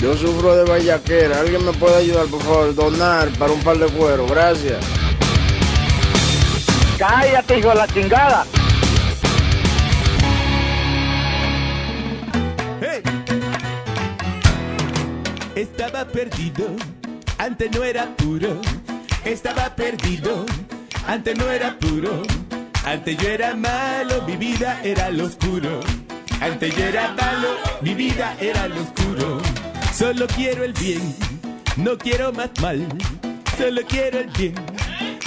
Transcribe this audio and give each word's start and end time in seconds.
Yo 0.00 0.16
sufro 0.16 0.54
de 0.54 0.64
vallaquera. 0.64 1.40
¿Alguien 1.40 1.64
me 1.64 1.72
puede 1.72 1.96
ayudar, 1.96 2.26
por 2.26 2.42
favor? 2.42 2.74
Donar 2.74 3.28
para 3.38 3.52
un 3.52 3.60
par 3.60 3.78
de 3.78 3.86
cuero. 3.86 4.26
Gracias. 4.26 4.78
Cállate, 6.98 7.58
hijo 7.58 7.68
de 7.68 7.74
la 7.74 7.88
chingada. 7.88 8.46
Estaba 15.54 16.04
perdido, 16.04 16.68
antes 17.38 17.68
no 17.72 17.82
era 17.82 18.06
puro. 18.16 18.60
Estaba 19.24 19.74
perdido, 19.74 20.46
antes 21.08 21.36
no 21.36 21.50
era 21.50 21.76
puro. 21.78 22.22
Antes 22.84 23.18
yo 23.18 23.28
era 23.28 23.56
malo, 23.56 24.22
mi 24.24 24.36
vida 24.36 24.80
era 24.84 25.10
lo 25.10 25.24
oscuro. 25.24 25.80
Antes 26.40 26.76
yo 26.76 26.84
era 26.84 27.12
malo, 27.12 27.48
mi 27.82 27.94
vida 27.94 28.36
era 28.40 28.68
lo 28.68 28.80
oscuro. 28.80 29.42
Solo 29.98 30.28
quiero 30.28 30.62
el 30.62 30.72
bien, 30.74 31.12
no 31.74 31.98
quiero 31.98 32.32
más 32.32 32.50
mal. 32.62 32.86
Solo 33.58 33.80
quiero 33.88 34.20
el 34.20 34.28
bien, 34.28 34.54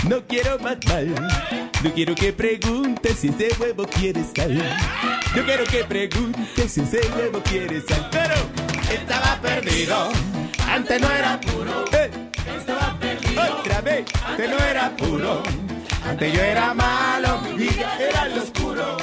no 0.08 0.26
quiero 0.26 0.58
más 0.60 0.78
mal. 0.88 1.14
No 1.84 1.94
quiero 1.94 2.16
que 2.16 2.32
preguntes 2.32 3.20
si 3.20 3.28
ese 3.28 3.50
huevo 3.60 3.84
quiere 3.84 4.24
sal. 4.34 4.56
No 5.36 5.44
quiero 5.44 5.66
que 5.66 5.84
preguntes 5.84 6.72
si 6.72 6.80
ese 6.80 7.02
huevo 7.18 7.42
quiere 7.44 7.82
sal. 7.82 8.08
Pero 8.14 8.36
estaba 8.90 9.42
perdido, 9.42 10.10
antes 10.66 11.02
no 11.02 11.12
era 11.12 11.42
puro. 11.42 11.84
Estaba 12.58 12.98
perdido, 12.98 13.42
otra 13.60 13.82
vez, 13.82 14.06
antes 14.26 14.50
no 14.50 14.58
era 14.58 14.96
puro. 14.96 15.44
Antes 16.08 16.32
yo 16.34 16.42
era 16.42 16.74
malo, 16.74 17.42
mi 17.42 17.58
vida 17.58 17.98
era 18.00 18.26
lo 18.30 18.42
oscuro. 18.42 18.96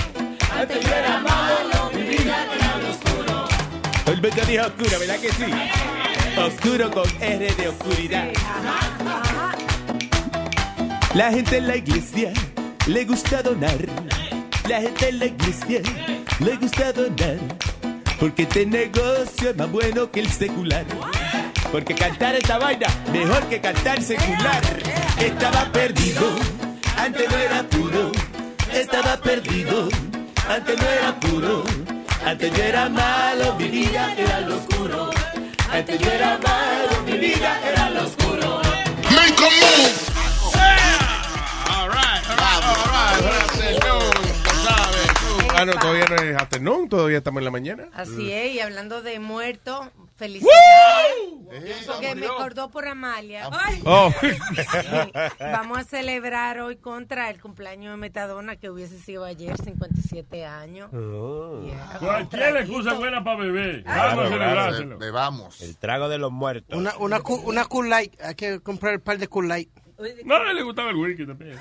Antes 0.50 0.82
yo 0.82 0.94
era 0.94 1.20
malo, 1.20 1.90
mi 1.92 2.02
vida 2.04 2.46
era. 2.54 2.67
El 4.18 4.22
beso 4.22 4.44
dijo 4.46 4.66
oscuro, 4.66 4.98
¿verdad 4.98 5.20
que 5.20 5.30
sí? 5.30 5.44
Oscuro 6.36 6.90
con 6.90 7.08
R 7.22 7.54
de 7.54 7.68
oscuridad. 7.68 8.26
La 11.14 11.30
gente 11.30 11.58
en 11.58 11.68
la 11.68 11.76
iglesia 11.76 12.32
le 12.88 13.04
gusta 13.04 13.44
donar. 13.44 13.78
La 14.68 14.80
gente 14.80 15.10
en 15.10 15.20
la 15.20 15.26
iglesia 15.26 15.82
le 16.40 16.56
gusta 16.56 16.92
donar. 16.92 17.36
Porque 18.18 18.42
este 18.42 18.66
negocio 18.66 19.50
es 19.50 19.56
más 19.56 19.70
bueno 19.70 20.10
que 20.10 20.18
el 20.18 20.28
secular. 20.28 20.84
Porque 21.70 21.94
cantar 21.94 22.34
esta 22.34 22.58
vaina 22.58 22.88
mejor 23.12 23.44
que 23.44 23.60
cantar 23.60 24.02
secular. 24.02 24.60
Estaba 25.20 25.70
perdido, 25.70 26.28
antes 26.96 27.30
no 27.30 27.36
era 27.36 27.62
puro. 27.62 28.10
Estaba 28.72 29.16
perdido, 29.18 29.88
antes 30.48 30.76
no 30.76 30.88
era 30.88 31.20
puro. 31.20 31.97
Antes 32.24 32.52
yo 32.52 32.62
era 32.62 32.88
malo, 32.88 33.54
mi 33.58 33.68
vida 33.68 34.14
era 34.16 34.40
lo 34.40 34.56
oscuro. 34.56 35.10
Antes 35.70 36.00
yo 36.00 36.10
era 36.10 36.38
malo, 36.38 37.02
mi 37.06 37.18
vida 37.18 37.60
era 37.64 37.90
lo 37.90 38.04
oscuro. 38.04 38.60
Make 39.10 39.40
a 39.40 39.50
move. 39.60 40.07
Ah, 45.58 45.64
no, 45.64 45.72
todavía 45.72 46.04
no 46.08 46.14
es 46.14 46.36
afternoon, 46.36 46.88
todavía 46.88 47.18
estamos 47.18 47.40
en 47.40 47.44
la 47.44 47.50
mañana. 47.50 47.88
Así 47.92 48.30
es, 48.30 48.54
y 48.54 48.60
hablando 48.60 49.02
de 49.02 49.18
muertos, 49.18 49.88
felicidades. 50.14 50.54
Porque 51.84 52.14
me 52.14 52.26
acordó 52.26 52.70
por 52.70 52.86
Amalia. 52.86 53.48
Ay. 53.50 53.82
Oh. 53.84 54.12
Vamos 55.40 55.78
a 55.78 55.82
celebrar 55.84 56.60
hoy 56.60 56.76
contra 56.76 57.28
el 57.30 57.40
cumpleaños 57.40 57.92
de 57.92 57.96
Metadona, 57.96 58.54
que 58.54 58.70
hubiese 58.70 59.00
sido 59.00 59.24
ayer, 59.24 59.56
57 59.60 60.44
años. 60.44 60.92
Yeah. 60.92 61.98
Cualquier 61.98 62.56
excusa 62.58 62.94
buena 62.94 63.24
para 63.24 63.38
beber. 63.38 63.82
Vamos 63.82 64.26
a 64.26 64.28
celebrárselo. 64.28 64.98
Bebamos. 64.98 65.60
El 65.60 65.76
trago 65.76 66.08
de 66.08 66.18
los 66.18 66.30
muertos. 66.30 66.78
Una, 66.78 66.96
una, 66.98 67.20
una 67.44 67.64
Cool 67.64 67.90
Light. 67.90 68.14
Hay 68.20 68.36
que 68.36 68.60
comprar 68.60 68.94
el 68.94 69.00
par 69.00 69.18
de 69.18 69.26
Cool 69.26 69.48
Light. 69.48 69.70
No, 70.24 70.34
a 70.36 70.50
él 70.50 70.56
le 70.56 70.62
gustaba 70.62 70.90
el 70.90 70.96
whisky 70.96 71.26
también. 71.26 71.58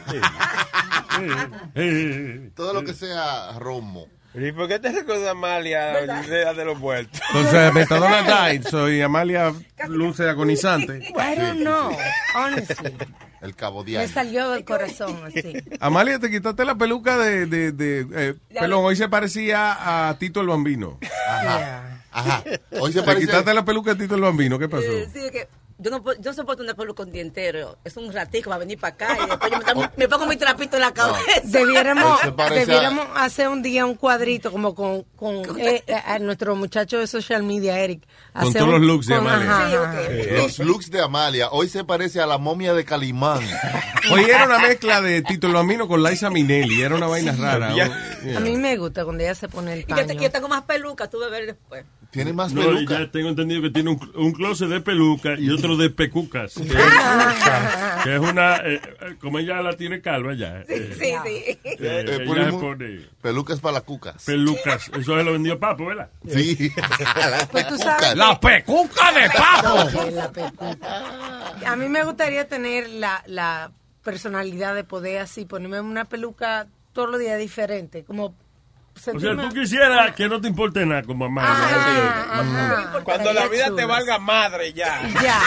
Todo 2.55 2.73
lo 2.73 2.83
que 2.83 2.93
sea 2.93 3.57
romo. 3.59 4.07
¿Y 4.33 4.51
por 4.51 4.67
qué 4.67 4.77
te 4.77 4.91
recuerda 4.91 5.31
Amalia 5.31 6.01
la 6.05 6.23
idea 6.23 6.53
de 6.53 6.63
los 6.65 6.77
muertos? 6.77 7.19
Entonces, 7.33 7.73
Metadona 7.73 8.21
died, 8.51 8.67
soy 8.67 9.01
Amalia 9.01 9.51
luce 9.87 10.29
agonizante. 10.29 10.99
I 11.09 11.35
don't 11.39 11.61
know, 11.61 11.95
honestly. 12.35 12.93
El 13.41 13.55
cabo 13.55 13.83
Me 13.83 13.91
diario. 13.91 14.09
salió 14.13 14.51
del 14.51 14.63
corazón 14.65 15.19
así. 15.25 15.53
Amalia, 15.79 16.19
te 16.19 16.29
quitaste 16.29 16.65
la 16.65 16.75
peluca 16.75 17.17
de... 17.17 17.45
de, 17.47 17.71
de 17.71 18.07
eh, 18.13 18.35
perdón, 18.53 18.83
hoy 18.85 18.95
se 18.95 19.09
parecía 19.09 20.09
a 20.09 20.17
Tito 20.19 20.41
el 20.41 20.47
Bambino. 20.47 20.99
Yeah. 21.01 22.03
Ajá. 22.11 22.43
Hoy 22.79 22.91
se 22.93 22.99
Te 22.99 23.05
parece. 23.05 23.25
quitaste 23.27 23.53
la 23.53 23.63
peluca 23.65 23.93
de 23.95 24.03
Tito 24.03 24.15
el 24.15 24.21
Bambino, 24.21 24.59
¿qué 24.59 24.67
pasó? 24.69 24.85
Eh, 24.85 25.07
sí, 25.13 25.21
que 25.31 25.47
yo 25.79 25.91
no, 25.91 26.01
puedo- 26.03 26.17
yo 26.19 26.31
no 26.31 26.33
soporto 26.33 26.63
una 26.63 26.73
peluca 26.73 27.03
con 27.03 27.11
dientero. 27.11 27.77
Es 27.83 27.95
un 27.97 28.11
ratico 28.11 28.49
para 28.49 28.59
venir 28.59 28.79
para 28.79 28.95
acá 28.95 29.17
y 29.23 29.27
después 29.29 29.51
yo 29.51 29.75
me, 29.75 29.89
me 29.97 30.07
pongo 30.07 30.25
mi 30.25 30.35
trapito 30.37 30.75
en 30.77 30.81
la 30.81 30.91
cabeza. 30.93 31.19
Debiéramos, 31.43 32.23
a- 32.23 32.49
debiéramos 32.49 33.07
hacer 33.15 33.47
un 33.49 33.61
día 33.61 33.85
un 33.85 33.95
cuadrito 33.95 34.51
como 34.51 34.73
con, 34.73 35.03
con 35.15 35.43
eh, 35.59 35.83
a 36.05 36.17
nuestro 36.19 36.55
muchacho 36.55 36.97
de 36.99 37.07
social 37.07 37.43
media, 37.43 37.79
Eric. 37.79 38.03
Con 38.33 38.53
todos 38.53 38.65
un- 38.65 38.71
los 38.71 38.81
looks 38.81 39.07
de 39.07 39.15
Amalia. 39.15 39.51
ajá, 39.53 40.01
Sí. 40.07 40.29
Los 40.31 40.59
looks 40.59 40.89
de 40.91 41.01
Amalia. 41.01 41.49
Hoy 41.51 41.69
se 41.69 41.83
parece 41.83 42.21
a 42.21 42.25
la 42.25 42.37
momia 42.37 42.73
de 42.73 42.83
Calimán. 42.85 43.39
Hoy 44.11 44.23
era 44.23 44.45
una 44.45 44.59
mezcla 44.59 45.01
de 45.01 45.21
Tito 45.21 45.47
el 45.47 45.53
Bambino 45.53 45.87
con 45.87 46.01
Liza 46.01 46.29
Minnelli, 46.29 46.81
era 46.81 46.95
una 46.95 47.07
vaina 47.07 47.33
rara. 47.37 47.73
Ya. 47.75 47.85
A 48.35 48.39
mí 48.39 48.55
me 48.57 48.77
gusta 48.77 49.03
cuando 49.03 49.23
ella 49.23 49.35
se 49.35 49.47
pone 49.49 49.73
el 49.73 49.79
Y 49.81 49.85
yo, 49.89 49.95
te- 49.95 50.05
paño. 50.05 50.21
yo 50.21 50.31
tengo 50.31 50.47
más 50.47 50.63
pelucas, 50.63 51.09
tú 51.09 51.19
ver 51.29 51.45
después. 51.45 51.85
Tiene 52.17 52.33
más 52.33 52.53
No, 52.53 52.61
peluca. 52.61 52.99
ya 52.99 53.11
tengo 53.11 53.29
entendido 53.29 53.61
que 53.61 53.69
tiene 53.69 53.89
un, 53.91 54.11
un 54.15 54.31
closet 54.33 54.67
de 54.69 54.81
peluca 54.81 55.35
y 55.39 55.49
otro 55.49 55.77
de 55.77 55.89
pecucas. 55.89 56.53
Que, 56.55 56.63
que 58.03 58.15
es 58.15 58.19
una. 58.19 58.57
eh, 58.57 58.81
eh, 59.01 59.15
como 59.19 59.39
ella 59.39 59.61
la 59.61 59.73
tiene 59.73 60.01
calva 60.01 60.33
ya. 60.33 60.61
eh, 60.67 60.95
Sí, 60.97 61.05
sí. 61.25 61.31
eh, 61.45 61.59
Eh, 61.63 62.05
ella 62.07 62.25
ponemos- 62.25 62.59
se 62.61 62.67
pone 62.67 62.99
Pelucas 63.21 63.59
para 63.59 63.73
las 63.73 63.83
cucas. 63.83 64.23
pelucas. 64.25 64.89
Eso 64.89 65.17
se 65.17 65.23
lo 65.23 65.31
vendió 65.33 65.59
Papo, 65.59 65.85
¿verdad? 65.85 66.09
Sí. 66.27 66.71
Pues 67.51 67.67
tú 67.67 67.77
sabes 67.77 68.15
¡La 68.15 68.39
pecuca 68.39 69.11
de 69.11 69.29
papo! 69.29 69.87
que 70.05 70.11
la 70.11 70.31
pecuca. 70.31 71.01
A 71.65 71.75
mí 71.75 71.87
me 71.89 72.03
gustaría 72.03 72.47
tener 72.47 72.89
la, 72.89 73.23
la 73.27 73.71
personalidad 74.03 74.73
de 74.75 74.83
poder 74.83 75.19
así 75.19 75.45
ponerme 75.45 75.81
una 75.81 76.05
peluca 76.05 76.67
todos 76.93 77.09
los 77.09 77.19
días 77.19 77.37
diferente, 77.39 78.03
como 78.03 78.33
O 79.15 79.19
sea, 79.19 79.35
tú 79.35 79.49
quisieras 79.53 80.13
que 80.15 80.27
no 80.27 80.41
te 80.41 80.47
importe 80.47 80.85
nada 80.85 81.03
como 81.03 81.25
Amalia. 81.25 81.51
Ajá, 81.51 82.39
ajá. 82.41 82.99
Cuando 83.03 83.31
la 83.33 83.47
vida 83.47 83.67
te 83.75 83.85
valga 83.85 84.17
madre 84.19 84.73
ya. 84.73 85.01
Ya, 85.23 85.39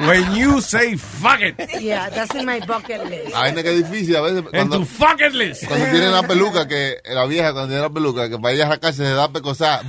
When 0.06 0.34
you 0.34 0.60
say 0.60 0.96
fuck 0.96 1.40
it. 1.40 1.54
yeah, 1.80 2.10
that's 2.10 2.34
in 2.34 2.44
my 2.44 2.60
bucket 2.60 3.04
list. 3.08 3.34
Ay, 3.34 3.54
que 3.54 3.70
difícil 3.70 4.16
a 4.16 4.20
veces. 4.20 4.38
En 4.38 4.44
Cuando, 4.50 4.78
tu 4.78 4.84
fucking 4.84 5.38
list. 5.38 5.66
cuando 5.66 5.86
tiene 5.86 6.08
la 6.10 6.22
peluca, 6.22 6.66
que 6.68 6.96
la 7.04 7.24
vieja 7.26 7.52
cuando 7.52 7.68
tiene 7.68 7.82
la 7.82 7.90
peluca, 7.90 8.28
que 8.28 8.38
para 8.38 8.54
ella 8.54 8.66
arrancarse 8.66 9.04
se 9.04 9.12
da 9.14 9.28
pecosada 9.32 9.82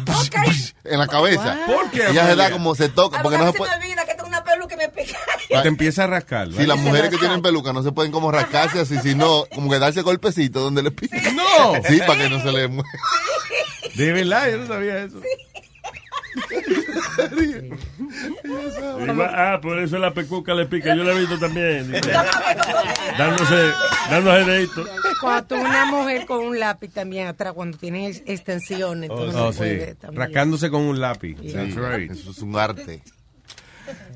en 0.83 0.99
la 0.99 1.07
cabeza. 1.07 1.57
¿Por 1.65 1.89
qué, 1.91 2.07
Ella 2.07 2.27
se 2.27 2.35
da 2.35 2.51
como 2.51 2.75
se 2.75 2.89
toca, 2.89 3.19
A 3.19 3.23
porque 3.23 3.37
no 3.37 3.45
se 3.47 3.51
se 3.53 3.57
puede. 3.57 3.71
me 3.79 3.85
olvida 3.85 4.05
me 4.77 4.87
pica. 4.89 5.17
Y 5.49 5.61
te 5.61 5.67
empieza 5.67 6.03
a 6.05 6.07
rascar. 6.07 6.51
Si 6.53 6.65
las 6.65 6.77
mujeres 6.79 7.09
que 7.09 7.17
tienen 7.17 7.41
peluca 7.41 7.73
no 7.73 7.83
se 7.83 7.91
pueden 7.91 8.11
como 8.11 8.31
rascarse 8.31 8.79
así, 8.79 8.97
sino 8.99 9.45
como 9.53 9.69
que 9.69 9.79
darse 9.79 10.01
golpecito 10.01 10.59
donde 10.61 10.83
le 10.83 10.91
pica. 10.91 11.17
No. 11.33 11.73
Sí, 11.87 11.99
para 12.05 12.21
que 12.23 12.29
no 12.29 12.41
se 12.41 12.51
le 12.51 12.67
mueva. 12.67 12.89
De 13.95 14.11
verdad, 14.13 14.49
yo 14.51 14.57
no 14.57 14.67
sabía 14.67 14.99
eso. 15.03 15.19
Ah, 19.33 19.59
por 19.61 19.79
eso 19.79 19.97
la 19.97 20.13
pecuca 20.13 20.53
le 20.53 20.65
pica. 20.65 20.95
Yo 20.95 21.03
la 21.03 21.13
he 21.13 21.19
visto 21.19 21.37
también. 21.39 21.91
dándose, 23.17 23.69
dándose 24.09 24.45
dedito. 24.45 24.85
Cuando 25.21 25.47
tú 25.47 25.55
una 25.55 25.85
mujer 25.85 26.25
con 26.25 26.45
un 26.45 26.59
lápiz 26.59 26.89
también 26.93 27.27
atrás, 27.27 27.53
cuando 27.53 27.77
tienes 27.77 28.21
extensiones, 28.25 29.09
Oh, 29.11 29.51
se 29.51 29.53
sí. 29.53 29.57
puede 29.57 29.95
también. 29.95 30.21
Rascándose 30.21 30.69
con 30.69 30.81
un 30.83 30.99
lápiz. 30.99 31.37
Sí. 31.41 31.53
That's 31.53 31.75
right. 31.75 32.11
Eso 32.11 32.31
es 32.31 32.37
un 32.39 32.55
arte. 32.55 33.01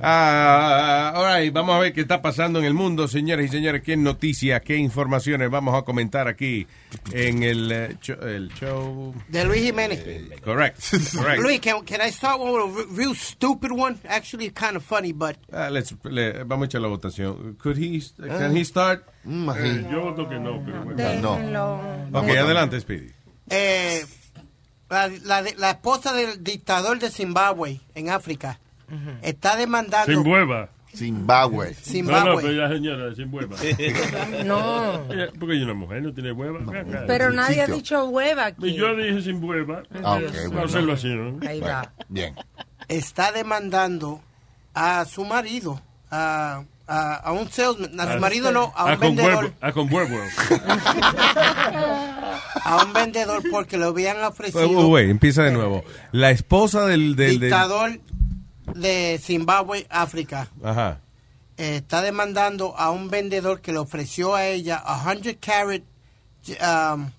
Ah, 0.03 1.13
all 1.15 1.41
right, 1.41 1.53
vamos 1.53 1.75
a 1.75 1.79
ver 1.79 1.93
qué 1.93 2.01
está 2.01 2.21
pasando 2.21 2.59
en 2.59 2.65
el 2.65 2.73
mundo, 2.73 3.07
señores 3.07 3.45
y 3.47 3.49
señores. 3.49 3.81
¿Qué 3.83 3.95
noticias, 3.95 4.61
qué 4.61 4.75
informaciones 4.77 5.49
vamos 5.49 5.75
a 5.75 5.83
comentar 5.83 6.27
aquí 6.27 6.65
en 7.11 7.43
el, 7.43 7.71
eh, 7.71 7.97
show, 8.01 8.17
el 8.21 8.49
show? 8.53 9.13
De 9.27 9.45
Luis 9.45 9.61
Jiménez. 9.61 10.03
Correct, 10.43 10.79
correct. 11.15 11.41
Luis, 11.41 11.59
can, 11.59 11.83
can 11.85 12.01
I 12.01 12.11
start 12.11 12.39
with 12.39 12.49
a 12.49 12.67
re- 12.67 12.85
real 13.05 13.15
stupid 13.15 13.71
one? 13.71 13.97
Actually, 14.09 14.49
kind 14.51 14.75
of 14.75 14.83
funny, 14.83 15.11
but 15.13 15.37
Ah, 15.53 15.69
let's- 15.69 15.93
le- 16.03 16.43
vamos 16.45 16.65
a 16.65 16.67
echar 16.67 16.81
la 16.81 16.87
votación. 16.87 17.55
Could 17.61 17.77
he, 17.77 18.01
can 18.27 18.55
he 18.57 18.65
start? 18.65 19.03
Eh, 19.25 19.87
yo 19.91 20.01
voto 20.01 20.27
que 20.27 20.39
no, 20.39 20.61
pero 20.65 20.83
bueno. 20.83 20.97
Déjenlo. 20.97 21.73
Ok, 22.11 22.29
adelante, 22.29 22.79
Speedy. 22.81 23.11
eh, 23.49 24.03
la, 24.89 25.07
la, 25.23 25.41
la 25.57 25.69
esposa 25.71 26.11
del 26.13 26.43
dictador 26.43 26.97
de 26.99 27.09
Zimbabue 27.11 27.79
en 27.95 28.09
África 28.09 28.59
está 29.21 29.55
demandando. 29.55 30.11
Sin 30.11 30.27
hueva. 30.27 30.69
Zimbabue. 30.93 31.67
No, 31.67 31.71
no, 31.71 31.75
Zimbabue. 31.85 32.41
pero 32.41 32.53
ya 32.53 32.67
señora, 32.69 33.15
sin 33.15 33.33
hueva. 33.33 33.55
No. 34.45 35.05
Porque 35.39 35.55
es 35.57 35.63
una 35.63 35.73
mujer, 35.73 36.01
no 36.03 36.13
tiene 36.13 36.33
hueva. 36.33 36.59
Acá. 36.59 37.03
Pero 37.07 37.31
nadie 37.31 37.61
ha 37.61 37.67
dicho 37.67 38.05
hueva 38.09 38.47
aquí. 38.47 38.67
Y 38.67 38.75
Yo 38.75 38.93
dije 38.95 39.21
sin 39.21 39.41
hueva. 39.43 39.83
Ah, 40.03 40.15
ok, 40.15 40.19
Dios. 40.19 40.31
Una 40.33 40.47
bueno. 40.49 40.63
observación. 40.63 41.39
Ahí 41.47 41.61
va. 41.61 41.93
Bien. 42.09 42.35
está 42.89 43.31
demandando 43.31 44.21
a 44.73 45.05
su 45.05 45.23
marido, 45.23 45.81
a, 46.09 46.63
a, 46.87 47.15
a 47.15 47.31
un 47.31 47.49
salesman, 47.49 47.97
a 47.97 48.13
su 48.13 48.19
marido 48.19 48.51
no, 48.51 48.73
a 48.75 48.83
un 48.85 48.91
Ah, 48.91 48.97
con 48.97 49.15
vendedor, 49.15 49.43
huevo. 49.45 49.55
Ah, 49.61 49.71
con 49.71 49.93
huevo. 49.93 50.17
a 52.63 52.83
un 52.85 52.93
vendedor 52.93 53.43
porque 53.49 53.77
le 53.77 53.85
habían 53.85 54.21
ofrecido 54.23 54.87
wait, 54.89 55.09
empieza 55.09 55.43
de 55.43 55.51
nuevo. 55.51 55.83
La 56.11 56.31
esposa 56.31 56.85
del... 56.85 57.15
del, 57.15 57.39
del- 57.39 57.39
dictador 57.41 57.99
de 58.75 59.19
Zimbabue, 59.21 59.85
África. 59.89 60.47
Ajá. 60.63 60.99
eh, 61.57 61.77
está 61.77 62.01
demandando 62.01 62.73
a 62.77 62.89
un 62.91 63.09
vendedor 63.09 63.61
que 63.61 63.71
le 63.71 63.77
ofreció 63.79 64.33
a 64.35 64.45
ella 64.45 64.77
a 64.83 64.99
100 65.03 65.37
carat 65.39 65.81
um, 66.95 67.09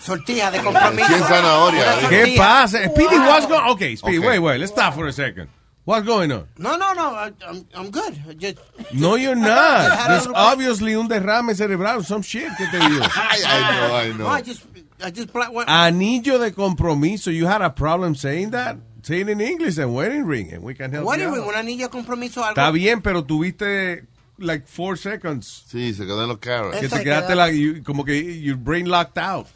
sortija 0.00 0.50
de 0.50 0.60
compromiso. 0.62 1.06
100 1.08 1.22
zanahorias. 1.24 1.98
Una 1.98 2.08
¿Qué 2.08 2.34
pasa? 2.36 2.78
Speedy, 2.88 3.16
what's 3.18 3.46
going 3.46 3.70
Okay, 3.70 3.96
Speedy, 3.96 4.18
Ok. 4.18 4.24
wait, 4.26 4.38
wait, 4.40 4.58
let's 4.60 4.72
stop 4.72 4.94
for 4.94 5.06
a 5.06 5.12
second. 5.12 5.48
What's 5.84 6.06
going 6.06 6.30
on? 6.30 6.46
No, 6.58 6.76
no, 6.76 6.92
no, 6.92 7.12
I- 7.14 7.32
I'm, 7.48 7.66
I'm 7.74 7.90
good. 7.90 8.14
I 8.28 8.34
Just, 8.34 8.58
No, 8.94 9.16
you're 9.16 9.34
not. 9.34 10.08
There's 10.08 10.28
obviously 10.32 10.94
un 10.94 11.08
derrame 11.08 11.54
cerebral, 11.56 12.04
some 12.04 12.22
shit 12.22 12.48
que 12.56 12.66
te 12.70 12.78
dio. 12.78 13.00
Ay, 13.16 13.42
ay, 13.44 13.60
no, 13.88 13.94
ay, 13.94 14.08
no, 14.10 14.16
no. 14.18 14.26
I 14.28 14.42
just, 14.42 14.62
I 15.04 15.10
just 15.10 15.34
what- 15.34 15.66
Anillo 15.66 16.38
de 16.38 16.52
compromiso. 16.52 17.32
You 17.34 17.46
had 17.46 17.62
a 17.62 17.70
problem 17.70 18.14
saying 18.14 18.50
that? 18.50 18.76
Say 19.02 19.20
it 19.22 19.28
in 19.28 19.40
English 19.40 19.78
and 19.78 19.94
wedding 19.94 20.24
ring 20.26 20.52
and 20.52 20.62
we 20.64 20.74
can 20.74 20.92
help 20.92 21.04
what 21.06 21.18
you 21.18 21.26
do 21.28 21.36
you 21.36 21.42
out. 21.42 21.48
un 21.48 21.54
anillo 21.56 21.86
de 21.86 21.90
compromiso, 21.90 22.40
algo. 22.44 22.50
Está 22.60 22.70
bien, 22.70 23.02
pero 23.02 23.24
tuviste 23.24 24.04
like 24.38 24.64
four 24.66 24.96
seconds. 24.98 25.64
Sí, 25.68 25.92
se 25.94 26.04
quedó 26.04 26.22
en 26.22 26.28
los 26.28 26.38
carros. 26.38 26.76
Que 26.76 26.88
te 26.88 27.02
quedaste 27.02 27.34
like, 27.34 27.58
you- 27.58 27.82
como 27.84 28.04
que 28.04 28.40
your 28.40 28.56
brain 28.56 28.88
locked 28.88 29.18
out. 29.20 29.46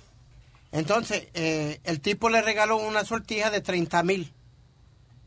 Entonces, 0.73 1.29
eh, 1.35 1.81
el 1.85 2.01
tipo 2.01 2.29
le 2.29 2.43
regaló 2.43 2.77
una 2.77 3.05
sortija 3.05 3.51
de 3.51 3.61
30 3.61 4.03
mil. 4.03 4.33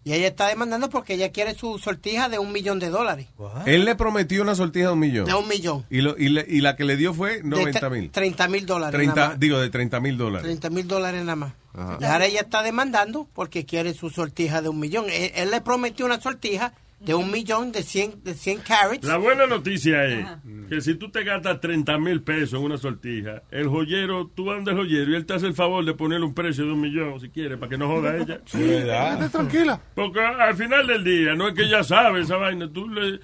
Y 0.04 0.14
ella 0.14 0.28
está 0.28 0.48
demandando 0.48 0.90
porque 0.90 1.16
ella 1.16 1.32
quiere 1.32 1.56
su 1.56 1.78
sortija 1.78 2.30
de 2.30 2.40
un 2.40 2.52
millón 2.52 2.80
de 2.80 2.90
dólares. 2.90 3.28
Él 3.66 3.84
le 3.86 3.96
prometió 3.96 4.42
una 4.42 4.56
sortija 4.56 4.88
de 4.88 4.94
un 4.94 5.00
millón. 5.00 5.26
De 5.26 5.34
un 5.34 5.48
millón. 5.48 5.86
Y, 5.90 6.02
lo- 6.02 6.18
y, 6.18 6.30
le- 6.30 6.46
y 6.48 6.62
la 6.62 6.76
que 6.76 6.86
le 6.86 6.96
dio 6.98 7.14
fue 7.14 7.38
De 7.38 7.44
90 7.44 7.80
tre- 7.82 7.90
mil. 7.92 8.10
30 8.12 8.48
mil 8.48 8.66
dólares. 8.66 8.94
nada 8.94 9.14
30, 9.14 9.30
más. 9.32 9.40
digo, 9.40 9.60
de 9.60 9.70
30 9.70 10.00
mil 10.00 10.18
dólares. 10.18 10.44
30 10.44 10.70
mil 10.70 10.88
dólares 10.88 11.22
nada 11.22 11.36
más. 11.36 11.54
Ajá. 11.74 11.98
Y 12.00 12.04
ahora 12.06 12.26
ella 12.26 12.42
está 12.42 12.64
demandando 12.64 13.28
porque 13.34 13.66
quiere 13.66 13.94
su 13.94 14.10
sortija 14.10 14.62
de 14.62 14.70
un 14.70 14.80
millón. 14.80 15.06
Él, 15.10 15.32
él 15.36 15.52
le 15.52 15.62
prometió 15.62 16.06
una 16.06 16.20
sortija 16.20 16.74
de 17.00 17.16
un 17.16 17.32
millón 17.32 17.72
de 17.72 17.84
100, 17.84 18.24
de 18.24 18.34
100 18.34 18.60
carats. 18.60 19.08
La 19.08 19.18
buena 19.18 19.48
noticia 19.48 20.06
es 20.06 20.28
que 20.68 20.82
si 20.82 20.96
tú 20.96 21.10
te 21.10 21.24
gastas 21.24 21.62
30 21.62 21.98
mil 21.98 22.22
pesos 22.22 22.60
en 22.60 22.66
una 22.66 22.78
sortija, 22.78 23.44
el 23.52 23.68
joyero, 23.68 24.28
tú 24.28 24.52
el 24.52 24.66
joyero 24.66 25.12
y 25.12 25.16
él 25.16 25.26
te 25.26 25.34
hace 25.34 25.48
el 25.48 25.54
favor 25.54 25.86
de 25.86 25.94
ponerle 25.94 26.26
un 26.26 26.34
precio 26.34 26.66
de 26.66 26.74
un 26.74 26.82
millón, 26.82 27.20
si 27.20 27.30
quiere, 27.30 27.58
para 27.58 27.70
que 27.70 27.78
no 27.78 27.88
joda 27.88 28.12
a 28.12 28.18
ella. 28.18 28.42
Quédate 28.52 29.30
tranquila. 29.30 29.80
Porque 29.96 30.20
al 30.20 30.56
final 30.56 30.88
del 30.88 31.04
día, 31.04 31.36
no 31.36 31.48
es 31.48 31.54
que 31.54 31.64
ella 31.64 31.84
sabe 31.84 32.22
esa 32.22 32.38
vaina, 32.38 32.70
tú 32.72 32.88
le... 32.90 33.20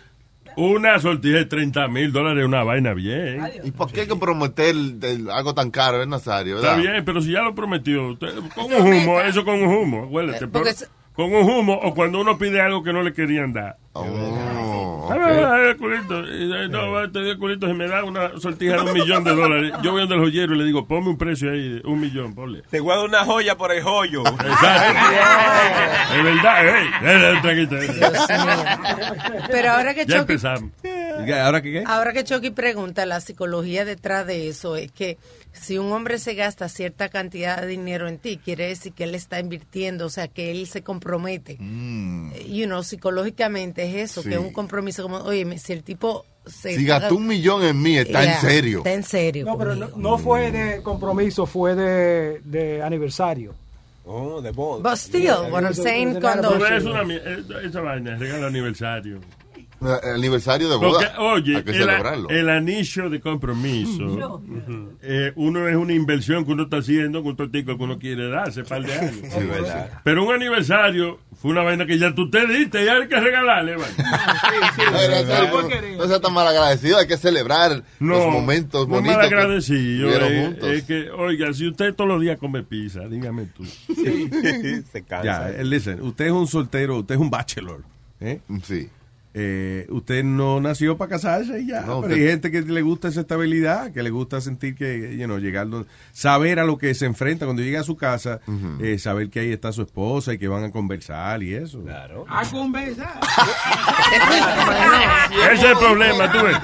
Una 0.58 1.00
sortija 1.00 1.38
de 1.38 1.46
30 1.46 1.88
mil 1.90 2.12
dólares 2.12 2.42
es 2.42 2.48
una 2.48 2.64
vaina 2.64 2.94
bien. 2.94 3.42
¿Y 3.64 3.72
por 3.72 3.92
qué 3.92 4.02
hay 4.02 4.08
que 4.08 4.16
prometer 4.16 4.74
el- 4.76 5.30
algo 5.30 5.54
tan 5.54 5.70
caro, 5.72 6.02
es 6.02 6.08
Nazario? 6.08 6.58
Está 6.58 6.76
¿verdad? 6.76 6.92
bien, 6.94 7.06
pero 7.06 7.22
si 7.22 7.32
ya 7.32 7.42
lo 7.42 7.54
prometió, 7.56 8.10
usted- 8.12 8.34
con 8.56 8.72
un 8.74 8.94
humo, 8.94 9.20
eso 9.22 9.44
con 9.44 9.56
un 9.62 9.68
humo, 9.76 10.04
acuérdate. 10.06 10.48
Porque 10.48 10.70
pero- 10.70 10.70
es- 10.70 10.90
con 11.14 11.34
un 11.34 11.50
humo 11.50 11.74
o 11.82 11.94
cuando 11.94 12.20
uno 12.22 12.38
pide 12.38 12.62
algo 12.62 12.84
que 12.84 12.94
no 12.94 13.02
le 13.04 13.14
querían 13.14 13.54
dar. 13.54 13.78
Oh, 13.98 15.08
Ah, 15.10 15.16
ok. 15.16 15.22
ah, 15.22 15.76
culito. 15.78 16.20
Eh, 16.28 16.68
No, 16.70 16.92
va, 16.92 17.08
te 17.10 17.38
culito, 17.38 17.68
si 17.68 17.74
me 17.74 17.88
da 17.88 18.04
una 18.04 18.32
sortija 18.40 18.76
de 18.76 18.82
un 18.82 18.94
millón 18.94 19.24
de 19.24 19.34
dólares, 19.36 19.74
yo 19.82 19.92
voy 19.92 20.02
donde 20.02 20.16
el 20.16 20.22
joyero 20.22 20.54
y 20.56 20.58
le 20.58 20.64
digo, 20.66 20.86
ponme 20.86 21.10
un 21.10 21.18
precio 21.18 21.52
ahí, 21.52 21.80
de 21.80 21.82
un 21.88 22.00
millón, 22.02 22.34
ponle. 22.36 22.64
Te 22.70 22.80
guardo 22.80 23.06
una 23.06 23.24
joya 23.24 23.56
por 23.56 23.72
el 23.72 23.82
joyo. 23.84 24.24
Exacto. 24.26 25.00
Es 26.16 26.24
verdad, 26.24 26.68
eh. 26.68 26.90
Eh, 27.02 27.40
eh, 27.44 27.68
eh. 27.72 27.90
Mío. 27.90 28.10
Pero 29.52 29.72
ahora 29.72 29.94
que 29.94 30.06
Ya 30.06 30.20
Chucky, 30.20 30.34
empezamos. 30.34 30.72
¿Ahora 31.44 31.62
qué 31.62 31.72
qué? 31.72 31.84
ahora 31.86 32.14
que 32.14 32.24
Chucky 32.24 32.52
pregunta, 32.52 33.06
la 33.06 33.20
psicología 33.22 33.86
detrás 33.86 34.26
de 34.28 34.48
eso 34.50 34.76
es 34.76 34.92
que 34.92 35.18
si 35.54 35.78
un 35.78 35.92
hombre 35.92 36.20
se 36.20 36.34
gasta 36.34 36.68
cierta 36.70 37.10
cantidad 37.10 37.62
de 37.62 37.68
dinero 37.68 38.08
en 38.08 38.18
ti, 38.18 38.38
quiere 38.44 38.68
decir 38.68 38.94
que 38.94 39.06
él 39.06 39.16
está 39.16 39.40
invirtiendo, 39.40 40.06
o 40.06 40.10
sea, 40.10 40.28
que 40.28 40.52
él 40.52 40.68
se 40.68 40.82
compromete. 40.84 41.58
You 42.48 42.66
know, 42.66 42.84
psicológicamente 42.84 43.84
es 43.86 44.12
eso, 44.12 44.22
Sí. 44.22 44.30
que 44.30 44.36
es 44.36 44.42
un 44.42 44.52
compromiso 44.52 45.04
como, 45.04 45.18
oye, 45.18 45.58
si 45.60 45.74
el 45.74 45.84
tipo 45.84 46.26
se... 46.46 46.76
Si 46.76 46.86
gastó 46.86 47.16
un 47.16 47.26
millón 47.28 47.64
en 47.64 47.82
mí, 47.82 47.98
está 47.98 48.24
Yeah, 48.24 48.36
en 48.36 48.42
serio. 48.42 48.78
Está 48.80 48.94
en 48.94 49.04
serio. 49.04 49.46
No, 49.46 49.58
pero 49.58 49.76
no, 49.76 50.18
fue 50.18 50.52
de 50.52 50.82
compromiso, 50.84 51.46
fue 51.46 51.74
de, 51.76 52.42
de 52.44 52.84
aniversario. 52.84 53.54
Oh, 54.08 54.40
de 54.42 54.52
boda. 54.52 54.88
But 54.88 54.98
still, 55.00 55.50
what 55.52 55.64
I'm 55.64 55.74
saying 55.74 56.20
cuando... 56.22 56.52
Pero 56.60 56.78
es 56.78 56.84
una, 56.84 57.02
eh, 57.12 57.44
esa 57.64 57.82
vaina, 57.82 58.16
regalo 58.18 58.46
aniversario. 58.48 59.20
El 60.04 60.16
aniversario 60.16 60.70
de 60.70 60.78
Porque, 60.78 61.06
boda. 61.08 61.20
oye, 61.20 61.58
hay 61.58 61.64
que 61.64 61.72
el, 61.72 61.78
celebrarlo. 61.78 62.30
el 62.30 62.50
anillo 62.50 63.10
de 63.10 63.20
compromiso, 63.20 64.42
eh, 65.02 65.32
uno 65.36 65.68
es 65.68 65.76
una 65.76 65.94
inversión 65.94 66.46
que 66.46 66.52
uno 66.52 66.64
está 66.64 66.78
haciendo 66.78 67.22
con 67.22 67.32
un 67.32 67.38
totico 67.38 67.78
que 67.78 67.84
uno 67.84 68.00
quiere 68.00 68.30
dar 68.30 68.50
hace 68.50 68.64
par 68.64 68.84
de 68.84 68.94
años. 68.94 69.16
Sí, 69.30 69.44
verdad. 69.46 69.90
Pero 70.04 70.26
un 70.26 70.34
aniversario 70.34 71.20
fue 71.42 71.52
una 71.52 71.64
vaina 71.64 71.86
que 71.86 71.98
ya 71.98 72.14
tú 72.16 72.30
te 72.30 72.46
diste 72.48 72.84
y 72.84 72.88
hay 72.88 73.08
que 73.08 73.20
regalarle. 73.20 73.76
vaya. 73.76 73.94
No, 74.92 75.98
no 75.98 76.08
sea 76.08 76.20
tan 76.20 76.34
mal 76.34 76.48
agradecido, 76.48 76.98
hay 76.98 77.08
que 77.08 77.18
celebrar 77.18 77.84
No, 78.00 78.14
los 78.16 78.28
momentos 78.28 78.88
no 78.88 78.96
bonitos. 78.96 79.18
mal 79.18 79.30
que 79.30 79.36
agradecido. 79.36 80.08
tuvieron 80.08 80.32
Es, 80.34 80.46
juntos. 80.46 80.70
es 80.70 80.84
que, 80.84 81.10
oiga, 81.12 81.54
si 81.54 81.68
usted 81.68 81.94
todos 81.94 82.08
los 82.10 82.22
días 82.22 82.38
come 82.40 82.64
pizza, 82.64 83.02
dígame 83.08 83.46
tú. 83.48 83.66
Se 84.92 85.04
cansa. 85.08 85.24
Ya, 85.24 85.50
eh, 85.50 85.64
listen, 85.64 86.02
usted 86.02 86.26
es 86.28 86.32
un 86.32 86.48
soltero, 86.48 86.98
usted 87.00 87.16
es 87.16 87.22
un 87.22 87.30
bachelor. 87.30 87.84
¿eh? 88.20 88.40
Sí. 88.64 88.90
Eh, 89.38 89.86
usted 89.90 90.24
no 90.24 90.62
nació 90.62 90.98
para 90.98 91.10
casarse 91.10 91.60
y 91.60 91.68
ya. 91.68 91.82
No, 91.82 92.00
pero 92.02 92.14
usted- 92.14 92.26
hay 92.26 92.32
gente 92.32 92.52
que 92.52 92.62
le 92.62 92.82
gusta 92.82 93.10
esa 93.10 93.20
estabilidad, 93.20 93.92
que 93.92 94.02
le 94.02 94.10
gusta 94.10 94.40
sentir 94.40 94.76
que, 94.76 95.18
you 95.18 95.26
know, 95.26 95.40
llegar, 95.40 95.70
donde- 95.70 95.90
saber 96.14 96.58
a 96.60 96.64
lo 96.64 96.78
que 96.78 96.94
se 96.94 97.06
enfrenta 97.06 97.44
cuando 97.46 97.62
llega 97.62 97.82
a 97.82 97.84
su 97.84 97.98
casa, 97.98 98.40
eh, 98.80 98.98
saber 98.98 99.30
que 99.30 99.42
ahí 99.42 99.52
está 99.52 99.74
su 99.74 99.82
esposa 99.82 100.34
y 100.34 100.38
que 100.38 100.48
van 100.48 100.64
a 100.64 100.72
conversar 100.72 101.44
y 101.44 101.54
eso. 101.54 101.82
Claro. 101.84 102.24
A 102.30 102.46
conversar. 102.46 103.20
Ese 105.52 105.54
es 105.54 105.64
el 105.64 105.78
problema, 105.78 106.32
tú 106.32 106.38
ves. 106.44 106.58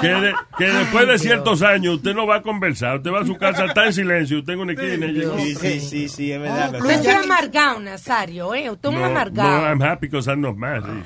Que, 0.00 0.08
de- 0.08 0.34
que 0.56 0.64
después 0.64 1.06
de 1.08 1.18
ciertos 1.18 1.60
años 1.62 1.96
usted 1.96 2.14
no 2.14 2.26
va 2.26 2.36
a 2.36 2.42
conversar, 2.42 2.96
usted 2.98 3.10
va 3.10 3.20
a 3.20 3.26
su 3.26 3.36
casa, 3.36 3.66
está 3.66 3.86
en 3.86 3.92
silencio, 3.92 4.38
usted 4.38 4.54
en 4.54 4.60
una 4.60 4.72
esquina 4.72 5.06
Sí, 5.38 5.54
sí, 5.56 5.80
sí, 5.80 6.08
sí, 6.08 6.32
es 6.32 6.40
verdad. 6.40 6.74
Usted 6.80 7.00
es 7.00 7.08
amargado, 7.24 7.80
Nazario, 7.80 8.54
¿eh? 8.54 8.70
Usted 8.70 8.88
es 8.88 8.94
un 8.96 9.02
amargado. 9.02 9.60
no, 9.60 9.66
I'm 9.68 9.82
happy 9.82 10.06
because 10.06 10.30
I'm 10.30 10.40
not 10.40 10.56
married. 10.56 11.02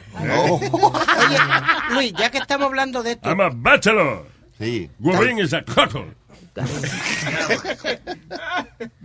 Oye, 0.74 1.38
Luis, 1.90 2.12
ya 2.18 2.30
que 2.30 2.38
estamos 2.38 2.66
hablando 2.66 3.02
de 3.02 3.12
esto, 3.12 3.28
I'm 3.28 3.40
a 3.40 3.50
bachelor. 3.52 4.26
Sí. 4.58 4.90
Guarín 4.98 5.38
is 5.38 5.52
a 5.52 5.62
coco. 5.64 6.04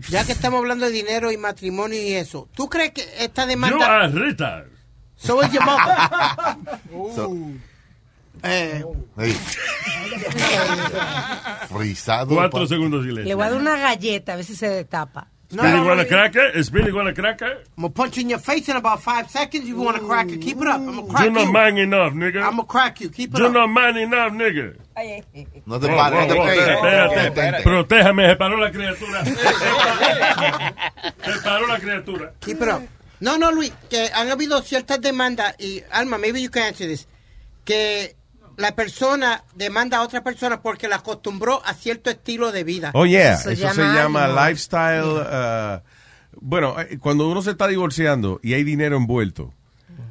ya 0.10 0.24
que 0.24 0.32
estamos 0.34 0.60
hablando 0.60 0.86
de 0.86 0.92
dinero 0.92 1.32
y 1.32 1.38
matrimonio 1.38 2.00
y 2.02 2.14
eso, 2.14 2.48
¿tú 2.56 2.70
crees 2.70 2.92
que 2.92 3.04
esta 3.24 3.44
You 3.44 3.50
demanda... 3.50 3.86
are 4.04 4.08
Rita. 4.10 4.66
So 5.16 5.42
is 5.44 5.52
your 5.52 5.64
mother. 5.66 5.96
So- 7.16 7.36
Eh, 8.42 8.86
Ey. 9.18 9.34
Frisado. 11.70 12.36
Cuatro 12.36 12.66
segundos 12.68 13.02
de 13.02 13.08
Le 13.08 13.12
silencio. 13.12 13.36
voy 13.38 13.46
a 13.46 13.50
dar 13.50 13.60
una 13.60 13.78
galleta 13.78 14.34
a 14.34 14.36
ver 14.38 14.46
si 14.46 14.56
se 14.56 14.70
destapa. 14.70 15.28
No, 15.52 15.64
Speedy 15.64 15.78
no, 15.78 15.86
wanna 15.86 16.04
no, 16.04 16.10
cracker? 16.10 16.64
Speedy 16.64 16.92
wanna 16.92 17.14
cracker? 17.14 17.64
I'm 17.78 17.82
gonna 17.84 17.90
punch 17.90 18.18
you 18.18 18.24
in 18.24 18.30
your 18.30 18.38
face 18.40 18.70
in 18.70 18.76
about 18.76 19.02
five 19.02 19.30
seconds. 19.32 19.68
You 19.68 19.78
want 19.78 19.98
to 19.98 20.04
crack 20.06 20.30
it? 20.30 20.42
Keep 20.42 20.62
it 20.62 20.68
up. 20.68 20.76
I'm 20.80 20.86
gonna 20.96 21.08
crack 21.08 21.24
You 21.26 21.32
not 21.32 21.46
you. 21.48 21.52
man 21.54 21.78
enough, 21.78 22.14
nigga. 22.14 22.44
I'm 22.44 22.52
gonna 22.58 22.66
crack 22.66 23.02
you. 23.02 23.10
Keep 23.10 23.34
it 23.34 23.40
You 23.40 23.46
up. 23.48 23.54
not 23.54 23.68
man 23.68 23.98
enough, 23.98 24.32
nigga. 24.34 24.76
No 25.66 25.80
te 25.80 25.88
pares, 25.88 26.28
no 26.28 26.36
te 26.36 26.42
Detente. 27.22 27.64
Protéjame, 27.64 28.28
se 28.30 28.36
paró 28.36 28.58
la 28.58 28.72
criatura. 28.72 29.26
se 29.26 29.36
paró 31.44 31.68
la 31.68 31.80
criatura. 31.80 32.34
Keep 32.40 32.62
it 32.62 32.68
up. 32.68 32.82
No, 33.22 33.38
no, 33.38 33.52
Luis, 33.52 33.74
que 33.90 34.10
han 34.14 34.30
habido 34.30 34.62
ciertas 34.62 35.02
demandas 35.02 35.54
y, 35.60 35.84
Alma, 35.92 36.18
maybe 36.18 36.42
you 36.42 36.50
can 36.50 36.64
answer 36.64 36.88
this, 36.88 37.06
que 37.66 38.16
la 38.60 38.76
persona 38.76 39.44
demanda 39.56 39.98
a 39.98 40.04
otra 40.04 40.22
persona 40.24 40.62
porque 40.62 40.88
la 40.88 40.98
acostumbró 40.98 41.62
a 41.66 41.74
cierto 41.74 42.10
estilo 42.10 42.52
de 42.52 42.64
vida. 42.64 42.92
Oh, 42.94 43.06
yeah. 43.06 43.34
Eso, 43.36 43.50
se 43.56 43.82
llama 43.82 44.28
lifestyle. 44.50 45.04
uh, 45.06 45.80
bueno, 46.42 46.76
eh, 46.80 46.98
cuando 47.00 47.28
uno 47.30 47.42
se 47.42 47.52
está 47.52 47.68
divorciando 47.68 48.40
y 48.44 48.54
hay 48.54 48.64
dinero 48.64 48.98
envuelto, 48.98 49.54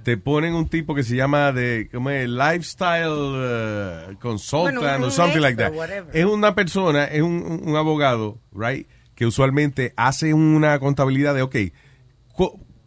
te 0.02 0.16
ponen 0.16 0.54
un 0.54 0.68
tipo 0.68 0.94
que 0.94 1.02
se 1.02 1.16
llama 1.16 1.52
de 1.52 1.88
como 1.92 2.10
es, 2.10 2.28
lifestyle 2.28 3.08
uh, 3.10 4.18
consultant 4.18 4.78
Bueno, 4.78 5.06
o 5.06 5.10
something 5.10 5.40
like 5.40 5.56
that. 5.62 5.72
whatever. 5.74 6.16
Es 6.16 6.24
una 6.24 6.54
persona, 6.54 7.04
es 7.04 7.22
un, 7.22 7.60
un- 7.66 7.76
abogado, 7.76 8.38
right, 8.52 8.86
que 9.14 9.26
usualmente 9.26 9.92
hace 9.96 10.32
una 10.34 10.78
contabilidad 10.78 11.34
de, 11.34 11.42
ok, 11.42 11.52
cu- 11.52 11.72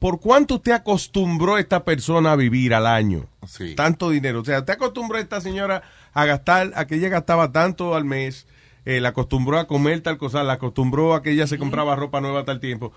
¿por 0.01 0.19
cuánto 0.19 0.55
usted 0.55 0.71
acostumbró 0.71 1.59
esta 1.59 1.85
persona 1.85 2.31
a 2.31 2.35
vivir 2.35 2.73
al 2.73 2.87
año? 2.87 3.27
Sí. 3.47 3.75
Tanto 3.75 4.09
dinero. 4.09 4.41
O 4.41 4.43
sea, 4.43 4.57
usted 4.57 4.73
acostumbró 4.73 5.19
a 5.19 5.21
esta 5.21 5.39
señora 5.41 5.83
a 6.11 6.25
gastar, 6.25 6.71
a 6.75 6.87
que 6.87 6.95
ella 6.95 7.09
gastaba 7.09 7.51
tanto 7.51 7.93
al 7.93 8.03
mes, 8.03 8.47
eh, 8.83 8.99
la 8.99 9.09
acostumbró 9.09 9.59
a 9.59 9.67
comer 9.67 10.01
tal 10.01 10.17
cosa, 10.17 10.43
la 10.43 10.53
acostumbró 10.53 11.13
a 11.13 11.21
que 11.21 11.29
ella 11.29 11.45
se 11.45 11.59
compraba 11.59 11.95
ropa 11.95 12.19
nueva 12.19 12.45
tal 12.45 12.59
tiempo. 12.59 12.91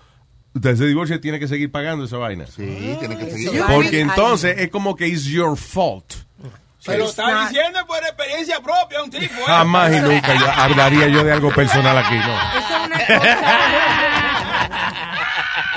Usted 0.55 0.77
se 0.77 0.87
divorcia 0.87 1.21
tiene 1.21 1.37
que 1.37 1.47
seguir 1.47 1.71
pagando 1.71 2.05
esa 2.05 2.17
vaina. 2.17 2.47
Sí, 2.47 2.97
tiene 2.99 3.19
que 3.19 3.29
seguir. 3.29 3.61
Porque 3.67 3.99
entonces 3.99 4.57
es 4.57 4.69
como 4.69 4.95
que 4.95 5.07
it's 5.07 5.25
your 5.25 5.55
fault. 5.55 6.11
Se 6.79 6.97
lo 6.97 7.05
está 7.05 7.47
diciendo 7.47 7.85
por 7.85 7.99
experiencia 7.99 8.59
propia 8.61 9.03
un 9.03 9.11
tipo. 9.11 9.25
¿eh? 9.25 9.43
Jamás 9.45 9.93
y 9.93 10.01
nunca 10.01 10.33
yo 10.39 10.51
hablaría 10.51 11.07
yo 11.07 11.23
de 11.23 11.31
algo 11.31 11.53
personal 11.53 11.99
aquí, 11.99 12.15
no. 12.15 12.35
Eso 12.57 12.67
es 12.67 12.79
una 12.87 12.97
cosa. 13.05 15.11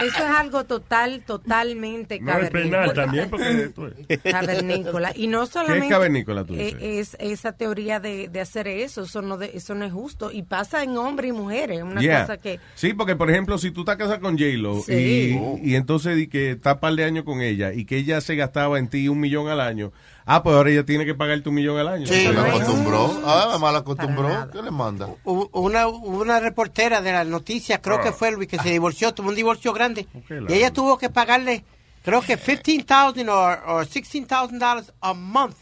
Eso 0.05 0.19
es 0.19 0.31
algo 0.31 0.65
total, 0.65 1.23
totalmente 1.27 2.21
No 2.21 2.39
es 2.39 2.51
penal 2.51 2.71
cavernícola. 2.71 2.95
también, 2.95 3.31
porque 3.31 3.51
esto 3.65 3.87
es. 4.09 4.19
Cavernícola. 4.33 5.13
Y 5.15 5.27
no 5.27 5.47
solamente. 5.47 5.89
cavernícola, 5.89 6.45
tú 6.45 6.55
eh, 6.55 6.75
dices? 6.77 7.15
Es 7.15 7.17
esa 7.21 7.53
teoría 7.53 8.01
de, 8.01 8.29
de 8.29 8.41
hacer 8.41 8.69
eso. 8.69 9.03
Eso 9.03 9.23
no, 9.23 9.37
de- 9.39 9.51
eso 9.55 9.75
no 9.75 9.85
es 9.85 9.93
justo. 9.93 10.31
Y 10.33 10.43
pasa 10.43 10.83
en 10.83 10.97
hombres 10.97 11.31
y 11.31 11.33
mujeres. 11.33 11.83
Una 11.83 12.01
Yeah. 12.01 12.21
cosa 12.23 12.37
que. 12.39 12.61
Sí, 12.75 12.95
porque 12.95 13.17
por 13.17 13.31
ejemplo, 13.31 13.59
si 13.59 13.71
tú 13.71 13.81
estás 13.81 13.97
casada 13.97 14.21
con 14.21 14.39
J-Lo 14.39 14.81
Sí. 14.83 15.39
y, 15.63 15.71
y 15.71 15.75
entonces 15.75 16.17
di 16.17 16.29
que 16.29 16.53
estás 16.53 16.77
par 16.79 16.95
de 16.95 17.05
años 17.05 17.25
con 17.25 17.41
ella 17.43 17.73
y 17.73 17.85
que 17.85 17.97
ella 17.97 18.21
se 18.21 18.37
gastaba 18.37 18.79
en 18.79 18.89
ti 18.89 19.09
un 19.09 19.21
millón 19.21 19.49
al 19.49 19.61
año, 19.61 19.93
ah, 20.29 20.43
pues 20.43 20.55
ahora 20.55 20.71
ella 20.71 20.85
tiene 20.85 21.05
que 21.05 21.15
pagarte 21.15 21.49
un 21.49 21.57
millón 21.57 21.79
al 21.79 21.89
año. 21.89 22.07
Se 22.07 22.33
la 22.33 22.43
acostumbró. 22.45 23.21
Ah, 23.25 23.57
mal 23.61 23.75
acostumbró. 23.75 24.51
¿Qué 24.53 24.63
le 24.63 24.71
manda? 24.71 25.09
Hubo 25.25 25.49
Una, 25.61 25.89
una 25.89 26.39
reportera 26.39 27.01
de 27.01 27.11
las 27.13 27.27
noticias, 27.27 27.81
creo 27.83 28.01
que 28.01 28.13
fue 28.13 28.31
Luis, 28.31 28.49
que 28.49 28.59
se 28.59 28.71
divorció, 28.71 29.13
tuvo 29.15 29.29
un 29.31 29.35
divorcio 29.35 29.73
grande. 29.73 30.07
Y 30.49 30.53
ella 30.53 30.73
tuvo 30.73 30.97
que 30.99 31.11
pagarle, 31.11 31.65
creo 32.05 32.21
que 32.23 32.37
15,000 32.37 33.29
o 33.29 33.59
o 33.67 33.85
16,000 33.85 34.59
dollars 34.59 34.93
a 35.01 35.15
month 35.15 35.57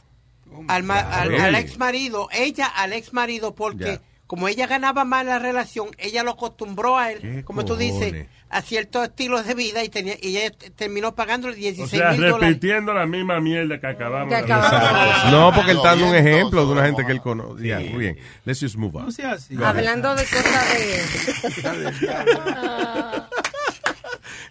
al, 0.69 0.83
ma- 0.85 1.01
al, 1.01 1.29
Really? 1.29 1.43
al 1.45 1.55
ex 1.57 1.79
marido, 1.79 2.29
ella 2.33 2.67
al 2.67 2.93
ex 2.93 3.13
marido, 3.13 3.55
porque 3.55 4.01
como 4.27 4.49
ella 4.49 4.67
ganaba 4.67 5.05
más 5.05 5.25
la 5.27 5.39
relación, 5.39 5.89
ella 5.99 6.23
lo 6.23 6.33
acostumbró 6.33 6.97
a 6.99 7.13
él, 7.13 7.21
¿Qué 7.21 7.45
como 7.45 7.65
tú 7.65 7.75
cojones? 7.75 8.01
dices, 8.01 8.27
a 8.49 8.63
ciertos 8.63 9.05
estilos 9.09 9.45
de 9.47 9.55
vida 9.55 9.83
y, 9.83 9.89
tenía, 9.89 10.15
y 10.21 10.37
ella 10.37 10.55
terminó 10.77 11.15
pagándole 11.15 11.55
O 11.55 11.57
16 11.57 11.91
sea, 11.91 12.11
mil 12.13 12.21
dólares. 12.21 12.49
repitiendo 12.49 12.95
la 12.95 13.05
misma 13.07 13.41
mierda 13.41 13.81
que 13.81 13.87
acabamos 13.87 14.29
Que 14.29 14.37
de 14.37 14.53
acabamos 14.53 15.33
No, 15.33 15.53
porque 15.53 15.73
él 15.73 15.77
está 15.79 15.91
dando 15.91 16.09
un 16.09 16.15
ejemplo 16.15 16.67
de 16.67 16.73
una 16.73 16.85
gente 16.87 17.05
que 17.05 17.13
él 17.13 17.21
conoce. 17.21 17.67
Ya, 17.67 17.81
muy 17.81 17.99
bien. 17.99 18.19
Let's 18.45 18.61
just 18.61 18.77
move 18.77 18.97
on. 18.97 19.07
Go 19.07 19.11
ahead. 19.25 19.63
Hablando 19.63 20.15
de 20.15 20.25
cosas 20.25 20.73
de. 20.73 21.01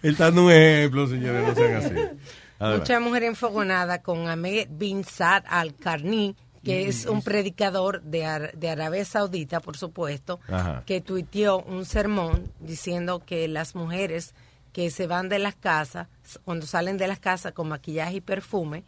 Él 0.01 0.11
está 0.11 0.25
dando 0.25 0.45
un 0.45 0.51
ejemplo, 0.51 1.07
señores, 1.07 1.47
no 1.47 1.55
sean 1.55 1.75
así. 1.75 1.95
Mucha 2.59 2.99
mujer 2.99 3.23
enfogonada 3.23 4.01
con 4.01 4.27
Ahmed 4.27 4.67
bin 4.71 5.03
Saad 5.03 5.43
al-Karni, 5.47 6.35
que 6.65 6.87
es 6.89 7.05
un 7.05 7.21
predicador 7.21 8.01
de, 8.01 8.25
Ar- 8.25 8.51
de 8.57 8.69
Arabia 8.69 9.05
Saudita, 9.05 9.59
por 9.61 9.77
supuesto, 9.77 10.39
Ajá. 10.49 10.83
que 10.85 10.99
tuiteó 10.99 11.59
un 11.59 11.85
sermón 11.85 12.51
diciendo 12.59 13.21
que 13.25 13.47
las 13.47 13.75
mujeres 13.75 14.33
que 14.73 14.89
se 14.91 15.07
van 15.07 15.29
de 15.29 15.39
las 15.39 15.55
casas, 15.55 16.07
cuando 16.43 16.65
salen 16.65 16.97
de 16.97 17.07
las 17.07 17.19
casas 17.19 17.53
con 17.53 17.69
maquillaje 17.69 18.15
y 18.15 18.21
perfume, 18.21 18.83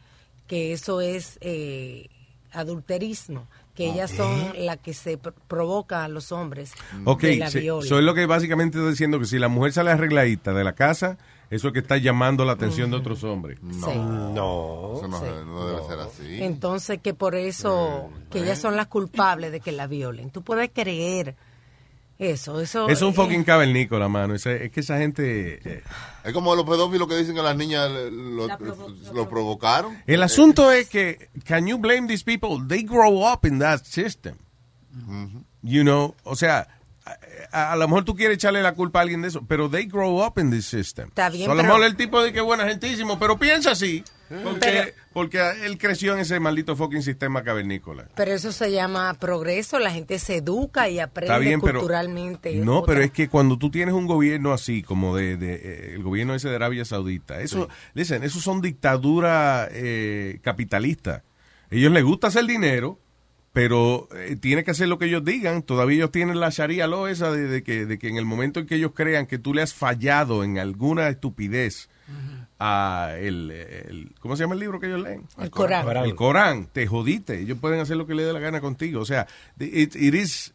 que 0.47 0.73
eso 0.73 0.99
es 1.01 1.37
eh, 1.41 2.07
adulterismo, 2.51 3.47
que 3.75 3.85
ellas 3.91 4.11
son 4.11 4.53
las 4.57 4.77
que 4.77 4.93
se 4.93 5.19
pr- 5.19 5.33
provocan 5.47 6.01
a 6.01 6.07
los 6.07 6.31
hombres 6.31 6.71
Ok, 7.05 7.21
de 7.21 7.35
la 7.37 7.49
sí, 7.51 7.59
viola. 7.59 7.85
eso 7.85 7.99
es 7.99 8.03
lo 8.03 8.13
que 8.15 8.25
básicamente 8.25 8.77
está 8.79 8.89
diciendo, 8.89 9.19
que 9.19 9.25
si 9.25 9.37
la 9.39 9.47
mujer 9.49 9.71
sale 9.73 9.91
arregladita 9.91 10.51
de 10.53 10.63
la 10.63 10.73
casa, 10.73 11.17
eso 11.49 11.67
es 11.67 11.73
que 11.73 11.79
está 11.79 11.97
llamando 11.97 12.43
la 12.45 12.53
atención 12.53 12.91
de 12.91 12.97
otros 12.97 13.23
hombres. 13.23 13.59
Sí. 13.61 13.95
No. 13.95 14.93
Eso 14.97 15.07
no, 15.07 15.19
Sí. 15.19 15.25
no 15.45 15.67
debe 15.67 15.87
ser 15.87 15.99
así. 15.99 16.43
Entonces 16.43 16.99
que 17.01 17.13
por 17.13 17.35
eso, 17.35 18.09
que 18.29 18.39
ellas 18.39 18.59
son 18.59 18.75
las 18.75 18.87
culpables 18.87 19.51
de 19.51 19.59
que 19.59 19.71
la 19.71 19.87
violen. 19.87 20.29
Tú 20.29 20.41
puedes 20.43 20.69
creer 20.73 21.35
eso, 22.19 22.59
eso. 22.59 22.89
Es 22.89 23.01
un 23.03 23.09
eh, 23.11 23.13
fucking 23.13 23.43
cavernícola, 23.43 24.07
mano. 24.09 24.33
Es, 24.33 24.45
es 24.47 24.71
que 24.71 24.79
esa 24.79 24.97
gente... 24.97 25.59
eh, 25.63 25.83
Es 26.23 26.33
como 26.33 26.55
los 26.55 26.65
pedófilos 26.65 27.07
que 27.07 27.15
dicen 27.15 27.35
que 27.35 27.43
las 27.43 27.55
niñas 27.55 27.89
lo, 28.11 28.47
lo 29.13 29.29
provocaron. 29.29 29.95
El 30.07 30.23
asunto 30.23 30.71
es 30.71 30.89
que, 30.89 31.29
can 31.45 31.67
you 31.67 31.77
blame 31.77 32.07
these 32.07 32.23
people? 32.23 32.57
They 32.67 32.83
grow 32.83 33.23
up 33.31 33.45
in 33.45 33.59
that 33.59 33.83
system. 33.83 34.35
You 35.61 35.83
know, 35.83 36.15
o 36.23 36.35
sea, 36.35 36.67
a, 37.51 37.71
a 37.71 37.75
lo 37.75 37.87
mejor 37.87 38.03
tú 38.05 38.15
quieres 38.15 38.35
echarle 38.35 38.61
la 38.61 38.73
culpa 38.73 38.99
a 38.99 39.01
alguien 39.03 39.21
de 39.21 39.27
eso, 39.29 39.43
pero 39.47 39.69
they 39.69 39.85
grow 39.85 40.25
up 40.25 40.33
in 40.39 40.51
this 40.51 40.65
system. 40.65 41.07
Está 41.09 41.29
bien, 41.29 41.45
So, 41.45 41.51
a 41.51 41.55
lo 41.55 41.63
mejor 41.63 41.83
el 41.83 41.95
tipo 41.95 42.21
de 42.21 42.33
que 42.33 42.41
buena 42.41 42.65
gentísimo, 42.67 43.17
pero 43.19 43.37
piensa 43.37 43.71
así, 43.71 44.03
porque, 44.43 44.59
Pero- 44.59 44.91
porque 45.13 45.39
él 45.65 45.77
creció 45.77 46.13
en 46.13 46.19
ese 46.19 46.39
maldito 46.39 46.75
fucking 46.75 47.01
sistema 47.01 47.43
cavernícola. 47.43 48.07
Pero 48.15 48.31
eso 48.33 48.51
se 48.51 48.71
llama 48.71 49.13
progreso, 49.15 49.79
la 49.79 49.91
gente 49.91 50.19
se 50.19 50.37
educa 50.37 50.89
y 50.89 50.99
aprende 50.99 51.33
Está 51.33 51.39
bien, 51.39 51.61
pero 51.61 51.79
culturalmente. 51.79 52.53
no, 52.55 52.79
otra- 52.79 52.93
pero 52.93 53.05
es 53.05 53.11
que 53.11 53.29
cuando 53.29 53.57
tú 53.57 53.71
tienes 53.71 53.93
un 53.95 54.05
gobierno 54.05 54.51
así 54.53 54.83
como 54.83 55.15
de, 55.15 55.37
de, 55.37 55.53
eh, 55.55 55.91
el 55.95 56.03
gobierno 56.03 56.35
ese 56.35 56.49
de 56.49 56.55
Arabia 56.55 56.83
Saudita, 56.85 57.39
eso, 57.41 57.69
listen, 57.93 58.23
eso 58.23 58.39
son 58.41 58.61
dictaduras 58.61 59.69
eh, 59.71 60.39
capitalistas. 60.41 61.23
Ellos 61.69 61.91
les 61.91 62.03
gusta 62.03 62.27
hacer 62.27 62.45
dinero, 62.45 62.99
pero 63.57 64.07
eh, 64.15 64.35
tiene 64.39 64.63
que 64.63 64.69
hacer 64.69 64.87
lo 64.87 64.99
que 64.99 65.05
ellos 65.05 65.25
digan. 65.25 65.63
Todavía 65.63 65.95
ellos 65.97 66.11
tienen 66.11 66.39
la 66.39 66.49
sharia 66.51 66.85
law 66.85 67.07
esa 67.07 67.31
de, 67.31 67.47
de 67.47 67.63
que, 67.63 67.87
de 67.87 67.97
que 67.97 68.07
en 68.07 68.17
el 68.17 68.23
momento 68.25 68.59
en 68.59 68.67
que 68.67 68.75
ellos 68.75 68.91
crean 68.93 69.25
que 69.25 69.39
tú 69.39 69.51
le 69.51 69.63
has 69.63 69.73
fallado 69.73 70.43
en 70.43 70.59
alguna 70.59 71.09
estupidez 71.09 71.89
a 72.59 73.13
el, 73.17 73.49
el- 73.49 74.11
¿cómo 74.19 74.35
se 74.35 74.43
llama 74.43 74.53
el 74.53 74.59
libro 74.59 74.79
que 74.79 74.85
ellos 74.85 75.01
leen? 75.01 75.23
El 75.39 75.49
Corán. 75.49 76.05
El 76.05 76.13
Corán, 76.15 76.67
te 76.71 76.85
jodiste. 76.85 77.39
Ellos 77.39 77.57
pueden 77.59 77.79
hacer 77.79 77.97
lo 77.97 78.05
que 78.05 78.13
les 78.13 78.27
dé 78.27 78.33
la 78.33 78.39
gana 78.39 78.61
contigo. 78.61 79.01
O 79.01 79.05
sea, 79.05 79.25
it, 79.59 79.95
it 79.95 80.13
is, 80.13 80.53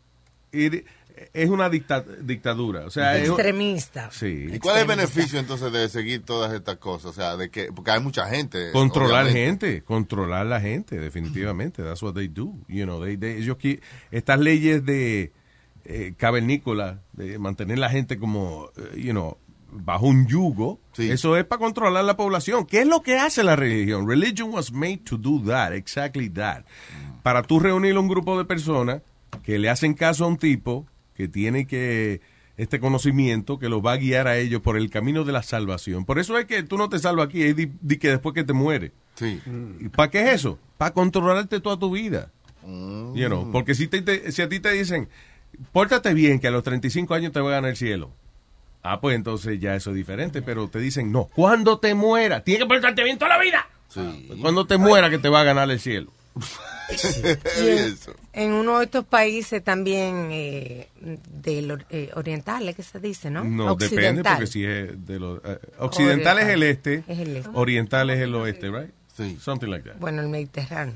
it- 0.52 0.84
es 1.32 1.50
una 1.50 1.68
dicta- 1.68 2.04
dictadura. 2.22 2.86
O 2.86 2.90
sea, 2.90 3.16
es- 3.18 3.28
Extremista. 3.28 4.10
Sí. 4.10 4.46
¿Y 4.52 4.58
cuál 4.58 4.76
es 4.76 4.82
el 4.82 4.88
beneficio 4.88 5.38
entonces 5.38 5.72
de 5.72 5.88
seguir 5.88 6.24
todas 6.24 6.52
estas 6.52 6.76
cosas? 6.78 7.10
O 7.10 7.12
sea, 7.12 7.36
de 7.36 7.50
que 7.50 7.72
porque 7.72 7.90
hay 7.90 8.00
mucha 8.00 8.26
gente. 8.28 8.70
Controlar 8.72 9.24
obviamente. 9.24 9.66
gente, 9.66 9.84
controlar 9.84 10.46
la 10.46 10.60
gente, 10.60 10.98
definitivamente. 10.98 11.82
That's 11.82 12.02
what 12.02 12.14
they 12.14 12.28
do. 12.28 12.54
You 12.68 12.84
know, 12.84 13.02
they- 13.04 13.16
they- 13.16 13.38
ellos 13.38 13.56
estas 14.10 14.38
leyes 14.40 14.84
de 14.84 15.32
eh, 15.84 16.14
cavernícola, 16.16 17.00
de 17.12 17.38
mantener 17.40 17.78
la 17.78 17.90
gente 17.90 18.16
como, 18.18 18.70
eh, 18.76 19.00
you 19.00 19.10
know, 19.10 19.36
bajo 19.72 20.06
un 20.06 20.26
yugo, 20.28 20.78
eso 20.96 21.36
es 21.36 21.44
para 21.44 21.58
controlar 21.58 22.04
la 22.04 22.16
población. 22.16 22.66
¿Qué 22.66 22.82
es 22.82 22.86
lo 22.86 23.02
que 23.02 23.18
hace 23.18 23.42
la 23.42 23.56
religión? 23.56 24.06
Religion 24.06 24.52
was 24.52 24.70
made 24.70 24.98
to 24.98 25.16
do 25.16 25.42
that, 25.46 25.72
exactly 25.72 26.28
that. 26.30 26.64
Para 27.24 27.42
tú 27.42 27.58
reunir 27.58 27.96
un 27.98 28.06
grupo 28.06 28.38
de 28.38 28.44
personas 28.44 29.02
que 29.42 29.58
le 29.58 29.70
hacen 29.70 29.94
caso 29.94 30.24
a 30.24 30.28
un 30.28 30.36
tipo 30.36 30.86
que 31.14 31.28
tiene 31.28 31.66
que 31.66 32.20
este 32.56 32.80
conocimiento 32.80 33.58
que 33.58 33.68
los 33.68 33.84
va 33.84 33.92
a 33.92 33.96
guiar 33.96 34.28
a 34.28 34.36
ellos 34.36 34.60
por 34.60 34.76
el 34.76 34.90
camino 34.90 35.24
de 35.24 35.32
la 35.32 35.42
salvación. 35.42 36.04
Por 36.04 36.18
eso 36.18 36.38
es 36.38 36.44
que 36.44 36.62
tú 36.62 36.76
no 36.76 36.88
te 36.88 36.98
salvas 36.98 37.26
aquí, 37.26 37.42
es 37.42 37.56
di, 37.56 37.70
di 37.80 37.96
que 37.96 38.08
después 38.10 38.34
que 38.34 38.44
te 38.44 38.52
mueres. 38.52 38.92
Sí. 39.14 39.40
¿Y 39.80 39.88
¿Para 39.88 40.10
qué 40.10 40.20
es 40.22 40.34
eso? 40.34 40.58
Para 40.78 40.92
controlarte 40.92 41.60
toda 41.60 41.78
tu 41.78 41.90
vida. 41.90 42.30
You 42.64 43.26
know, 43.26 43.50
porque 43.50 43.74
si, 43.74 43.88
te- 43.88 44.02
te- 44.02 44.30
si 44.30 44.40
a 44.42 44.48
ti 44.48 44.60
te 44.60 44.70
dicen, 44.70 45.08
pórtate 45.72 46.14
bien, 46.14 46.38
que 46.38 46.46
a 46.48 46.50
los 46.52 46.62
35 46.62 47.12
años 47.14 47.32
te 47.32 47.40
va 47.40 47.48
a 47.48 47.52
ganar 47.54 47.70
el 47.70 47.76
cielo. 47.76 48.10
Ah, 48.84 49.00
pues 49.00 49.16
entonces 49.16 49.58
ya 49.58 49.74
eso 49.74 49.90
es 49.90 49.96
diferente, 49.96 50.42
pero 50.42 50.68
te 50.68 50.78
dicen, 50.78 51.10
no, 51.10 51.24
cuando 51.34 51.78
te 51.78 51.94
muera, 51.94 52.44
tienes 52.44 52.62
que 52.64 52.68
portarte 52.68 53.02
bien 53.02 53.18
toda 53.18 53.36
la 53.36 53.42
vida. 53.42 53.66
Cuando 54.40 54.66
te 54.66 54.76
muera 54.78 55.10
que 55.10 55.18
te 55.18 55.28
va 55.28 55.40
a 55.40 55.44
ganar 55.44 55.70
el 55.70 55.80
cielo. 55.80 56.12
Y 57.62 57.68
en, 57.68 57.96
en 58.32 58.52
uno 58.52 58.78
de 58.78 58.84
estos 58.86 59.04
países 59.04 59.62
también 59.62 60.28
eh, 60.30 60.88
del 61.30 61.84
eh, 61.90 62.10
orientales, 62.14 62.74
que 62.76 62.82
se 62.82 62.98
dice, 63.00 63.30
¿no? 63.30 63.44
No, 63.44 63.74
depende, 63.74 64.22
porque 64.22 64.46
si 64.46 64.64
es 64.64 65.06
de 65.06 65.18
los... 65.18 65.40
eh, 65.44 65.58
occidental 65.78 66.38
es 66.38 66.48
el 66.48 66.62
este, 66.62 67.04
Es 67.06 67.18
el 67.18 67.36
este. 67.36 67.50
oriental 67.54 68.10
es 68.10 68.20
el 68.20 68.34
oeste, 68.34 68.70
right? 68.70 68.90
Something 69.40 69.68
like 69.68 69.88
that. 69.88 69.98
Bueno, 69.98 70.22
el 70.22 70.28
Mediterráneo. 70.28 70.94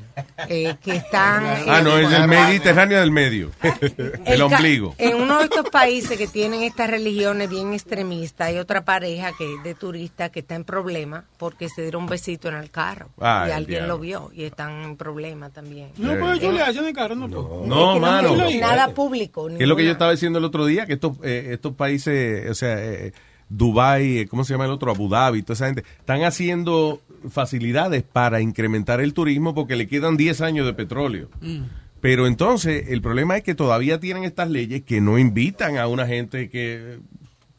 Eh, 0.49 0.75
que 0.83 0.97
están... 0.97 1.45
Ah, 1.69 1.81
eh, 1.81 1.83
no, 1.83 1.99
es 1.99 2.11
el 2.13 2.29
Mediterráneo 2.29 3.01
del 3.01 3.11
medio. 3.11 3.51
El 3.63 4.21
El 4.25 4.43
ombligo. 4.43 4.95
En 4.99 5.17
uno 5.17 5.39
de 5.39 5.45
estos 5.45 5.69
países 5.71 6.17
que 6.17 6.27
tienen 6.27 6.63
estas 6.63 6.89
religiones 6.91 7.49
bien 7.51 7.73
extremistas, 7.73 8.49
hay 8.49 8.59
otra 8.59 8.85
pareja 8.85 9.33
que 9.37 9.55
es 9.55 9.63
de 9.65 9.75
turistas 9.75 10.31
que 10.31 10.41
está 10.41 10.55
en 10.55 10.65
problema 10.65 11.25
porque 11.39 11.69
se 11.69 11.83
dieron 11.83 12.05
un 12.05 12.09
besito 12.09 12.49
en 12.49 12.55
el 12.55 12.71
carro. 12.71 13.09
Ah, 13.21 13.45
y 13.47 13.51
el 13.51 13.57
alguien 13.57 13.79
diablo. 13.81 13.95
lo 13.95 13.99
vio 14.01 14.31
y 14.35 14.45
están 14.45 14.83
en 14.83 14.97
problema 14.97 15.51
también. 15.51 15.91
No 15.97 16.17
puede 16.19 16.41
chulearse 16.41 16.79
en 16.79 16.87
el 16.87 16.95
carro, 16.95 17.15
no. 17.15 17.27
No, 17.29 17.89
Es 17.91 17.95
que 17.95 18.01
mano. 18.01 18.45
es 18.45 18.61
nada 18.61 18.89
público. 18.95 19.49
Que 19.49 19.63
es 19.65 19.69
lo 19.69 19.77
que 19.77 19.85
yo 19.85 19.93
estaba 19.93 20.13
diciendo 20.13 20.39
el 20.39 20.45
otro 20.45 20.65
día, 20.67 20.87
que 20.87 20.95
estos, 20.95 21.13
eh, 21.23 21.49
estos 21.53 21.75
países, 21.75 22.49
o 22.51 22.55
sea, 22.55 22.83
eh, 22.83 23.13
Dubai, 23.49 24.19
eh, 24.19 24.27
¿cómo 24.27 24.45
se 24.45 24.55
llama 24.55 24.65
el 24.65 24.71
otro? 24.73 24.91
Abu 24.91 25.09
Dhabi, 25.09 25.43
toda 25.43 25.55
esa 25.55 25.67
gente, 25.67 25.85
están 25.99 26.23
haciendo 26.25 27.01
facilidades 27.31 28.03
para 28.03 28.41
incrementar 28.41 29.01
el 29.01 29.15
turismo 29.15 29.55
porque 29.55 29.77
le 29.77 29.87
quedan 29.87 30.17
10 30.17 30.41
años 30.41 30.67
de 30.67 30.75
petróleo. 30.75 31.29
Pero 32.01 32.27
entonces, 32.27 32.87
el 32.89 33.01
problema 33.03 33.37
es 33.37 33.43
que 33.43 33.55
todavía 33.55 33.99
tienen 34.01 34.25
estas 34.25 34.51
leyes 34.51 34.83
que 34.83 35.01
no 35.01 35.19
invitan 35.19 35.79
a 35.79 35.87
una 35.89 36.07
gente 36.07 36.49
que 36.51 36.99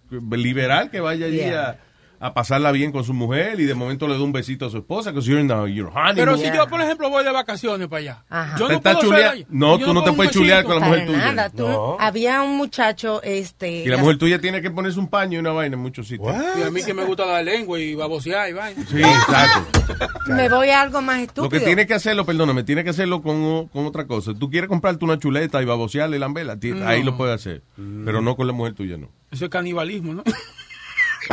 que- 0.10 0.38
liberal 0.38 0.90
que 0.90 1.02
vaya 1.02 1.26
allí 1.26 1.38
Yeah. 1.38 1.70
a, 1.72 1.78
a 2.20 2.34
pasarla 2.34 2.72
bien 2.72 2.92
con 2.92 3.04
su 3.04 3.14
mujer 3.14 3.60
y 3.60 3.66
de 3.66 3.74
momento 3.76 4.08
le 4.08 4.16
da 4.16 4.24
un 4.24 4.32
besito 4.32 4.66
a 4.66 4.70
su 4.70 4.78
esposa, 4.78 5.14
que 5.14 5.22
you're 5.22 5.40
in 5.42 5.48
the- 5.48 5.74
your 5.74 5.88
honeymoon. 5.90 6.16
Pero 6.16 6.38
si 6.38 6.46
yo, 6.46 6.68
por 6.68 6.82
ejemplo, 6.82 7.10
voy 7.10 7.24
de 7.24 7.32
vacaciones 7.32 7.88
para 7.88 8.00
allá. 8.30 8.56
Yo 8.58 8.68
Te 8.68 8.74
no 8.74 8.82
puedo 8.82 9.00
chulea- 9.02 9.34
No, 9.50 9.78
yo 9.80 9.86
tú 9.88 9.94
no 9.94 10.04
te 10.04 10.12
puedes 10.14 10.32
chulear 10.32 10.64
besito. 10.64 10.74
con 10.74 10.82
la 10.82 10.88
mujer 10.88 11.06
tuya. 11.08 11.32
nada. 11.32 11.50
Tú- 11.50 11.98
Había 12.00 12.42
un 12.42 12.58
muchacho, 12.58 13.22
este... 13.24 13.84
Y 13.84 13.88
la 13.88 13.98
mujer 13.98 14.18
tuya 14.18 14.40
tiene 14.42 14.62
que 14.62 14.72
ponerse 14.72 15.00
un 15.00 15.08
paño 15.10 15.36
y 15.38 15.40
una 15.40 15.52
vaina 15.52 15.76
en 15.76 15.82
muchos 15.82 16.08
sitios. 16.08 16.34
Y 16.60 16.64
a 16.64 16.72
mí 16.72 16.82
que 16.84 16.94
me 16.94 17.04
gusta 17.04 17.26
la 17.26 17.42
lengua 17.44 17.80
y 17.80 17.94
babosear 17.96 18.50
y 18.50 18.54
vaina. 18.54 18.84
Sí, 18.90 19.00
exacto. 19.00 19.84
Me 20.28 20.50
voy 20.50 20.70
a 20.70 20.82
algo 20.82 21.02
más 21.02 21.20
estúpido. 21.20 21.44
Lo 21.46 21.50
que 21.50 21.60
tiene 21.60 21.86
que 21.88 21.94
hacerlo, 21.94 22.26
perdóname, 22.26 22.64
tiene 22.64 22.84
que 22.84 22.90
hacerlo 22.90 23.22
con, 23.22 23.68
con 23.68 23.86
otra 23.86 24.08
cosa. 24.08 24.34
Tú 24.38 24.50
quieres 24.50 24.68
comprarte 24.70 25.06
una 25.06 25.18
chuleta 25.20 25.62
y 25.62 25.66
babosearle 25.66 26.20
la 26.20 26.28
vela, 26.28 26.58
No. 26.62 26.88
ahí 26.88 27.04
lo 27.04 27.16
puedes 27.16 27.36
hacer. 27.36 27.62
Pero 27.76 28.22
no 28.22 28.36
con 28.36 28.48
la 28.48 28.54
mujer 28.54 28.74
tuya, 28.74 28.98
no. 28.98 29.10
Eso 29.32 29.46
es 29.46 29.52
canibalismo, 29.52 30.14
¿no? 30.16 30.24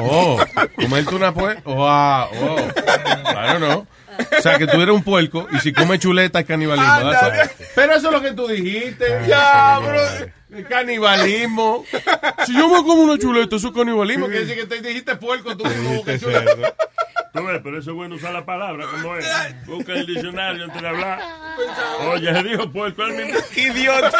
Oh, 0.00 0.40
comerte 0.76 1.14
una 1.14 1.32
pues. 1.32 1.58
Oh, 1.64 1.86
ah, 1.86 2.28
oh. 2.40 2.56
Claro, 3.30 3.58
no. 3.58 3.86
O 4.38 4.42
sea, 4.42 4.58
que 4.58 4.66
tú 4.66 4.80
eres 4.80 4.94
un 4.94 5.02
puerco 5.02 5.46
y 5.52 5.58
si 5.58 5.72
comes 5.72 6.00
chuleta 6.00 6.40
es 6.40 6.46
canibalismo. 6.46 6.92
All. 6.92 7.50
Pero 7.74 7.94
eso 7.94 8.06
es 8.08 8.12
lo 8.12 8.22
que 8.22 8.32
tú 8.32 8.46
dijiste. 8.46 9.22
Ya, 9.26 9.78
bro. 9.80 10.00
El 10.54 10.66
canibalismo. 10.68 11.84
Si 12.46 12.54
yo 12.54 12.68
me 12.68 12.76
como 12.84 13.02
una 13.02 13.18
chuleta, 13.18 13.56
eso 13.56 13.68
es 13.68 13.74
canibalismo. 13.74 14.26
Quiere 14.26 14.44
decir 14.46 14.68
que 14.68 14.76
te 14.80 14.88
dijiste 14.88 15.16
puerco, 15.16 15.56
tú 15.56 15.64
mismo 15.64 16.04
que 16.04 16.18
chuleta. 16.18 16.74
Tú 17.32 17.44
ves, 17.44 17.60
pero 17.64 17.78
eso 17.80 17.90
es 17.90 17.96
bueno 17.96 18.14
usar 18.14 18.32
la 18.32 18.44
palabra 18.44 18.86
como 18.86 19.16
es. 19.16 19.26
Busca 19.66 19.92
el 19.94 20.06
diccionario 20.06 20.64
antes 20.64 20.80
de 20.80 20.88
hablar. 20.88 21.20
Oye, 22.12 22.32
se 22.32 22.42
dijo 22.44 22.70
puerco 22.70 23.02
el 23.02 23.14
mismo. 23.26 23.40
¡Idiota! 23.56 24.18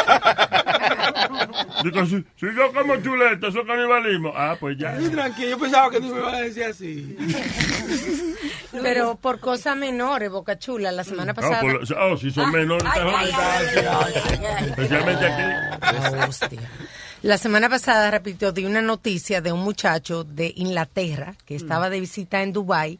Digo, 1.85 2.07
si, 2.07 2.25
si 2.37 2.47
yo 2.57 2.73
como 2.73 2.97
chuleta, 3.01 3.49
eso 3.49 3.61
es 3.61 3.67
canibalismo. 3.67 4.33
Ah, 4.35 4.57
pues 4.59 4.77
ya. 4.79 4.99
Sí, 4.99 5.09
tranquilo, 5.11 5.51
yo 5.51 5.59
pensaba 5.61 5.91
que 5.91 6.01
tú 6.01 6.07
me 6.13 6.19
ibas 6.19 6.35
a 6.35 6.41
decir 6.41 6.65
así. 6.65 7.17
Pero 8.83 9.15
por 9.17 9.39
cosas 9.39 9.77
menores, 9.77 10.29
Boca 10.31 10.59
Chula, 10.59 10.91
la 10.91 11.05
semana 11.05 11.27
No, 11.27 11.35
pasada... 11.35 11.61
por 11.61 11.73
lo- 11.89 12.07
oh, 12.13 12.17
si 12.17 12.33
son 12.33 12.51
menores, 12.51 12.85
te 12.93 13.01
joden. 13.01 14.65
Especialmente 14.71 15.27
aquí. 15.27 16.24
La 17.23 17.39
semana 17.39 17.69
pasada, 17.69 18.11
repito, 18.11 18.53
di 18.53 18.65
una 18.65 18.83
noticia 18.83 19.41
de 19.41 19.53
un 19.53 19.61
muchacho 19.61 20.25
de 20.25 20.53
Inglaterra 20.57 21.35
que 21.47 21.57
estaba 21.57 21.89
de 21.91 22.01
visita 22.01 22.43
en 22.43 22.53
Dubai 22.53 22.99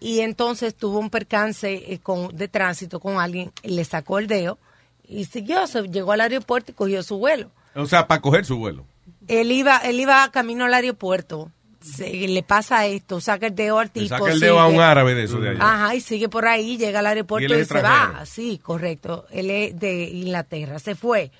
y 0.00 0.20
entonces 0.20 0.74
tuvo 0.74 0.98
un 0.98 1.10
percance 1.10 1.92
eh, 1.92 1.98
con, 2.02 2.34
de 2.36 2.48
tránsito 2.48 3.00
con 3.00 3.18
alguien, 3.18 3.52
le 3.62 3.84
sacó 3.84 4.18
el 4.18 4.26
dedo 4.26 4.58
y 5.06 5.24
siguió, 5.24 5.66
se 5.66 5.82
llegó 5.88 6.12
al 6.12 6.20
aeropuerto 6.20 6.72
y 6.72 6.74
cogió 6.74 7.02
su 7.02 7.18
vuelo. 7.18 7.50
O 7.74 7.86
sea, 7.86 8.06
para 8.06 8.20
coger 8.20 8.44
su 8.44 8.56
vuelo. 8.56 8.84
Él 9.26 9.52
iba, 9.52 9.78
él 9.78 10.00
iba 10.00 10.30
camino 10.30 10.64
al 10.64 10.74
aeropuerto, 10.74 11.50
se, 11.80 12.10
le 12.28 12.42
pasa 12.42 12.86
esto, 12.86 13.20
saca 13.20 13.46
el 13.46 13.54
dedo 13.54 13.78
al 13.78 13.90
Le 13.94 14.02
tipo. 14.02 14.18
saca 14.18 14.32
el 14.32 14.40
dedo 14.40 14.58
a 14.58 14.66
un 14.66 14.80
árabe 14.80 15.14
de 15.14 15.24
eso 15.24 15.40
de 15.40 15.50
allá. 15.50 15.60
Ajá, 15.60 15.94
y 15.94 16.00
sigue 16.00 16.28
por 16.28 16.46
ahí, 16.46 16.76
llega 16.76 16.98
al 17.00 17.06
Y 17.06 17.08
aeropuerto 17.08 17.54
y, 17.54 17.60
es 17.60 17.68
se 17.68 17.82
va. 17.82 18.24
Sí, 18.26 18.58
correcto. 18.62 19.26
Él 19.30 19.50
es 19.50 19.78
de 19.78 20.04
Inglaterra, 20.04 20.78
se 20.78 20.94
fue. 20.94 21.30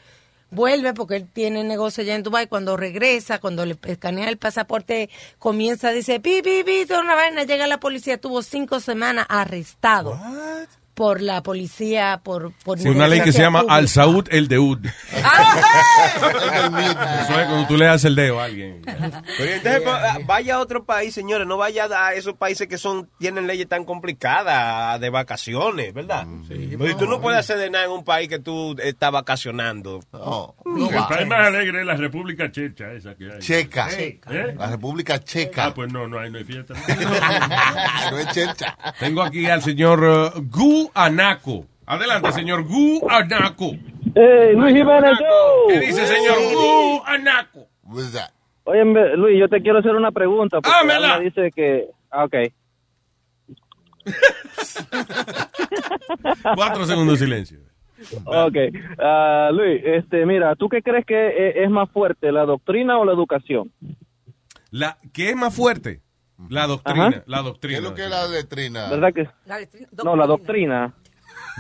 Vuelve 0.51 0.95
porque 0.95 1.17
él 1.17 1.29
tiene 1.31 1.63
negocio 1.65 2.03
allá 2.03 2.15
en 2.15 2.23
Dubai. 2.23 2.47
Cuando 2.47 2.77
regresa, 2.77 3.39
cuando 3.39 3.67
le 3.67 3.77
escanea 3.85 4.29
el 4.29 4.39
pasaporte, 4.39 5.11
comienza, 5.39 5.91
dice, 5.91 6.21
pi, 6.21 6.43
pi, 6.43 6.65
pi, 6.65 6.87
toda 6.87 7.01
una 7.01 7.15
vaina. 7.15 7.45
Llega 7.45 7.67
la 7.67 7.81
policía, 7.81 8.21
tuvo 8.21 8.43
cinco 8.43 8.81
semanas 8.81 9.27
arrestado 9.29 10.19
por 10.99 11.21
la 11.23 11.45
policía, 11.45 12.21
por... 12.25 12.53
por 12.65 12.81
Sí, 12.81 12.89
una 12.89 13.07
ley 13.07 13.21
que 13.21 13.31
se 13.31 13.41
llama 13.41 13.61
pública. 13.61 13.77
Al 13.77 13.89
Saud 13.89 14.27
el 14.33 14.49
Deud. 14.49 14.81
Eso 16.19 17.41
es 17.41 17.47
cuando 17.47 17.67
tú 17.69 17.77
le 17.77 17.85
das 17.87 18.05
el 18.05 18.17
dedo 18.17 18.41
a 18.41 18.45
alguien. 18.45 18.83
Pero 18.85 19.53
entonces, 19.53 19.81
pa- 19.83 20.19
vaya 20.27 20.57
a 20.57 20.59
otro 20.59 20.85
país, 20.85 21.15
señores, 21.15 21.47
no 21.47 21.57
vaya 21.57 21.87
a 21.91 22.15
esos 22.15 22.35
países 22.35 22.67
que 22.67 22.79
son 22.79 23.09
tienen 23.19 23.47
leyes 23.47 23.69
tan 23.69 23.85
complicadas 23.85 25.01
de 25.01 25.09
vacaciones, 25.11 25.95
¿verdad? 25.95 26.27
Porque 26.77 26.95
tú 26.97 27.07
no 27.07 27.21
puedes 27.21 27.39
hacer 27.39 27.59
de 27.59 27.71
nada 27.71 27.85
en 27.85 27.93
un 27.93 28.05
país 28.05 28.29
que 28.29 28.41
tú 28.41 28.75
estás 28.83 29.13
vacacionando. 29.13 30.01
el 30.13 31.05
país 31.09 31.27
más 31.29 31.47
alegre 31.47 31.81
es 31.81 31.87
la 31.87 31.95
República 31.95 32.51
Checha, 32.51 32.93
esa 32.93 33.15
que 33.15 33.31
hay. 33.33 33.39
Checa. 33.39 33.89
¿Eh? 33.93 34.21
La 34.59 34.67
República 34.67 35.21
Checa. 35.23 35.67
Ah, 35.67 35.75
pues 35.75 35.93
no, 35.93 36.09
no 36.09 36.19
hay, 36.19 36.31
no 36.31 36.39
hay 36.39 36.45
fiesta. 36.45 36.75
no 38.11 38.19
es 38.19 38.27
checha. 38.33 38.77
Tengo 38.99 39.23
aquí 39.23 39.47
al 39.47 39.63
señor 39.63 40.03
uh, 40.03 40.43
Gu 40.49 40.88
Anaco. 40.95 41.65
Adelante, 41.87 42.33
señor 42.33 42.65
Gu 42.65 43.07
Anaco. 43.09 43.71
Hey, 44.15 44.53
Luis 44.55 44.75
Jiménez. 44.77 45.13
¿Qué 45.69 45.81
dice, 45.81 46.07
señor 46.07 46.37
Gu 46.55 47.03
Anaco? 47.07 47.67
Oye, 48.65 48.85
Luis, 49.17 49.39
yo 49.41 49.49
te 49.49 49.63
quiero 49.63 49.79
hacer 49.79 49.95
una 49.95 50.13
pregunta. 50.13 50.61
Porque 50.61 50.77
Hámela. 50.79 51.19
Dice 51.21 51.51
que... 51.55 51.87
Ah, 52.11 52.25
ok. 52.25 52.35
Cuatro 56.55 56.85
segundos 56.85 57.19
de 57.19 57.25
silencio. 57.27 57.59
Ok. 58.25 58.57
Ah, 58.99 59.51
Luis, 59.53 59.81
este, 59.85 60.25
mira, 60.27 60.55
¿tú 60.57 60.69
qué 60.69 60.83
crees 60.83 61.05
que 61.05 61.15
e- 61.29 61.65
es 61.65 61.71
más 61.71 61.91
fuerte, 61.91 62.31
la 62.31 62.45
doctrina 62.45 62.99
o 62.99 63.05
la 63.05 63.13
educación? 63.13 63.73
La, 64.71 64.99
¿Qué 65.13 65.31
es 65.31 65.37
más 65.37 65.55
fuerte? 65.55 66.01
La 66.49 66.67
doctrina. 66.67 67.07
Ajá. 67.09 67.23
La 67.27 67.43
doctrina. 67.43 67.79
¿Qué 67.79 67.85
es 67.85 67.91
lo 67.91 67.95
que 67.95 68.05
es 68.05 68.11
la 68.11 68.27
letrina? 68.29 68.89
¿Verdad 68.91 69.13
que? 69.15 69.29
No, 70.05 70.17
la 70.17 70.27
doctrina. 70.27 70.95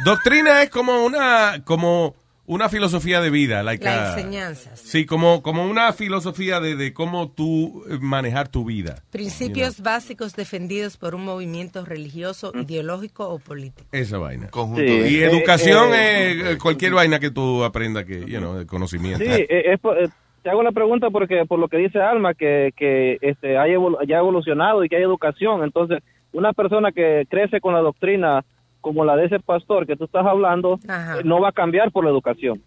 Doctrina 0.04 0.62
es 0.62 0.70
como 0.70 1.04
una, 1.04 1.62
como 1.64 2.14
una 2.46 2.68
filosofía 2.68 3.20
de 3.20 3.30
vida. 3.30 3.62
Like 3.62 3.84
La 3.84 4.14
a- 4.14 4.16
enseñanza. 4.18 4.70
Sí, 4.76 5.04
como, 5.04 5.42
como 5.42 5.64
una 5.68 5.92
filosofía 5.92 6.60
de, 6.60 6.76
de 6.76 6.92
cómo 6.94 7.30
tú 7.30 7.84
eh, 7.90 7.98
manejar 8.00 8.48
tu 8.48 8.64
vida. 8.64 9.02
Principios 9.10 9.80
básicos 9.82 10.34
defendidos 10.34 10.96
por 10.96 11.14
un 11.14 11.24
movimiento 11.24 11.84
religioso, 11.84 12.52
ideológico 12.54 13.28
o 13.28 13.38
político. 13.38 13.88
Esa 13.92 14.18
vaina. 14.18 14.48
Conjunto 14.48 14.80
Sí. 14.82 14.88
Y 15.16 15.16
Eh, 15.18 15.24
educación 15.26 15.92
eh, 15.92 16.30
es 16.30 16.46
eh, 16.54 16.58
cualquier 16.58 16.94
vaina 16.94 17.18
que 17.18 17.30
tú 17.30 17.64
aprendas 17.64 18.04
que, 18.04 18.20
you 18.24 18.38
know, 18.38 18.64
conocimiento. 18.66 19.24
Sí, 19.24 19.46
es 19.48 19.78
por- 19.80 19.98
eh, 20.00 20.08
te 20.42 20.50
hago 20.50 20.62
la 20.62 20.72
pregunta 20.72 21.10
porque 21.10 21.44
por 21.46 21.58
lo 21.58 21.68
que 21.68 21.76
dice 21.78 22.00
Alma, 22.00 22.34
que, 22.34 22.72
que 22.76 23.18
este, 23.20 23.58
hay 23.58 23.72
evolu- 23.72 24.04
ya 24.06 24.16
ha 24.16 24.20
evolucionado 24.20 24.84
y 24.84 24.88
que 24.88 24.96
hay 24.96 25.02
educación. 25.02 25.62
Entonces, 25.64 26.02
una 26.32 26.52
persona 26.52 26.92
que 26.92 27.26
crece 27.28 27.60
con 27.60 27.74
la 27.74 27.80
doctrina 27.80 28.44
como 28.80 29.04
la 29.04 29.16
de 29.16 29.26
ese 29.26 29.40
pastor 29.40 29.86
que 29.86 29.96
tú 29.96 30.04
estás 30.04 30.24
hablando, 30.26 30.78
Ajá. 30.88 31.18
eh, 31.18 31.22
no 31.24 31.40
va 31.40 31.48
a 31.48 31.52
cambiar 31.52 31.90
por 31.90 32.04
la 32.04 32.10
educación. 32.10 32.60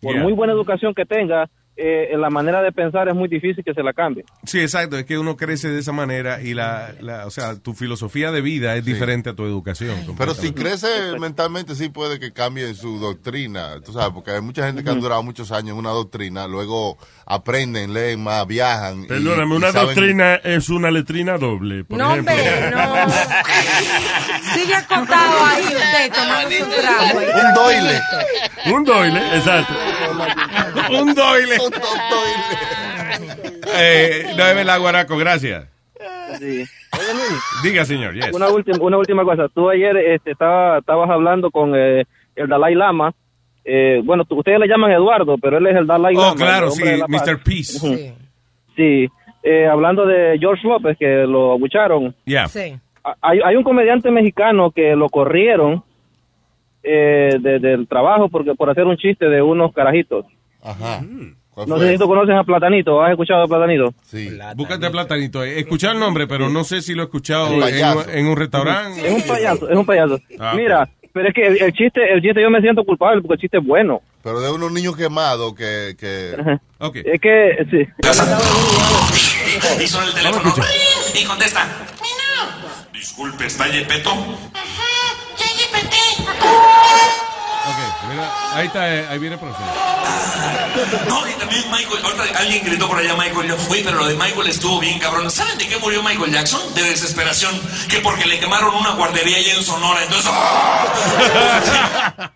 Por 0.00 0.14
Yeah. 0.14 0.22
muy 0.22 0.32
buena 0.32 0.52
educación 0.52 0.94
que 0.94 1.04
tenga, 1.04 1.48
eh, 1.78 2.16
la 2.18 2.28
manera 2.30 2.60
de 2.60 2.72
pensar 2.72 3.08
es 3.08 3.14
muy 3.14 3.28
difícil 3.28 3.62
que 3.64 3.72
se 3.72 3.82
la 3.82 3.92
cambie. 3.92 4.24
Sí, 4.44 4.60
exacto. 4.60 4.98
Es 4.98 5.04
que 5.04 5.16
uno 5.18 5.36
crece 5.36 5.68
de 5.68 5.78
esa 5.78 5.92
manera 5.92 6.42
y 6.42 6.52
la, 6.54 6.92
la- 7.00 7.24
o 7.26 7.30
sea, 7.30 7.56
tu 7.56 7.72
filosofía 7.74 8.30
de 8.32 8.40
vida 8.40 8.74
es 8.76 8.84
diferente 8.84 9.30
a 9.30 9.34
tu 9.34 9.44
educación. 9.44 9.96
Pero 10.18 10.34
si 10.34 10.52
crece 10.52 10.88
mentalmente, 11.18 11.74
sí 11.74 11.88
puede 11.88 12.18
que 12.18 12.32
cambie 12.32 12.74
su 12.74 12.98
doctrina. 12.98 13.80
Tú 13.84 13.92
sabes, 13.92 14.10
porque 14.12 14.32
hay 14.32 14.40
mucha 14.40 14.66
gente 14.66 14.82
que 14.82 14.90
han 14.90 15.00
durado 15.00 15.22
muchos 15.22 15.52
años 15.52 15.70
en 15.72 15.76
una 15.78 15.90
doctrina, 15.90 16.46
luego 16.48 16.98
aprenden, 17.26 17.92
leen 17.94 18.22
más, 18.22 18.46
viajan. 18.46 19.06
Perdóname, 19.06 19.54
y 19.54 19.56
una 19.58 19.72
saben- 19.72 19.86
doctrina 19.94 20.34
es 20.36 20.68
una 20.70 20.90
letrina 20.90 21.38
doble. 21.38 21.84
Por 21.84 21.98
No, 21.98 22.10
ejemplo. 22.12 22.34
hombre, 22.34 22.70
no. 22.70 23.12
Sigue 24.54 24.74
acostado 24.74 25.44
ahí 25.44 25.62
usted 25.64 26.12
tomando 26.12 26.50
su 26.50 26.80
trago. 26.82 27.18
Un 27.18 27.54
doile. 27.54 28.00
Un 28.72 28.84
doile, 28.84 29.20
exacto. 29.36 29.74
Un 31.00 31.14
doile. 31.14 31.56
Eh, 33.80 34.24
no 34.36 34.44
es 34.44 34.54
verdad, 34.54 34.80
Guaraco, 34.80 35.16
gracias. 35.16 35.66
Sí. 36.38 36.64
Diga, 37.62 37.84
señor, 37.84 38.14
yes. 38.14 38.32
una 38.32 38.48
última 38.48 38.78
una 38.80 38.98
última 38.98 39.24
cosa. 39.24 39.48
Tú 39.48 39.68
ayer 39.70 39.96
este, 39.96 40.32
estaba, 40.32 40.78
estabas 40.78 41.08
hablando 41.10 41.50
con 41.50 41.74
eh, 41.76 42.04
el 42.34 42.48
Dalai 42.48 42.74
Lama. 42.74 43.12
Eh, 43.64 44.00
bueno, 44.04 44.24
tú- 44.24 44.38
ustedes 44.38 44.58
le 44.58 44.66
llaman 44.66 44.90
Eduardo, 44.92 45.36
pero 45.38 45.58
él 45.58 45.66
es 45.66 45.76
el 45.76 45.86
Dalai 45.86 46.14
Lama. 46.14 46.32
Oh, 46.32 46.34
claro, 46.34 46.70
sí, 46.70 46.82
la. 46.84 47.06
Mr. 47.06 47.42
Peace. 47.44 48.14
Sí. 48.74 49.08
Eh, 49.42 49.66
hablando 49.66 50.06
de 50.06 50.38
George 50.38 50.66
López, 50.66 50.96
que 50.98 51.24
lo 51.26 51.52
abucharon. 51.52 52.14
Yeah. 52.24 52.48
Sí. 52.48 52.74
hay, 53.20 53.40
hay 53.44 53.56
un 53.56 53.62
comediante 53.64 54.10
mexicano 54.10 54.70
que 54.70 54.96
lo 54.96 55.08
corrieron 55.08 55.82
eh, 56.82 57.36
de- 57.38 57.58
del 57.58 57.86
trabajo 57.86 58.28
porque 58.28 58.54
por 58.54 58.70
hacer 58.70 58.84
un 58.86 58.96
chiste 58.96 59.28
de 59.28 59.42
unos 59.42 59.72
carajitos. 59.72 60.24
Ajá. 60.62 61.00
¿Cuál 61.00 61.34
No 61.66 61.78
sé 61.78 61.92
si 61.92 61.98
tú 61.98 62.06
conoces 62.06 62.34
a 62.36 62.44
Platanito, 62.44 63.02
¿has 63.02 63.10
escuchado 63.10 63.42
a 63.42 63.46
Platanito? 63.48 63.92
Sí. 64.04 64.30
Búscate 64.56 64.90
platanito. 64.90 65.42
He 65.44 65.60
escuchado 65.60 65.94
el 65.94 66.00
nombre, 66.00 66.26
pero 66.26 66.48
no 66.48 66.64
sé 66.64 66.82
si 66.82 66.94
lo 66.94 67.02
he 67.02 67.04
escuchado 67.06 67.52
en, 67.66 68.10
en 68.10 68.26
un 68.26 68.36
restaurante. 68.36 69.06
Es 69.06 69.12
un 69.12 69.22
payaso, 69.22 69.68
es 69.68 69.76
un 69.76 69.86
payaso. 69.86 70.18
Ah, 70.38 70.52
Mira, 70.56 70.88
pero 71.12 71.28
es 71.28 71.34
que 71.34 71.46
el, 71.46 71.62
el 71.62 71.72
chiste, 71.72 72.00
el 72.12 72.20
chiste 72.22 72.40
yo 72.42 72.50
me 72.50 72.60
siento 72.60 72.84
culpable 72.84 73.20
porque 73.22 73.34
el 73.34 73.40
chiste 73.40 73.58
es 73.58 73.64
bueno. 73.66 74.00
Pero 74.22 74.40
de 74.40 74.50
unos 74.50 74.70
niños 74.72 74.96
quemados 74.96 75.54
que... 75.54 75.96
que... 75.98 76.34
Es 77.04 77.20
que, 77.20 77.66
sí. 77.70 77.86
Y 79.82 79.86
son 79.86 80.04
el 80.04 80.14
teléfono. 80.14 80.54
Y 81.14 81.24
contesta. 81.24 81.66
Disculpe, 82.92 83.46
¿está 83.46 83.68
Yepeto? 83.68 84.10
Ok, 87.68 88.10
mira, 88.10 88.30
ahí 88.54 88.66
está, 88.66 88.94
eh, 88.94 89.06
ahí 89.10 89.18
viene 89.18 89.34
el 89.34 89.40
proceso. 89.40 89.62
No, 91.08 91.28
y 91.28 91.32
también 91.32 91.62
Michael, 91.70 92.02
ahorita 92.02 92.38
alguien 92.38 92.64
gritó 92.64 92.88
por 92.88 92.98
allá 92.98 93.14
Michael, 93.14 93.48
yo, 93.48 93.56
oye, 93.70 93.82
pero 93.84 93.98
lo 93.98 94.06
de 94.06 94.14
Michael 94.14 94.46
estuvo 94.48 94.80
bien 94.80 94.98
cabrón. 94.98 95.30
¿Saben 95.30 95.58
de 95.58 95.66
qué 95.66 95.76
murió 95.78 96.02
Michael 96.02 96.32
Jackson? 96.32 96.60
De 96.74 96.82
desesperación, 96.82 97.52
que 97.90 97.98
porque 97.98 98.26
le 98.26 98.38
quemaron 98.38 98.74
una 98.74 98.92
guardería 98.94 99.36
allá 99.36 99.54
en 99.54 99.62
Sonora, 99.62 100.02
entonces... 100.02 100.30
¡ah! 100.32 102.30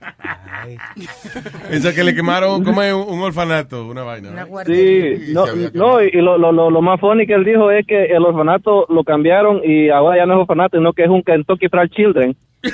Esa 1.71 1.93
que 1.95 2.05
le 2.05 2.15
quemaron, 2.15 2.63
como 2.63 2.83
es 2.83 2.93
un, 2.93 3.09
un 3.09 3.23
orfanato, 3.23 3.87
una 3.87 4.03
vaina. 4.03 4.31
¿no? 4.31 4.47
Sí, 4.67 5.33
no, 5.33 5.47
no, 5.73 6.03
y 6.03 6.11
lo, 6.13 6.37
lo, 6.39 6.53
lo, 6.53 6.71
lo 6.71 6.83
más 6.83 7.01
funny 7.01 7.27
que 7.27 7.35
él 7.35 7.45
dijo 7.45 7.71
es 7.71 7.87
que 7.87 8.05
el 8.05 8.23
orfanato 8.25 8.87
lo 8.89 9.03
cambiaron 9.03 9.61
y 9.65 9.89
ahora 9.89 10.19
ya 10.19 10.27
no 10.27 10.35
es 10.35 10.41
orfanato, 10.41 10.77
sino 10.77 10.93
que 10.93 11.05
es 11.05 11.09
un 11.09 11.23
Kentucky 11.23 11.69
Fried 11.69 11.91
Children. 11.91 12.37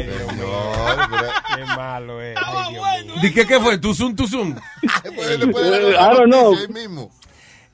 Qué 0.00 0.19
¿De 3.22 3.32
qué, 3.32 3.46
qué 3.46 3.60
fue? 3.60 3.78
¿Tuzum, 3.78 4.14
tuzum? 4.14 4.54
I 4.82 6.16
don't 6.16 6.30
know. 6.30 6.54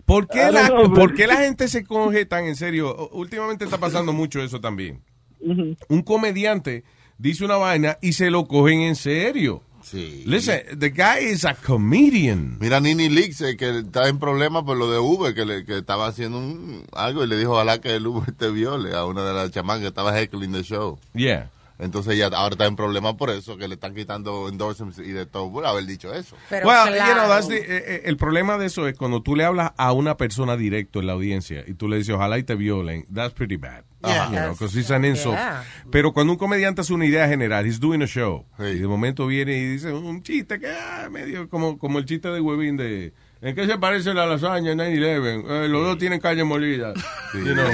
¿Por 0.05 0.29
qué, 0.29 0.51
la, 0.53 0.69
know, 0.69 0.93
¿Por 0.95 1.15
qué 1.15 1.27
la 1.27 1.37
gente 1.37 1.69
se 1.69 1.85
coge 1.85 2.27
tan 2.27 2.45
en 2.45 2.57
serio? 2.57 3.11
Últimamente 3.13 3.65
está 3.65 3.79
pasando 3.79 4.13
mucho 4.13 4.41
eso 4.41 4.61
también. 4.61 5.03
Un 5.41 6.03
comediante 6.03 6.85
dice 7.19 7.45
una 7.45 7.57
vaina 7.57 7.99
y 8.01 8.13
se 8.13 8.31
lo 8.31 8.47
cogen 8.47 8.81
en 8.81 8.97
serio. 8.97 9.63
Sí. 9.83 10.25
Listen, 10.27 10.79
the 10.81 10.91
guy 10.91 11.31
is 11.31 11.45
a 11.45 11.55
comedian. 11.55 12.59
Mira, 12.59 12.81
Nini 12.81 13.09
Leaks, 13.09 13.41
eh, 13.43 13.57
que 13.57 13.79
está 13.79 14.09
en 14.09 14.19
problemas 14.19 14.65
por 14.65 14.77
lo 14.77 14.91
de 14.91 14.99
Uber, 14.99 15.33
que, 15.33 15.45
le, 15.45 15.65
que 15.65 15.79
estaba 15.79 16.09
haciendo 16.09 16.39
un, 16.39 16.85
algo 16.93 17.23
y 17.23 17.29
le 17.29 17.39
dijo, 17.39 17.53
ojalá 17.53 17.81
que 17.81 17.95
el 17.95 18.05
Uber 18.05 18.33
te 18.33 18.51
viole 18.51 18.97
a 18.97 19.05
una 19.05 19.25
de 19.25 19.33
las 19.33 19.53
chamanas 19.53 19.83
que 19.83 19.89
estaba 19.89 20.19
heckling 20.19 20.51
the 20.51 20.65
show. 20.65 20.99
Yeah. 21.15 21.51
Entonces 21.79 22.15
ella 22.15 22.29
ahora 22.33 22.55
está 22.55 22.65
en 22.67 22.75
problemas 22.77 23.15
por 23.15 23.29
eso, 23.31 23.57
que 23.59 23.69
le 23.69 23.75
están 23.75 23.95
quitando 23.95 24.49
endorsements 24.49 24.99
y 24.99 25.13
de 25.13 25.27
todo 25.27 25.53
por 25.53 25.67
haber 25.67 25.85
dicho 25.87 26.13
eso. 26.15 26.35
Well, 26.51 26.89
you 26.95 27.15
know, 27.15 27.29
that's 27.29 27.49
the- 27.49 27.57
eh, 27.59 27.65
eh, 27.87 28.03
el 28.07 28.17
problema 28.17 28.57
de 28.57 28.67
eso 28.67 28.89
es 28.89 28.97
cuando 28.97 29.23
tú 29.23 29.37
le 29.37 29.45
hablas 29.45 29.73
a 29.77 29.93
una 29.93 30.17
persona 30.17 30.57
directo 30.57 31.01
en 31.01 31.07
la 31.09 31.13
audiencia 31.13 31.65
y 31.67 31.75
tú 31.75 31.89
le 31.89 31.99
dices, 31.99 32.15
ojalá 32.15 32.39
y 32.39 32.45
te 32.45 32.55
violen, 32.55 33.05
that's 33.15 33.35
pretty 33.35 33.57
bad. 33.57 33.85
Yeah. 34.03 34.27
You 34.27 34.31
know, 34.31 34.39
That's- 34.53 34.59
'cause 34.59 34.79
it's 34.81 34.91
an 34.91 35.05
insult. 35.05 35.35
yeah. 35.37 35.65
Pero 35.91 36.13
cuando 36.13 36.33
un 36.35 36.39
comediante 36.39 36.81
hace 36.81 36.93
una 36.95 37.07
idea 37.07 37.27
general, 37.29 37.67
he's 37.67 37.81
doing 37.81 38.03
a 38.03 38.07
show, 38.07 38.47
y 38.59 38.79
de 38.79 38.87
momento 38.87 39.27
viene 39.27 39.57
y 39.57 39.65
dice 39.67 39.93
un 39.93 40.23
chiste 40.23 40.59
que 40.61 40.69
ah, 40.71 41.09
medio 41.11 41.49
como, 41.49 41.77
como 41.79 41.99
el 41.99 42.05
chiste 42.05 42.29
de 42.29 42.41
Huevín 42.41 42.77
de 42.77 43.13
¿En 43.43 43.55
qué 43.55 43.67
se 43.67 43.77
parece 43.79 44.15
la 44.15 44.27
lasaña 44.27 44.73
en 44.73 44.79
9-11? 44.79 45.45
Eh, 45.49 45.69
los 45.69 45.85
dos 45.85 45.99
tienen 45.99 46.21
calle 46.21 46.43
molida. 46.43 46.95
You 47.35 47.55
know. 47.55 47.71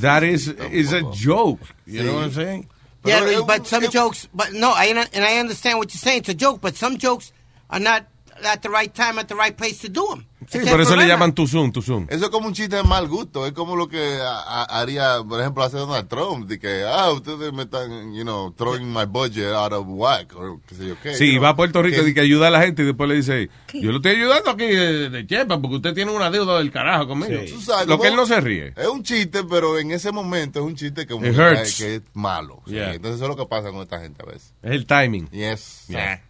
That 0.00 0.22
is, 0.22 0.48
is 0.72 0.92
a 0.92 1.02
joke. 1.12 1.60
You 1.86 2.02
know 2.02 2.14
what 2.14 2.24
I'm 2.24 2.32
saying? 2.32 2.68
Yeah, 3.04 3.42
but 3.46 3.66
some 3.66 3.88
jokes, 3.88 4.28
but 4.34 4.52
no, 4.52 4.72
I 4.74 4.86
and 4.86 5.24
I 5.24 5.38
understand 5.38 5.78
what 5.78 5.94
you're 5.94 6.00
saying. 6.00 6.20
It's 6.20 6.28
a 6.28 6.34
joke, 6.34 6.60
but 6.60 6.74
some 6.74 6.98
jokes 6.98 7.32
are 7.70 7.78
not 7.78 8.06
at 8.44 8.60
the 8.60 8.68
right 8.68 8.92
time, 8.92 9.18
at 9.20 9.26
the 9.26 9.34
right 9.34 9.56
place 9.56 9.78
to 9.86 9.88
do 9.88 10.06
them. 10.10 10.26
Sí, 10.48 10.60
por 10.70 10.80
eso 10.80 10.94
le 10.94 11.08
llaman 11.08 11.32
tuzum, 11.34 11.72
tuzum. 11.72 12.06
Eso 12.08 12.26
es 12.26 12.30
como 12.30 12.46
un 12.46 12.54
chiste 12.54 12.76
de 12.76 12.84
mal 12.84 13.08
gusto. 13.08 13.46
Es 13.46 13.52
como 13.52 13.74
lo 13.74 13.88
que 13.88 14.18
a- 14.20 14.42
a- 14.62 14.80
haría, 14.80 15.16
por 15.28 15.40
ejemplo, 15.40 15.64
hace 15.64 15.76
Donald 15.76 16.06
Trump. 16.08 16.46
De 16.46 16.60
que, 16.60 16.84
ah, 16.84 17.10
ustedes 17.10 17.52
me 17.52 17.64
están, 17.64 18.14
you 18.14 18.22
know, 18.22 18.52
throwing 18.52 18.86
my 18.92 19.06
budget 19.06 19.52
out 19.52 19.72
of 19.72 19.86
whack. 19.88 20.36
O 20.36 20.60
qué 20.68 20.74
sé 20.76 20.86
yo 20.86 20.94
qué. 21.02 21.14
Sí, 21.14 21.36
va 21.38 21.48
a 21.48 21.56
Puerto 21.56 21.82
Rico 21.82 22.06
y 22.06 22.14
que 22.14 22.20
ayuda 22.20 22.46
a 22.46 22.50
la 22.52 22.60
gente 22.62 22.82
y 22.82 22.86
después 22.86 23.08
le 23.08 23.16
dice, 23.16 23.50
yo 23.74 23.90
lo 23.90 23.96
estoy 23.96 24.12
ayudando 24.16 24.50
aquí 24.50 24.66
de, 24.66 25.10
de 25.10 25.26
chepa 25.26 25.60
porque 25.60 25.76
usted 25.76 25.94
tiene 25.94 26.12
una 26.12 26.30
deuda 26.30 26.58
del 26.58 26.70
carajo 26.70 27.08
conmigo. 27.08 27.40
Sabes, 27.60 27.88
Lo 27.88 27.98
que 27.98 28.06
él 28.08 28.14
no 28.14 28.26
se 28.26 28.40
ríe. 28.40 28.72
Es 28.76 28.86
un 28.86 29.02
chiste, 29.02 29.42
pero 29.42 29.78
en 29.80 29.90
ese 29.90 30.12
momento 30.12 30.60
es 30.60 30.64
un 30.66 30.76
chiste 30.76 31.06
que, 31.08 31.18
que- 31.18 31.30
hurts. 31.30 31.76
que 31.78 31.94
es 31.96 32.02
malo. 32.12 32.62
sí. 32.68 32.76
Entonces 32.78 33.16
eso 33.16 33.24
es 33.24 33.28
lo 33.30 33.36
que 33.36 33.46
pasa 33.46 33.70
con 33.72 33.80
esta 33.80 33.98
gente 34.00 34.22
a 34.22 34.26
veces. 34.26 34.54
Es 34.62 34.70
el 34.70 34.86
timing. 34.86 35.28
Yes. 35.30 35.86
Yeah. 35.88 36.22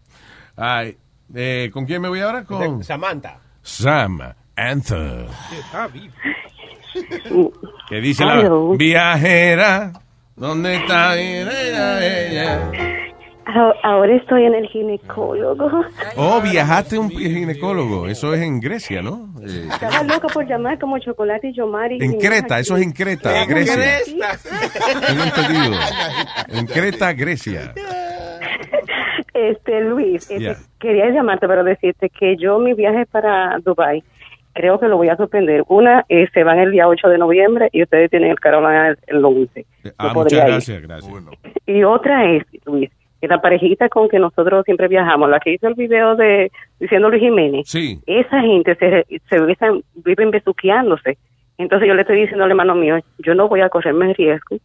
Ay, 0.56 0.96
eh, 1.34 1.70
¿Con 1.72 1.84
quién 1.86 2.02
me 2.02 2.08
voy 2.08 2.20
ahora? 2.20 2.44
Con 2.44 2.82
Samantha. 2.84 3.38
Sam 3.62 4.20
Anther. 4.56 5.26
Que 7.88 8.00
dice 8.00 8.24
Hello. 8.24 8.70
la 8.72 8.76
viajera. 8.78 9.92
¿Dónde 10.34 10.76
está 10.76 11.16
ella, 11.18 11.98
ella? 12.28 12.70
Ah, 13.46 13.72
Ahora 13.84 14.14
estoy 14.16 14.44
en 14.44 14.54
el 14.54 14.66
ginecólogo. 14.68 15.70
Oh, 16.16 16.40
viajaste 16.42 16.96
a 16.96 17.00
un 17.00 17.10
ginecólogo. 17.10 18.06
Eso 18.08 18.34
es 18.34 18.42
en 18.42 18.60
Grecia, 18.60 19.00
¿no? 19.02 19.30
Eh, 19.42 19.66
Estaba 19.70 20.02
loca 20.02 20.26
por 20.28 20.46
llamar 20.46 20.78
como 20.78 20.98
Chocolate 20.98 21.48
y 21.48 21.54
Yomari. 21.54 21.98
en 22.02 22.18
Creta, 22.18 22.58
eso 22.58 22.76
es 22.76 22.82
en 22.82 22.92
Creta, 22.92 23.44
Grecia. 23.46 24.00
Tengo 25.06 25.22
entendido. 25.24 25.78
En 26.48 26.66
Creta, 26.66 27.12
Grecia. 27.12 27.72
Este, 29.36 29.80
Luis, 29.82 30.30
este, 30.30 30.38
Yeah. 30.40 30.56
quería 30.80 31.10
llamarte 31.10 31.46
para 31.46 31.62
decirte 31.62 32.08
que 32.08 32.36
yo 32.36 32.58
mi 32.58 32.72
viaje 32.74 33.06
para 33.06 33.58
Dubai 33.64 34.02
creo 34.54 34.80
que 34.80 34.88
lo 34.88 34.96
voy 34.96 35.08
a 35.10 35.16
suspender. 35.16 35.62
Una, 35.68 36.04
eh, 36.08 36.26
se 36.32 36.42
van 36.42 36.58
el 36.58 36.70
día 36.72 36.88
8 36.88 37.08
de 37.08 37.18
noviembre 37.18 37.68
y 37.72 37.82
ustedes 37.82 38.08
tienen 38.10 38.30
el 38.30 38.40
Carolina 38.40 38.88
el, 38.88 38.98
el 39.08 39.22
11. 39.24 39.66
Ah, 39.98 40.12
muchas 40.14 40.46
gracias, 40.46 40.80
gracias. 40.82 41.14
Y 41.66 41.82
otra 41.84 42.24
es, 42.32 42.42
Luis, 42.64 42.90
que 43.20 43.28
la 43.28 43.40
parejita 43.42 43.90
con 43.90 44.08
que 44.08 44.18
nosotros 44.18 44.64
siempre 44.64 44.88
viajamos, 44.88 45.28
la 45.28 45.40
que 45.40 45.52
hizo 45.52 45.68
el 45.68 45.74
video 45.74 46.16
de 46.16 46.50
diciendo 46.80 47.10
Luis 47.10 47.20
Jiménez, 47.22 47.68
Sí. 47.68 48.00
esa 48.06 48.40
gente 48.40 48.74
se, 48.76 49.04
se 49.28 49.82
viven 49.96 50.30
besuqueándose. 50.30 51.18
Entonces 51.58 51.86
yo 51.88 51.94
le 51.94 52.02
estoy 52.02 52.20
diciendo 52.20 52.44
al 52.44 52.50
hermano 52.50 52.74
mío, 52.74 52.96
yo 53.18 53.34
no 53.34 53.48
voy 53.48 53.60
a 53.60 53.68
correrme 53.68 54.14
riesgo 54.14 54.56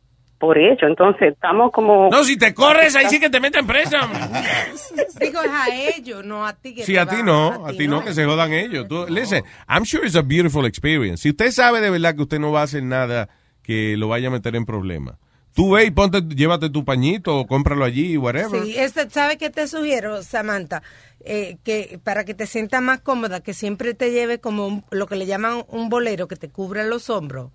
por 0.42 0.58
ello. 0.58 0.86
Entonces 0.88 1.32
estamos 1.34 1.72
como... 1.72 2.10
No, 2.10 2.24
si 2.26 2.36
te 2.38 2.54
corres, 2.54 2.94
ahí 2.98 3.06
sí 3.08 3.20
que 3.22 3.30
te 3.30 3.40
meten 3.40 3.66
presa. 3.66 4.02
Digo, 5.22 5.42
es 5.42 5.52
a 5.52 5.68
ellos, 5.96 6.26
no 6.26 6.46
a 6.46 6.54
ti. 6.54 6.74
Que 6.76 6.84
Sí, 6.84 6.94
te 6.94 7.00
a 7.00 7.06
ti 7.06 7.18
no, 7.24 7.66
a 7.66 7.72
ti 7.72 7.88
no, 7.88 8.04
que 8.04 8.14
se 8.14 8.26
jodan 8.26 8.52
ellos. 8.52 8.88
Tú, 8.90 9.06
listen, 9.08 9.44
I'm 9.70 9.86
sure 9.86 10.06
it's 10.06 10.16
a 10.18 10.22
beautiful 10.22 10.66
experience. 10.66 11.22
Si 11.24 11.30
usted 11.30 11.52
sabe 11.52 11.80
de 11.80 11.90
verdad 11.90 12.16
que 12.16 12.24
usted 12.24 12.40
no 12.40 12.52
va 12.52 12.62
a 12.62 12.64
hacer 12.64 12.84
nada 12.84 13.30
que 13.64 13.96
lo 13.96 14.08
vaya 14.10 14.28
a 14.28 14.32
meter 14.32 14.56
en 14.56 14.66
problemas, 14.66 15.16
tú 15.54 15.72
ve 15.72 15.86
y 15.86 15.92
ponte, 15.92 16.22
llévate 16.22 16.70
tu 16.70 16.84
pañito 16.84 17.38
o 17.38 17.46
cómpralo 17.48 17.86
allí, 17.86 18.18
whatever. 18.18 18.64
Sí, 18.64 18.74
este, 18.78 19.10
¿sabe 19.10 19.38
qué 19.38 19.50
te 19.50 19.68
sugiero, 19.68 20.24
Samantha? 20.24 20.82
Eh, 21.24 21.58
que 21.64 22.00
para 22.04 22.24
que 22.26 22.34
te 22.34 22.48
sientas 22.48 22.82
más 22.82 23.00
cómoda, 23.02 23.42
que 23.42 23.54
siempre 23.54 23.94
te 23.94 24.12
lleve 24.12 24.40
como 24.40 24.66
un- 24.66 24.84
lo 24.90 25.06
que 25.06 25.16
le 25.16 25.28
llaman 25.28 25.64
un 25.68 25.88
bolero 25.90 26.28
que 26.28 26.36
te 26.36 26.50
cubra 26.50 26.84
los 26.84 27.12
hombros. 27.12 27.52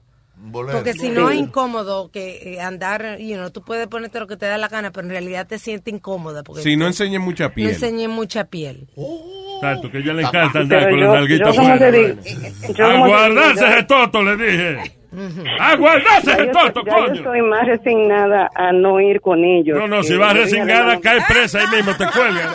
Porque 0.53 0.93
si 0.93 1.09
no 1.09 1.31
es 1.31 1.39
incómodo 1.39 2.11
que 2.11 2.55
eh, 2.55 2.61
andar, 2.61 3.19
you 3.19 3.37
know, 3.37 3.51
tú 3.51 3.63
puedes 3.63 3.87
ponerte 3.89 4.21
lo 4.21 4.27
que 4.27 4.37
te 4.37 4.47
da 4.47 4.59
la 4.59 4.69
gana, 4.69 4.93
pero 4.93 5.07
en 5.07 5.11
realidad 5.11 5.47
te 5.47 5.59
sientes 5.59 5.93
incómoda. 5.95 6.43
Porque 6.43 6.63
Si 6.63 6.77
no 6.77 6.85
te- 6.85 6.89
enseñe 6.89 7.19
mucha 7.19 7.49
no 7.49 7.55
piel. 7.55 7.71
enseñe 7.71 8.07
mucha 8.09 8.45
piel. 8.45 8.87
Exacto, 9.57 9.91
que 9.91 9.97
a 9.97 10.01
ella 10.01 10.13
le 10.13 10.23
encanta 10.23 10.59
andar 10.61 10.85
Pero 10.85 10.91
con 10.91 11.01
yo- 11.01 11.07
la 11.07 11.15
nalguita 11.15 11.45
yo 11.45 11.51
afuera. 11.51 11.91
yo 11.91 11.93
digo, 11.93 12.85
Aguardarse 12.85 13.61
yo- 13.61 13.67
ese 13.69 13.83
toto, 13.85 14.23
le 14.23 14.37
dije. 14.37 14.96
Ese 15.13 16.47
yo, 16.47 16.53
toto, 16.53 16.83
ya 16.85 17.07
yo 17.07 17.13
estoy 17.15 17.43
más 17.43 17.67
resignada 17.67 18.51
a 18.55 18.73
no 18.73 19.01
ir 19.01 19.21
con 19.21 19.45
ellos. 19.45 19.79
No, 19.79 19.87
no, 19.87 20.03
si 20.03 20.15
Eh, 20.15 20.17
vas 20.17 20.35
no, 20.35 21.01
cae 21.01 21.21
presa 21.29 21.61
ahí 21.61 21.67
mismo, 21.77 21.93
te 21.97 22.05
cuelgan. 22.07 22.49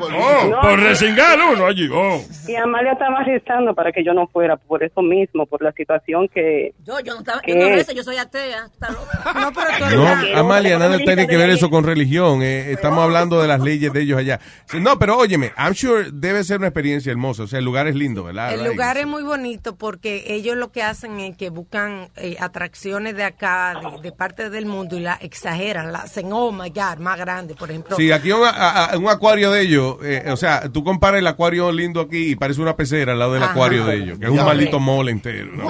Oh, 0.00 0.48
No, 0.50 0.60
por 0.60 0.78
no. 0.78 0.84
resingar 0.84 1.38
uno 1.52 1.66
allí. 1.66 1.88
Oh. 1.92 2.20
Y 2.48 2.54
Amalia 2.56 2.92
estaba 2.92 3.22
rezando 3.24 3.74
para 3.74 3.92
que 3.92 4.04
yo 4.04 4.12
no 4.14 4.26
fuera 4.28 4.56
por 4.56 4.82
eso 4.82 5.02
mismo, 5.02 5.46
por 5.46 5.62
la 5.62 5.72
situación 5.72 6.28
que... 6.28 6.72
Yo, 6.84 7.00
yo 7.00 7.14
no 7.14 7.20
estaba, 7.20 7.40
¿Qué 7.40 7.52
yo 7.52 7.58
no 7.58 7.68
rezo, 7.68 7.92
yo 7.92 8.02
soy 8.02 8.16
atea. 8.16 8.66
Está 8.72 8.90
loca. 8.90 9.32
No, 9.40 9.52
pero 9.52 9.96
No, 9.96 10.38
Amalia, 10.40 10.78
nada 10.78 10.98
tiene 10.98 11.26
que 11.26 11.36
ver 11.36 11.50
eso 11.50 11.70
con 11.70 11.84
religión. 11.84 12.42
eh, 12.42 12.72
estamos 12.72 13.00
hablando 13.04 13.40
de 13.40 13.48
las 13.48 13.60
leyes 13.60 13.92
de 13.92 14.02
ellos 14.02 14.18
allá. 14.18 14.40
No, 14.80 14.98
pero 14.98 15.16
óyeme, 15.18 15.52
I'm 15.56 15.74
sure 15.74 16.08
debe 16.12 16.44
ser 16.44 16.58
una 16.58 16.68
experiencia 16.68 17.10
hermosa. 17.10 17.44
O 17.44 17.46
sea, 17.46 17.58
el 17.58 17.64
lugar 17.64 17.86
es 17.86 17.94
lindo, 17.94 18.24
¿verdad? 18.24 18.52
El 18.54 18.64
lugar 18.64 18.96
es 18.96 19.06
muy 19.06 19.22
bonito 19.22 19.76
porque 19.76 20.24
ellos 20.28 20.56
lo 20.56 20.70
que 20.72 20.82
hacen 20.82 21.20
es 21.20 21.36
que 21.36 21.50
buscan 21.50 21.69
eh, 22.16 22.36
atracciones 22.40 23.16
de 23.16 23.24
acá, 23.24 23.74
de, 23.80 24.02
de 24.02 24.12
parte 24.12 24.50
del 24.50 24.66
mundo, 24.66 24.96
y 24.96 25.00
la 25.00 25.14
exageran, 25.14 25.92
la 25.92 26.00
hacen, 26.00 26.32
oh 26.32 26.50
my 26.52 26.70
God, 26.70 26.98
más 26.98 27.18
grande, 27.18 27.54
por 27.54 27.70
ejemplo. 27.70 27.96
Sí, 27.96 28.10
aquí 28.12 28.32
un, 28.32 28.44
a- 28.44 28.84
a- 28.86 28.98
un 28.98 29.08
acuario 29.08 29.50
de 29.50 29.62
ellos, 29.62 29.96
eh, 30.02 30.24
o 30.30 30.36
sea, 30.36 30.68
tú 30.70 30.82
comparas 30.84 31.18
el 31.20 31.26
acuario 31.26 31.70
lindo 31.72 32.00
aquí 32.00 32.32
y 32.32 32.36
parece 32.36 32.60
una 32.60 32.74
pecera 32.76 33.12
al 33.12 33.18
lado 33.18 33.34
del 33.34 33.42
Ajá. 33.42 33.52
acuario 33.52 33.84
de 33.86 33.96
ellos, 33.96 34.18
que 34.18 34.24
es 34.26 34.30
un 34.30 34.44
maldito 34.44 34.80
mole 34.80 35.12
entero. 35.12 35.50
¿no? 35.52 35.68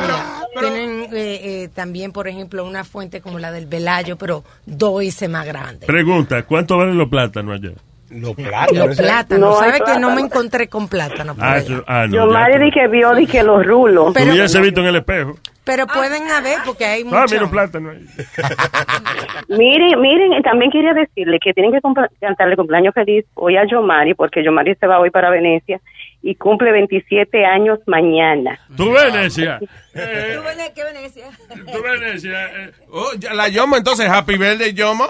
Tienen 0.59 1.09
que 1.11 1.71
también, 1.75 2.13
por 2.13 2.29
ejemplo, 2.29 2.65
una 2.65 2.85
fuente 2.85 3.21
como 3.21 3.39
la 3.39 3.53
del 3.53 3.67
Velayo, 3.67 4.17
pero 4.17 4.43
dos 4.67 4.99
veces 5.01 5.29
más 5.29 5.47
grande. 5.47 5.87
Pregunta, 5.87 6.43
¿cuánto 6.45 6.77
valen 6.79 6.97
los 6.99 7.09
plátanos 7.09 7.55
allá? 7.61 7.73
Los 8.11 8.37
Los 8.73 8.97
plátanos, 8.97 9.51
No 9.51 9.59
¿sabe 9.61 9.81
que 9.87 9.99
no 10.01 10.11
me 10.13 10.21
encontré 10.23 10.67
con 10.69 10.89
plátano? 10.89 11.37
por 11.37 11.45
Ah, 11.45 11.63
ah, 11.87 12.07
no, 12.09 12.15
Yo 12.17 12.27
madre 12.27 12.59
tú- 12.59 12.65
di 12.65 12.71
que 12.73 12.89
vio 12.89 13.15
di 13.15 13.25
que 13.27 13.43
los 13.45 13.65
rulos. 13.65 14.13
Tú 14.15 14.35
ya 14.35 14.49
se 14.49 14.61
visto 14.61 14.81
en 14.81 14.87
el 14.89 14.97
espejo. 14.97 15.37
Pero 15.71 15.87
pueden 15.87 16.29
haber, 16.31 16.59
porque 16.67 16.85
hay 16.85 17.03
Ah, 17.03 17.05
muchos. 17.07 17.33
mira 17.33 17.45
un 17.45 17.51
plátano 17.51 17.91
ahí. 17.91 18.05
Miren, 19.49 20.01
miren, 20.01 20.43
también 20.43 20.71
quería 20.71 20.93
decirle 20.95 21.39
que 21.43 21.53
tienen 21.53 21.73
que 21.73 21.81
cantarle 22.21 22.57
cumpleaños 22.57 22.95
feliz 22.95 23.25
hoy 23.35 23.57
a 23.57 23.65
Yomari, 23.67 24.15
porque 24.15 24.45
Yomari 24.45 24.75
se 24.77 24.87
va 24.87 24.99
hoy 25.01 25.11
para 25.11 25.31
Venecia 25.31 25.81
y 26.23 26.35
cumple 26.35 26.71
27 26.73 27.45
años 27.47 27.79
mañana. 27.87 28.59
Tú 28.77 28.93
Venecia. 28.93 29.59
¿Qué 29.93 30.85
Venecia? 30.85 31.25
Tú 31.73 31.83
Venecia. 31.83 32.47
eh. 32.47 32.71
Oh, 32.93 33.11
la 33.35 33.49
Yomo, 33.49 33.77
entonces, 33.77 34.09
Happy 34.09 34.37
Birthday, 34.37 34.73
Yomo. 34.73 35.07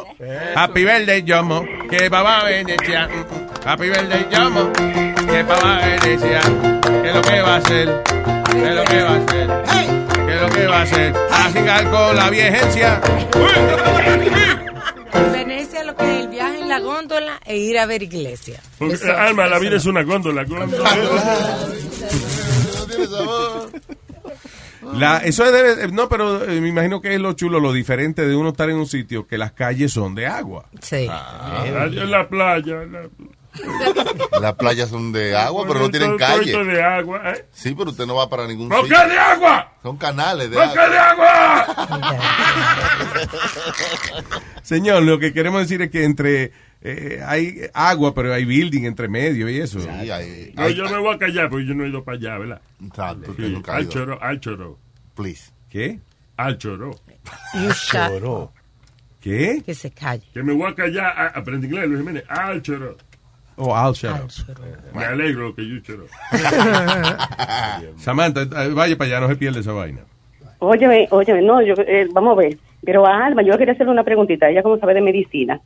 Happy 0.54 0.84
Birthday, 0.84 1.22
Yomo. 1.22 1.64
Que 1.90 2.08
papá 2.10 2.44
Venecia. 2.44 3.08
Mm, 3.08 3.18
mm. 3.20 3.68
Happy 3.68 3.88
Birthday, 3.88 4.26
Yomo. 4.30 4.72
Que 4.72 5.44
papá 5.44 5.80
Venecia. 5.84 6.40
¿Qué 7.02 7.08
es 7.08 7.14
lo 7.14 7.22
que 7.22 7.40
va 7.42 7.54
a 7.54 7.56
hacer? 7.56 7.88
¿Qué 8.52 8.68
es 8.68 8.74
lo 8.74 8.84
que 8.84 9.02
va 9.02 9.10
a 9.10 9.16
hacer? 9.16 9.99
¿Qué 10.30 10.36
es 10.36 10.42
lo 10.42 10.48
que 10.50 10.66
va 10.68 10.78
a 10.78 10.82
hacer? 10.82 11.12
A 11.32 11.90
con 11.90 12.14
la 12.16 12.30
viejencia. 12.30 13.00
En 15.12 15.32
Venecia 15.32 15.82
lo 15.82 15.96
que 15.96 16.04
es 16.04 16.20
el 16.24 16.28
viaje 16.28 16.60
en 16.60 16.68
la 16.68 16.78
góndola 16.78 17.40
e 17.44 17.56
ir 17.56 17.76
a 17.76 17.86
ver 17.86 18.04
iglesia. 18.04 18.60
Porque, 18.78 18.94
Eso- 18.94 19.12
Alma, 19.12 19.48
la 19.48 19.56
eso 19.56 19.64
vida 19.64 19.76
es 19.78 19.86
una 19.86 20.04
góndola. 20.04 20.44
góndola. 20.44 20.88
La, 24.94 25.18
eso 25.18 25.50
debe, 25.50 25.88
no, 25.88 26.08
pero 26.08 26.42
eh, 26.44 26.60
me 26.60 26.68
imagino 26.68 27.00
que 27.00 27.14
es 27.14 27.20
lo 27.20 27.34
chulo, 27.34 27.60
lo 27.60 27.72
diferente 27.72 28.26
de 28.26 28.34
uno 28.34 28.50
estar 28.50 28.70
en 28.70 28.76
un 28.76 28.86
sitio 28.86 29.26
que 29.26 29.36
las 29.36 29.52
calles 29.52 29.92
son 29.92 30.14
de 30.14 30.26
agua. 30.26 30.64
Sí. 30.80 31.06
Allá 31.08 31.84
en 32.02 32.10
la 32.10 32.28
playa. 32.28 32.76
la- 32.90 33.08
Las 34.40 34.54
playas 34.54 34.88
son 34.88 35.12
de 35.12 35.36
agua, 35.36 35.64
pero 35.66 35.80
no 35.80 35.90
tienen 35.90 36.16
calle. 36.16 36.64
de 36.64 36.82
agua. 36.82 37.20
¿eh? 37.32 37.44
Sí, 37.52 37.74
pero 37.76 37.90
usted 37.90 38.06
no 38.06 38.14
va 38.14 38.28
para 38.28 38.46
ningún 38.46 38.68
¿Por 38.68 38.82
sitio. 38.82 38.98
de 39.08 39.18
agua? 39.18 39.72
Son 39.82 39.96
canales 39.96 40.50
de 40.50 40.56
¿Por 40.56 40.72
qué 40.72 40.78
agua. 40.78 40.88
de 40.90 40.98
agua? 40.98 41.88
Señor, 44.62 45.02
lo 45.02 45.18
que 45.18 45.32
queremos 45.32 45.60
decir 45.62 45.82
es 45.82 45.90
que 45.90 46.04
entre 46.04 46.52
eh, 46.82 47.20
hay 47.26 47.62
agua, 47.74 48.14
pero 48.14 48.32
hay 48.32 48.44
building 48.44 48.84
entre 48.84 49.08
medio 49.08 49.48
y 49.48 49.58
eso. 49.60 49.80
Sí, 49.80 49.88
hay, 49.88 50.52
No, 50.56 50.68
yo 50.70 50.88
me 50.88 50.98
voy 50.98 51.14
a 51.14 51.18
callar 51.18 51.50
porque 51.50 51.66
yo 51.66 51.74
no 51.74 51.84
he 51.84 51.88
ido 51.88 52.04
para 52.04 52.16
allá, 52.18 52.38
¿verdad? 52.38 52.60
Exacto, 52.84 53.34
Sí, 53.36 53.42
nunca 53.42 53.76
al 53.76 53.88
choro, 53.88 54.22
al 54.22 54.40
choro. 54.40 54.78
Please. 55.14 55.50
¿Qué? 55.68 55.98
Al 56.36 56.56
choro. 56.58 56.90
You 57.54 57.68
shut- 57.70 58.50
¿Qué? 59.20 59.62
Que 59.66 59.74
se 59.74 59.90
calle. 59.90 60.26
Que 60.32 60.42
me 60.42 60.54
voy 60.54 60.70
a 60.70 60.74
callar. 60.74 61.06
a- 61.14 61.38
Aprende 61.38 61.66
inglés, 61.66 61.86
Luis 61.88 61.98
Jiménez. 62.00 62.24
Al 62.28 62.62
choro. 62.62 62.96
Oh, 63.62 63.72
I'll 63.72 63.92
shut 63.94 64.10
up. 64.10 64.30
Me 64.94 65.04
alegro 65.04 65.54
que 65.54 65.68
yo 65.68 65.78
choro. 65.80 66.06
Samantha, 67.98 68.42
eh, 68.42 68.68
vaya 68.72 68.96
para 68.96 69.08
allá, 69.10 69.20
no 69.20 69.28
se 69.28 69.36
pierde 69.36 69.60
esa 69.60 69.72
vaina. 69.72 70.00
Óyeme, 70.58 71.06
óyeme, 71.10 71.42
no, 71.42 71.62
yo, 71.62 71.74
eh, 71.78 72.06
vamos 72.12 72.36
a 72.36 72.40
ver. 72.40 72.56
Pero 72.84 73.06
a 73.06 73.26
Alma, 73.26 73.42
yo 73.42 73.56
quería 73.58 73.74
hacerle 73.74 73.92
una 73.92 74.04
preguntita. 74.04 74.48
Ella 74.48 74.62
como 74.62 74.78
sabe 74.78 74.94
de 74.94 75.02
medicina. 75.02 75.60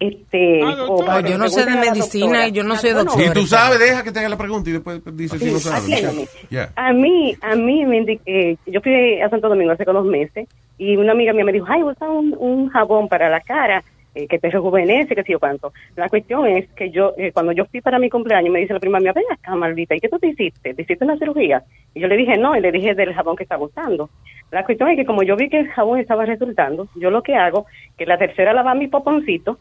Este, 0.00 0.60
o 0.64 1.04
que 1.22 1.30
yo 1.30 1.38
no 1.38 1.48
sé 1.48 1.64
de 1.64 1.76
medicina 1.76 2.26
doctora. 2.26 2.48
y 2.48 2.52
yo 2.52 2.64
no 2.64 2.76
soy 2.76 2.92
Bueno, 2.92 3.04
doctora. 3.10 3.28
Si 3.28 3.34
tú 3.40 3.46
sabes, 3.46 3.78
deja 3.78 4.02
que 4.02 4.10
te 4.12 4.18
haga 4.18 4.28
la 4.28 4.36
pregunta 4.36 4.68
y 4.68 4.72
después 4.74 5.00
dices 5.16 5.40
si 5.40 5.50
no 5.52 5.58
Sí, 5.58 5.64
sabes. 5.68 6.28
A 6.76 6.92
mí, 6.92 7.36
a 7.40 7.54
mí 7.54 7.84
me 7.86 8.00
indi- 8.00 8.20
eh, 8.26 8.56
yo 8.66 8.80
fui 8.80 9.20
a 9.20 9.28
Santo 9.30 9.48
Domingo 9.48 9.72
hace 9.72 9.84
unos 9.88 10.04
meses 10.06 10.48
y 10.78 10.96
una 10.96 11.12
amiga 11.12 11.32
mía 11.32 11.44
me 11.44 11.52
dijo, 11.52 11.66
ay, 11.68 11.82
usa 11.84 12.08
un, 12.10 12.34
un 12.38 12.68
jabón 12.70 13.08
para 13.08 13.28
la 13.30 13.40
cara 13.40 13.82
eh, 14.14 14.26
que 14.28 14.38
te 14.38 14.50
rejuvenece, 14.50 15.14
que 15.14 15.22
sé 15.22 15.32
yo 15.32 15.40
cuánto. 15.40 15.72
La 15.96 16.08
cuestión 16.08 16.46
es 16.46 16.68
que 16.72 16.90
yo, 16.90 17.14
eh, 17.16 17.32
cuando 17.32 17.52
yo 17.52 17.64
fui 17.66 17.80
para 17.80 17.98
mi 17.98 18.08
cumpleaños, 18.08 18.52
me 18.52 18.60
dice 18.60 18.72
la 18.72 18.80
prima 18.80 19.00
mía, 19.00 19.12
ven 19.12 19.24
acá, 19.30 19.54
maldita, 19.54 19.94
¿y 19.94 20.00
qué 20.00 20.08
tú 20.08 20.18
te 20.18 20.28
hiciste? 20.28 20.74
¿Te 20.74 20.82
hiciste 20.82 21.04
una 21.04 21.18
cirugía? 21.18 21.62
Y 21.94 22.00
yo 22.00 22.08
le 22.08 22.16
dije, 22.16 22.36
no, 22.36 22.56
y 22.56 22.60
le 22.60 22.72
dije 22.72 22.94
del 22.94 23.14
jabón 23.14 23.36
que 23.36 23.42
estaba 23.42 23.64
usando. 23.64 24.10
La 24.50 24.64
cuestión 24.64 24.88
es 24.90 24.96
que 24.96 25.04
como 25.04 25.22
yo 25.22 25.36
vi 25.36 25.48
que 25.48 25.58
el 25.58 25.68
jabón 25.68 25.98
estaba 25.98 26.24
resultando, 26.24 26.88
yo 26.94 27.10
lo 27.10 27.22
que 27.22 27.34
hago, 27.34 27.66
que 27.98 28.06
la 28.06 28.18
tercera 28.18 28.52
lava 28.52 28.74
mi 28.74 28.88
poponcito, 28.88 29.58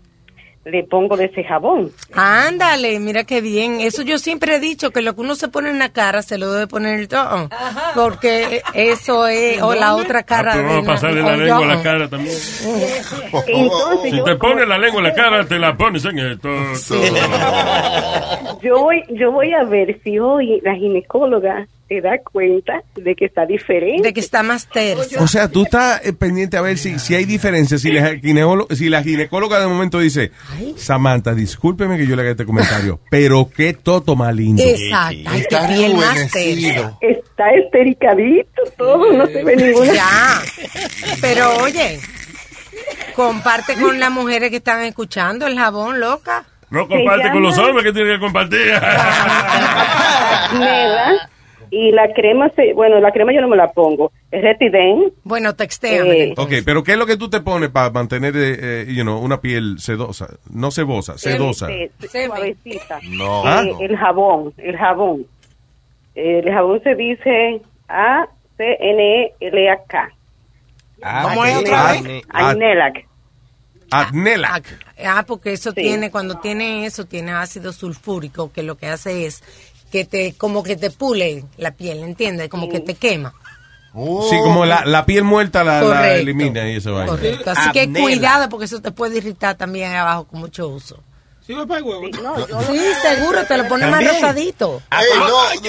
le 0.66 0.84
pongo 0.86 1.18
de 1.18 1.26
ese 1.26 1.44
jabón. 1.44 1.92
Ándale, 2.14 3.00
mira 3.00 3.26
qué 3.26 3.42
bien. 3.42 3.82
Eso 3.82 4.02
yo 4.02 4.18
siempre 4.18 4.56
he 4.56 4.60
dicho, 4.60 4.92
que 4.92 5.02
lo 5.02 5.14
que 5.14 5.22
uno 5.22 5.36
se 5.36 5.50
pone 5.50 5.70
en 5.70 5.78
la 5.80 5.90
cara 5.90 6.22
se 6.22 6.38
lo 6.38 6.52
debe 6.54 6.68
poner 6.68 6.94
en 6.96 7.00
el 7.02 7.08
todo. 7.10 7.50
Porque 7.96 8.62
eso 8.74 9.28
es, 9.28 9.62
o 9.62 9.76
la 9.76 9.96
otra 9.96 10.24
cara 10.24 10.54
Ah, 10.54 10.64
pero 10.66 10.84
pasarle 10.86 11.22
la 11.22 11.36
lengua 11.36 11.66
a 11.66 11.76
la 11.76 11.84
cara 11.84 12.08
también. 12.10 12.36
Entonces, 13.48 14.12
Si 14.12 14.18
yo- 14.18 14.24
te 14.24 14.36
pones 14.36 14.68
la 14.68 14.78
lengua 14.78 15.00
en 15.02 15.08
la 15.08 15.14
cara, 15.14 15.46
te 15.46 15.60
la 15.60 15.76
pones 15.76 16.06
en 16.06 16.20
esto. 16.20 16.50
Yo 18.62 18.80
voy, 18.80 19.04
yo 19.10 19.32
voy 19.32 19.54
a 19.54 19.64
ver 19.66 20.00
si 20.04 20.18
hoy 20.20 20.62
la 20.64 20.76
ginecóloga 20.76 21.68
se 21.88 22.02
da 22.02 22.18
cuenta 22.20 22.84
de 22.96 23.16
que 23.16 23.26
está 23.26 23.46
diferente. 23.46 24.08
De 24.08 24.14
que 24.14 24.20
está 24.20 24.44
más 24.44 24.68
tersa. 24.68 25.22
O 25.22 25.28
sea, 25.28 25.50
tú 25.50 25.64
estás 25.64 26.06
eh, 26.06 26.14
pendiente 26.14 26.58
a 26.58 26.62
ver 26.62 26.78
si, 26.78 26.98
si 27.00 27.16
hay 27.16 27.26
diferencia. 27.26 27.78
Si 27.78 27.92
la, 27.92 28.16
ginecóloga, 28.18 28.76
si 28.76 28.90
la 28.90 29.04
ginecóloga 29.04 29.60
de 29.60 29.68
momento 29.68 30.00
dice, 30.00 30.32
Samantha, 30.78 31.34
discúlpeme 31.34 31.98
que 31.98 32.08
yo 32.08 32.16
le 32.16 32.22
haga 32.22 32.32
este 32.32 32.46
comentario, 32.46 33.00
pero 33.10 33.50
qué 33.56 33.74
toto 33.74 34.16
más 34.16 34.34
lindo. 34.36 34.64
Exacto. 34.64 35.32
Qué 35.50 35.58
piel 35.68 35.96
más 35.96 36.32
tersa. 36.32 36.98
Está 37.02 37.52
estericadito 37.52 38.64
todo, 38.78 39.14
no 39.14 39.28
se 39.28 39.44
ve 39.44 39.56
ninguna. 39.56 39.94
Ya. 39.94 40.42
Pero 41.22 41.58
oye, 41.58 42.00
comparte 43.16 43.76
con 43.76 44.00
las 44.00 44.12
mujeres 44.12 44.50
que 44.50 44.58
están 44.58 44.84
escuchando 44.84 45.48
el 45.48 45.58
jabón, 45.58 46.00
loca. 46.00 46.46
No 46.70 46.88
comparte 46.88 47.30
con 47.32 47.44
los 47.44 47.58
hombres 47.60 47.86
que 47.86 47.94
tienen 47.94 48.16
que 48.16 48.20
compartir. 48.20 48.74
Nela, 50.54 51.30
y 51.76 51.92
la 51.92 52.14
crema, 52.14 52.50
se, 52.56 52.74
bueno, 52.74 53.00
la 53.00 53.12
crema 53.12 53.34
yo 53.34 53.42
no 53.42 53.48
me 53.48 53.58
la 53.58 53.72
pongo. 53.72 54.12
Es 54.32 54.42
Retiden. 54.44 55.12
Bueno, 55.24 55.56
textéame. 55.56 56.24
Eh, 56.26 56.34
Ok, 56.38 56.52
pero 56.66 56.84
¿qué 56.84 56.92
es 56.94 56.98
lo 56.98 57.06
que 57.08 57.18
tú 57.18 57.30
te 57.30 57.42
pones 57.42 57.70
para 57.70 57.90
mantener 57.90 58.36
eh, 58.38 58.58
eh, 58.84 58.86
you 58.94 59.02
know, 59.04 59.18
una 59.20 59.42
piel 59.42 59.80
sedosa? 59.80 60.28
No 60.52 60.70
cebosa, 60.72 61.18
sedosa. 61.18 61.72
Este, 61.72 62.28
suavecita. 62.28 63.00
No. 63.10 63.42
Eh, 63.42 63.48
Ah. 63.48 63.64
El 63.82 63.98
jabón, 63.98 64.54
el 64.58 64.78
jabón. 64.78 65.26
El 66.16 66.52
jabón 66.52 66.82
se 66.84 66.94
dice 66.96 67.62
A-C-N-E-L-A-K. 68.84 70.10
¿Cómo 71.24 71.46
es 71.46 71.58
otra 71.58 71.90
Ah, 71.90 71.94
vez? 72.02 72.24
ah, 72.30 72.50
Ainelac. 72.50 73.06
Adnelac. 73.92 74.66
Ah, 75.06 75.24
porque 75.28 75.54
eso 75.54 75.72
tiene, 75.74 76.10
cuando 76.10 76.40
tiene 76.40 76.86
eso, 76.86 77.06
tiene 77.06 77.32
ácido 77.32 77.72
sulfúrico, 77.74 78.52
que 78.52 78.64
lo 78.64 78.76
que 78.76 78.88
hace 78.88 79.26
es 79.28 79.44
que 79.94 80.06
te, 80.06 80.34
como 80.34 80.64
que 80.64 80.76
te 80.76 80.90
pule 80.90 81.46
la 81.58 81.70
piel, 81.76 82.00
¿entiendes? 82.00 82.50
Como 82.50 82.68
que 82.68 82.80
te 82.80 82.96
quema. 82.96 83.32
Sí, 83.94 84.36
como 84.42 84.66
la, 84.66 84.86
la 84.86 85.06
piel 85.06 85.24
muerta 85.24 85.64
la, 85.64 86.16
elimina 86.16 86.68
y 86.68 86.78
eso 86.78 86.96
vaina. 86.96 87.12
Correcto. 87.12 87.52
Así 87.52 87.70
que 87.74 87.94
cuidado, 87.94 88.50
porque 88.50 88.66
eso 88.66 88.82
te 88.82 88.90
puede 88.90 89.18
irritar 89.20 89.56
también 89.56 89.94
abajo 89.94 90.24
con 90.26 90.40
mucho 90.40 90.68
uso. 90.68 90.98
Sí, 91.46 91.54
me 91.54 91.62
huevo. 91.62 92.08
Sí, 92.08 92.82
seguro, 93.04 93.46
te 93.46 93.56
lo 93.56 93.68
pone 93.68 93.86
más 93.86 94.04
rosadito. 94.04 94.82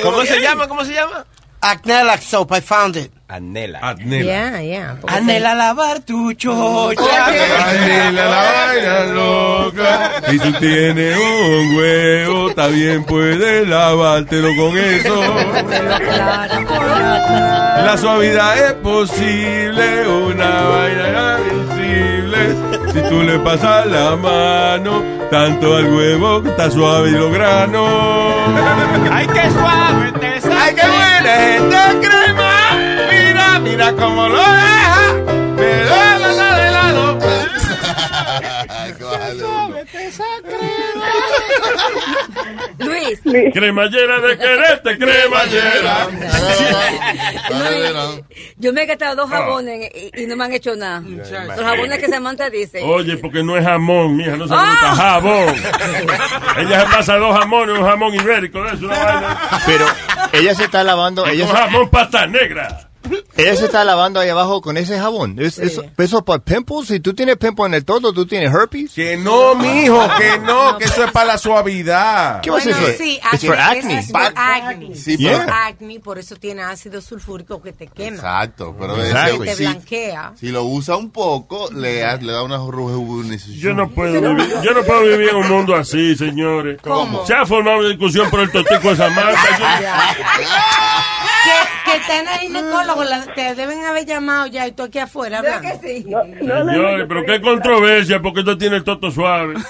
¿Cómo 0.03 0.25
se 0.25 0.41
llama? 0.41 0.69
¿Cómo 0.69 0.87
se 0.87 0.95
llama? 0.95 1.27
Acnelac 1.61 2.23
soap, 2.23 2.51
I 2.53 2.63
found 2.63 2.97
it. 2.97 3.13
Anela. 3.35 3.97
Ya, 3.99 4.63
ya. 4.63 4.97
porque 5.01 5.13
Anela 5.13 5.55
lavar 5.57 6.01
tu 6.03 6.33
chocha. 6.35 7.27
Anhela 7.67 8.25
la 8.27 8.43
vaina 8.53 9.05
loca. 9.13 10.13
Si 10.31 10.39
tú 10.39 10.53
tienes 10.61 11.19
un 11.19 11.77
huevo, 11.77 12.51
está 12.51 12.69
bien, 12.69 13.03
puedes 13.05 13.67
lavártelo 13.67 14.55
con 14.57 14.79
eso. 14.79 15.21
La 17.85 17.97
suavidad 17.99 18.57
es 18.67 18.73
posible, 18.75 20.09
una 20.09 20.63
vaina 20.63 21.39
invisible. 21.51 22.39
Si 22.93 23.03
tú 23.09 23.23
le 23.25 23.41
pasas 23.41 23.87
la 23.87 24.15
mano, 24.15 25.03
tanto 25.33 25.77
al 25.77 25.93
huevo 25.93 26.41
que 26.41 26.51
está 26.51 26.71
suave 26.71 27.09
y 27.09 27.13
los 27.15 27.33
granos. 27.33 27.89
¡Ay, 29.11 29.27
qué 29.27 29.51
suave 29.51 30.13
te 30.21 30.35
¡Ay, 30.53 30.75
qué 30.75 30.87
buena 30.87 31.33
gente! 31.41 32.24
Mira, 33.65 33.93
cómo 33.93 34.29
lo 34.29 34.37
deja. 34.39 35.13
Me 35.57 35.85
da 35.85 36.19
la 36.19 36.33
la 36.33 36.59
de 36.59 36.71
lado. 36.71 37.19
Luis. 42.79 43.21
Cremallera 43.53 44.21
de 44.21 44.39
quererte, 44.39 44.99
cremallera. 44.99 46.07
Luis, 47.51 48.23
yo 48.57 48.73
me 48.73 48.83
he 48.83 48.87
gastado 48.87 49.17
dos 49.17 49.31
Ah. 49.33 49.37
jabones 49.37 49.91
y, 49.95 50.23
y 50.23 50.27
no 50.27 50.37
me 50.37 50.45
han 50.45 50.53
hecho 50.53 50.75
nada. 50.77 51.01
Los 51.01 51.65
jabones 51.65 51.99
que 51.99 52.09
Samantha 52.09 52.51
dice. 52.51 52.83
Oye, 52.83 53.17
porque 53.17 53.43
no 53.43 53.57
es 53.57 53.65
jamón, 53.65 54.17
mija, 54.17 54.37
no 54.37 54.47
se 54.49 54.55
gusta 54.55 54.95
jabón. 54.97 55.55
Ella 56.59 56.81
se 56.81 56.87
pasa 56.97 57.17
dos 57.17 57.39
jamones, 57.39 57.79
un 57.79 57.85
jamón 57.85 58.15
ibérico, 58.15 58.63
de 58.63 58.75
eso, 58.75 58.87
una 58.87 58.99
vaina. 59.05 59.39
Pero 59.67 59.87
ella 60.33 60.55
se 60.55 60.65
está 60.65 60.85
lavando. 60.85 61.27
Ella 61.27 61.47
se, 61.47 61.53
jamón 61.53 61.89
pasta 61.91 62.27
negra. 62.27 62.91
Ella 63.37 63.57
se 63.57 63.65
está 63.67 63.85
lavando 63.85 64.21
ahí 64.21 64.29
abajo 64.29 64.61
con 64.61 64.77
ese 64.77 64.99
jabón. 64.99 65.37
Es, 65.39 65.59
eso, 65.59 65.83
eso 65.99 66.25
para 66.25 66.39
pimples. 66.39 66.89
Si 66.89 67.01
tú 67.01 67.15
tienes 67.15 67.37
pimples 67.37 67.67
en 67.69 67.75
el 67.75 67.85
todo, 67.85 68.13
tú 68.13 68.27
tienes 68.27 68.53
herpes. 68.53 68.93
Que 68.95 69.17
no, 69.17 69.55
mijo, 69.55 70.01
que 70.19 70.39
no, 70.39 70.79
que 70.79 70.85
eso 70.85 71.05
es 71.05 71.13
para 71.13 71.27
la 71.27 71.39
suavidad. 71.39 72.41
¿Qué 72.41 72.51
vas 72.51 72.67
a 72.67 72.71
Bueno, 72.71 72.87
decir? 72.87 73.07
sí, 73.07 73.21
acné, 73.23 73.49
for 73.49 73.59
acne. 73.61 73.99
es 73.99 74.11
por 74.13 74.23
acne. 74.37 74.95
Sí, 74.95 75.17
pero- 75.19 75.53
acne, 75.53 76.01
por 76.01 76.19
eso 76.19 76.37
tiene 76.37 76.63
ácido 76.63 77.01
sulfúrico 77.01 77.61
que 77.63 77.73
te 77.73 77.87
quema. 77.89 78.17
Exacto, 78.17 78.75
pero 78.79 78.97
Exacto. 79.03 79.45
ese- 79.45 79.45
Te 79.45 79.57
si, 79.57 79.63
blanquea. 79.65 80.33
si 80.39 80.49
lo 80.49 80.65
usa 80.65 80.97
un 80.97 81.11
poco, 81.11 81.71
le, 81.73 82.05
ha- 82.05 82.17
le 82.17 82.33
da 82.33 82.43
una 82.43 82.57
rejuvenecición. 82.57 83.61
Yo 83.61 83.75
no 83.75 83.91
puedo 83.91 84.21
vivir, 84.21 84.55
yo 84.63 84.73
no 84.73 84.83
puedo 84.83 85.03
vivir 85.03 85.29
en 85.31 85.37
un 85.37 85.49
mundo 85.49 85.75
así, 85.75 86.17
señores. 86.17 86.81
¿Cómo? 86.83 87.27
Se 87.27 87.35
ha 87.35 87.45
formado 87.47 87.79
una 87.81 87.89
discusión 87.89 88.31
por 88.31 88.41
el 88.41 88.51
totico 88.51 88.91
de 88.91 88.97
Samantha. 88.97 89.39
Que, 89.57 90.41
que 91.51 91.84
está 91.97 92.21
en 92.21 92.29
el 92.29 92.39
ginecólogo, 92.41 93.05
la- 93.05 93.27
te 93.35 93.55
deben 93.55 93.85
haber 93.85 94.05
llamado 94.07 94.47
ya 94.47 94.67
y 94.67 94.73
tú 94.73 94.83
aquí 94.85 94.99
afuera 94.99 95.39
hablando. 95.39 95.69
Señores, 95.81 97.07
pero 97.09 97.25
qué 97.25 97.41
controversia, 97.41 98.21
porque 98.21 98.41
esto 98.41 98.57
tiene 98.59 98.77
el 98.77 98.85
toto 98.85 99.11
suave. 99.11 99.55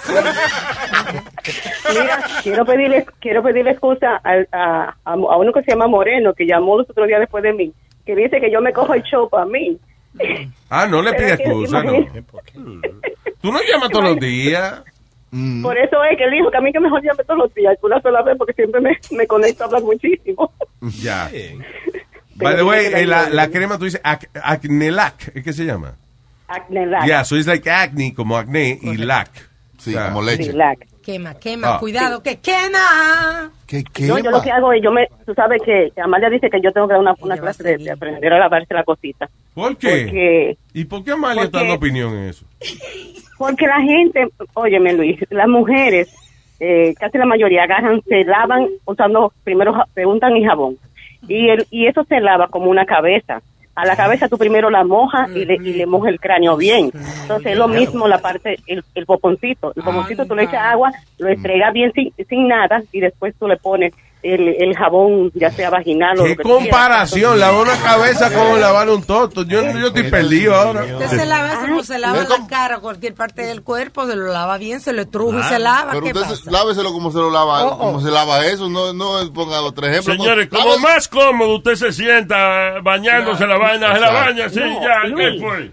Mira, 1.91 2.19
quiero 2.43 2.65
pedirle, 2.65 3.07
quiero 3.21 3.43
pedirle 3.43 3.71
excusa 3.73 4.17
al- 4.23 4.49
a, 4.53 4.95
a, 5.05 5.13
a 5.13 5.37
uno 5.37 5.53
que 5.53 5.63
se 5.63 5.71
llama 5.71 5.87
Moreno, 5.87 6.33
que 6.35 6.47
llamó 6.47 6.79
los 6.79 6.89
otros 6.91 7.07
días 7.07 7.21
después 7.21 7.43
de 7.45 7.53
mí, 7.53 7.73
que 8.07 8.17
dice 8.17 8.41
que 8.41 8.51
yo 8.51 8.61
me 8.61 8.73
cojo 8.73 8.95
el 8.95 9.03
show 9.03 9.29
para 9.29 9.45
mí. 9.47 9.79
Ah, 10.71 10.87
no 10.87 11.03
le 11.03 11.15
que- 11.15 11.33
excusa, 11.33 11.83
no. 11.83 11.93
Tú 13.41 13.53
no 13.53 13.59
llamas 13.71 13.91
todos 13.91 14.05
los 14.05 14.17
días. 14.19 14.83
Por 15.63 15.77
eso 15.77 15.97
es 16.05 16.17
que 16.17 16.23
él 16.25 16.31
dijo 16.31 16.49
que 16.49 16.57
a 16.57 16.61
mí 16.61 16.73
que 16.73 16.79
mejor 16.79 17.03
llame 17.03 17.25
todos 17.25 17.39
los 17.41 17.55
días, 17.55 17.77
que 17.81 17.87
una 17.87 18.01
sola 18.01 18.23
vez, 18.23 18.37
porque 18.39 18.53
siempre 18.53 18.81
me, 18.81 18.97
me 19.11 19.27
conecto 19.27 19.65
a 19.65 19.67
hablar 19.67 19.83
muchísimo. 19.83 20.53
Ya. 21.03 21.29
By 22.37 22.57
the 22.57 22.63
way, 22.65 22.87
eh, 22.87 23.07
la, 23.07 23.29
la 23.29 23.49
crema 23.49 23.79
tú 23.79 23.85
dices 23.85 24.01
ac 24.05 24.29
Acnelac, 24.43 25.33
¿es 25.35 25.45
que 25.45 25.53
se 25.53 25.65
llama? 25.65 25.95
Acnelac. 26.49 27.05
Yeah, 27.07 27.25
so 27.25 27.37
it's 27.37 27.47
like 27.47 27.69
acne, 27.71 28.13
como 28.15 28.37
acné, 28.37 28.79
y 28.83 28.97
lac. 28.97 29.29
Sí, 29.79 29.95
como 29.95 30.23
leche. 30.23 30.45
Sí, 30.45 30.53
lac. 30.53 30.87
Quema, 31.05 31.35
quema, 31.35 31.75
Ah. 31.75 31.79
cuidado, 31.79 32.23
que 32.23 32.39
quema. 32.41 33.51
¿Qué 33.67 33.85
No, 34.07 34.19
yo 34.19 34.31
lo 34.31 34.41
que 34.41 34.51
hago 34.51 34.73
es, 34.73 34.83
yo 34.83 34.91
me, 34.91 35.07
tú 35.27 35.35
sabes 35.35 35.61
que 35.63 35.91
que 35.95 36.01
Amalia 36.01 36.31
dice 36.31 36.49
que 36.49 36.61
yo 36.63 36.73
tengo 36.73 36.87
que 36.89 36.93
dar 36.95 37.01
una, 37.03 37.15
una 37.21 37.37
clase 37.37 37.63
de, 37.63 37.77
de 37.77 37.91
aprender 37.91 38.33
a 38.33 38.39
lavarse 38.39 38.73
la 38.73 38.85
cosita. 38.85 39.29
¿Por 39.53 39.77
qué? 39.77 40.05
Porque, 40.05 40.57
¿Y 40.73 40.85
por 40.85 41.05
qué 41.05 41.13
Amalia 41.13 41.45
está 41.45 41.59
dando 41.59 41.75
opinión 41.75 42.15
en 42.15 42.29
eso? 42.31 42.47
porque 43.37 43.67
la 43.67 43.81
gente, 43.83 44.29
óyeme 44.55 44.95
Luis, 44.95 45.19
las 45.31 45.49
mujeres, 45.49 46.09
eh, 46.61 46.95
casi 46.99 47.19
la 47.19 47.27
mayoría 47.27 47.65
agarran, 47.65 48.01
se 48.09 48.25
lavan 48.25 48.69
usando, 48.87 49.33
primero 49.45 49.75
ja- 49.75 49.87
se 49.95 50.07
untan 50.07 50.35
y 50.37 50.45
jabón. 50.45 50.77
Y, 51.29 51.49
el, 51.49 51.67
y 51.71 51.87
eso 51.87 52.05
se 52.05 52.21
lava 52.21 52.49
como 52.49 52.71
una 52.71 52.85
cabeza. 52.85 53.43
A 53.75 53.85
la 53.85 53.97
cabeza 53.97 54.29
tú 54.29 54.39
primero 54.39 54.71
la 54.71 54.85
mojas 54.85 55.29
y 55.35 55.45
le, 55.45 55.55
y 55.55 55.73
le 55.73 55.87
mojas 55.87 56.13
el 56.13 56.21
cráneo 56.21 56.57
bien. 56.57 56.93
Entonces 57.23 57.53
es 57.53 57.59
lo 57.59 57.67
mismo 57.67 58.07
la 58.07 58.19
parte, 58.19 58.59
el, 58.67 58.85
el 58.95 59.05
poponcito. 59.05 59.73
El 59.75 59.83
poponcito 59.83 60.27
tú 60.27 60.37
le 60.37 60.45
echas 60.45 60.63
agua, 60.63 60.93
lo 61.19 61.29
estregas 61.29 61.73
bien 61.73 61.93
sin, 61.93 62.13
sin 62.29 62.47
nada 62.47 62.83
y 62.93 63.01
después 63.01 63.35
tú 63.37 63.49
le 63.49 63.57
pones 63.57 63.93
el, 64.25 64.49
el 64.63 64.77
jabón, 64.77 65.31
ya 65.35 65.51
sea 65.51 65.71
vaginal 65.71 66.19
o 66.19 66.25
¿Qué 66.25 66.31
lo 66.31 66.37
que 66.37 66.43
comparación? 66.43 67.39
Lavar 67.39 67.63
una 67.63 67.77
cabeza 67.77 68.33
como 68.33 68.57
lavar 68.57 68.89
un 68.89 69.03
toto. 69.03 69.43
Yo, 69.45 69.63
yo 69.79 69.89
estoy 69.89 70.11
perdido 70.11 70.55
ahora. 70.55 70.85
Usted 70.85 71.09
se 71.19 71.27
lava 71.27 71.53
eso, 71.53 71.63
pues 71.75 71.87
se 71.87 71.99
lava 71.99 72.25
la 72.25 72.47
cara, 72.49 72.79
cualquier 72.81 73.15
parte 73.15 73.43
del 73.43 73.63
cuerpo, 73.63 74.07
se 74.07 74.17
lo 74.17 74.27
lava 74.33 74.57
bien, 74.59 74.81
se 74.81 74.93
lo 74.93 75.03
estruja 75.03 75.39
y 75.39 75.41
Ah, 75.43 75.49
se 75.49 75.59
lava. 75.59 75.91
Pero 75.93 76.03
¿Qué 76.05 76.13
usted 76.13 76.21
pasa? 76.23 76.37
se- 76.37 76.51
láveselo 76.51 76.93
como 76.93 77.11
se 77.13 77.19
lo 77.19 77.31
lava, 77.31 77.65
Oh, 77.65 77.75
oh. 77.75 77.79
como 77.79 78.01
se 78.01 78.11
lava 78.11 78.45
eso, 78.47 78.69
no, 78.69 78.93
no 78.93 79.33
ponga 79.33 79.59
dos, 79.59 79.75
tres 79.75 79.91
ejemplos. 79.91 80.17
Señores, 80.17 80.49
como 80.49 80.79
más 80.79 81.07
cómodo 81.09 81.57
usted 81.57 81.75
se 81.75 81.93
sienta 81.93 82.81
bañándose 82.83 83.47
la 83.47 83.59
vaina, 83.59 83.95
se 83.95 84.01
la 84.01 84.11
baña, 84.11 84.49
sí, 84.49 84.61
No, 84.61 84.81
ya, 84.83 85.15
¿qué 85.15 85.41
fue? 85.41 85.71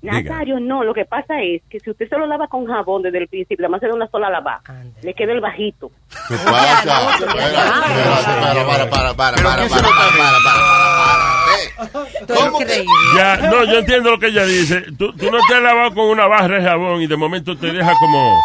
Nazario, 0.00 0.60
no, 0.60 0.84
lo 0.84 0.94
que 0.94 1.04
pasa 1.04 1.42
es 1.42 1.62
que 1.68 1.80
si 1.80 1.90
usted 1.90 2.08
se 2.08 2.16
lo 2.16 2.26
lava 2.26 2.46
con 2.46 2.66
jabón 2.66 3.02
desde 3.02 3.18
el 3.18 3.28
principio, 3.28 3.66
además 3.66 3.80
se 3.80 3.88
da 3.88 3.94
una 3.94 4.08
sola 4.08 4.30
lavada, 4.30 4.62
le 5.02 5.14
queda 5.14 5.32
el 5.32 5.40
bajito. 5.40 5.90
¿Qué 6.28 6.36
pasa? 6.36 7.18
Para, 7.18 8.66
para, 8.66 8.90
para, 8.90 9.14
para, 9.14 9.36
para, 9.36 9.36
para, 9.36 9.68
para, 9.68 10.38
para, 10.44 12.34
¿Cómo 12.34 12.58
que? 12.58 12.84
Ya, 13.16 13.36
no, 13.38 13.64
yo 13.64 13.78
entiendo 13.78 14.10
lo 14.10 14.18
que 14.18 14.28
ella 14.28 14.44
dice. 14.44 14.82
Tú, 14.96 15.12
tú 15.14 15.30
no 15.30 15.38
te 15.48 15.54
has 15.54 15.62
lavado 15.62 15.94
con 15.94 16.06
una 16.06 16.26
barra 16.26 16.58
de 16.58 16.62
jabón 16.62 17.02
y 17.02 17.06
de 17.06 17.16
momento 17.16 17.56
te 17.56 17.72
deja 17.72 17.92
como 17.98 18.40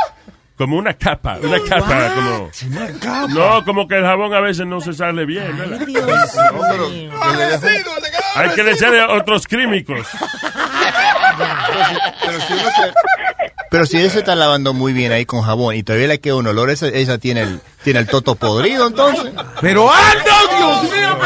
como 0.57 0.77
una 0.77 0.93
capa, 0.93 1.39
una 1.41 1.59
capa, 1.67 1.87
What? 1.87 2.15
como 2.15 2.51
una 2.67 2.99
capa. 2.99 3.27
No, 3.27 3.65
como 3.65 3.87
que 3.87 3.97
el 3.97 4.03
jabón 4.03 4.33
a 4.33 4.39
veces 4.39 4.67
no 4.67 4.79
se 4.81 4.93
sale 4.93 5.25
bien, 5.25 5.59
Ay. 5.59 5.85
Dios 5.85 6.05
no, 6.05 6.61
pero, 6.69 6.89
Hay 8.35 8.49
que 8.51 8.63
le 8.63 8.71
echarle 8.71 9.01
otros 9.03 9.47
químicos. 9.47 10.07
Pero 13.69 13.85
si, 13.85 13.97
ella 13.97 14.09
se 14.09 14.19
está 14.19 14.35
lavando 14.35 14.73
muy 14.73 14.93
bien 14.93 15.11
ahí 15.11 15.25
con 15.25 15.41
jabón 15.41 15.75
y 15.75 15.83
todavía 15.83 16.07
le 16.07 16.19
queda 16.19 16.35
un 16.35 16.47
olor, 16.47 16.69
esa, 16.69 16.87
ella 16.87 17.17
tiene 17.17 17.41
el, 17.41 17.59
tiene 17.83 17.99
el 17.99 18.07
toto 18.07 18.35
podrido 18.35 18.87
entonces. 18.87 19.31
Pero 19.61 19.89
¡ah, 19.91 20.13
no, 20.25 20.57
Dios 20.57 20.83
mío! 20.91 21.17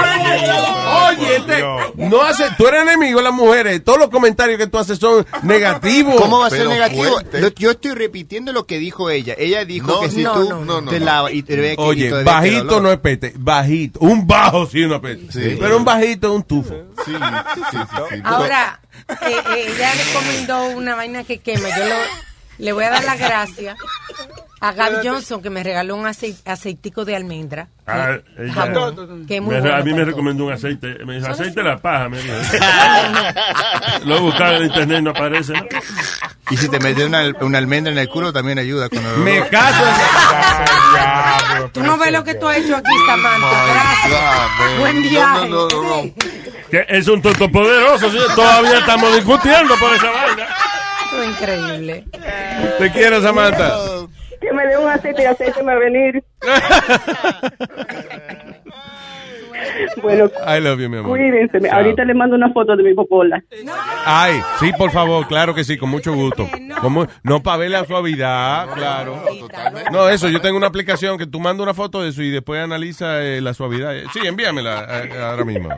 No 1.96 2.22
hace, 2.22 2.46
tú 2.58 2.68
eres 2.68 2.82
enemigo 2.84 3.18
de 3.20 3.24
las 3.24 3.34
mujeres. 3.34 3.84
Todos 3.84 4.00
los 4.00 4.10
comentarios 4.10 4.58
que 4.58 4.68
tú 4.68 4.78
haces 4.78 4.98
son 5.00 5.26
negativos. 5.44 6.16
¿Cómo 6.20 6.40
va 6.40 6.48
a 6.48 6.50
ser 6.50 6.68
negativo? 6.68 7.20
Lo- 7.34 7.50
yo 7.56 7.72
estoy 7.72 7.92
repitiendo 7.92 8.54
lo 8.54 8.66
que 8.66 8.78
dijo 8.80 9.10
ella. 9.10 9.36
Ella 9.38 9.66
dijo 9.66 9.88
No, 9.88 10.00
que 10.02 10.10
si 10.10 10.24
no, 10.24 10.34
tú 10.34 10.50
no, 10.50 10.66
no, 10.66 10.82
no, 10.82 10.90
te 10.92 11.00
no. 11.00 11.06
lavas 11.06 11.34
y 11.34 11.44
te 11.44 11.56
ve 11.56 11.76
Oye, 11.78 12.12
bajito 12.24 12.80
no 12.82 12.92
es 12.92 13.00
pete, 13.00 13.34
bajito. 13.38 14.00
Un 14.02 14.26
bajo 14.28 14.66
sí 14.68 14.82
es 14.82 14.88
una 14.88 15.02
pete. 15.02 15.32
Sí. 15.32 15.58
Pero 15.60 15.78
un 15.78 15.86
bajito 15.86 16.28
es 16.28 16.34
un 16.36 16.44
tufo. 16.44 16.76
Ahora, 18.24 18.80
eh, 19.10 19.16
eh, 19.56 19.74
ella 19.76 19.92
recomendó 19.94 20.66
una 20.78 20.96
vaina 20.96 21.24
que 21.24 21.40
quema. 21.40 21.70
Yo 21.78 21.86
lo- 21.86 21.96
le 22.60 22.72
voy 22.74 22.84
a 22.86 22.90
dar 22.90 23.04
las 23.04 23.20
gracias 23.20 23.78
a 24.60 24.72
Gaby 24.72 25.08
Johnson, 25.08 25.42
que 25.42 25.50
me 25.50 25.64
regaló 25.64 25.96
un 25.96 26.06
acei- 26.06 26.36
aceitico 26.46 27.06
de 27.06 27.16
almendra. 27.16 27.68
Ah, 27.86 28.18
ella- 28.38 28.54
Jabón, 28.54 29.26
que 29.28 29.36
es 29.38 29.42
muy 29.42 29.56
me- 29.56 29.62
bueno 29.62 29.76
a 29.76 29.80
mí 29.80 29.86
me 29.92 29.92
para 30.00 30.06
recomendó 30.06 30.46
un 30.46 30.54
aceite. 30.54 30.98
Me 31.06 31.16
dijo, 31.16 31.28
aceite 31.28 31.62
de 31.62 31.64
la 31.70 31.78
paja, 31.78 32.10
me 32.10 32.18
dijo. 32.22 32.34
Lo 34.06 34.18
he 34.18 34.20
buscado 34.20 34.58
en 34.58 34.64
internet 34.66 35.00
y 35.00 35.02
no 35.04 35.12
aparece. 35.12 35.54
Y 36.50 36.58
si 36.58 36.70
te 36.70 36.80
metes 36.80 37.06
una, 37.06 37.24
una 37.42 37.58
almendra 37.58 37.92
en 37.94 38.00
el 38.00 38.10
culo 38.10 38.34
también 38.34 38.58
ayuda 38.60 38.90
con 38.90 39.00
el. 39.06 39.18
Me 39.20 39.48
caso 39.48 39.84
todo. 39.84 41.70
Tú 41.74 41.84
no 41.84 41.98
ves 41.98 42.12
lo 42.12 42.24
que 42.24 42.36
tú 42.36 42.48
has 42.48 42.58
hecho 42.58 42.76
aquí, 42.78 42.92
Samantha. 43.06 43.66
Gracias. 43.74 44.80
Buen 44.80 45.02
viaje. 45.04 46.14
Que 46.72 46.86
es 46.90 47.08
un 47.08 47.22
tonto 47.22 47.50
poderoso, 47.52 48.10
¿sí? 48.12 48.18
Todavía 48.36 48.80
estamos 48.80 49.14
discutiendo 49.16 49.76
por 49.78 49.94
esa 49.94 50.10
vaina. 50.12 50.48
Esto 51.06 51.22
es 51.24 51.30
increíble. 51.30 52.06
Te 52.80 52.92
quiero, 52.92 53.22
Samantha. 53.22 53.72
Que 54.48 54.56
me 54.56 54.66
dé 54.66 54.78
un 54.78 54.88
aceite 54.88 55.24
y 55.24 55.26
aceite 55.26 55.62
me 55.62 55.74
va 55.74 55.78
a 55.80 55.80
venir. 55.80 56.24
bueno, 60.02 60.32
I 60.48 60.62
love 60.62 60.80
you, 60.80 60.90
mi 60.90 60.98
amor. 60.98 61.18
cuídense. 61.18 61.60
Chao. 61.60 61.78
Ahorita 61.78 62.06
le 62.06 62.14
mando 62.14 62.38
una 62.38 62.54
foto 62.54 62.78
de 62.78 62.84
mi 62.84 62.94
popola. 62.94 63.44
Ay, 64.06 64.40
sí, 64.60 64.72
por 64.78 64.92
favor, 64.92 65.28
claro 65.28 65.54
que 65.54 65.66
sí, 65.66 65.78
con 65.78 65.90
mucho 65.90 66.14
gusto. 66.14 66.48
Como, 66.80 67.08
no 67.24 67.44
para 67.44 67.58
ver 67.58 67.72
la 67.72 67.84
suavidad, 67.84 68.70
claro. 68.74 69.22
No, 69.92 70.08
eso, 70.08 70.30
yo 70.30 70.40
tengo 70.40 70.56
una 70.56 70.68
aplicación 70.68 71.18
que 71.18 71.28
tú 71.28 71.42
mandas 71.42 71.64
una 71.64 71.74
foto 71.74 72.02
de 72.02 72.10
eso 72.10 72.22
y 72.22 72.30
después 72.30 72.62
analiza 72.62 73.22
eh, 73.22 73.42
la 73.42 73.54
suavidad. 73.54 73.96
Sí, 74.14 74.20
envíamela 74.24 75.04
eh, 75.04 75.10
ahora 75.22 75.44
mismo. 75.44 75.70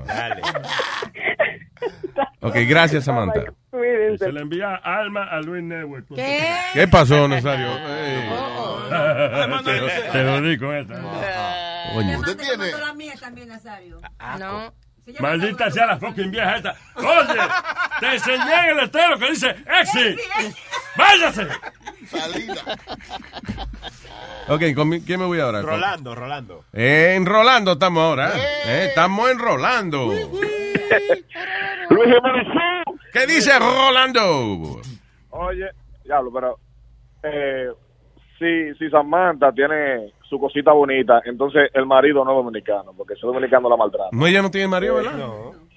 Ok, 2.41 2.55
gracias, 2.67 3.05
Samantha. 3.05 3.45
Se 3.71 4.31
le 4.31 4.41
envía 4.41 4.75
alma 4.75 5.25
a 5.25 5.39
Luis 5.41 5.63
Network. 5.63 6.05
¿Qué? 6.15 6.55
¿Qué 6.73 6.87
pasó, 6.87 7.27
Nazario? 7.27 7.67
Ey. 7.87 8.29
te, 9.63 10.11
te 10.11 10.23
lo 10.23 10.41
digo 10.41 10.73
esta. 10.73 10.95
Coño. 11.93 12.19
Usted 12.19 12.37
tiene. 12.37 12.71
la 12.71 12.93
mía 12.93 13.13
también, 13.19 13.49
Nazario. 13.49 13.99
No. 14.39 14.73
Maldita 15.19 15.71
sea 15.71 15.87
la 15.87 15.97
fucking 15.97 16.29
vieja 16.29 16.57
esta. 16.57 16.75
Oye, 16.95 17.39
te 17.99 18.13
enseñé 18.13 18.69
el 18.71 18.79
estero 18.79 19.17
que 19.17 19.29
dice 19.31 19.55
Exit. 19.81 20.19
¡Váyase! 20.97 21.47
Ok, 24.51 24.63
¿con 24.75 24.89
mi- 24.89 25.01
quién 25.01 25.19
me 25.19 25.27
voy 25.27 25.39
ahora? 25.39 25.61
Rolando, 25.61 26.15
Rolando. 26.15 26.65
En 26.73 27.23
Rolando 27.27 27.73
estamos 27.73 28.01
ahora. 28.01 28.31
¿eh? 28.65 28.85
Estamos 28.89 29.29
en 29.29 29.37
Rolando. 29.37 30.11
¿Qué 33.13 33.25
dice 33.27 33.51
Rolando? 33.59 34.81
Oye, 35.31 35.69
diablo, 36.03 36.31
pero 36.33 36.57
eh, 37.23 37.69
si, 38.37 38.73
si 38.77 38.89
Samantha 38.89 39.51
tiene 39.51 40.13
su 40.29 40.39
cosita 40.39 40.71
bonita, 40.71 41.21
entonces 41.25 41.69
el 41.73 41.85
marido 41.85 42.23
no 42.23 42.31
es 42.31 42.37
dominicano, 42.45 42.93
porque 42.95 43.13
si 43.15 43.19
es 43.21 43.23
dominicano 43.25 43.69
la 43.69 43.77
maltrata. 43.77 44.09
No, 44.11 44.27
ella 44.27 44.41
no 44.41 44.51
tiene 44.51 44.67
marido, 44.67 44.95
¿verdad? 44.95 45.13
No. 45.17 45.69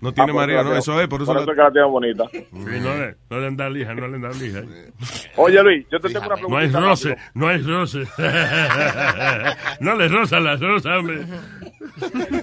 No 0.00 0.12
tiene 0.12 0.32
Ah, 0.32 0.34
por 0.34 0.40
marido, 0.42 0.58
eso 0.58 0.64
no, 0.68 0.72
la 0.72 0.78
eso 0.80 1.00
es, 1.00 1.06
por 1.08 1.22
eso 1.22 1.26
Por 1.32 1.36
la- 1.36 1.42
eso 1.42 1.50
es 1.52 1.56
que 1.56 1.62
la 1.62 1.70
tiene 1.70 1.86
bonita. 1.86 2.24
Sí, 2.32 2.46
no 2.52 2.96
le, 2.98 3.16
no 3.30 3.38
le 3.38 3.46
han 3.46 3.56
dado 3.56 3.70
lija, 3.70 3.94
no 3.94 4.08
le 4.08 4.16
han 4.16 4.22
dado 4.22 4.34
lija. 4.34 4.60
Oye, 5.36 5.62
Luis, 5.62 5.86
yo 5.92 6.00
te 6.00 6.08
tengo 6.08 6.26
una 6.26 6.34
No 6.48 6.56
hay 6.56 6.66
pregunta. 6.66 6.80
roce, 6.80 7.16
no 7.34 7.46
hay 7.46 7.58
roce. 7.62 7.98
no 9.80 9.94
le 9.94 10.08
roza 10.08 10.40
las 10.40 10.60
rosas, 10.60 10.98
hombre. 10.98 11.20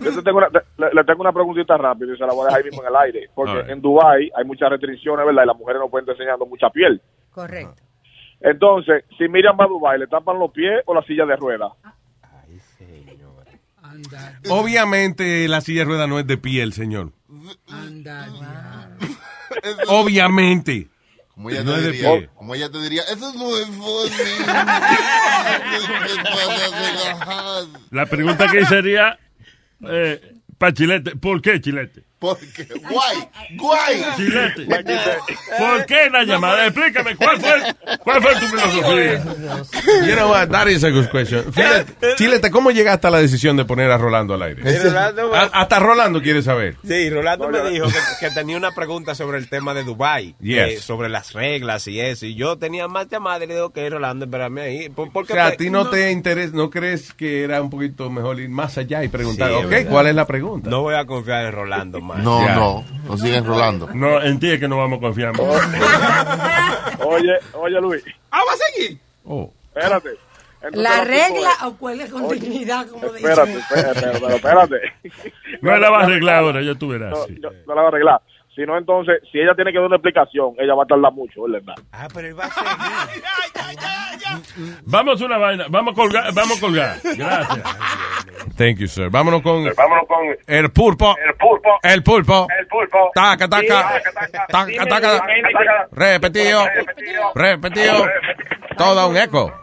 Yo 0.04 0.16
te 0.16 0.22
tengo 0.24 0.38
una, 0.38 0.50
le, 0.78 0.94
le 0.94 1.04
tengo 1.06 1.22
una 1.22 1.32
preguntita 1.32 1.78
rápida 1.78 2.14
y 2.14 2.18
se 2.18 2.26
la 2.26 2.34
voy 2.34 2.44
a 2.44 2.46
dejar 2.48 2.60
ahí 2.60 2.66
mismo 2.66 2.82
en 2.84 2.90
el 2.90 2.96
aire. 2.96 3.30
Porque 3.34 3.72
en 3.72 3.82
Dubai 3.82 4.30
hay 4.36 4.46
muchas 4.46 4.70
restricciones, 4.70 5.26
¿verdad? 5.26 5.44
Y 5.44 5.48
las 5.48 5.58
mujeres 5.58 5.82
no 5.82 5.90
pueden 5.90 6.04
estar 6.04 6.16
enseñando 6.16 6.46
mucha 6.46 6.70
piel. 6.70 7.02
Correcto. 7.32 7.82
Entonces, 8.42 9.04
si 9.18 9.28
Miriam 9.28 9.58
va 9.60 9.66
a 9.66 9.68
Dubai, 9.68 10.00
¿le 10.00 10.08
tapan 10.08 10.40
los 10.40 10.52
pies 10.52 10.82
o 10.86 10.94
la 10.94 11.02
silla 11.04 11.26
de 11.26 11.36
ruedas? 11.36 11.72
Obviamente 14.50 15.48
la 15.48 15.62
silla 15.62 15.82
de 15.82 15.86
rueda 15.86 16.08
no 16.08 16.20
es 16.20 16.28
de 16.28 16.38
piel, 16.38 16.74
señor. 16.74 17.12
Obviamente. 19.88 20.88
Como 21.34 21.50
ella 21.50 21.64
No 21.64 21.72
te 21.74 21.78
es 21.80 21.84
de 21.86 21.92
diría, 21.92 22.12
piel. 22.12 22.30
como 22.36 22.56
ella 22.56 22.70
te 22.70 22.80
diría, 22.82 23.02
eso 23.04 23.30
es 23.30 23.36
muy 23.36 23.62
funny. 23.66 24.46
La 27.92 28.06
pregunta 28.06 28.48
que 28.52 28.66
sería, 28.66 29.18
eh, 29.88 30.36
para 30.58 30.74
Chilete, 30.74 31.16
¿por 31.16 31.42
qué 31.42 31.60
Chilete? 31.62 32.09
Porque, 32.20 32.68
guay, 32.90 33.18
guay. 33.56 34.06
Chilete. 34.18 34.66
¿Por 35.58 35.86
qué 35.86 36.10
la 36.12 36.24
llamada? 36.26 36.66
Explícame, 36.68 37.16
¿cuál 37.16 37.40
fue, 37.40 37.98
cuál 38.04 38.22
fue 38.22 38.36
tu 38.36 38.46
filosofía? 38.48 39.24
You 40.06 40.16
know 40.16 40.30
what? 40.30 40.50
That 40.50 40.68
is 40.68 40.84
a 40.84 40.90
good 40.90 41.08
question. 41.10 41.52
Fíjate, 41.54 42.16
Chilete, 42.18 42.52
¿cómo 42.52 42.72
llegaste 42.72 43.08
a 43.08 43.10
la 43.10 43.20
decisión 43.20 43.56
de 43.56 43.64
poner 43.66 43.90
a 43.92 43.98
Rolando 43.98 44.34
al 44.34 44.42
aire? 44.44 44.62
Ese- 44.70 44.90
Rolando- 44.90 45.34
A- 45.34 45.50
hasta 45.62 45.80
Rolando 45.80 46.22
quiere 46.22 46.42
saber. 46.42 46.76
Sí, 46.86 47.10
Rolando 47.10 47.48
me 47.50 47.70
dijo 47.70 47.88
que, 47.88 48.28
que 48.28 48.32
tenía 48.34 48.58
una 48.58 48.72
pregunta 48.72 49.16
sobre 49.16 49.38
el 49.38 49.50
tema 49.50 49.74
de 49.74 49.84
Dubai, 49.84 50.36
Yes. 50.42 50.58
eh, 50.58 50.80
sobre 50.82 51.08
las 51.10 51.32
reglas 51.34 51.88
y 51.88 52.02
eso. 52.02 52.26
Y 52.26 52.36
yo 52.36 52.58
tenía 52.58 52.88
más 52.90 53.08
llamadas 53.08 53.44
y 53.44 53.48
le 53.48 53.54
digo 53.56 53.72
que 53.72 53.90
Rolando, 53.90 54.26
espérame 54.26 54.58
ahí. 54.60 54.90
¿Por, 54.90 55.12
por 55.12 55.24
O 55.24 55.28
sea, 55.28 55.48
a 55.48 55.52
ti 55.52 55.70
no 55.70 55.90
te 55.90 56.12
interesa, 56.12 56.52
¿no 56.54 56.70
crees 56.70 57.14
que 57.14 57.44
era 57.44 57.62
un 57.62 57.70
poquito 57.70 58.10
mejor 58.10 58.40
ir 58.42 58.50
más 58.50 58.78
allá 58.78 59.04
y 59.04 59.08
preguntar, 59.08 59.50
Sí, 59.50 59.56
ok, 59.56 59.70
verdad. 59.70 59.90
¿cuál 59.92 60.08
es 60.08 60.16
la 60.16 60.28
pregunta? 60.28 60.70
No 60.70 60.82
voy 60.82 60.96
a 60.96 61.06
confiar 61.06 61.46
en 61.46 61.52
Rolando 61.54 62.02
más. 62.16 62.24
No, 62.24 62.46
Ya. 62.46 62.56
no, 62.56 62.84
no 63.08 63.18
siguen 63.18 63.46
rolando. 63.46 63.88
No, 63.94 64.22
en 64.22 64.40
ti 64.40 64.52
es 64.52 64.60
que 64.60 64.68
no 64.68 64.78
vamos 64.78 64.98
a 64.98 65.02
confiar. 65.02 65.34
Oye, 67.06 67.34
oye, 67.54 67.82
Luis, 67.82 68.04
Ah, 68.32 68.42
va 68.48 68.54
a 68.54 68.58
seguir. 68.58 69.00
Oh. 69.26 69.52
espérate. 69.74 70.10
Entonces, 70.62 70.82
La 70.84 70.98
la 70.98 71.04
regla 71.06 71.50
o 71.66 71.74
cuál 71.78 72.10
con 72.10 72.28
dignidad, 72.30 72.86
como 72.88 73.06
es- 73.08 73.16
Espérate, 73.16 73.58
espérate, 73.60 74.02
pero 74.20 74.36
espérate. 74.36 74.76
No 75.62 75.78
la 75.78 75.90
vas 75.90 76.02
a 76.02 76.06
arreglar 76.06 76.36
ahora, 76.44 76.62
ya 76.62 76.76
tú 76.76 76.90
verás. 76.90 77.12
No, 77.12 77.24
sí. 77.26 77.38
yo- 77.42 77.50
no 77.66 77.76
la 77.76 77.82
va 77.82 77.88
a 77.88 77.92
arreglar. 77.92 78.22
Si 78.60 78.66
no, 78.66 78.78
entonces, 78.78 79.22
si 79.32 79.40
ella 79.40 79.56
tiene 79.56 79.72
que 79.72 79.78
dar 79.78 79.88
una 79.88 79.96
explicación, 79.96 80.54
ella 80.58 80.76
va 80.76 80.84
a 80.84 80.86
tardar 80.86 81.14
mucho, 81.14 81.44
¿verdad? 81.44 81.76
Ah, 81.94 82.10
pero 82.14 82.28
él 82.28 82.38
va 82.38 82.44
a 82.44 82.50
seguir. 82.50 83.24
Vamos 84.84 85.22
a 85.22 85.26
una 85.26 85.38
vaina, 85.38 85.66
vamos 85.70 85.94
a 85.94 85.96
colgar, 85.96 86.34
vamos 86.34 86.58
a 86.58 86.62
colgar. 86.62 86.96
Gracias. 87.04 87.78
Thank 88.58 88.80
you, 88.80 88.88
sir. 88.88 89.10
Vámonos 89.10 89.42
con 89.42 89.64
Vámonos 89.64 90.08
con 90.08 90.28
el 90.46 90.72
pulpo. 90.72 91.16
el 91.26 91.34
pulpo. 91.36 91.80
El 91.82 92.04
pulpo. 92.04 92.48
El 92.60 92.68
pulpo. 92.68 93.12
Taca, 93.16 93.48
taca. 93.48 94.02
Taca, 94.50 94.86
taca. 94.86 95.88
Repetido. 95.94 96.66
Repetido. 97.36 98.06
Todo 98.78 99.08
un 99.10 99.16
eco. 99.18 99.54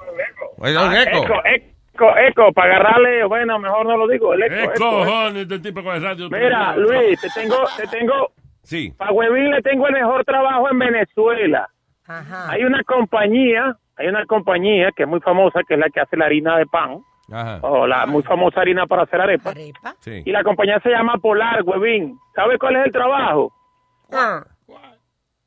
Es 0.64 0.74
un 0.74 0.94
eco. 0.94 1.24
Eco, 1.24 1.42
eco, 1.44 2.16
eco, 2.16 2.52
para 2.52 2.76
agarrarle, 2.76 3.26
bueno, 3.26 3.58
mejor 3.58 3.86
no 3.86 3.96
lo 3.98 4.08
digo, 4.08 4.32
el 4.32 4.42
eco. 4.44 4.54
¿Qué 4.54 4.62
eco, 4.64 4.72
eco. 4.72 4.90
cojones 4.90 5.42
este 5.42 5.58
tipo 5.58 5.82
con 5.82 5.96
el 5.96 6.02
radio? 6.02 6.30
Mira, 6.30 6.76
Luis, 6.76 7.20
te 7.20 7.28
tengo, 7.28 7.56
te 7.76 7.86
tengo, 7.88 8.32
Sí. 8.66 8.92
para 8.98 9.12
Huevín 9.12 9.50
le 9.52 9.62
tengo 9.62 9.86
el 9.86 9.92
mejor 9.94 10.24
trabajo 10.24 10.68
en 10.70 10.78
Venezuela. 10.78 11.68
Ajá. 12.06 12.50
Hay 12.50 12.64
una 12.64 12.82
compañía, 12.82 13.76
hay 13.96 14.08
una 14.08 14.26
compañía 14.26 14.90
que 14.96 15.04
es 15.04 15.08
muy 15.08 15.20
famosa, 15.20 15.60
que 15.66 15.74
es 15.74 15.80
la 15.80 15.88
que 15.88 16.00
hace 16.00 16.16
la 16.16 16.24
harina 16.26 16.58
de 16.58 16.66
pan, 16.66 16.98
Ajá. 17.32 17.60
o 17.62 17.86
la 17.86 18.06
muy 18.06 18.22
famosa 18.24 18.60
harina 18.60 18.86
para 18.86 19.02
hacer 19.04 19.20
arepa. 19.20 19.50
Arepa. 19.50 19.94
Sí. 20.00 20.22
Y 20.24 20.32
la 20.32 20.42
compañía 20.42 20.80
se 20.80 20.90
llama 20.90 21.16
Polar, 21.18 21.62
Huevín. 21.64 22.18
¿Sabe 22.34 22.58
cuál 22.58 22.74
es 22.76 22.86
el 22.86 22.92
trabajo? 22.92 23.52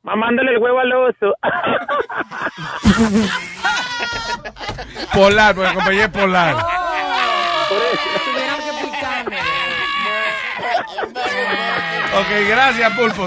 Mamándole 0.02 0.52
el 0.52 0.58
huevo 0.58 0.78
al 0.80 0.92
oso. 0.92 1.34
Polar, 5.14 5.54
porque 5.54 5.68
la 5.68 5.74
compañía 5.74 6.04
es 6.04 6.10
polar. 6.10 6.54
Tuvieron 7.68 8.58
que. 8.58 8.64
Ok, 12.12 12.26
gracias, 12.48 12.92
pulpo. 12.94 13.26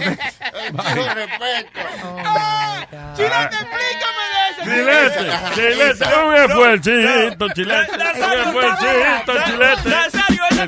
Chilete, 3.15 3.55
explícame 3.55 4.23
de 4.33 4.41
eso. 4.49 4.61
Chilete, 4.63 5.23
chilete, 5.55 6.05
un 6.15 6.33
esfuercito, 6.35 7.43
chilete, 7.53 7.91
un 7.93 8.31
esfuercito, 8.39 9.31
chilete. 9.45 9.89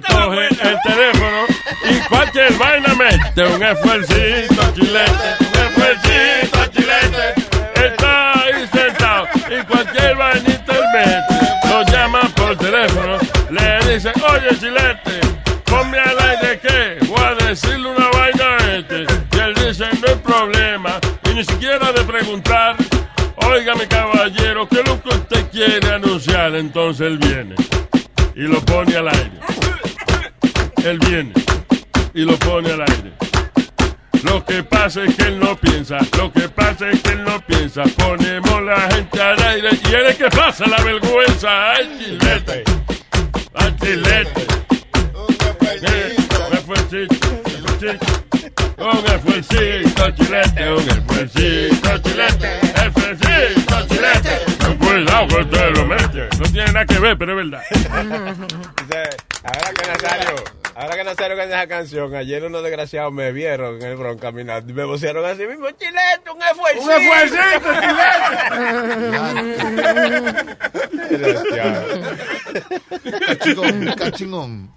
Coge 0.07 0.47
el 0.47 0.78
teléfono 0.84 1.39
y 1.89 1.99
cualquier 2.07 2.53
vaina 2.53 2.93
mete 2.95 3.43
un 3.43 3.63
esfuercito, 3.63 4.74
chilete, 4.74 5.28
un 5.39 5.55
esfuercito, 5.66 6.66
chilete. 6.68 7.26
Está 7.76 8.34
ahí 8.34 8.68
sentado 8.72 9.28
y 9.49 9.63
cualquier 9.66 10.16
vainita 10.16 10.74
él 10.74 10.86
mete. 10.93 11.36
Lo 11.70 11.84
llama 11.84 12.22
por 12.36 12.57
teléfono, 12.57 13.18
le 13.49 13.93
dice, 13.93 14.11
oye, 14.30 14.57
chilete, 14.59 15.20
ponme 15.66 15.99
al 15.99 16.18
aire 16.20 16.59
que 16.59 16.97
voy 17.05 17.24
a 17.24 17.34
decirle 17.36 17.89
una 17.89 18.04
siquiera 21.45 21.91
de 21.91 22.03
preguntar. 22.03 22.75
Oiga, 23.37 23.75
mi 23.75 23.85
caballero, 23.87 24.67
¿qué 24.67 24.79
es 24.81 24.87
lo 24.87 25.01
que 25.01 25.09
usted 25.09 25.49
quiere 25.51 25.93
anunciar? 25.93 26.55
Entonces 26.55 27.07
él 27.07 27.17
viene 27.17 27.55
y 28.35 28.41
lo 28.41 28.59
pone 28.61 28.95
al 28.95 29.07
aire. 29.09 29.31
Él 30.83 30.99
viene 30.99 31.33
y 32.13 32.21
lo 32.23 32.37
pone 32.37 32.71
al 32.71 32.81
aire. 32.81 33.11
Lo 34.23 34.43
que 34.43 34.63
pasa 34.63 35.03
es 35.03 35.15
que 35.15 35.23
él 35.23 35.39
no 35.39 35.55
piensa, 35.55 35.99
lo 36.17 36.31
que 36.31 36.49
pasa 36.49 36.89
es 36.89 36.99
que 37.01 37.11
él 37.11 37.23
no 37.23 37.39
piensa. 37.41 37.83
Ponemos 37.97 38.63
la 38.63 38.81
gente 38.91 39.21
al 39.21 39.41
aire 39.43 39.69
y 39.89 39.93
él 39.93 40.05
es 40.07 40.15
que 40.15 40.29
pasa 40.29 40.65
la 40.67 40.81
vergüenza. 40.83 41.73
¡Ay, 41.73 41.97
chilete! 41.99 42.63
¡Ay, 43.53 43.75
chilete! 43.79 44.47
Eh, 45.87 46.15
Un 46.47 46.57
esfuercito, 46.57 47.15
un 47.27 48.24
esfuercito, 48.78 48.89
un 48.89 49.05
esfuercito, 49.05 50.11
chilete, 50.11 50.73
un 50.73 50.89
esfuercito, 50.89 51.97
chilete, 51.99 52.59
esfuercito, 52.86 53.88
chilete. 53.88 54.36
Ten 54.59 54.78
Cuidado 54.78 55.28
que 55.28 55.36
usted 55.36 55.69
lo 55.76 55.86
mete. 55.86 56.28
No 56.38 56.43
tiene 56.51 56.71
nada 56.71 56.86
que 56.86 56.99
ver, 56.99 57.17
pero 57.17 57.39
es 57.39 57.49
verdad. 57.49 57.63
Dice, 58.88 59.09
Ahora 59.45 59.71
que 59.73 59.88
Nazario, 59.88 60.36
ahora 60.73 60.95
que 60.95 61.03
Nazario 61.03 61.38
canta 61.38 61.55
esa 61.55 61.67
canción, 61.67 62.15
ayer 62.15 62.43
unos 62.43 62.63
desgraciados 62.63 63.13
me 63.13 63.32
vieron 63.32 63.76
en 63.76 63.84
el 63.84 63.95
bron 63.95 64.17
caminando 64.17 64.71
y 64.71 64.76
me 64.76 64.84
vocearon 64.86 65.23
así 65.23 65.45
mismo, 65.45 65.69
chilete, 65.71 66.32
un 66.34 66.41
esfuerzo. 66.41 66.82
Un 66.82 66.91
Cachingón, 73.28 73.93
cachingón. 73.97 74.71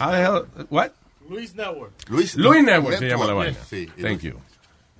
How 0.00 0.10
the 0.10 0.22
hell- 0.22 0.46
what? 0.70 0.90
Luis 1.28 1.54
Network. 1.54 1.92
Luis, 2.08 2.34
Luis 2.36 2.62
Network 2.62 2.98
se 2.98 3.08
llama 3.08 3.26
la 3.26 3.32
vaina. 3.32 3.58
Sí. 3.68 3.88
Thank 4.00 4.20
you. 4.20 4.34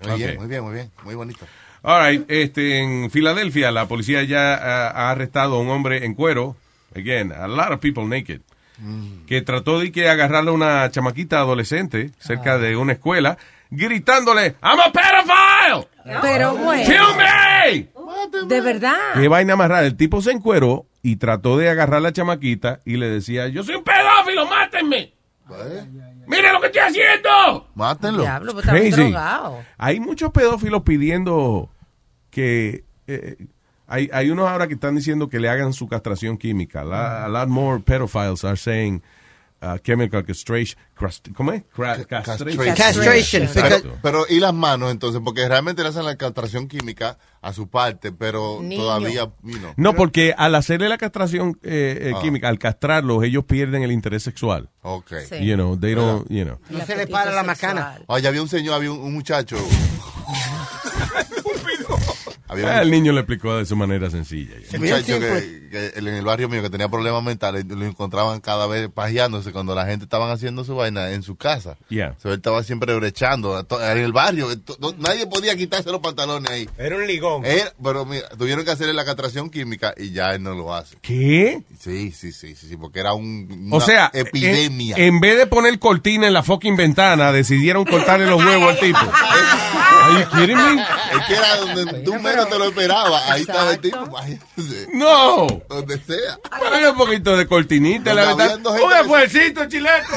Muy 0.07 0.19
bien, 0.19 0.37
muy 0.39 0.49
bien, 0.49 0.65
muy 0.65 0.75
bien. 0.75 0.91
Muy 1.05 1.15
bonito. 1.15 1.47
All 1.87 2.03
right, 2.03 2.25
este, 2.31 2.79
en 2.79 3.11
Filadelfia 3.11 3.71
la 3.71 3.87
policía 3.87 4.23
ya 4.25 4.55
ah, 4.55 4.89
ha 4.89 5.11
arrestado 5.11 5.57
a 5.57 5.61
un 5.61 5.69
hombre 5.69 6.07
en 6.07 6.15
cuero, 6.15 6.57
again, 6.97 7.31
a 7.31 7.47
lot 7.47 7.73
of 7.73 7.81
people 7.81 8.07
naked, 8.07 8.41
que 9.27 9.43
trató 9.43 9.79
de 9.79 9.93
que 9.93 10.09
agarrarle 10.09 10.51
a 10.51 10.55
una 10.55 10.91
chamaquita 10.91 11.41
adolescente 11.41 12.11
cerca 12.19 12.57
de 12.57 12.77
una 12.77 12.95
escuela, 12.95 13.37
gritándole, 13.71 14.57
I'm 14.63 14.81
a 14.81 14.91
pedophile! 14.91 16.21
Pero 16.23 16.57
bueno. 16.57 16.85
Kill 16.85 17.17
me! 17.19 17.89
De 18.47 18.61
verdad. 18.63 18.97
Qué 19.15 19.29
vaina 19.29 19.55
más 19.55 19.69
rara. 19.69 19.87
El 19.87 19.97
tipo 19.97 20.23
se 20.23 20.31
encueró 20.31 20.87
y 21.03 21.17
trató 21.17 21.59
de 21.59 21.69
agarrar 21.69 21.99
a 21.99 22.01
la 22.01 22.13
chamaquita 22.13 22.81
y 22.87 22.97
le 22.97 23.11
decía, 23.11 23.49
yo 23.49 23.63
soy 23.63 23.75
un 23.75 23.85
pedófilo, 23.85 24.47
mátenme. 24.47 25.13
¡Mire 26.27 26.53
lo 26.53 26.61
que 26.61 26.67
estoy 26.67 26.83
haciendo! 26.83 27.69
Mátenlo. 27.75 28.23
Diablo, 28.23 28.53
pues 28.53 28.67
Crazy. 28.67 29.15
Hay 29.79 30.01
muchos 30.01 30.31
pedófilos 30.33 30.83
pidiendo 30.83 31.71
que... 32.31 32.85
eh, 33.07 33.37
hay, 33.87 34.09
hay 34.13 34.31
unos 34.31 34.49
ahora 34.49 34.67
que 34.67 34.75
están 34.75 34.95
diciendo 34.97 35.29
que 35.29 35.39
le 35.39 35.49
hagan 35.49 35.73
su 35.75 35.87
castración 35.89 36.39
química. 36.39 36.85
La- 36.85 37.25
a 37.27 37.29
lot 37.29 37.49
more 37.49 37.81
pedophiles 37.81 38.43
are 38.45 38.57
saying 38.57 39.03
uh, 39.65 39.79
chemical 39.79 40.25
castration. 40.25 40.79
crust- 40.97 41.33
¿Cómo 41.35 41.53
es? 41.53 41.63
Cra- 41.77 42.05
castration. 42.07 43.49
Pero, 43.55 43.77
pero, 44.03 44.27
¿y 44.29 44.41
las 44.41 44.53
manos 44.55 44.91
entonces? 44.91 45.21
Porque 45.25 45.49
realmente 45.49 45.83
le 45.83 45.89
hacen 45.89 46.05
la 46.05 46.17
castración 46.17 46.69
química 46.69 47.19
a 47.43 47.53
su 47.53 47.69
parte, 47.69 48.13
pero 48.13 48.61
Niño. 48.63 48.83
todavía, 48.83 49.31
you 49.43 49.59
know. 49.59 49.73
No, 49.77 49.95
porque 49.95 50.35
al 50.37 50.55
hacerle 50.55 50.89
la 50.89 50.99
castración 50.99 51.59
eh, 51.63 51.99
eh, 52.01 52.13
Ah. 52.15 52.21
química, 52.23 52.49
al 52.49 52.59
castrarlos, 52.59 53.23
ellos 53.25 53.45
pierden 53.45 53.83
el 53.83 53.93
interés 53.93 54.23
sexual. 54.23 54.71
Ok. 54.83 55.13
Sí. 55.29 55.45
You 55.45 55.55
know, 55.55 55.77
they 55.79 55.95
don't, 55.95 56.27
you 56.31 56.45
know. 56.45 56.59
No 56.71 56.85
se 56.87 56.97
le 56.97 57.07
para 57.07 57.33
la 57.33 57.43
macana. 57.43 57.99
Oye, 58.07 58.27
había 58.29 58.43
un 58.43 58.49
señor, 58.49 58.75
había 58.75 58.91
un, 58.93 58.99
un 59.01 59.13
muchacho. 59.15 59.57
había 62.49 62.65
un, 62.67 62.71
el 62.79 62.91
niño 62.91 63.13
le 63.13 63.21
explicó 63.21 63.57
de 63.57 63.67
su 63.67 63.77
manera 63.77 64.11
sencilla. 64.11 64.55
un 64.75 64.81
muchacho 64.81 65.19
que, 65.21 65.64
que 65.75 65.99
en 65.99 66.07
el 66.09 66.25
barrio 66.25 66.49
mío 66.49 66.63
que 66.63 66.71
tenía 66.71 66.89
problemas 66.89 67.23
mentales, 67.23 67.65
lo 67.67 67.85
encontraban 67.85 68.41
cada 68.41 68.67
vez 68.67 68.89
pajeándose 68.93 69.53
cuando 69.53 69.75
la 69.75 69.85
gente 69.87 70.05
estaban 70.05 70.31
haciendo 70.31 70.65
su 70.65 70.75
vaina 70.77 71.11
en 71.11 71.23
su 71.23 71.37
casa. 71.37 71.77
Yeah. 71.89 72.15
So, 72.23 72.29
él 72.31 72.37
estaba 72.37 72.63
siempre 72.63 72.95
brechando 72.95 73.59
en 73.59 73.99
el 73.99 74.13
barrio. 74.13 74.57
to- 74.61 74.77
no- 74.81 74.95
nadie 74.99 75.27
podía 75.27 75.57
quitarse 75.57 75.91
los 75.91 76.01
pantalones 76.01 76.51
ahí. 76.51 76.69
Era 76.79 76.97
un 76.97 77.07
ligón. 77.07 77.45
Él- 77.45 77.63
pero 77.83 78.05
mira, 78.07 78.29
tuvieron 78.31 78.65
que 78.65 78.71
hacerle 78.71 78.95
la 78.95 79.05
castración 79.05 79.51
química 79.51 79.93
y 79.97 80.11
ya 80.13 80.35
él 80.35 80.43
no 80.43 80.55
lo 80.55 80.73
hace. 80.75 80.97
¿Qué? 81.03 81.63
Sí, 81.81 82.13
sí, 82.13 82.33
sí, 82.33 82.55
sí, 82.55 82.67
sí, 82.69 82.77
porque 82.77 83.01
era 83.01 83.13
un, 83.13 83.69
O 83.73 83.77
una 83.77 83.85
sea, 83.85 84.11
epidemia. 84.15 84.97
En, 84.97 85.15
en 85.15 85.21
vez 85.21 85.37
de 85.37 85.47
poner 85.47 85.79
cortina 85.79 86.27
en 86.27 86.33
la 86.33 86.43
fucking 86.43 86.77
ventana, 86.77 87.33
decidieron 87.33 87.85
cortarle 87.85 88.27
los 88.27 88.43
huevos 88.45 88.71
al 88.75 88.79
tipo. 88.79 88.99
Are 90.05 90.21
you 90.21 90.31
kidding 90.37 90.57
me? 90.57 90.83
Es 90.83 91.27
que 91.27 91.35
era 91.35 91.57
donde 91.57 92.01
tú 92.03 92.15
menos 92.21 92.49
te 92.49 92.59
lo 92.59 92.67
esperabas. 92.67 93.23
Ahí 93.31 93.41
estaba 93.41 93.73
el 93.73 93.81
tipo. 93.81 93.99
No. 94.93 95.47
Donde 95.69 95.99
sea. 95.99 96.39
Ponle 96.59 96.91
un 96.91 96.97
poquito 96.97 97.37
de 97.37 97.47
cortinita 97.47 98.15
la 98.15 98.35
gente 98.37 98.69
Un 98.69 98.93
esfuercito, 98.93 99.65
chilete. 99.67 100.05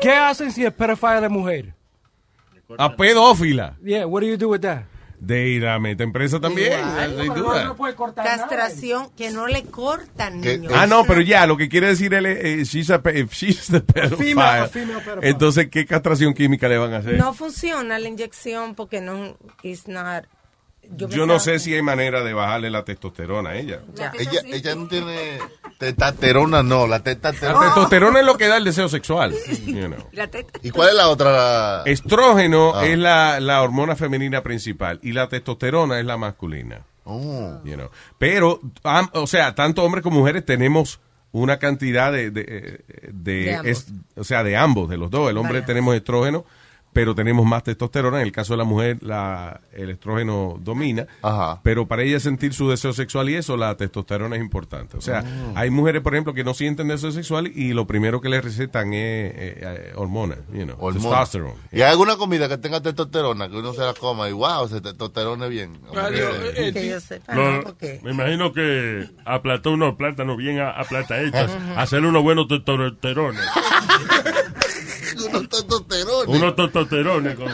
¿Qué 0.00 0.12
hacen 0.12 0.52
si 0.52 0.64
es 0.64 0.72
pedophile 0.72 1.20
de 1.20 1.28
mujer? 1.28 1.74
A 2.78 2.96
pedófila. 2.96 3.76
Yeah, 3.84 4.06
what 4.06 4.22
do 4.22 4.26
you 4.26 4.36
do 4.36 4.48
with 4.48 4.60
that? 4.60 4.84
De 5.20 5.46
ir 5.50 5.66
a 5.68 5.78
meter 5.78 6.10
presa 6.10 6.40
también. 6.40 6.80
sin 7.20 7.32
duda. 7.32 7.64
No 7.64 7.76
puede 7.76 7.94
cortar 7.94 8.24
Castración 8.24 9.10
que 9.10 9.30
no 9.30 9.46
le 9.46 9.62
cortan, 9.64 10.40
niño. 10.40 10.70
Ah, 10.74 10.86
no, 10.88 11.04
pero 11.04 11.20
ya, 11.20 11.46
lo 11.46 11.56
que 11.56 11.68
quiere 11.68 11.86
decir 11.88 12.12
él 12.14 12.26
es, 12.26 12.44
eh, 12.44 12.64
she's 12.64 12.90
a 12.90 13.00
if 13.14 13.32
she's 13.32 13.68
the 13.68 13.80
pedophile, 13.80 14.30
female- 14.30 14.64
a 14.64 14.68
female 14.68 15.00
pedophile. 15.00 15.28
entonces, 15.30 15.68
¿qué 15.70 15.86
castración 15.86 16.34
química 16.34 16.68
le 16.68 16.78
van 16.78 16.92
a 16.94 16.96
hacer? 16.98 17.18
No 17.18 17.32
funciona 17.34 18.00
la 18.00 18.08
inyección 18.08 18.74
porque 18.74 19.00
no 19.00 19.36
it's 19.62 19.86
not. 19.86 20.24
Yo 20.96 21.26
no 21.26 21.38
sé 21.40 21.58
si 21.58 21.74
hay 21.74 21.82
manera 21.82 22.22
de 22.22 22.32
bajarle 22.34 22.70
la 22.70 22.84
testosterona 22.84 23.50
a 23.50 23.56
ella. 23.56 23.80
Ella, 24.18 24.40
ella 24.46 24.74
no 24.74 24.86
tiene 24.88 25.38
testosterona, 25.78 26.62
no, 26.62 26.86
la 26.86 26.98
La 26.98 27.02
testosterona. 27.04 28.20
es 28.20 28.26
lo 28.26 28.36
que 28.36 28.46
da 28.48 28.56
el 28.56 28.64
deseo 28.64 28.88
sexual. 28.88 29.34
you 29.66 29.86
know. 29.86 30.06
¿Y 30.62 30.70
cuál 30.70 30.90
es 30.90 30.94
la 30.94 31.08
otra? 31.08 31.32
La- 31.32 31.82
Estrógeno 31.86 32.72
Ah. 32.74 32.86
es 32.86 32.98
la, 32.98 33.40
la 33.40 33.62
hormona 33.62 33.96
femenina 33.96 34.42
principal 34.42 34.98
y 35.02 35.12
la 35.12 35.28
testosterona 35.28 35.98
es 35.98 36.06
la 36.06 36.16
masculina. 36.16 36.82
Oh. 37.04 37.58
you 37.64 37.74
know. 37.74 37.88
Pero, 38.18 38.60
o 39.12 39.26
sea, 39.26 39.54
tanto 39.54 39.82
hombres 39.82 40.02
como 40.04 40.20
mujeres 40.20 40.44
tenemos 40.46 41.00
una 41.32 41.58
cantidad 41.58 42.12
de, 42.12 42.30
de, 42.30 42.44
eh, 42.46 42.80
de- 43.12 43.32
De 43.44 43.54
ambos. 43.54 43.66
es- 43.70 43.86
o 44.16 44.24
sea, 44.24 44.44
de 44.44 44.56
ambos, 44.56 44.88
de 44.88 44.98
los 44.98 45.10
dos. 45.10 45.30
El 45.30 45.38
hombre 45.38 45.54
Vaya. 45.60 45.66
tenemos 45.66 45.94
estrógeno, 45.96 46.44
pero 46.92 47.14
tenemos 47.14 47.46
más 47.46 47.62
testosterona. 47.64 48.18
En 48.20 48.26
el 48.26 48.32
caso 48.32 48.52
de 48.54 48.58
la 48.58 48.64
mujer, 48.64 48.98
la, 49.02 49.60
el 49.72 49.90
estrógeno 49.90 50.58
domina. 50.60 51.06
Pero 51.62 51.86
para 51.86 52.02
ella 52.02 52.20
sentir 52.20 52.52
su 52.54 52.68
deseo 52.68 52.92
sexual 52.92 53.28
y 53.30 53.34
eso, 53.36 53.56
la 53.56 53.76
testosterona 53.76 54.36
es 54.36 54.42
importante. 54.42 54.96
O 54.96 55.00
sea, 55.00 55.22
Oh. 55.22 55.52
hay 55.56 55.70
mujeres, 55.70 56.02
por 56.02 56.14
ejemplo, 56.14 56.34
que 56.34 56.44
no 56.44 56.52
sienten 56.54 56.88
deseo 56.88 57.10
sexual 57.12 57.46
y 57.46 57.72
lo 57.72 57.86
primero 57.86 58.20
que 58.20 58.28
les 58.28 58.44
recetan 58.44 58.88
es 58.92 59.32
eh, 59.34 59.34
eh, 59.60 59.92
hormonas, 59.96 60.38
you 60.52 60.64
know, 60.64 60.76
Hormona. 60.78 61.16
testosterone. 61.18 61.54
¿Y 61.70 61.82
hay 61.82 61.90
alguna 61.90 62.16
comida 62.16 62.48
que 62.48 62.58
tenga 62.58 62.80
testosterona 62.80 63.48
que 63.48 63.56
uno 63.56 63.72
se 63.72 63.80
la 63.82 63.94
coma 63.94 64.28
y 64.28 64.32
wow, 64.32 64.68
se 64.68 64.80
testosterona 64.80 65.46
bien? 65.46 65.78
eh, 66.54 66.70
Que 66.72 66.88
yo 66.88 67.00
sepa, 67.00 67.34
No, 67.34 67.52
¿no? 67.52 67.62
Porque- 67.62 68.00
me 68.02 68.10
imagino 68.12 68.52
que 68.52 69.08
aplató 69.24 69.70
unos 69.72 69.94
plátanos 69.96 70.36
bien 70.36 70.58
a, 70.60 70.70
a 70.70 70.84
plata 70.84 71.20
hechas, 71.22 71.50
Ajá. 71.56 71.80
hacerle 71.82 72.08
unos 72.08 72.22
buenos 72.22 72.48
testosterones. 72.48 73.40
unos 75.34 75.48
testosterones. 75.48 76.36
Unos 76.36 76.56
testosterones 76.56 77.36
con, 77.36 77.48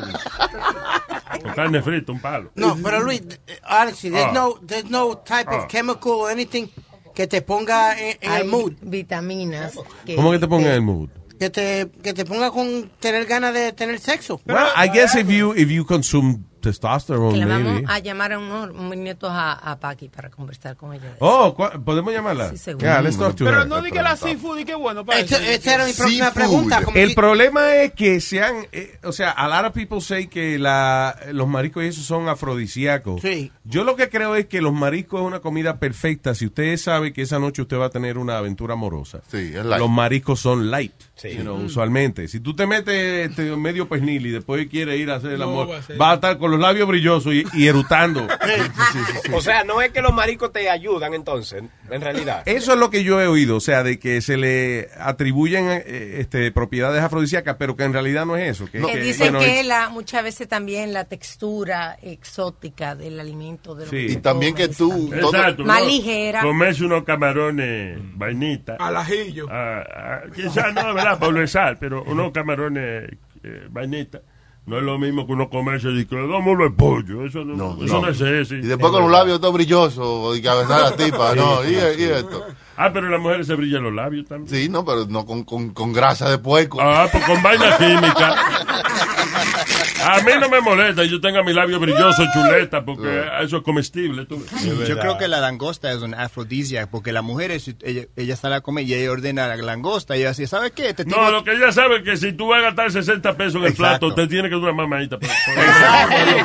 con 1.43 1.53
carne 1.55 1.83
frita, 1.83 2.13
un 2.13 2.21
palo. 2.21 2.51
No, 2.55 2.77
pero 2.83 3.01
Luis, 3.03 3.23
eh, 3.47 3.61
honestly, 3.69 4.11
there's 4.11 4.27
Ah. 4.29 4.33
no, 4.33 4.59
there's 4.67 4.91
no 4.91 5.19
type 5.19 5.47
Ah. 5.49 5.59
of 5.59 5.67
chemical 5.69 6.13
or 6.13 6.31
anything 6.31 6.67
que 7.15 7.27
te 7.27 7.43
ponga 7.43 7.99
en, 7.99 8.17
en 8.21 8.31
Hay 8.33 8.43
el 8.43 8.49
mood. 8.49 8.73
vitaminas. 8.81 9.75
Que 10.05 10.17
¿Cómo 10.17 10.31
que 10.33 10.39
te 10.39 10.47
ponga 10.49 10.69
en 10.69 10.73
el 10.75 10.83
mood? 10.83 11.09
Que 11.39 11.51
te, 11.51 11.89
que 12.03 12.13
te 12.15 12.25
ponga 12.25 12.51
con 12.51 12.91
tener 12.99 13.25
ganas 13.27 13.55
de 13.55 13.73
tener 13.73 13.99
sexo. 14.01 14.41
Well, 14.45 14.67
I 14.77 14.89
guess 14.89 15.15
if 15.15 15.29
you, 15.29 15.53
if 15.55 15.69
you 15.71 15.85
consume 15.85 16.45
testosterone, 16.61 17.33
que 17.39 17.45
le 17.45 17.51
vamos 17.51 17.73
maybe. 17.75 17.87
a 17.93 17.99
llamar 17.99 18.33
a 18.33 18.39
unos 18.39 18.97
nietos 18.97 19.31
a, 19.33 19.53
a 19.53 19.79
Paqui 19.79 20.09
para 20.09 20.31
conversar 20.31 20.77
con 20.77 20.93
ella. 20.95 21.17
Oh, 21.21 21.55
¿cuál- 21.55 21.83
¿podemos 21.83 22.13
llamarla? 22.13 22.51
Sí, 22.51 22.59
seguro. 22.59 22.85
Yeah, 22.87 23.01
let's 23.03 23.17
talk 23.19 23.35
to 23.37 23.45
Pero 23.45 23.63
her. 23.63 23.69
no 23.69 23.81
di 23.83 23.91
que 23.91 24.03
la 24.03 24.17
seafood 24.17 24.59
y 24.59 24.65
qué 24.65 24.75
bueno. 24.75 25.05
para 25.05 25.21
esa 25.21 25.75
era 25.75 25.85
mi 25.87 25.93
próxima 25.93 26.31
pregunta. 26.33 26.83
El 26.95 27.09
si- 27.11 27.15
problema 27.15 27.75
es 27.77 27.93
que 27.93 28.21
sean, 28.21 28.67
eh, 28.73 28.99
o 29.05 29.13
sea, 29.13 29.31
a 29.31 29.49
lot 29.49 29.69
of 29.71 29.73
people 29.75 30.01
say 30.01 30.27
que 30.27 30.59
la, 30.59 31.19
los 31.33 31.49
mariscos 31.49 31.85
y 31.85 31.87
eso 31.89 32.03
son 32.03 32.29
afrodisíacos. 32.29 33.21
Sí. 33.23 33.53
Yo 33.65 33.85
lo 33.85 33.97
que 33.97 34.09
creo 34.09 34.35
es 34.37 34.47
que 34.47 34.61
los 34.61 34.73
mariscos 34.73 35.21
es 35.21 35.27
una 35.27 35.41
comida 35.41 35.79
perfecta 35.79 36.35
si 36.35 36.47
usted 36.47 36.77
sabe 36.77 37.13
que 37.13 37.23
esa 37.23 37.39
noche 37.39 37.63
usted 37.63 37.79
va 37.79 37.87
a 37.87 37.91
tener 37.91 38.19
una 38.19 38.39
aventura 38.39 38.75
amorosa. 38.75 39.21
Sí, 39.31 39.53
es 39.55 39.65
light. 39.65 39.81
Los 39.81 39.91
mariscos 39.91 40.41
son 40.41 40.71
light, 40.71 40.93
Sí. 41.19 41.31
you 41.35 41.43
know, 41.43 41.57
Mm. 41.59 41.65
usualmente. 41.67 42.29
Si 42.29 42.41
tú 42.41 42.55
te 42.55 42.67
metes 42.67 43.29
este, 43.31 43.43
medio 43.57 43.89
pernil 43.89 44.27
y 44.27 44.31
después 44.31 44.67
quieres 44.69 44.99
ir 45.01 45.11
a 45.11 45.17
hacer 45.17 45.33
el 45.33 45.41
No, 45.41 45.45
amor, 45.47 45.71
va 45.73 45.79
a 45.79 45.83
ser- 45.83 45.97
vas 45.97 46.13
a 46.13 46.15
estar 46.15 46.39
con 46.39 46.51
los 46.53 46.61
labios 46.61 46.87
brillosos 46.89 47.35
y, 47.35 47.45
y 47.55 47.67
erutando. 47.67 48.27
O 49.35 49.41
sea, 49.41 49.65
no 49.65 49.81
es 49.83 49.91
que 49.93 50.01
los 50.01 50.13
maricos 50.13 50.53
te 50.53 50.69
ayudan 50.71 51.15
entonces, 51.15 51.63
en 51.91 52.01
realidad. 52.01 52.43
Eso 52.47 52.73
es 52.73 52.79
lo 52.79 52.91
que 52.91 53.05
yo 53.05 53.21
he 53.21 53.27
oído, 53.27 53.57
o 53.57 53.61
sea, 53.61 53.83
de 53.83 53.99
que 53.99 54.21
se 54.21 54.37
le 54.37 54.89
atribuyen 54.99 55.67
eh, 55.71 56.17
este, 56.21 56.51
propiedades 56.53 57.03
afrodisíacas, 57.03 57.57
pero 57.59 57.77
que 57.77 57.85
en 57.85 57.93
realidad 57.93 58.25
no 58.27 58.37
es 58.37 58.51
eso. 58.53 58.67
Que, 58.67 58.81
Que 58.81 58.87
que, 58.93 59.01
dicen 59.01 59.33
bueno, 59.33 59.39
que 59.41 59.61
es- 59.61 59.67
la, 59.67 59.89
muchas 59.89 60.23
veces 60.23 60.49
también 60.49 60.93
la 60.93 61.05
textura 61.05 61.97
exótica 62.03 62.95
del 62.95 63.19
alimento. 63.21 63.75
De 63.75 63.85
lo 63.85 63.91
Sí. 63.91 64.07
que 64.07 64.13
Y 64.13 64.17
también 64.17 64.55
que 64.55 64.69
tú... 64.69 65.13
Exacto. 65.13 65.65
Más 65.65 65.83
¿no? 65.83 65.89
ligera. 65.89 66.43
Comerse 66.43 66.85
unos 66.85 67.05
camarones 67.05 67.99
vainita. 68.15 68.77
Al 68.79 68.97
ajillo. 68.97 69.47
Ah, 69.51 69.83
ah, 69.95 70.21
quizás 70.35 70.73
no, 70.75 70.95
¿verdad? 70.95 71.08
De 71.17 71.47
sal, 71.47 71.77
pero 71.79 72.03
unos 72.05 72.33
camarones 72.33 73.11
eh, 73.43 73.67
vainita. 73.71 74.21
No 74.67 74.77
es 74.77 74.83
lo 74.83 74.99
mismo 74.99 75.27
que 75.27 75.33
uno 75.33 75.49
comerse 75.49 75.89
y 75.89 76.05
que 76.05 76.15
dámoslo 76.15 76.65
de 76.65 76.71
pollo. 76.71 77.25
Eso 77.25 77.43
no, 77.43 77.83
eso 77.83 78.03
no, 78.03 78.09
es 78.09 78.21
eso. 78.21 78.55
Y 78.55 78.61
después 78.67 78.93
con 78.93 79.01
los 79.01 79.11
labios 79.11 79.41
todo 79.41 79.53
brillosos 79.53 80.37
y 80.37 80.43
cabezar 80.43 80.81
a 80.81 80.91
la 80.91 80.97
tipa, 80.97 81.35
no, 81.35 81.65
y, 81.65 81.73
y 81.73 82.05
esto. 82.05 82.45
Ah, 82.77 82.91
pero 82.93 83.09
las 83.09 83.19
mujeres 83.19 83.47
se 83.47 83.55
brillan 83.55 83.83
los 83.83 83.95
labios 83.95 84.27
también. 84.27 84.55
Sí, 84.55 84.69
no, 84.69 84.85
pero 84.85 85.07
no 85.07 85.25
con, 85.25 85.45
con, 85.45 85.71
con 85.71 85.95
grasa 85.95 86.29
de 86.29 86.37
puerco. 86.37 86.79
Ah, 86.83 87.09
pues 87.11 87.25
con 87.25 87.43
vaina 87.43 87.79
química. 87.79 88.37
A 90.05 90.21
mí 90.23 90.33
no 90.41 90.49
me 90.49 90.61
molesta, 90.61 91.05
yo 91.05 91.21
tenga 91.21 91.43
mi 91.43 91.53
labio 91.53 91.79
brilloso, 91.81 92.25
chuleta, 92.33 92.85
porque 92.85 93.25
eso 93.43 93.59
es 93.59 93.63
comestible. 93.63 94.27
tú. 94.27 94.43
Yo 94.87 94.99
creo 94.99 95.19
que 95.19 95.29
la 95.29 95.41
langosta 95.41 95.91
es 95.93 96.03
un 96.03 96.15
afrodisíaco, 96.15 96.91
porque 96.91 97.13
la 97.13 97.23
mujer, 97.23 97.51
es- 97.51 97.75
ella, 97.83 98.03
ella 98.17 98.37
sale 98.37 98.57
a 98.57 98.61
comer 98.61 98.85
y 98.87 98.95
ella 98.95 99.11
ordena 99.11 99.49
la 99.49 99.57
langosta 99.57 100.17
y 100.17 100.21
ella 100.21 100.31
dice, 100.31 100.47
¿sabes 100.47 100.73
qué? 100.73 100.95
Te 100.95 101.05
No, 101.05 101.31
lo 101.31 101.45
que 101.45 101.53
ella 101.53 101.73
sabe 101.73 101.99
es 101.99 102.03
que 102.03 102.17
si 102.17 102.33
tú 102.33 102.49
vas 102.49 102.61
a 102.61 102.63
gastar 102.67 102.93
60 102.93 103.37
pesos 103.37 103.57
en 103.57 103.63
el 103.65 103.69
Exacto. 103.73 104.09
plato, 104.09 104.15
te 104.15 104.27
tiene 104.29 104.49
que 104.49 104.55
dar 104.55 104.65
una 104.65 104.73
mamadita. 104.73 105.19
por- 105.19 105.29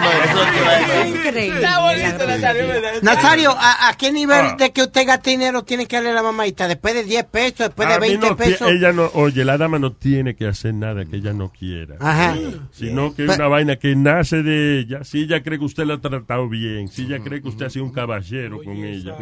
por- 0.04 1.08
Increíble. 1.08 1.56
Está 1.62 1.80
bonito, 1.80 2.28
Nazario, 3.02 3.52
¿a, 3.58 3.90
a 3.90 3.98
qué 3.98 4.12
nivel 4.12 4.46
Ah. 4.46 4.56
de 4.58 4.72
que 4.72 4.82
usted 4.84 5.06
gaste 5.06 5.32
dinero 5.32 5.64
tiene 5.64 5.86
que 5.88 5.96
darle 5.98 6.14
la 6.14 6.24
mamadita? 6.24 6.68
¿Después 6.68 6.94
de 6.94 7.04
10 7.04 7.26
pesos? 7.26 7.60
¿Después 7.60 7.88
de 7.88 7.96
A 7.96 8.00
mí 8.00 8.08
20 8.10 8.30
no 8.30 8.36
pesos? 8.38 8.68
ella 8.70 8.92
no, 8.92 9.10
oye, 9.14 9.44
la 9.46 9.58
dama 9.58 9.80
no 9.80 9.92
tiene 9.92 10.36
que 10.36 10.48
hacer 10.48 10.74
nada 10.74 11.06
que 11.06 11.18
ella 11.18 11.34
no 11.34 11.50
quiera. 11.50 11.96
Ajá. 12.00 12.36
Sino 12.72 13.14
que 13.16 13.26
Pe- 13.26 13.34
una 13.44 13.50
vaina 13.50 13.76
que 13.76 13.94
nace 13.96 14.42
de 14.42 14.80
ella. 14.80 15.04
Si 15.04 15.24
ella 15.24 15.44
cree 15.44 15.60
que 15.60 15.66
usted 15.66 15.86
la 15.86 15.96
ha 15.96 16.02
tratado 16.02 16.48
bien, 16.48 16.88
si 16.88 17.04
ella 17.06 17.20
cree 17.20 17.42
que 17.42 17.50
usted 17.50 17.66
ha 17.66 17.70
sido 17.70 17.84
un 17.84 17.92
caballero 17.92 18.62
con 18.64 18.74
ella, 18.78 19.16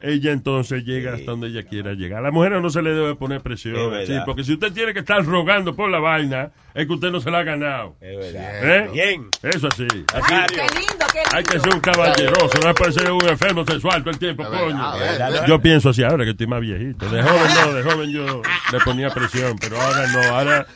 ella 0.00 0.30
entonces 0.32 0.84
llega 0.84 1.14
hasta 1.14 1.32
donde 1.32 1.48
ella 1.48 1.64
quiera 1.64 1.94
llegar. 1.94 2.20
A 2.20 2.22
la 2.22 2.30
mujer 2.30 2.52
no 2.52 2.70
se 2.70 2.82
le 2.82 2.90
debe 2.90 3.16
poner 3.16 3.38
Es 3.38 3.42
presión. 3.42 3.90
verdad. 3.90 4.06
sí, 4.06 4.14
porque 4.24 4.44
si 4.44 4.52
usted 4.52 4.72
tiene 4.72 4.92
que 4.92 5.00
estar 5.00 5.24
rogando 5.24 5.74
por 5.74 5.90
la 5.90 5.98
vaina, 5.98 6.52
es 6.72 6.86
que 6.86 6.92
usted 6.92 7.10
no 7.10 7.20
se 7.20 7.30
la 7.32 7.38
ha 7.38 7.42
ganado. 7.42 7.96
¿Eh? 8.00 8.88
Bien. 8.92 9.28
Eso 9.42 9.68
sí. 9.76 9.86
Nazario. 10.14 10.46
Qué 10.56 10.78
lindo, 10.78 11.06
qué 11.12 11.18
lindo. 11.18 11.30
Hay 11.36 11.42
que 11.42 11.58
ser 11.58 11.74
un 11.74 11.80
caballeroso, 11.80 12.58
no 12.64 12.74
puede 12.74 12.92
ser 12.92 13.10
un 13.10 13.28
enfermo 13.28 13.64
sexual 13.64 14.02
todo 14.02 14.10
el 14.10 14.18
tiempo, 14.18 14.44
A 14.44 14.50
coño. 14.50 14.92
ver, 14.98 15.32
ver. 15.32 15.46
Yo 15.48 15.60
pienso 15.60 15.88
así 15.88 16.04
ahora 16.04 16.24
que 16.24 16.30
estoy 16.30 16.46
más 16.46 16.60
viejito. 16.60 17.08
De 17.08 17.20
joven 17.22 17.50
no, 17.64 17.74
de 17.74 17.82
joven 17.82 18.10
yo 18.12 18.42
le 18.72 18.78
ponía 18.84 19.10
presión, 19.10 19.56
pero 19.58 19.80
ahora 19.80 20.06
no, 20.12 20.20
ahora, 20.36 20.66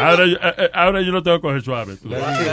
ahora, 0.00 0.26
yo- 0.26 0.36
eh, 0.36 0.54
eh, 0.58 0.70
ahora 0.72 1.02
yo 1.02 1.12
lo 1.12 1.22
tengo 1.22 1.36
que 1.38 1.42
coger 1.42 1.62
suave. 1.62 1.96
tú. 1.96 2.08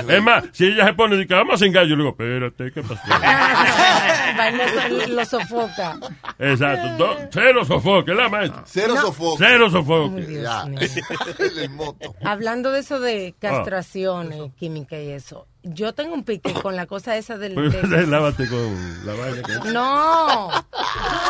Es 0.09 0.23
más, 0.23 0.43
si 0.51 0.65
ella 0.67 0.85
se 0.87 0.93
pone 0.93 1.15
y 1.15 1.19
dice, 1.19 1.33
vamos 1.33 1.55
a 1.55 1.57
cingar, 1.63 1.85
yo 1.85 1.95
le 1.95 2.03
digo, 2.03 2.09
espérate, 2.09 2.71
¿qué 2.71 2.81
pasó? 2.81 3.01
Lo 5.09 5.25
sofoca. 5.25 5.97
Exacto. 6.39 6.97
Do- 6.97 7.17
cero 7.31 7.65
sofoque, 7.65 8.13
la 8.13 8.29
maestra. 8.29 8.63
Cero 8.65 8.93
No. 8.95 9.01
sofoque. 9.01 9.43
Cero 9.45 9.69
sofoque. 9.69 10.43
Hablando 12.23 12.71
de 12.71 12.79
eso 12.79 12.95
Ah. 12.95 12.99
de 12.99 13.35
castraciones, 13.39 14.51
química 14.57 14.99
y 14.99 15.09
eso, 15.11 15.47
yo 15.63 15.93
tengo 15.93 16.13
un 16.13 16.23
pique 16.23 16.53
con 16.53 16.75
la 16.75 16.85
cosa 16.85 17.17
esa 17.17 17.37
del... 17.37 17.53
Pues, 17.53 17.71
del- 17.89 18.09
Lávate 18.11 18.47
con 18.47 19.05
la 19.05 19.13
vaina. 19.13 19.41
que- 19.43 19.71
No, 19.71 20.49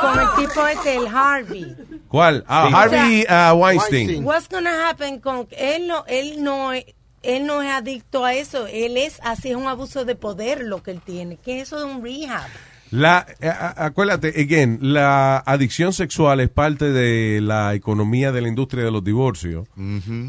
con 0.02 0.20
el 0.20 0.28
tipo 0.48 0.68
este, 0.68 0.96
el 0.96 1.08
Harvey. 1.08 1.76
¿Cuál? 2.08 2.44
Ah, 2.48 2.68
Sí. 2.70 2.74
Harvey 2.76 3.22
O 3.24 3.26
sea, 3.26 3.54
uh, 3.54 3.58
Weinstein. 3.58 4.24
What's 4.26 4.50
gonna 4.50 4.90
happen 4.90 5.20
con 5.20 5.48
él 5.52 5.88
no 5.88 6.04
él 6.08 6.44
no 6.44 6.74
es- 6.74 6.86
él 7.22 7.46
no 7.46 7.62
es 7.62 7.70
adicto 7.70 8.26
a 8.26 8.34
eso, 8.34 8.68
él 8.68 8.98
es 8.98 9.20
así 9.24 9.50
es 9.50 9.56
un 9.56 9.68
abuso 9.68 10.06
de 10.06 10.16
poder 10.16 10.64
lo 10.64 10.82
que 10.84 10.92
él 10.92 11.02
tiene, 11.06 11.38
que 11.38 11.62
eso 11.62 11.78
de 11.80 11.86
un 11.86 12.04
rehab. 12.04 12.48
La, 12.92 13.26
a- 13.42 13.86
acuérdate, 13.86 14.30
again, 14.42 14.80
la 14.82 15.38
adicción 15.38 15.94
sexual 15.94 16.40
es 16.40 16.50
parte 16.50 16.92
de 16.92 17.40
la 17.40 17.76
economía 17.76 18.32
de 18.32 18.42
la 18.42 18.48
industria 18.48 18.84
de 18.84 18.90
los 18.92 19.04
divorcios. 19.04 19.68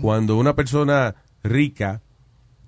Cuando 0.02 0.36
una 0.36 0.54
persona 0.54 1.14
rica 1.42 2.02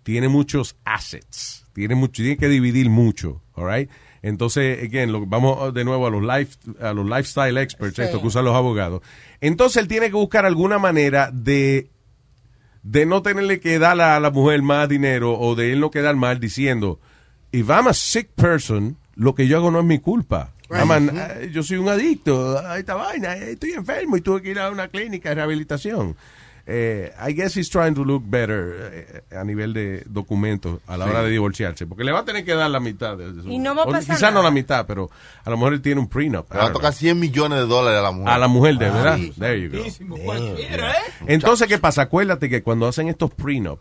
tiene 0.03 0.29
muchos 0.29 0.77
assets, 0.85 1.67
tiene 1.75 1.95
mucho, 1.95 2.23
tiene 2.23 2.37
que 2.39 2.49
dividir 2.49 2.89
mucho, 2.89 3.43
all 3.55 3.69
right? 3.71 3.91
Entonces, 4.23 4.83
again, 4.83 5.13
lo- 5.13 5.27
vamos 5.27 5.75
de 5.75 5.85
nuevo 5.85 6.07
a 6.07 6.11
los 6.11 6.23
life, 6.23 6.57
a 6.81 6.93
los 6.95 7.05
lifestyle 7.05 7.59
experts, 7.59 7.97
Sí. 7.97 8.03
esto 8.03 8.21
que 8.21 8.29
usan 8.29 8.45
los 8.47 8.55
abogados. 8.57 9.03
Entonces 9.43 9.83
él 9.83 9.89
tiene 9.89 10.07
que 10.07 10.15
buscar 10.17 10.47
alguna 10.47 10.79
manera 10.79 11.31
de 11.33 11.91
de 12.83 13.07
no 13.07 13.23
tenerle 13.23 13.61
que 13.61 13.79
dar 13.79 14.01
a 14.01 14.19
la 14.21 14.31
mujer 14.31 14.63
más 14.63 14.89
dinero 14.89 15.39
o 15.39 15.55
de 15.55 15.73
él 15.73 15.81
no 15.81 15.91
quedar 15.91 16.17
mal 16.17 16.41
diciendo, 16.41 16.99
if 17.53 17.69
I'm 17.69 17.87
a 17.89 17.95
sick 17.95 18.31
person, 18.35 18.97
lo 19.15 19.35
que 19.35 19.47
yo 19.47 19.57
hago 19.59 19.71
no 19.71 19.81
es 19.81 19.85
mi 19.87 19.99
culpa. 19.99 20.53
An- 20.91 21.11
eh, 21.15 21.51
yo 21.53 21.63
soy 21.63 21.77
un 21.77 21.89
adicto 21.89 22.59
a 22.59 22.79
esta 22.79 22.95
vaina, 22.95 23.37
eh, 23.37 23.53
estoy 23.53 23.73
enfermo 23.73 24.17
y 24.17 24.21
tuve 24.23 24.41
que 24.43 24.51
ir 24.51 24.59
a 24.59 24.71
una 24.71 24.89
clínica 24.89 25.29
de 25.29 25.35
rehabilitación. 25.37 26.17
Eh, 26.65 27.13
I 27.29 27.33
guess 27.35 27.57
he's 27.57 27.69
trying 27.69 27.93
to 27.95 28.05
look 28.05 28.23
better 28.25 28.91
eh, 29.31 29.37
a 29.37 29.43
nivel 29.43 29.73
de 29.73 30.05
documentos 30.07 30.79
a 30.87 30.97
la 30.97 31.07
Sí. 31.07 31.11
hora 31.11 31.23
de 31.25 31.31
divorciarse, 31.31 31.87
porque 31.89 32.05
le 32.05 32.13
va 32.13 32.21
a 32.21 32.25
tener 32.25 32.45
que 32.45 32.55
dar 32.55 32.71
la 32.71 32.79
mitad. 32.79 33.17
De, 33.19 33.33
de 33.33 33.43
su- 33.43 33.49
Y 33.51 33.59
no 33.59 33.75
va 33.75 33.83
a 33.83 33.87
o 33.87 33.91
pasar 33.91 34.15
Quizás 34.17 34.33
no 34.33 34.43
la 34.45 34.53
mitad, 34.53 34.87
pero 34.87 35.11
a 35.45 35.51
lo 35.51 35.57
mejor 35.57 35.73
él 35.75 35.83
tiene 35.83 36.01
un 36.01 36.09
prenup. 36.09 36.53
Le 36.53 36.59
va 36.59 36.67
a 36.67 36.73
tocar 36.73 36.93
100 36.93 37.19
millones 37.19 37.59
de 37.59 37.67
dólares 37.67 37.99
a 37.99 38.03
la 38.03 38.13
mujer. 38.13 38.33
A 38.33 38.39
la 38.39 38.47
mujer, 38.49 38.79
de 38.79 38.91
verdad. 38.91 39.17
sí. 39.17 39.33
There 39.39 39.61
you 39.61 39.71
go. 39.71 40.17
Cualquiera, 40.25 40.93
¿eh? 40.93 40.95
Entonces, 41.27 41.67
¿qué 41.67 41.79
pasa? 41.79 42.03
Acuérdate 42.03 42.49
que 42.49 42.63
cuando 42.63 42.87
hacen 42.87 43.09
estos 43.09 43.33
prenup, 43.33 43.81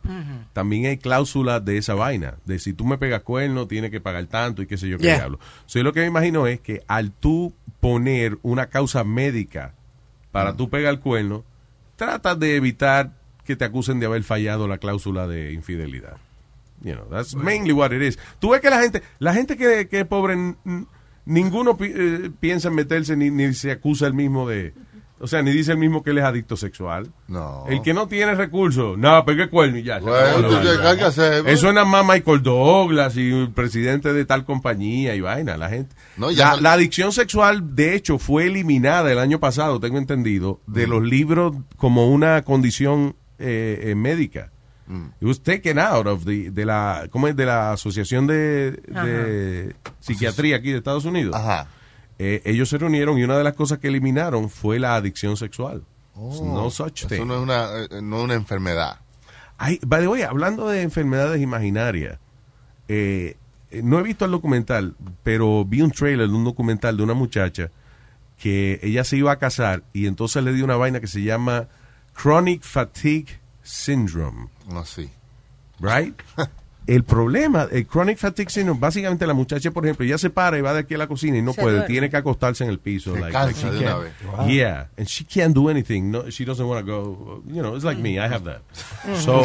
también 0.54 0.88
hay 0.88 0.98
cláusulas 0.98 1.64
de 1.64 1.78
esa 1.78 1.94
vaina. 1.94 2.36
De 2.46 2.58
si 2.58 2.74
tú 2.74 2.84
me 2.86 2.98
pegas 2.98 3.22
cuerno, 3.22 3.68
tienes 3.68 3.92
que 3.92 4.02
pagar 4.02 4.26
tanto 4.26 4.62
y 4.64 4.66
qué 4.68 4.78
sé 4.78 4.88
yo 4.90 4.98
qué 4.98 5.04
Yeah. 5.04 5.16
diablo. 5.18 5.40
So, 5.68 5.78
yo 5.80 5.84
lo 5.84 5.94
que 5.94 6.00
me 6.02 6.08
imagino 6.08 6.48
es 6.48 6.60
que 6.60 6.82
al 6.88 7.12
tú 7.12 7.54
poner 7.80 8.40
una 8.42 8.68
causa 8.68 9.04
médica 9.04 9.76
para 10.32 10.56
tú 10.56 10.70
pegar 10.70 10.94
el 10.94 11.00
cuerno, 11.00 11.44
tratas 12.02 12.40
de 12.40 12.56
evitar 12.56 13.12
que 13.46 13.56
te 13.56 13.64
acusen 13.66 14.00
de 14.00 14.08
haber 14.08 14.24
fallado 14.24 14.68
la 14.68 14.80
cláusula 14.80 15.28
de 15.28 15.54
infidelidad. 15.54 16.18
You 16.84 16.96
know, 16.96 17.06
that's 17.12 17.36
mainly 17.36 17.74
what 17.74 17.92
it 17.92 18.02
is. 18.02 18.18
Tú 18.40 18.50
ves 18.50 18.62
que 18.62 18.72
la 18.72 18.82
gente, 18.82 19.04
la 19.20 19.34
gente 19.36 19.56
que, 19.56 19.88
que 19.88 20.00
es 20.00 20.08
pobre, 20.08 20.36
ninguno 21.26 21.78
pi- 21.78 21.94
eh, 21.96 22.32
piensa 22.40 22.70
en 22.70 22.76
meterse 22.76 23.16
ni, 23.16 23.30
ni 23.30 23.54
se 23.54 23.70
acusa 23.72 24.08
el 24.08 24.14
mismo 24.16 24.50
de, 24.50 24.74
o 25.22 25.28
sea, 25.28 25.42
ni 25.42 25.52
dice 25.52 25.72
el 25.72 25.78
mismo 25.78 26.04
que 26.04 26.10
él 26.10 26.18
es 26.18 26.24
adicto 26.24 26.58
sexual. 26.58 27.12
No. 27.28 27.66
El 27.70 27.82
que 27.82 27.94
no 27.94 28.08
tiene 28.08 28.36
recursos, 28.36 28.98
no, 28.98 29.24
pegue 29.26 29.50
cuerno 29.50 29.78
y 29.78 29.84
ya. 29.84 30.00
Bueno, 30.00 30.48
tú, 30.50 30.56
vaina. 30.56 30.82
¿qué 30.82 30.88
hay 30.88 30.98
que 30.98 31.04
hacer? 31.04 31.48
Eso 31.48 31.68
es 31.70 31.74
nada 31.74 31.86
más 31.86 32.06
Michael 32.06 32.42
Douglas 32.44 33.16
y 33.18 33.32
el 33.32 33.52
presidente 33.52 34.12
de 34.14 34.26
tal 34.26 34.44
compañía 34.46 35.16
y 35.16 35.22
vaina, 35.22 35.58
la 35.58 35.70
gente. 35.70 35.96
No, 36.18 36.32
ya 36.32 36.50
la, 36.52 36.56
no- 36.56 36.62
la 36.62 36.74
adicción 36.74 37.12
sexual, 37.12 37.76
de 37.76 37.96
hecho, 37.96 38.18
fue 38.18 38.48
eliminada 38.48 39.12
el 39.12 39.20
año 39.20 39.40
pasado, 39.40 39.80
tengo 39.80 39.98
entendido, 39.98 40.60
de 40.68 40.88
los 40.88 41.04
libros 41.04 41.54
como 41.78 42.10
una 42.12 42.42
condición 42.44 43.16
eh, 43.40 43.80
eh, 43.92 43.96
médica. 43.96 44.52
It 45.22 45.26
was 45.28 45.42
taken 45.42 45.80
out 45.80 46.06
of 46.06 46.26
the, 46.26 46.52
de 46.52 46.66
la, 46.66 47.08
¿cómo 47.12 47.30
es? 47.30 47.36
De 47.38 47.46
la 47.46 47.72
Asociación 47.72 48.28
de, 48.28 48.72
de 48.72 49.74
Psiquiatría 50.02 50.58
aquí 50.58 50.72
de 50.72 50.80
Estados 50.80 51.06
Unidos. 51.06 51.34
Eh, 52.24 52.44
ellos 52.46 52.70
se 52.70 52.78
reunieron 52.78 53.18
y 53.18 53.24
una 53.24 53.36
de 53.36 53.44
las 53.44 53.56
cosas 53.56 53.80
que 53.80 53.88
eliminaron 53.88 54.48
fue 54.48 54.78
la 54.78 54.96
adicción 54.96 55.38
sexual. 55.38 55.84
Oh, 56.14 56.54
no 56.54 56.70
such 56.70 57.08
thing. 57.08 57.16
Eso 57.16 57.26
no 57.26 57.36
es 57.36 57.42
una, 57.42 57.66
eh, 57.84 58.02
no 58.04 58.20
es 58.20 58.24
una 58.26 58.34
enfermedad. 58.36 59.00
Ay, 59.58 59.80
by 59.84 60.02
the 60.02 60.08
way, 60.08 60.22
hablando 60.22 60.70
de 60.70 60.84
enfermedades 60.84 61.42
imaginarias, 61.42 62.20
eh, 62.88 63.38
eh, 63.72 63.82
no 63.84 63.98
he 64.00 64.04
visto 64.04 64.26
el 64.26 64.32
documental, 64.32 64.96
pero 65.24 65.66
vi 65.66 65.82
un 65.82 65.90
trailer 65.90 66.28
de 66.28 66.36
un 66.36 66.44
documental 66.44 66.96
de 66.96 67.02
una 67.02 67.16
muchacha 67.16 67.72
que 68.38 68.80
ella 68.84 69.04
se 69.04 69.18
iba 69.18 69.32
a 69.32 69.40
casar 69.40 69.84
y 69.92 70.06
entonces 70.06 70.44
le 70.44 70.54
dio 70.54 70.64
una 70.66 70.76
vaina 70.76 71.00
que 71.00 71.08
se 71.08 71.24
llama 71.24 71.70
Chronic 72.16 72.62
Fatigue 72.62 73.40
Syndrome. 73.64 74.50
No, 74.68 74.86
sí. 74.86 75.10
Right? 75.80 76.16
El 76.88 77.04
problema, 77.04 77.68
el 77.72 77.86
chronic 77.86 78.18
fatigue 78.18 78.50
syndrome, 78.50 78.80
básicamente 78.80 79.28
la 79.28 79.34
muchacha, 79.36 79.70
por 79.72 79.86
ejemplo, 79.86 80.06
ya 80.06 80.18
se 80.18 80.30
para 80.32 80.58
y 80.58 80.62
va 80.62 80.74
de 80.74 80.80
aquí 80.80 80.96
a 80.96 80.98
la 80.98 81.08
cocina 81.08 81.38
y 81.38 81.42
no 81.42 81.54
Se 81.54 81.62
puede, 81.62 81.76
duerme. 81.78 81.88
tiene 81.94 82.10
que 82.10 82.18
acostarse 82.18 82.64
en 82.64 82.72
el 82.72 82.80
piso. 82.80 83.14
Se 83.14 83.20
like, 83.22 83.32
cansa 83.34 83.48
like 83.48 83.60
she 83.62 83.70
de 83.72 83.78
una 83.86 83.92
can't- 83.98 84.04
vez. 84.04 84.14
Wow. 84.38 84.48
Yeah, 84.48 84.88
and 84.98 85.08
she 85.08 85.24
can't 85.24 85.54
do 85.56 85.70
anything. 85.70 86.10
No, 86.12 86.30
she 86.32 86.44
doesn't 86.44 86.68
want 86.68 86.84
to 86.86 86.92
go. 86.92 87.44
You 87.48 87.62
know, 87.62 87.76
it's 87.76 87.86
like 87.86 88.02
me, 88.02 88.18
I 88.20 88.28
have 88.28 88.44
that. 88.46 88.62
So, 89.20 89.44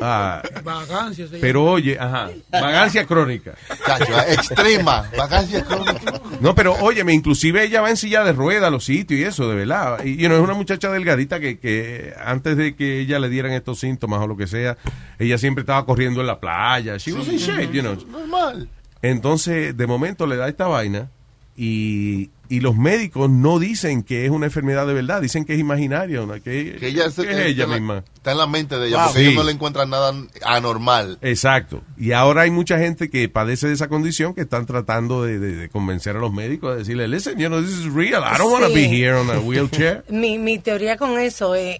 ah, 0.00 0.42
Vagancia 0.62 1.26
pero 1.40 1.64
oye, 1.64 1.96
ajá, 1.98 2.30
vagancia 2.50 3.06
crónica. 3.06 3.54
Chacho, 3.86 4.18
extrema, 4.28 5.08
vacancia 5.16 5.64
crónica. 5.64 6.20
No, 6.40 6.54
pero 6.54 6.74
óyeme, 6.74 7.12
inclusive 7.12 7.64
ella 7.64 7.80
va 7.80 7.90
en 7.90 7.96
silla 7.96 8.24
de 8.24 8.32
rueda 8.32 8.68
a 8.68 8.70
los 8.70 8.84
sitios 8.84 9.20
y 9.20 9.24
eso, 9.24 9.48
de 9.48 9.56
verdad. 9.56 10.04
Y 10.04 10.16
you 10.16 10.26
know, 10.26 10.36
es 10.36 10.44
una 10.44 10.54
muchacha 10.54 10.90
delgadita 10.90 11.40
que, 11.40 11.58
que 11.58 12.14
antes 12.24 12.56
de 12.56 12.74
que 12.74 13.00
ella 13.00 13.18
le 13.18 13.28
dieran 13.28 13.52
estos 13.52 13.80
síntomas 13.80 14.20
o 14.20 14.26
lo 14.26 14.36
que 14.36 14.46
sea, 14.46 14.76
ella 15.18 15.38
siempre 15.38 15.62
estaba 15.62 15.84
corriendo 15.86 16.20
en 16.20 16.26
la 16.26 16.40
playa. 16.40 16.96
She 16.96 17.12
was 17.12 17.28
in 17.28 17.38
shape, 17.38 17.72
you 17.72 17.82
know. 17.82 17.96
Normal. 18.10 18.68
Entonces, 19.02 19.76
de 19.76 19.86
momento 19.86 20.26
le 20.26 20.36
da 20.36 20.48
esta 20.48 20.66
vaina 20.66 21.10
y, 21.56 22.30
y 22.48 22.60
los 22.60 22.76
médicos 22.76 23.30
no 23.30 23.58
dicen 23.58 24.02
que 24.02 24.24
es 24.24 24.30
una 24.30 24.46
enfermedad 24.46 24.86
de 24.86 24.94
verdad, 24.94 25.22
dicen 25.22 25.44
que 25.44 25.54
es 25.54 25.60
imaginaria, 25.60 26.20
¿no? 26.26 26.34
que, 26.34 26.76
Que 26.80 26.88
ella, 26.88 27.04
que 27.04 27.10
se- 27.10 27.22
es 27.22 27.36
ella 27.38 27.48
está 27.48 27.62
en 27.64 27.70
la- 27.70 27.76
misma. 27.76 28.04
Está 28.14 28.32
en 28.32 28.38
la 28.38 28.46
mente 28.46 28.76
de 28.78 28.88
ella, 28.88 28.96
Wow. 28.96 29.06
porque 29.06 29.20
Sí. 29.20 29.24
ellos 29.26 29.36
no 29.36 29.44
le 29.44 29.52
encuentran 29.52 29.90
nada 29.90 30.12
anormal. 30.44 31.18
Exacto. 31.22 31.82
Y 31.96 32.12
ahora 32.12 32.42
hay 32.42 32.50
mucha 32.50 32.78
gente 32.78 33.08
que 33.10 33.28
padece 33.28 33.66
de 33.68 33.74
esa 33.74 33.88
condición 33.88 34.34
que 34.34 34.42
están 34.42 34.66
tratando 34.66 35.22
de, 35.24 35.38
de- 35.38 35.54
de 35.56 35.68
convencer 35.68 36.16
a 36.16 36.20
los 36.20 36.32
médicos 36.32 36.72
de 36.72 36.78
decirle, 36.80 37.08
listen, 37.08 37.38
you 37.38 37.48
know, 37.48 37.60
this 37.62 37.70
is 37.78 37.92
real. 37.92 38.22
I 38.22 38.38
don't 38.38 38.52
want 38.52 38.64
to 38.64 38.70
Sí. 38.70 38.74
be 38.74 38.86
here 38.88 39.14
on 39.14 39.30
a 39.30 39.38
wheelchair. 39.40 40.04
Mi, 40.10 40.38
mi 40.38 40.58
teoría 40.58 40.96
con 40.96 41.18
eso 41.18 41.54
es, 41.54 41.78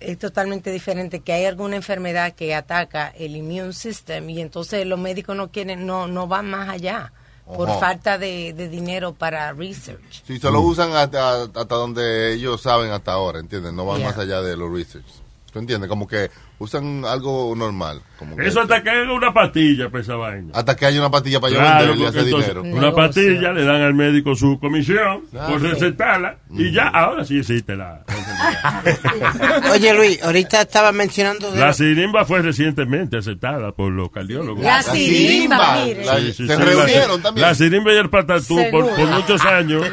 es 0.00 0.18
totalmente 0.18 0.70
diferente, 0.72 1.20
que 1.20 1.32
hay 1.32 1.44
alguna 1.44 1.76
enfermedad 1.76 2.34
que 2.34 2.54
ataca 2.54 3.08
el 3.08 3.36
immune 3.36 3.72
system 3.72 4.28
y 4.30 4.40
entonces 4.40 4.84
los 4.86 4.98
médicos 4.98 5.36
no 5.36 5.50
quieren, 5.52 5.86
no, 5.86 6.08
no 6.08 6.26
van 6.26 6.50
más 6.50 6.68
allá 6.68 7.12
por 7.56 7.68
Ajá. 7.70 7.78
falta 7.78 8.18
de, 8.18 8.52
de 8.52 8.68
dinero 8.68 9.12
para 9.14 9.52
research. 9.52 10.22
Si 10.26 10.38
solo 10.38 10.60
usan 10.60 10.92
hasta, 10.94 11.42
hasta 11.42 11.64
donde 11.74 12.34
ellos 12.34 12.60
saben 12.62 12.90
hasta 12.90 13.12
ahora, 13.12 13.38
¿entiendes? 13.40 13.72
No 13.72 13.84
van 13.86 13.98
Yeah. 13.98 14.08
más 14.08 14.18
allá 14.18 14.42
de 14.42 14.56
los 14.56 14.72
research. 14.72 15.04
¿Tú 15.52 15.58
entiendes? 15.58 15.88
Como 15.88 16.06
que 16.06 16.30
usan 16.58 17.04
algo 17.04 17.54
normal. 17.56 18.00
Como 18.18 18.36
que- 18.36 18.46
Eso 18.46 18.60
hasta 18.60 18.82
que 18.82 18.90
haga 18.90 19.12
una 19.12 19.32
pastilla 19.34 19.90
para 19.90 20.02
esa 20.02 20.14
vaina. 20.14 20.52
hasta 20.54 20.76
que 20.76 20.86
haya 20.86 21.00
una 21.00 21.10
pastilla 21.10 21.40
para 21.40 21.52
yo 21.52 21.58
Claro, 21.58 21.78
venderle 21.78 21.94
y 21.94 22.04
porque 22.04 22.18
hacer 22.18 22.28
entonces, 22.28 22.54
dinero. 22.62 22.76
Una 22.78 22.94
pastilla, 22.94 23.52
le 23.52 23.64
dan 23.64 23.80
al 23.82 23.94
médico 23.94 24.34
su 24.36 24.58
comisión 24.60 25.22
Claro. 25.30 25.52
por 25.52 25.62
recetarla 25.62 26.36
y 26.50 26.70
ya, 26.72 26.86
ahora 26.88 27.24
sí 27.24 27.38
existe 27.38 27.74
la. 27.74 28.04
Oye, 29.72 29.94
Luis, 29.94 30.22
ahorita 30.22 30.62
estaba 30.62 30.92
mencionando 30.92 31.50
de... 31.50 31.58
La 31.60 31.72
sirimba 31.72 32.24
fue 32.24 32.42
recientemente 32.42 33.16
aceptada 33.18 33.72
por 33.72 33.90
los 33.90 34.10
cardiólogos. 34.10 34.62
La 34.62 34.82
sirimba, 34.82 35.84
mire. 35.84 36.04
Sí, 36.04 36.32
sí, 36.32 36.46
se 36.46 36.56
sí, 36.56 36.62
reunieron 36.62 37.16
la, 37.16 37.22
también. 37.22 37.46
La 37.48 37.54
sirimba 37.54 37.92
y 37.92 37.96
el 37.96 38.10
patatú 38.10 38.56
por, 38.70 38.84
muchos 39.08 39.44
años 39.44 39.84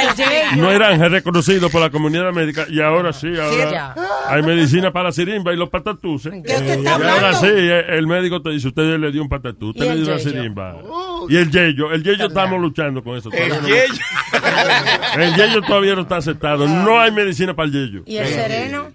no 0.56 0.70
eran 0.70 1.00
reconocidos 1.10 1.70
por 1.70 1.80
la 1.80 1.90
comunidad 1.90 2.32
médica 2.32 2.66
y 2.68 2.80
ahora 2.80 3.12
sí, 3.12 3.28
ahora 3.38 3.94
hay 4.28 4.42
medicina 4.42 4.92
para 4.92 5.06
la 5.06 5.12
sirimba 5.12 5.52
y 5.52 5.56
los 5.56 5.68
patatús. 6.14 6.26
¿eh? 6.26 6.42
¿Qué 6.44 6.52
usted 6.54 6.66
Y 6.66 6.78
está 6.78 6.94
ahora 6.94 7.32
sí, 7.34 7.46
eh, 7.48 7.84
el 7.98 8.06
médico 8.06 8.42
te 8.42 8.50
dice, 8.50 8.68
usted 8.68 8.98
le 8.98 9.10
dio 9.12 9.22
un 9.22 9.28
patatú, 9.28 9.70
usted 9.70 9.86
le 9.88 9.96
dio 9.96 10.06
una 10.06 10.18
sirimba. 10.18 10.76
Y 11.28 11.36
el 11.36 11.50
yeyo, 11.50 11.92
el 11.92 12.02
yeyo 12.02 12.26
estamos 12.26 12.60
luchando 12.60 13.02
con 13.02 13.16
eso. 13.16 13.30
El 13.32 13.48
no- 13.48 13.68
yeyo. 13.68 14.02
El 15.18 15.34
yeyo 15.34 15.62
todavía 15.62 15.94
no 15.94 16.02
está 16.02 16.16
aceptado. 16.16 16.66
No 16.68 17.00
hay 17.00 17.10
medicina 17.12 17.54
para 17.54 17.66
el 17.68 17.72
yeyo. 17.72 18.02
¿Y 18.06 18.16
el 18.16 18.26
sereno? 18.28 18.92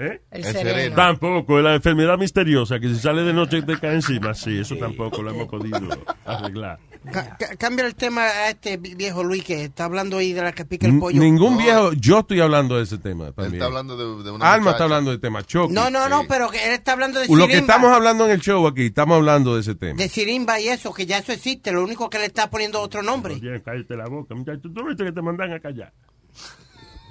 ¿Eh? 0.00 0.20
El 0.30 0.38
El 0.38 0.44
sereno. 0.52 0.70
sereno. 0.70 0.96
Tampoco, 0.96 1.60
la 1.60 1.74
enfermedad 1.74 2.16
misteriosa 2.16 2.78
que 2.78 2.88
si 2.88 3.00
sale 3.00 3.22
de 3.24 3.32
noche 3.32 3.62
te 3.62 3.76
cae 3.80 3.94
encima. 3.94 4.32
Sí, 4.32 4.56
eso 4.58 4.76
tampoco 4.76 5.22
lo 5.22 5.30
hemos 5.30 5.48
podido 5.50 5.80
arreglar. 6.24 6.78
Ca- 7.12 7.36
ca- 7.36 7.56
cambia 7.56 7.84
el 7.86 7.94
tema 7.94 8.22
a 8.22 8.50
este 8.50 8.76
vi- 8.76 8.94
viejo 8.94 9.24
Luis 9.24 9.42
que 9.44 9.64
está 9.64 9.84
hablando 9.84 10.18
ahí 10.18 10.32
de 10.32 10.42
la 10.42 10.52
que 10.52 10.64
pica 10.64 10.86
el 10.86 10.92
N- 10.94 11.00
pollo. 11.00 11.20
Ningún 11.20 11.56
viejo, 11.58 11.92
yo 11.94 12.20
estoy 12.20 12.40
hablando 12.40 12.76
de 12.76 12.84
ese 12.84 12.98
tema 12.98 13.32
también. 13.32 13.54
está 13.54 13.66
hablando 13.66 13.96
de, 13.96 14.22
de 14.24 14.30
una 14.30 14.44
Alma 14.52 14.58
muchacha. 14.58 14.70
está 14.76 14.84
hablando 14.84 15.10
del 15.10 15.20
tema, 15.20 15.42
Chucky. 15.44 15.72
No, 15.74 15.90
no, 15.90 16.08
no, 16.08 16.22
pero 16.28 16.52
él 16.52 16.70
está 16.72 16.92
hablando 16.92 17.18
de 17.20 17.26
Lo 17.28 17.46
que 17.48 17.58
estamos 17.58 17.90
hablando 17.92 18.24
en 18.26 18.30
el 18.32 18.40
show 18.40 18.66
aquí, 18.68 18.86
estamos 18.86 19.16
hablando 19.16 19.54
de 19.56 19.62
ese 19.62 19.74
tema. 19.74 19.96
De 19.96 20.08
sirimba 20.08 20.60
y 20.60 20.68
eso, 20.68 20.92
que 20.94 21.06
ya 21.06 21.18
eso 21.18 21.32
existe. 21.32 21.72
Lo 21.72 21.82
único 21.82 22.08
que 22.10 22.18
le 22.18 22.26
está 22.26 22.48
poniendo 22.50 22.80
otro 22.80 23.02
nombre. 23.02 23.34
Oye, 23.34 23.62
cállate 23.64 23.96
la 23.96 24.06
boca, 24.08 24.34
muchacho. 24.36 24.60
Tú 24.72 24.86
viste 24.86 25.04
que 25.04 25.12
te 25.12 25.22
mandan 25.22 25.52
a 25.52 25.60
callar. 25.60 25.92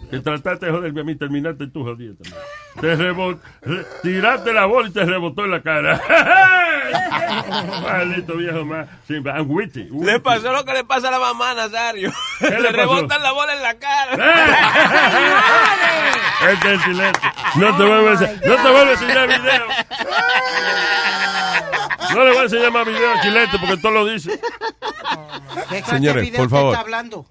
Que 0.10 0.20
trataste 0.20 0.66
de 0.68 0.72
joderme 0.72 1.02
a 1.02 1.04
mí, 1.04 1.16
terminaste 1.16 1.68
tú 1.68 1.84
jodido 1.84 2.16
también. 2.16 2.42
Te 2.80 2.96
rebot... 2.96 3.42
re- 3.62 3.86
tiraste 4.04 4.54
la 4.54 4.66
bola 4.66 4.88
y 4.88 4.92
te 4.92 5.04
rebotó 5.04 5.44
en 5.46 5.52
la 5.52 5.62
cara. 5.62 6.02
Maldito 7.84 8.36
viejo 8.38 8.64
más. 8.64 8.88
Sí, 9.08 9.16
I'm 9.16 9.50
witty, 9.52 9.90
Le 10.02 10.20
pasó 10.22 10.54
lo 10.54 10.64
que 10.64 10.74
le 10.74 10.84
pasa 10.86 11.10
a 11.10 11.12
la 11.12 11.20
mamá, 11.20 11.54
Nazario. 11.56 12.14
¿Qué 12.40 12.50
le 12.60 12.72
rebotan 12.74 13.22
la 13.22 13.32
bola 13.34 13.54
en 13.56 13.62
la 13.62 13.74
cara. 13.78 14.16
Este 16.52 16.74
es 16.76 16.82
silencio. 16.84 17.32
No 17.56 17.76
te 17.78 17.84
vuelves 17.84 18.22
a, 18.22 18.26
no 18.48 18.56
te 18.56 18.72
vuelves 18.72 19.02
a 19.02 19.04
enseñar 19.04 19.28
video. 19.28 19.66
No 22.14 22.24
le 22.24 22.30
voy 22.32 22.38
a 22.40 22.44
enseñar 22.44 22.72
más 22.72 22.86
video 22.86 23.12
a 23.14 23.22
Chilete 23.22 23.58
porque 23.60 23.78
todo 23.78 23.92
lo 23.92 24.06
dice. 24.06 24.40
¿Qué 25.70 25.82
clase 25.82 25.92
Señores, 25.92 26.30
por 26.32 26.46
usted 26.46 26.50
favor. 26.50 26.74
está 26.74 26.82
hablando? 26.82 27.26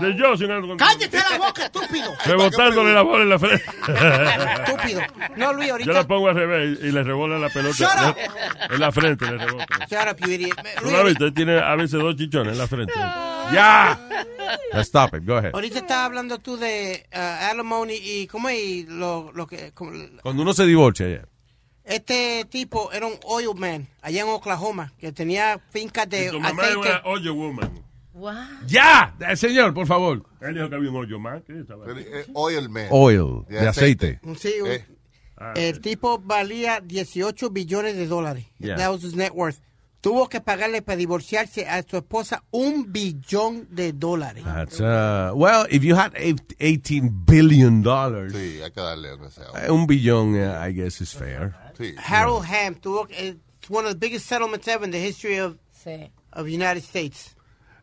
De 0.00 0.16
yo, 0.16 0.36
sin 0.36 0.50
algo. 0.50 0.76
¡Cállate 0.76 1.16
la 1.30 1.38
boca, 1.38 1.64
estúpido! 1.66 2.12
Rebotándole 2.26 2.92
la 2.92 3.02
bola 3.02 3.22
en 3.22 3.28
la 3.30 3.38
frente. 3.38 3.64
Estúpido. 4.66 5.00
No, 5.36 5.52
Luis, 5.52 5.68
Yo 5.68 5.72
ahorita... 5.74 5.92
la 5.92 6.06
pongo 6.06 6.28
al 6.28 6.34
revés 6.34 6.78
y 6.82 6.90
le 6.90 7.02
rebola 7.04 7.38
la 7.38 7.48
pelota. 7.48 7.74
Shut 7.76 8.08
up. 8.10 8.72
En 8.74 8.80
la 8.80 8.90
frente 8.92 9.24
le 9.30 9.38
rebota. 9.38 9.66
Shut 9.90 10.08
up, 10.12 10.16
you 10.26 10.32
idiot. 10.32 10.56
¿Tú 10.78 10.84
Luis, 10.84 10.96
la 10.96 11.02
viste? 11.04 11.30
Tiene 11.32 11.58
a 11.60 11.74
veces 11.76 12.00
dos 12.00 12.16
chichones 12.16 12.52
en 12.52 12.58
la 12.58 12.66
frente. 12.66 12.92
¡Ya! 13.52 13.98
Stop 14.74 15.14
it, 15.16 15.24
go 15.26 15.36
ahead. 15.36 15.50
ahorita 15.54 15.78
estás 15.78 15.98
hablando 15.98 16.38
tú 16.38 16.56
de 16.56 17.06
uh, 17.14 17.50
alimony 17.50 17.92
y 18.02 18.26
cómo 18.26 18.48
es 18.48 18.58
y 18.58 18.86
lo, 18.88 19.30
lo 19.32 19.46
que... 19.46 19.72
como- 19.72 19.92
Cuando 20.22 20.42
uno 20.42 20.52
se 20.52 20.64
divorcia 20.66 21.08
ya. 21.08 21.22
Este 21.84 22.44
tipo 22.50 22.90
era 22.92 23.06
un 23.06 23.14
oil 23.24 23.54
man 23.56 23.86
allá 24.02 24.22
en 24.22 24.28
Oklahoma 24.28 24.92
que 24.98 25.12
tenía 25.12 25.60
fincas 25.70 26.08
de 26.08 26.30
Tu 26.30 26.40
mamá 26.40 26.62
aceite. 26.62 26.78
una 26.78 27.02
hoyo 27.04 27.34
woman. 27.34 27.84
¡Ya! 28.66 29.14
Eh, 29.28 29.36
Señor, 29.36 29.74
por 29.74 29.86
favor. 29.86 30.24
Él 30.40 30.54
dijo 30.54 30.68
que 30.68 30.76
había 30.76 30.90
un 30.90 31.22
más. 31.22 31.42
¿Qué 31.42 31.60
estaba? 31.60 31.84
Oil 32.34 32.68
man. 32.68 32.86
Oil, 32.90 33.44
de 33.48 33.68
aceite. 33.68 34.20
Sí, 34.38 34.52
un- 34.62 34.68
Eh. 34.70 34.84
el 35.56 35.80
tipo 35.80 36.18
valía 36.18 36.80
18 36.80 37.50
billones 37.50 37.96
de 37.96 38.06
dólares. 38.06 38.46
Yeah. 38.58 38.76
That 38.76 38.90
was 38.92 39.02
his 39.02 39.14
net 39.16 39.32
worth. 39.34 39.58
Tuvo 40.00 40.28
que 40.28 40.40
pagarle 40.40 40.82
para 40.82 40.96
divorciarse 40.96 41.66
a 41.66 41.82
su 41.82 41.96
esposa 41.96 42.44
un 42.50 42.92
billón 42.92 43.66
de 43.70 43.92
dólares. 43.94 44.44
That's, 44.44 44.78
uh, 44.78 45.32
well, 45.34 45.66
if 45.70 45.82
you 45.82 45.96
had 45.96 46.12
eight- 46.14 46.54
18 46.60 47.24
billion 47.26 47.82
dollars, 47.82 48.32
Sí, 48.34 48.60
hay 48.62 48.70
que 48.70 48.80
darle 48.80 49.08
eh, 49.14 49.70
un 49.70 49.86
billón, 49.86 50.34
uh, 50.34 50.62
I 50.68 50.72
guess, 50.74 51.00
is 51.00 51.14
fair. 51.14 51.54
Sí. 51.76 51.94
Harold 51.98 52.44
Ham 52.46 52.74
tuvo 52.76 53.06
que- 53.06 53.28
it's 53.28 53.70
one 53.70 53.86
of 53.86 53.92
the 53.92 53.98
biggest 53.98 54.26
settlements 54.26 54.66
ever 54.68 54.84
in 54.84 54.90
the 54.90 54.98
history 55.00 55.38
of, 55.40 55.56
of 56.32 56.46
United 56.46 56.82
States. 56.82 57.34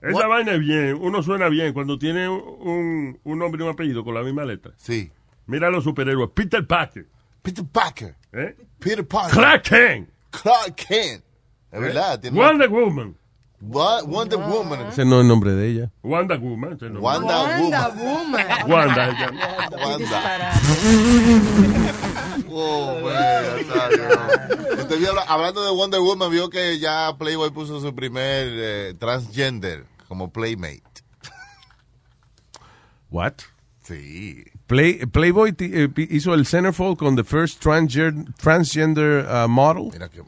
Esa 0.02 0.14
What? 0.14 0.28
vaina 0.28 0.54
es 0.54 0.60
bien. 0.60 0.96
Uno 0.96 1.22
suena 1.22 1.48
bien 1.50 1.74
cuando 1.74 1.98
tiene 2.00 2.28
un, 2.28 3.20
un 3.24 3.38
nombre 3.40 3.62
y 3.64 3.68
un 3.68 3.74
apellido 3.74 4.04
con 4.04 4.14
la 4.16 4.24
misma 4.24 4.46
letra. 4.46 4.74
Sí. 4.78 5.12
Mira 5.46 5.68
a 5.68 5.72
los 5.72 5.84
superhéroes. 5.84 6.32
Peter 6.34 6.66
Parker. 6.66 7.08
Peter 7.44 7.64
Parker. 7.66 8.16
¿Eh? 8.34 8.56
Peter 8.80 9.06
Parker. 9.08 9.32
Clark 9.34 9.64
Kent. 9.64 10.10
Clark 10.32 10.76
Kent. 10.76 11.24
Es 11.72 11.80
verdad. 11.80 12.20
Tiene 12.20 12.38
Wonder 12.38 12.70
Woman. 12.70 13.16
Wa- 13.62 14.02
Wonder 14.04 14.40
Woman. 14.40 14.88
Ese 14.88 15.06
no 15.06 15.18
es 15.18 15.22
el 15.22 15.28
nombre 15.28 15.52
de 15.54 15.68
ella. 15.70 15.92
Wanda 16.04 16.36
Woman. 16.38 16.74
ese 16.74 16.90
no. 16.90 17.00
Wanda 17.00 17.42
Wanda 17.44 17.90
Woman. 17.90 17.98
Woman. 17.98 18.46
Wanda. 18.72 19.10
ella. 19.10 19.32
Wanda. 19.72 20.52
Oh, 22.54 23.00
man, 23.02 23.66
Nazario. 23.68 24.78
Usted 24.82 25.00
vio 25.00 25.10
habla- 25.12 25.24
hablando 25.28 25.64
de 25.64 25.72
Wonder 25.72 26.02
Woman, 26.02 26.30
vio 26.32 26.50
que 26.50 26.80
ya 26.80 27.16
Playboy 27.18 27.50
puso 27.52 27.80
su 27.80 27.96
primer 27.96 28.48
eh, 28.52 28.94
transgender 29.00 29.86
como 30.10 30.32
Playmate. 30.32 30.82
What? 33.10 33.36
Sí. 33.84 34.44
Play, 34.68 35.06
Playboy 35.06 35.56
eh, 35.60 35.88
hizo 36.10 36.34
el 36.34 36.46
centerfold 36.46 36.98
con 36.98 37.16
the 37.16 37.24
first 37.24 37.62
transgender, 37.62 38.26
transgender 38.42 39.26
uh, 39.26 39.48
model. 39.48 39.90
Mira 39.94 40.10
mira, 40.14 40.24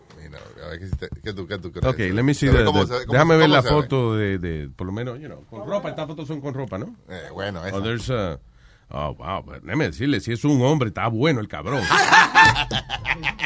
a 0.64 0.70
ver 0.70 0.80
qué, 0.80 0.86
te- 0.96 1.10
qué 1.22 1.34
tú, 1.34 1.48
qué 1.48 1.58
tú 1.58 1.72
crees. 1.72 1.86
Ok, 1.86 2.00
let 2.00 2.24
me 2.24 2.34
see 2.34 2.50
the- 2.50 2.64
cómo 2.66 2.86
the- 2.86 3.06
déjame 3.08 3.36
ver 3.38 3.46
cómo 3.50 3.56
la 3.56 3.64
foto 3.64 4.16
de, 4.16 4.38
de, 4.38 4.70
por 4.76 4.88
lo 4.88 4.94
menos, 4.94 5.20
you 5.20 5.28
know, 5.28 5.44
con 5.46 5.68
ropa. 5.68 5.90
Estas 5.90 6.08
fotos 6.08 6.28
son 6.28 6.42
con 6.42 6.54
ropa, 6.54 6.78
¿no? 6.78 6.96
Eh, 7.10 7.30
bueno, 7.34 7.66
esa. 7.66 7.76
Oh, 7.78 7.82
there's 7.82 8.10
a- 8.10 8.40
oh, 8.90 9.14
wow, 9.16 9.44
but 9.44 9.62
déjame 9.64 9.86
decirle, 9.86 10.20
si 10.20 10.32
es 10.32 10.44
un 10.46 10.62
hombre, 10.62 10.90
está 10.90 11.08
bueno 11.08 11.40
el 11.40 11.48
cabrón. 11.48 11.84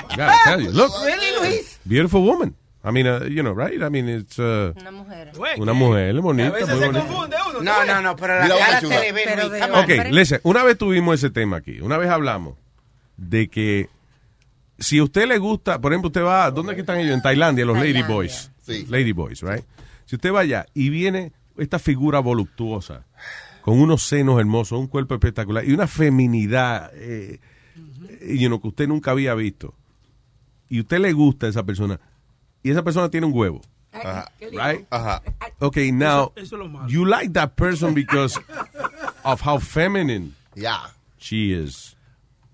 Gotta 0.09 0.34
tell 0.45 0.61
you, 0.61 0.72
look, 0.72 0.91
Really, 1.05 1.39
Luis? 1.49 1.80
beautiful 1.86 2.22
woman. 2.24 2.55
I 2.84 2.91
mean, 2.91 3.05
uh, 3.07 3.26
you 3.26 3.41
know, 3.43 3.53
right? 3.53 3.82
I 3.84 3.89
mean, 3.89 4.07
it's 4.07 4.39
uh, 4.39 4.72
Una 4.80 4.91
mujer. 4.91 5.32
una 5.57 5.74
mujer 5.74 6.22
bonita, 6.22 6.51
muy 6.51 6.86
bonita. 6.86 7.05
No, 7.61 7.84
no, 7.86 8.01
no, 8.01 8.15
pero 8.15 8.39
la 8.39 8.47
cara 8.47 8.80
se 8.80 8.88
le 8.88 9.11
ve. 9.11 9.26
Ok, 9.74 10.11
listen, 10.11 10.39
una 10.43 10.63
vez 10.63 10.78
tuvimos 10.78 11.15
ese 11.15 11.30
tema 11.30 11.57
aquí, 11.57 11.82
una 11.82 11.97
vez 11.97 12.09
hablamos 12.09 12.55
de 13.18 13.49
que 13.49 13.89
si 14.80 14.99
a 14.99 15.03
usted 15.03 15.28
le 15.28 15.38
gusta, 15.38 15.80
por 15.82 15.91
ejemplo, 15.91 16.07
usted 16.07 16.23
va, 16.23 16.49
¿dónde 16.51 16.73
es 16.73 16.75
que 16.75 16.82
están 16.82 16.99
ellos? 16.99 17.13
En 17.15 17.21
Tailandia, 17.21 17.65
los 17.65 17.78
Lady. 17.78 18.03
Boys. 18.03 18.51
Sí. 18.61 18.86
Lady 18.89 19.11
Boys, 19.13 19.41
right? 19.41 19.63
Si 20.05 20.15
usted 20.15 20.32
va 20.34 20.41
allá 20.41 20.65
y 20.73 20.89
viene 20.89 21.32
esta 21.57 21.80
figura 21.80 22.19
voluptuosa, 22.19 23.05
con 23.61 23.80
unos 23.80 24.03
senos 24.03 24.39
hermosos, 24.39 24.80
un 24.80 24.88
cuerpo 24.88 25.13
espectacular 25.15 25.65
y 25.67 25.73
una 25.73 25.88
feminidad, 25.88 26.91
eh, 26.93 27.39
you 28.21 28.47
know, 28.47 28.61
que 28.61 28.67
usted 28.69 28.88
nunca 28.88 29.11
había 29.11 29.34
visto, 29.36 29.73
y 30.69 30.80
usted 30.82 30.99
le 30.99 31.11
gusta 31.13 31.47
a 31.47 31.49
esa 31.49 31.63
persona, 31.63 31.99
y 32.63 32.71
esa 32.71 32.84
persona 32.84 33.09
tiene 33.09 33.25
un 33.28 33.34
huevo, 33.34 33.61
Ajá. 33.91 34.32
right? 34.39 34.86
Ajá. 34.89 35.21
Okay, 35.59 35.91
now, 35.91 36.32
eso 36.36 36.55
es 36.55 36.59
lo 36.59 36.69
malo. 36.69 36.88
you 36.88 37.05
like 37.05 37.34
that 37.34 37.51
person 37.55 37.93
because 37.93 38.39
of 39.23 39.41
how 39.45 39.59
feminine 39.59 40.34
Ya. 40.55 40.93
she 41.17 41.51
is. 41.53 41.95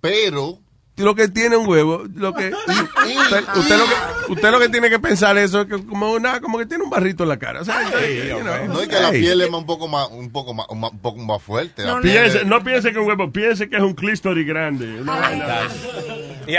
Pero. 0.02 0.60
Lo 0.98 1.16
que 1.16 1.28
tiene 1.28 1.58
un 1.58 1.68
huevo, 1.68 2.04
lo 2.14 2.34
que 2.36 2.52
usted, 2.68 3.44
usted 3.56 3.78
lo 3.78 3.86
que 3.86 4.32
usted 4.32 4.52
lo 4.52 4.60
que 4.60 4.70
tiene 4.70 4.92
que 4.92 5.00
pensar 5.00 5.36
eso 5.40 5.62
es 5.62 5.68
que 5.68 5.84
como 5.86 6.12
una 6.12 6.40
como 6.40 6.60
que 6.60 6.68
tiene 6.68 6.84
un 6.84 6.90
barrito 6.92 7.24
en 7.24 7.30
la 7.30 7.38
cara, 7.40 7.62
o 7.62 7.66
sea, 7.66 7.82
you 7.90 8.40
know, 8.42 8.68
No 8.68 8.80
es 8.80 8.88
que 8.88 9.00
la 9.00 9.10
piel 9.10 9.42
es 9.42 9.50
más- 9.50 9.62
un 9.62 9.66
poco 9.66 9.88
más, 9.88 10.08
un 10.12 10.32
poco 10.32 10.54
más, 10.54 10.68
un 10.70 11.00
poco 11.00 11.18
más 11.20 11.42
fuerte. 11.42 11.82
la 11.84 11.96
No, 11.96 12.02
Piense, 12.02 12.38
es- 12.40 12.46
no 12.46 12.64
piense 12.64 12.90
que 12.92 12.98
es 13.00 13.02
un 13.02 13.08
huevo, 13.08 13.32
piense 13.32 13.68
que 13.70 13.78
es 13.78 13.82
un 13.82 13.96
clístoris 13.96 14.46
grande. 14.46 15.02
Una 15.02 15.16
vaina- 15.16 15.68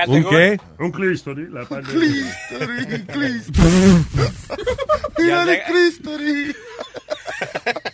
¿Un 0.08 0.24
qué? 0.24 0.58
Un 0.80 0.90
clístoris. 0.90 1.50
La 1.50 1.64
parte 1.66 1.90
Clístoris, 1.92 2.86
clístoris. 3.06 4.06
Mira 5.18 5.44
de 5.44 5.62
clístoris. 5.62 6.56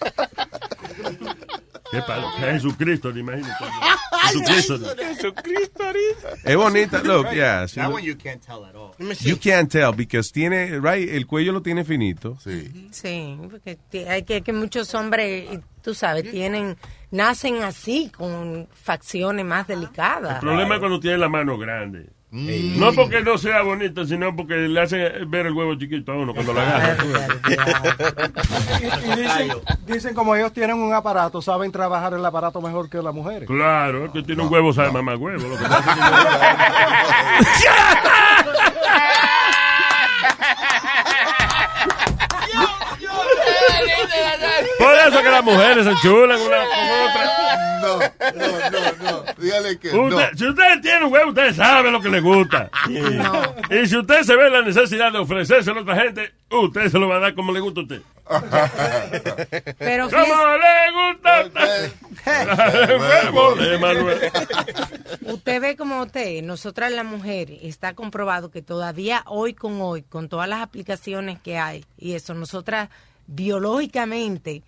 ¿Qué 1.91 2.01
pasa? 2.03 2.31
Jesucristo, 2.39 3.11
imagínate. 3.11 3.53
Jesucristo. 4.23 4.79
Jesucristo 4.97 5.83
ahorita. 5.83 6.29
Es 6.45 6.57
bonita, 6.57 7.03
look, 7.03 7.31
yeah. 7.33 7.67
sí, 7.67 7.81
That 7.81 7.91
one 7.91 8.05
you 8.05 8.17
can't 8.17 8.41
tell 8.41 8.65
at 8.65 8.75
all. 8.75 8.93
Let 8.99 9.09
me 9.09 9.15
see. 9.15 9.29
You 9.29 9.37
can't 9.37 9.71
tell 9.71 9.93
because 9.93 10.31
tiene, 10.33 10.79
right, 10.81 11.09
el 11.09 11.27
cuello 11.27 11.53
lo 11.53 11.63
tiene 11.63 11.85
finito. 11.85 12.37
Sí. 12.41 12.89
Sí, 12.93 13.39
porque 13.51 13.79
hay 14.09 14.23
que, 14.23 14.43
que 14.43 14.53
muchos 14.53 14.95
hombres, 14.95 15.49
tú 15.83 15.95
sabes, 15.95 16.31
tienen, 16.31 16.77
nacen 17.11 17.63
así, 17.63 18.11
con 18.17 18.69
facciones 18.73 19.45
más 19.45 19.67
delicadas. 19.67 20.35
El 20.35 20.41
problema 20.41 20.75
es 20.75 20.81
cuando 20.81 21.01
tiene 21.01 21.19
la 21.19 21.29
mano 21.29 21.59
grande. 21.59 22.11
No 22.33 22.93
porque 22.93 23.23
no 23.23 23.37
sea 23.39 23.63
bonito, 23.63 24.07
sino 24.07 24.35
porque 24.37 24.55
le 24.55 24.81
hace 24.81 24.97
ver 25.27 25.47
el 25.47 25.53
huevo 25.53 25.75
chiquito 25.75 26.13
a 26.13 26.17
uno 26.17 26.33
cuando 26.33 26.53
lo 26.53 26.61
agarra. 26.61 26.97
Y, 28.81 28.85
y 28.87 29.17
dicen, 29.23 29.51
dicen 29.87 30.15
como 30.15 30.35
ellos 30.35 30.53
tienen 30.53 30.77
un 30.77 30.95
aparato, 30.95 31.43
saben 31.43 31.71
trabajar 31.71 32.15
el 32.15 32.25
aparato 32.25 32.63
mejor 32.63 32.89
que 32.89 33.03
las 33.03 33.13
mujeres. 33.13 33.47
Claro, 33.47 34.05
es 34.07 34.13
que 34.13 34.23
tiene 34.23 34.43
un 34.43 34.53
huevo, 34.53 34.73
sabe 34.73 34.91
mamá 34.93 35.17
huevo. 35.17 35.49
Lo 35.49 35.57
que 35.59 35.65
Por 44.79 44.95
eso 44.95 45.23
que 45.23 45.31
las 45.31 45.45
mujeres 45.45 45.87
se 45.87 45.95
chulan 46.03 46.41
una 46.41 46.57
con 46.57 46.91
otra. 47.09 47.61
No, 47.81 47.99
no, 47.99 48.71
no, 48.71 49.11
no. 49.11 49.25
Dígale 49.39 49.79
que 49.79 49.93
no. 49.93 50.03
Usted- 50.05 50.29
Si 50.37 50.47
ustedes 50.47 50.81
tienen 50.83 51.05
un 51.05 51.13
huevo, 51.13 51.31
ustedes 51.31 51.57
saben 51.57 51.93
lo 51.93 52.01
que 52.01 52.09
les 52.11 52.23
gusta. 52.23 52.71
Y 53.71 53.87
si 53.87 53.97
usted 53.97 54.23
se 54.23 54.37
ve 54.37 54.51
la 54.51 54.63
necesidad 54.63 55.11
de 55.13 55.19
ofrecerse 55.19 55.71
a 55.71 55.75
otra 55.75 55.97
gente, 55.97 56.33
usted 56.51 56.89
se 56.91 56.99
lo 56.99 57.09
va 57.09 57.17
a 57.17 57.21
dar 57.21 57.35
como 57.35 57.53
le 57.53 57.61
gusta 57.61 57.81
a 57.81 57.83
usted. 57.85 58.03
Pero 59.79 60.09
¿Cómo 60.11 60.35
le 60.57 60.93
gusta 60.93 61.39
a 61.39 61.45
usted? 61.47 61.93
El 62.27 63.31
huevo 63.35 63.55
de 63.57 63.79
Manuel. 63.79 64.31
Usted 65.23 65.61
ve 65.61 65.77
como 65.77 66.03
usted, 66.03 66.43
nosotras 66.43 66.93
las 66.93 67.05
mujeres, 67.05 67.59
está 67.63 67.95
comprobado 67.95 68.51
que 68.51 68.63
todavía 68.63 69.23
hoy 69.27 69.55
con 69.55 69.81
hoy, 69.81 70.03
con 70.03 70.29
todas 70.29 70.49
las 70.49 70.61
aplicaciones 70.61 71.41
que 71.41 71.59
hay, 71.59 71.85
y 71.99 72.15
eso, 72.15 72.35
nosotras 72.35 72.89
biológicamente 73.31 74.63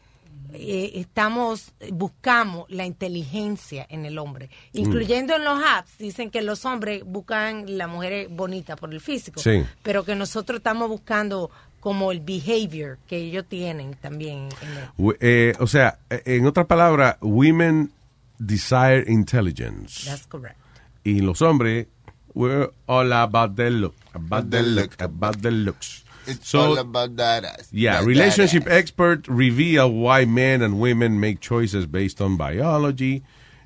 eh, 0.55 0.93
estamos, 0.97 1.73
buscamos 1.93 2.67
la 2.69 2.85
inteligencia 2.85 3.87
en 3.89 4.05
el 4.05 4.19
hombre, 4.19 4.51
incluyendo 4.73 5.35
en 5.37 5.45
los 5.45 5.59
apps, 5.65 5.97
dicen 5.99 6.31
que 6.31 6.43
los 6.43 6.65
hombres 6.67 7.03
buscan 7.07 7.79
la 7.79 7.87
mujer 7.87 8.29
bonita 8.29 8.77
por 8.77 8.93
el 8.93 9.01
físico, 9.01 9.41
Sí. 9.41 9.65
pero 9.83 10.05
que 10.05 10.15
nosotros 10.15 10.59
estamos 10.59 10.89
buscando 10.91 11.51
como 11.81 12.13
el 12.13 12.21
behavior 12.21 12.99
que 13.09 13.17
ellos 13.17 13.47
tienen 13.49 13.95
también. 13.95 14.49
en 14.63 14.69
el- 14.79 14.89
We- 14.99 15.17
eh, 15.21 15.53
o 15.59 15.67
sea, 15.67 15.99
en 16.11 16.47
otras 16.47 16.67
palabras, 16.67 17.17
women 17.23 17.91
desire 18.39 19.05
intelligence. 19.09 20.05
That's 20.09 20.27
correct. 20.27 20.57
Y 21.03 21.21
los 21.21 21.41
hombres, 21.41 21.87
we're 22.35 22.71
all 22.87 23.13
about 23.13 23.57
the 23.57 23.71
look, 23.71 23.95
about 24.13 24.51
the 24.51 24.63
look, 24.63 25.01
about 25.01 25.41
the 25.41 25.51
looks. 25.51 26.02
It's 26.27 26.49
So, 26.49 26.61
all 26.61 26.79
about 26.79 27.17
that 27.17 27.45
ass. 27.45 27.69
Yeah, 27.73 28.01
That 28.01 28.07
relationship 28.07 28.67
ass. 28.67 28.73
experts 28.73 29.29
reveal 29.29 29.91
why 29.93 30.25
men 30.25 30.63
and 30.63 30.79
women 30.81 31.19
make 31.19 31.41
choices 31.41 31.87
based 31.87 32.21
on 32.21 32.37
biology. 32.37 33.23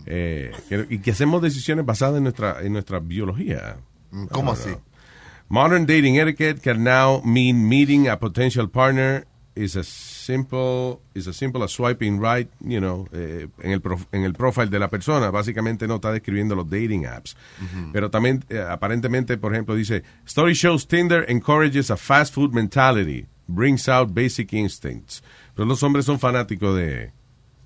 eh, 0.08 0.52
y 0.88 0.98
que 0.98 1.10
hacemos 1.12 1.42
decisiones 1.42 1.84
basadas 1.84 2.18
en 2.18 2.22
nuestra, 2.24 2.60
en 2.62 2.72
nuestra 2.72 3.00
biología. 3.00 3.76
¿Cómo 4.30 4.52
I 4.52 4.54
don't 4.54 4.58
así? 4.58 4.70
know. 4.70 4.80
Modern 5.48 5.84
dating 5.86 6.18
etiquette 6.18 6.62
can 6.62 6.84
now 6.84 7.20
mean 7.24 7.68
meeting 7.68 8.06
a 8.08 8.16
potential 8.16 8.68
partner 8.68 9.24
is 9.56 9.76
as 9.76 9.86
simple 10.26 11.00
is 11.14 11.26
as 11.28 11.36
simple 11.36 11.62
as 11.62 11.70
swiping 11.72 12.20
right, 12.20 12.48
you 12.60 12.80
know, 12.80 13.06
eh, 13.12 13.46
en 13.62 13.70
el 13.72 13.80
prof- 13.80 14.06
en 14.12 14.24
el 14.24 14.32
profile 14.34 14.66
de 14.66 14.78
la 14.78 14.88
persona. 14.88 15.30
Básicamente 15.30 15.86
no 15.86 15.94
está 15.96 16.12
describiendo 16.12 16.54
los 16.54 16.68
dating 16.68 17.06
apps. 17.06 17.36
Pero 17.92 18.10
también 18.10 18.44
eh, 18.48 18.58
aparentemente, 18.68 19.38
por 19.38 19.52
ejemplo, 19.52 19.74
dice, 19.74 20.02
story 20.26 20.54
shows 20.54 20.86
Tinder 20.86 21.24
encourages 21.28 21.90
a 21.90 21.96
fast 21.96 22.34
food 22.34 22.52
mentality, 22.52 23.26
brings 23.46 23.88
out 23.88 24.10
basic 24.12 24.52
instincts. 24.52 25.22
Pero 25.54 25.66
los 25.66 25.82
hombres 25.82 26.04
son 26.04 26.18
fanáticos 26.18 26.76
de 26.76 27.12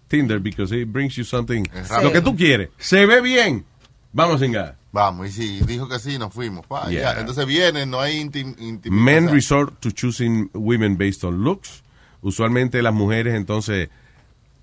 Tinder 0.08 0.38
because 0.40 0.72
it 0.72 0.88
brings 0.92 1.16
you 1.16 1.24
something 1.24 1.64
lo 2.02 2.12
que 2.12 2.20
tú 2.20 2.36
quieres. 2.36 2.68
Se 2.78 3.06
ve 3.06 3.20
bien. 3.20 3.64
Vamos 4.12 4.36
a 4.36 4.44
cingar. 4.44 4.76
Vamos, 4.92 5.28
y 5.28 5.30
si 5.30 5.60
dijo 5.64 5.88
que 5.88 6.00
sí, 6.00 6.18
nos 6.18 6.32
fuimos. 6.34 6.66
Pa, 6.66 6.90
Yeah. 6.90 7.14
ya. 7.14 7.20
Entonces 7.20 7.46
vienen, 7.46 7.90
no 7.90 8.00
hay 8.00 8.18
intim 8.18 8.56
intimidad. 8.58 9.04
Men 9.04 9.28
resort 9.32 9.78
to 9.80 9.92
choosing 9.92 10.50
women 10.52 10.96
based 10.96 11.22
on 11.22 11.44
looks. 11.44 11.82
Usualmente 12.22 12.82
las 12.82 12.92
mujeres, 12.92 13.34
entonces, 13.34 13.88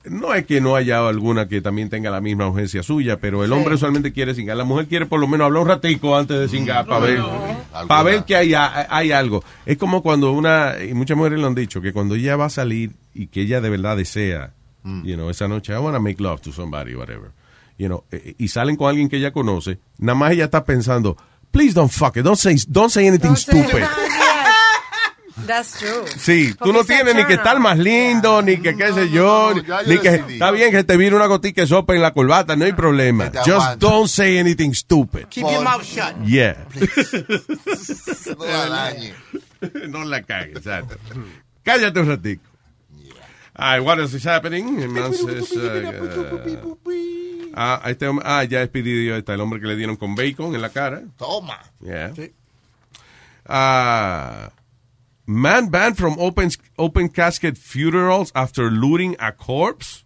no 0.10 0.34
es 0.34 0.46
que 0.46 0.62
no 0.62 0.76
haya 0.76 1.08
alguna 1.08 1.48
que 1.48 1.62
también 1.62 1.90
tenga 1.90 2.10
la 2.10 2.22
misma 2.22 2.48
urgencia 2.48 2.84
suya, 2.84 3.20
pero 3.20 3.44
el 3.44 3.52
hombre 3.52 3.76
usualmente 3.76 4.14
quiere 4.14 4.34
cingar. 4.34 4.58
La 4.58 4.64
mujer 4.64 4.88
quiere 4.88 5.06
por 5.06 5.20
lo 5.20 5.28
menos 5.28 5.46
hablar 5.46 5.64
un 5.64 5.68
ratico 5.70 6.16
antes 6.18 6.40
de 6.40 6.48
cingar 6.48 6.86
para 6.86 7.00
ver, 7.00 7.22
para 7.88 8.04
ver 8.04 8.24
que 8.24 8.36
hay, 8.36 8.54
hay 8.56 9.12
algo. 9.12 9.44
Es 9.66 9.78
como 9.78 10.02
cuando 10.02 10.32
una, 10.32 10.76
y 10.84 10.94
muchas 10.94 11.18
mujeres 11.18 11.40
lo 11.40 11.48
han 11.48 11.56
dicho, 11.56 11.82
que 11.82 11.94
cuando 11.94 12.16
ella 12.16 12.36
va 12.36 12.46
a 12.46 12.50
salir 12.50 12.92
y 13.14 13.28
que 13.28 13.42
ella 13.42 13.62
de 13.62 13.70
verdad 13.70 13.98
desea, 13.98 14.54
you 15.04 15.16
know, 15.16 15.30
esa 15.30 15.48
noche, 15.48 15.74
I 15.74 15.78
want 15.78 15.96
to 15.96 16.02
make 16.02 16.22
love 16.22 16.42
to 16.42 16.52
somebody, 16.52 16.96
whatever. 16.96 17.32
You 17.78 17.88
know, 17.88 18.04
eh, 18.12 18.36
y 18.38 18.48
salen 18.48 18.76
con 18.76 18.90
alguien 18.90 19.10
que 19.10 19.18
ella 19.18 19.32
conoce, 19.32 19.80
nada 20.00 20.18
más 20.18 20.32
ella 20.32 20.46
está 20.46 20.64
pensando, 20.64 21.16
please 21.52 21.74
don't 21.74 21.92
fuck 21.92 22.18
it, 22.18 22.24
don't 22.24 22.38
say, 22.38 22.56
don't 22.68 22.90
say 22.90 23.08
anything 23.08 23.36
stupid. 23.36 23.84
That's 25.48 25.80
true. 25.80 26.06
Sí, 26.18 26.52
tú 26.52 26.58
Porque 26.60 26.74
no 26.74 26.84
se 26.84 26.94
tienes 26.94 27.16
ni 27.16 27.26
que 27.26 27.34
estar 27.34 27.60
más 27.60 27.78
lindo, 27.78 28.42
ni 28.42 28.58
que 28.58 28.76
qué 28.76 28.94
sé 28.94 29.10
yo, 29.10 29.54
ni- 29.56 29.64
yo 29.64 30.02
que 30.02 30.12
decidí. 30.12 30.34
está 30.34 30.52
bien 30.52 30.72
que 30.72 30.84
te 30.84 30.98
vire 30.98 31.16
una 31.16 31.26
gotica 31.26 31.62
de 31.62 31.68
sopa 31.68 31.96
en 31.96 32.02
la 32.02 32.14
corbata, 32.14 32.56
no 32.56 32.66
hay 32.66 32.74
problema. 32.74 33.32
Just 33.34 33.48
aguanta. 33.50 33.76
don't 33.78 34.08
say 34.08 34.38
anything 34.38 34.74
stupid. 34.74 35.28
Keep 35.30 35.50
your 35.50 35.64
mouth 35.64 35.84
shut. 35.84 36.16
Yeah. 36.26 36.66
No 38.38 38.46
la 38.46 38.70
dañe. 38.70 39.14
no 39.90 40.04
la 40.04 40.22
cagues, 40.22 40.58
exacto. 40.58 40.98
Cállate 41.64 42.00
un 42.00 42.08
ratico. 42.08 42.44
All 43.60 43.78
right, 43.78 43.84
what 43.84 43.98
else 43.98 44.14
is 44.14 44.24
happening? 44.24 44.80
Entonces, 44.84 45.52
uh, 45.52 46.78
ah, 47.56 47.82
este 47.88 48.08
hombre, 48.08 48.24
ah, 48.28 48.44
ya 48.44 48.60
despedido 48.60 49.16
está 49.16 49.34
el 49.34 49.42
hombre 49.42 49.60
que 49.60 49.66
le 49.66 49.76
dieron 49.76 49.96
con 49.96 50.14
bacon 50.14 50.54
en 50.54 50.62
la 50.62 50.70
cara. 50.70 51.02
Toma. 51.18 51.58
Yeah. 51.82 52.12
Uh, 53.50 54.50
man 55.28 55.70
banned 55.70 55.98
from 55.98 56.16
open, 56.18 56.50
open 56.78 57.10
casket 57.10 57.58
funerals 57.58 58.32
after 58.34 58.72
looting 58.72 59.16
a 59.20 59.32
corpse. 59.32 60.06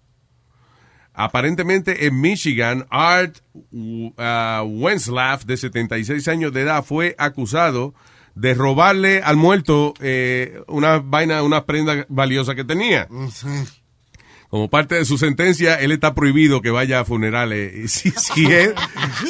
Aparentemente 1.13 2.07
en 2.07 2.19
Michigan, 2.19 2.85
Art 2.89 3.41
uh, 3.53 4.63
Wenslaff, 4.65 5.45
de 5.45 5.57
76 5.57 6.27
años 6.27 6.51
de 6.53 6.61
edad, 6.61 6.83
fue 6.83 7.15
acusado 7.17 7.93
de 8.33 8.53
robarle 8.53 9.21
al 9.21 9.35
muerto 9.35 9.93
eh, 9.99 10.63
una 10.67 10.99
vaina, 10.99 11.43
una 11.43 11.65
prenda 11.65 12.05
valiosa 12.09 12.55
que 12.55 12.63
tenía. 12.63 13.07
Como 14.51 14.69
parte 14.69 14.95
de 14.95 15.05
su 15.05 15.17
sentencia, 15.17 15.75
él 15.75 15.93
está 15.93 16.13
prohibido 16.13 16.61
que 16.61 16.71
vaya 16.71 16.99
a 16.99 17.05
funerales. 17.05 17.73
Y 17.73 17.87
si, 17.87 18.11
si 18.11 18.51
es, 18.51 18.73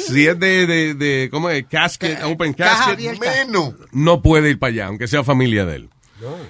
si 0.08 0.26
es 0.26 0.36
de, 0.36 0.66
de, 0.66 0.94
de, 0.94 1.28
¿cómo 1.30 1.48
es? 1.48 1.64
Casket, 1.68 2.24
open 2.24 2.52
casket. 2.52 2.98
Menos. 3.20 3.72
no 3.92 4.20
puede 4.20 4.50
ir 4.50 4.58
para 4.58 4.72
allá, 4.72 4.86
aunque 4.88 5.06
sea 5.06 5.22
familia 5.22 5.64
de 5.64 5.76
él. 5.76 5.90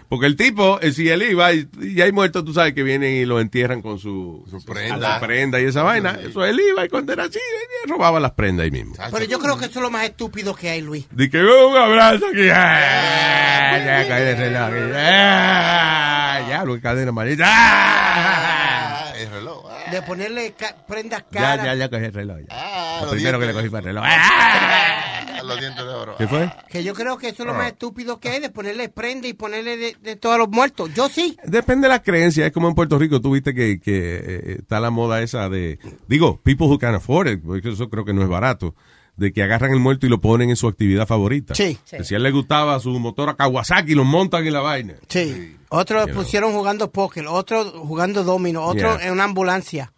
Porque 0.09 0.27
el 0.27 0.37
tipo, 0.37 0.81
eh, 0.81 0.93
si 0.93 1.09
él 1.09 1.23
iba 1.23 1.53
y, 1.53 1.69
y 1.81 2.01
hay 2.01 2.13
muertos, 2.13 2.45
tú 2.45 2.53
sabes 2.53 2.75
que 2.75 2.83
vienen 2.83 3.15
y 3.15 3.25
lo 3.25 3.41
entierran 3.41 3.83
con 3.83 3.99
su, 3.99 4.45
prenda. 4.67 5.19
su 5.21 5.27
prenda 5.27 5.61
y 5.61 5.65
esa 5.65 5.83
vaina. 5.83 6.19
Eso 6.23 6.45
él 6.45 6.61
iba 6.61 6.85
y 6.85 6.89
cuando 6.89 7.13
era 7.13 7.25
así, 7.25 7.39
él 7.85 7.91
robaba 7.91 8.21
las 8.21 8.33
prendas 8.33 8.65
ahí 8.65 8.71
mismo. 8.71 8.95
Pero 9.11 9.25
yo 9.25 9.39
creo 9.39 9.57
que 9.59 9.67
eso 9.67 9.79
es 9.79 9.83
lo 9.83 9.91
más 9.91 10.05
estúpido 10.05 10.55
que 10.55 10.71
hay, 10.71 10.81
Luis. 10.83 11.07
De 11.11 11.29
que 11.31 11.41
"Oh, 11.43 11.69
un 11.71 11.77
abrazo 11.77 12.27
aquí. 12.33 12.49
Ah, 12.53 13.79
ya 13.85 14.37
reloj. 14.37 14.63
aquí. 14.63 14.93
Ah, 14.97 16.47
ya, 16.49 16.65
lo 16.65 16.75
que 16.75 16.81
cadena 16.81 17.13
maldita. 17.13 17.45
Ah, 17.49 19.13
El 19.17 19.31
reloj. 19.31 19.72
De 19.93 20.03
ponerle 20.03 20.53
ca- 20.53 20.75
prendas 20.87 21.25
ya, 21.31 21.41
caras. 21.41 21.65
ya, 21.67 21.75
ya 21.77 21.89
cogí 21.89 22.05
el 22.05 22.13
reloj. 22.15 22.39
ya. 22.41 22.47
Ah, 22.51 23.01
Lo 23.05 23.11
primero 23.11 23.39
que 23.39 23.47
le 23.47 23.53
cogí 23.53 23.69
fue 23.69 23.79
el 23.81 23.85
reloj. 23.85 24.05
Ah. 24.07 25.43
Los 25.45 25.59
dientes 25.59 25.85
de 25.85 25.91
oro. 25.91 26.15
¿Qué 26.17 26.29
fue? 26.29 26.51
Que 26.69 26.85
yo 26.85 26.95
creo 26.95 27.19
que 27.19 27.29
eso 27.29 27.43
es 27.43 27.47
lo 27.47 27.53
Ah. 27.55 27.59
más 27.59 27.67
estúpido 27.69 28.21
que 28.21 28.29
hay, 28.29 28.41
de 28.41 28.49
ponerle 28.51 28.89
prenda 28.89 29.27
y 29.29 29.33
ponerle 29.33 29.77
de, 29.77 29.97
de 30.01 30.17
todos 30.17 30.39
los 30.39 30.49
muertos. 30.49 30.91
Yo 30.95 31.09
sí. 31.09 31.37
Depende 31.45 31.89
de 31.89 31.95
la 31.95 32.03
creencia. 32.03 32.47
Es 32.47 32.53
como 32.53 32.69
en 32.69 32.75
Puerto 32.75 32.99
Rico. 32.99 33.21
Tú 33.21 33.33
viste 33.33 33.53
que, 33.55 33.81
que 33.81 34.17
eh, 34.25 34.57
está 34.61 34.79
la 34.81 34.91
moda 34.91 35.21
esa 35.21 35.49
de. 35.49 35.79
Digo, 36.09 36.41
people 36.43 36.67
who 36.69 36.79
can 36.79 36.95
afford 36.95 37.29
it, 37.29 37.43
porque 37.45 37.71
eso 37.71 37.91
creo 37.91 38.05
que 38.05 38.13
no 38.15 38.23
es 38.23 38.29
barato. 38.29 38.75
De 39.23 39.33
que 39.33 39.41
agarran 39.45 39.71
el 39.73 39.79
muerto 39.79 40.05
y 40.05 40.09
lo 40.09 40.21
ponen 40.21 40.51
en 40.51 40.57
su 40.57 40.67
actividad 40.67 41.07
favorita. 41.07 41.55
Sí. 41.55 41.79
Que 41.89 42.03
si 42.03 42.15
a 42.15 42.17
él 42.17 42.25
le 42.25 42.33
gustaba 42.33 42.81
su 42.81 42.91
motor 42.99 43.29
a 43.29 43.37
Kawasaki, 43.37 43.95
lo 43.95 44.03
montan 44.03 44.45
en 44.45 44.53
la 44.53 44.59
vaina. 44.61 44.95
Sí. 45.09 45.57
Otros 45.69 46.09
You 46.09 46.15
pusieron 46.15 46.53
jugando 46.53 46.91
póker, 46.91 47.27
otros 47.29 47.73
jugando 47.73 48.25
domino, 48.25 48.65
otros 48.65 48.99
Yeah. 48.99 49.07
en 49.07 49.13
una 49.13 49.23
ambulancia. 49.25 49.93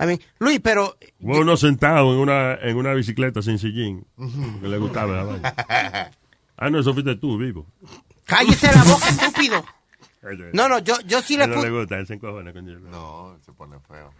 I 0.00 0.06
mean, 0.06 0.20
Luis, 0.40 0.58
pero 0.60 0.96
uno 1.20 1.56
sentado 1.56 2.12
en 2.12 2.18
una, 2.18 2.54
en 2.56 2.76
una 2.76 2.92
bicicleta 2.92 3.40
sin 3.40 3.58
sillín. 3.60 4.04
Que 4.60 4.66
le 4.66 4.78
gustaba 4.78 5.14
la 5.16 5.22
vaina. 5.22 5.54
Ah, 6.56 6.70
no, 6.70 6.80
eso 6.80 6.92
fuiste 6.92 7.14
tú, 7.16 7.38
vivo. 7.38 7.66
cállese 8.24 8.66
la 8.74 8.82
boca, 8.82 9.08
estúpido. 9.10 9.64
No, 10.52 10.68
no, 10.68 10.80
yo, 10.80 10.94
yo 11.06 11.22
sí 11.22 11.36
le 11.36 11.44
él 11.44 11.50
no 11.50 11.56
le 11.56 11.62
puse, 11.62 11.70
gusta, 11.78 11.98
él 11.98 12.06
se 12.06 12.14
encojona 12.14 12.52
con 12.52 12.66
hielo. 12.66 12.80
No, 12.90 13.38
se 13.46 13.52
pone 13.52 13.76
feo. 13.88 14.10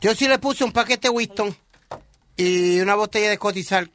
yo 0.00 0.14
sí 0.14 0.26
le 0.26 0.38
puse 0.38 0.64
un 0.64 0.72
paquete 0.72 1.08
Winston 1.10 1.54
y 2.38 2.80
una 2.80 2.94
botella 2.94 3.28
de 3.28 3.36
cotizal 3.38 3.90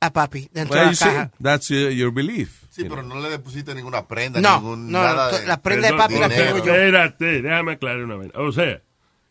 a 0.00 0.12
papi 0.12 0.50
dentro 0.52 0.74
Well, 0.74 0.84
de 0.84 0.90
la 0.90 0.94
see, 0.96 1.04
caja. 1.06 1.30
that's 1.42 1.68
your 1.68 2.12
belief. 2.12 2.64
Sí, 2.70 2.84
pero 2.84 3.02
no 3.02 3.18
le 3.18 3.38
pusiste 3.38 3.74
ninguna 3.74 4.06
prenda, 4.06 4.38
No, 4.40 4.56
ningún, 4.60 4.92
no, 4.92 5.02
nada 5.02 5.30
no, 5.32 5.38
de... 5.38 5.46
la 5.46 5.62
prenda 5.62 5.88
de 5.90 5.94
papi 5.96 6.18
la 6.18 6.28
dinero. 6.28 6.52
tengo 6.52 6.66
yo. 6.66 6.72
Espérate, 6.74 7.40
déjame 7.42 7.72
aclarar 7.72 8.04
una 8.04 8.16
vez. 8.16 8.30
O 8.34 8.52
sea, 8.52 8.82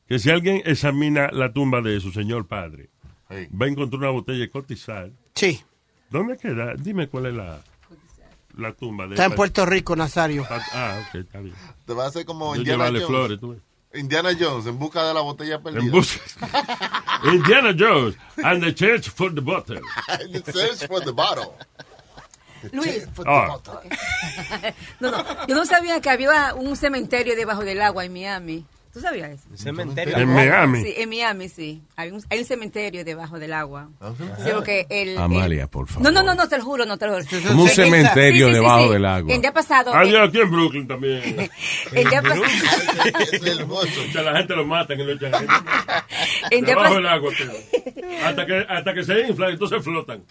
que 0.08 0.18
si 0.18 0.32
alguien 0.32 0.64
examina 0.66 1.30
la 1.32 1.54
tumba 1.54 1.82
de 1.82 2.00
su 2.00 2.12
señor 2.12 2.48
padre, 2.48 2.90
va 3.30 3.66
a 3.68 3.70
encontrar 3.70 4.00
una 4.00 4.10
botella 4.10 4.40
de 4.40 4.50
cotizal. 4.50 5.14
Sí, 5.36 5.62
¿Dónde 6.10 6.38
queda? 6.38 6.74
Dime 6.76 7.08
cuál 7.08 7.26
es 7.28 7.34
la, 7.36 7.60
la 8.58 8.72
tumba 8.74 9.06
de 9.06 9.16
está 9.16 9.26
en 9.26 9.34
Puerto 9.36 9.66
Rico, 9.66 9.96
Nazario. 9.96 10.46
Ah, 10.50 11.00
ok, 11.10 11.16
está 11.16 11.40
bien. 11.40 11.56
Te 11.86 11.94
va 11.94 12.06
a 12.06 12.08
hacer 12.08 12.26
como 12.26 12.56
Yo 12.56 12.62
Indiana 12.62 12.86
Jones. 12.86 13.06
flores, 13.06 13.40
tú 13.40 13.50
ves. 13.50 13.60
Indiana 13.96 14.32
Jones, 14.38 14.66
en 14.68 14.78
busca 14.78 15.04
de 15.08 15.14
la 15.14 15.22
botella 15.22 15.60
perdida. 15.60 15.84
En 15.84 15.92
busca. 15.92 16.22
Indiana 17.24 17.74
Jones 17.78 18.16
and 18.44 18.64
the 18.64 18.74
Church 18.74 19.10
for 19.10 19.34
the 19.34 19.42
Bottle. 19.42 19.80
The 20.32 20.52
search 20.52 20.88
for 20.88 21.04
the 21.04 21.12
bottle. 21.12 21.56
Luis. 22.72 23.08
Ah, 23.26 23.60
No, 25.00 25.12
no, 25.12 25.48
yo 25.48 25.56
no 25.56 25.66
sabía 25.66 26.02
que 26.02 26.10
había 26.10 26.54
un 26.56 26.76
cementerio 26.76 27.36
debajo 27.36 27.64
del 27.64 27.82
agua 27.82 28.06
en 28.06 28.14
Miami. 28.14 28.66
¿Tú 28.96 29.02
sabías 29.02 29.30
eso? 29.32 29.44
Cementerio. 29.56 30.16
En 30.18 30.30
Miami. 30.30 30.82
Sí, 30.82 30.94
en 30.96 31.10
Miami, 31.10 31.50
sí. 31.50 31.82
Hay 31.98 32.12
un, 32.12 32.24
hay 32.30 32.40
un 32.40 32.46
cementerio 32.46 33.04
debajo 33.04 33.38
del 33.38 33.52
agua. 33.52 33.90
Ah, 34.00 34.14
Sí, 34.42 34.52
porque 34.54 34.88
el, 34.90 35.18
Amalia, 35.18 35.64
el- 35.64 35.68
por 35.68 35.86
favor. 35.90 36.02
No, 36.04 36.12
no, 36.12 36.24
no, 36.24 36.34
no, 36.34 36.48
te 36.48 36.58
lo 36.58 36.64
juro, 36.64 36.86
no 36.86 36.98
te 36.98 37.06
lo 37.06 37.16
juro. 37.22 37.26
Como 37.46 37.64
un 37.64 37.68
cementerio 37.70 38.48
sí, 38.48 38.54
sí, 38.54 38.58
debajo 38.58 38.88
sí. 38.88 38.94
del 38.94 39.06
agua. 39.06 39.34
El 39.36 39.42
día 39.42 39.52
pasado. 39.52 39.92
Ah, 39.94 40.06
eh, 40.06 40.12
yo 40.12 40.24
aquí 40.24 40.40
en 40.40 40.50
Brooklyn 40.50 40.88
también. 40.88 41.22
el 41.92 42.10
día 42.10 42.22
pasado. 42.22 42.44
O 43.76 44.12
sea, 44.14 44.22
la 44.22 44.38
gente 44.38 44.56
lo 44.56 44.66
mata 44.66 44.94
ahí. 44.94 45.00
El 46.52 46.66
día 46.66 46.76
debajo 46.76 46.94
pas- 46.94 46.96
del 46.96 47.08
agua. 47.08 47.32
Hasta 48.24 48.46
que, 48.46 48.66
hasta 48.70 48.94
que 48.94 49.04
se 49.04 49.20
inflan, 49.28 49.50
entonces 49.52 49.84
flotan. 49.84 50.24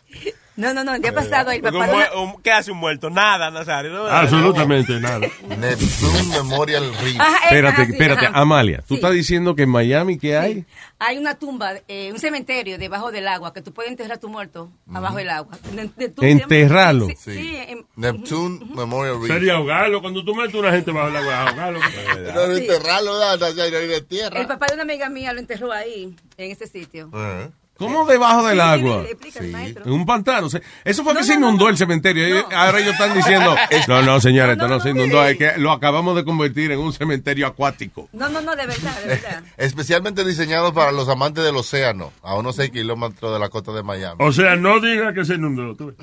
No, 0.56 0.72
no, 0.72 0.84
no, 0.84 0.94
el 0.94 1.02
día 1.02 1.12
pasado 1.12 1.50
el 1.50 1.60
Porque 1.60 1.76
papá 1.78 2.10
un 2.16 2.40
¿Qué 2.40 2.52
hace 2.52 2.70
un 2.70 2.78
muerto? 2.78 3.10
Nada, 3.10 3.50
Nazario. 3.50 3.92
¿no? 3.92 4.06
Absolutamente 4.06 5.00
nada. 5.00 5.18
Neptune 5.58 6.28
Memorial 6.36 6.94
Reef. 7.02 7.16
Eh, 7.16 7.22
Espérate, 7.44 7.82
espérate, 7.82 8.26
ajá. 8.26 8.40
Amalia. 8.55 8.78
¿Tú 8.78 8.88
Sí. 8.88 8.94
estás 8.94 9.12
diciendo 9.12 9.55
que 9.57 9.62
en 9.64 9.68
Miami 9.70 10.18
qué 10.18 10.36
hay? 10.36 10.64
Hay 10.98 11.18
una 11.18 11.34
tumba, 11.38 11.74
eh, 11.88 12.11
un 12.12 12.18
cementerio 12.18 12.78
debajo 12.78 13.11
del 13.11 13.26
agua 13.28 13.52
que 13.52 13.62
tú 13.62 13.72
puedes 13.72 13.90
enterrar 13.90 14.16
a 14.18 14.20
tu 14.20 14.28
muerto 14.28 14.70
abajo 14.92 15.16
del 15.16 15.28
agua. 15.30 15.59
De- 15.72 15.90
de- 15.96 16.09
tú- 16.09 16.22
Enterrarlo. 16.22 17.07
Sí, 17.09 17.14
sí, 17.18 17.32
sí, 17.34 17.57
en- 17.68 17.84
Neptune 17.96 18.64
Memorial 18.74 19.16
Reef. 19.20 19.26
Sería 19.32 19.55
ahogarlo. 19.55 20.00
Cuando 20.00 20.24
tú 20.24 20.34
metes 20.34 20.55
a 20.55 20.59
una 20.59 20.70
gente 20.72 20.90
bajo 20.92 21.09
el 21.09 21.16
agua, 21.16 21.48
ahogarlo. 21.48 21.80
No 22.34 22.57
enterrarlo, 22.57 23.12
¿verdad? 23.18 23.42
O 23.42 23.52
sea, 23.55 23.66
ir 23.68 23.88
de 23.88 24.00
tierra. 24.02 24.40
El 24.40 24.46
papá 24.46 24.66
de 24.68 24.74
una 24.74 24.82
amiga 24.84 25.09
mía 25.09 25.32
lo 25.32 25.40
enterró 25.40 25.72
ahí, 25.72 26.14
en 26.36 26.50
ese 26.50 26.66
sitio. 26.66 27.11
Eh. 27.14 27.48
¿Cómo 27.77 28.07
debajo 28.07 28.47
del 28.47 28.57
Sí, 28.59 28.61
agua? 28.62 29.05
sí. 29.33 29.53
En 29.85 29.93
un 29.93 30.07
pantano. 30.07 30.47
Eso 30.85 31.03
fue 31.03 31.14
que 31.16 31.25
se 31.25 31.35
inundó 31.35 31.68
el 31.68 31.77
cementerio. 31.77 32.47
Ahora 32.55 32.79
ellos 32.79 32.93
están 32.93 33.14
diciendo, 33.14 33.57
no, 33.89 34.03
no, 34.03 34.20
señores, 34.20 34.53
esto 34.53 34.68
no, 34.68 34.79
se 34.81 34.91
inundó. 34.91 35.25
Es 35.27 35.37
que 35.37 35.55
lo 35.59 35.72
acabamos 35.72 36.14
de 36.14 36.25
convertir 36.25 36.70
en 36.70 36.79
un 36.79 36.93
cementerio 36.93 37.49
acuático. 37.49 38.09
No, 38.12 38.29
no, 38.29 38.41
no, 38.41 38.55
de 38.55 38.66
verdad, 38.66 38.97
de 39.01 39.09
verdad. 39.09 39.43
Especialmente 39.57 40.25
diseñado 40.25 40.72
para 40.72 40.93
los 40.93 41.09
amantes 41.09 41.43
del 41.43 41.57
océano, 41.57 42.12
a 42.22 42.35
unos 42.37 42.55
6 42.57 42.70
kilómetros 42.70 43.33
de 43.33 43.39
la 43.41 43.49
costa 43.49 43.72
de 43.72 43.83
Miami. 43.83 44.16
O 44.20 44.33
sea, 44.33 44.55
no 44.55 44.79
diga 44.81 45.12
que 45.12 45.25
se 45.25 45.35
inundó. 45.35 45.68
después- 45.75 45.97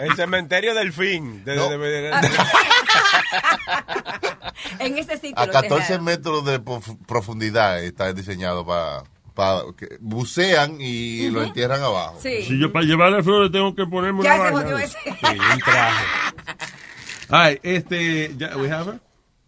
El 0.00 0.16
cementerio 0.16 0.74
del 0.74 0.92
fin. 0.92 1.44
De- 1.44 1.54
de- 1.54 1.78
de- 1.78 2.00
de- 2.10 2.10
En 4.80 4.98
ese 4.98 5.14
sitio 5.16 5.38
A 5.38 5.46
lo 5.46 5.52
14 5.52 5.74
dejaron. 5.82 6.04
metros 6.04 6.44
de 6.44 6.58
prof- 6.60 6.96
profundidad 7.06 7.82
está 7.82 8.12
diseñado 8.12 8.64
para... 8.66 9.04
para 9.40 9.62
que 9.76 9.96
bucean 10.00 10.76
y 10.80 11.30
lo 11.30 11.42
entierran 11.42 11.82
abajo. 11.82 12.18
Sí. 12.22 12.42
Si 12.42 12.58
yo 12.58 12.70
para 12.70 12.84
llevarle 12.84 13.22
flores 13.22 13.50
tengo 13.50 13.74
que 13.74 13.86
ponerme 13.86 14.22
Ya 14.22 14.34
una 14.38 14.50
vaina. 14.50 14.82
ese. 14.82 14.98
un 15.54 15.58
traje. 15.60 16.04
Ay, 17.28 17.58
este, 17.62 18.34
ya, 18.36 18.56
we 18.56 18.70
have 18.70 18.90
her? 18.90 19.00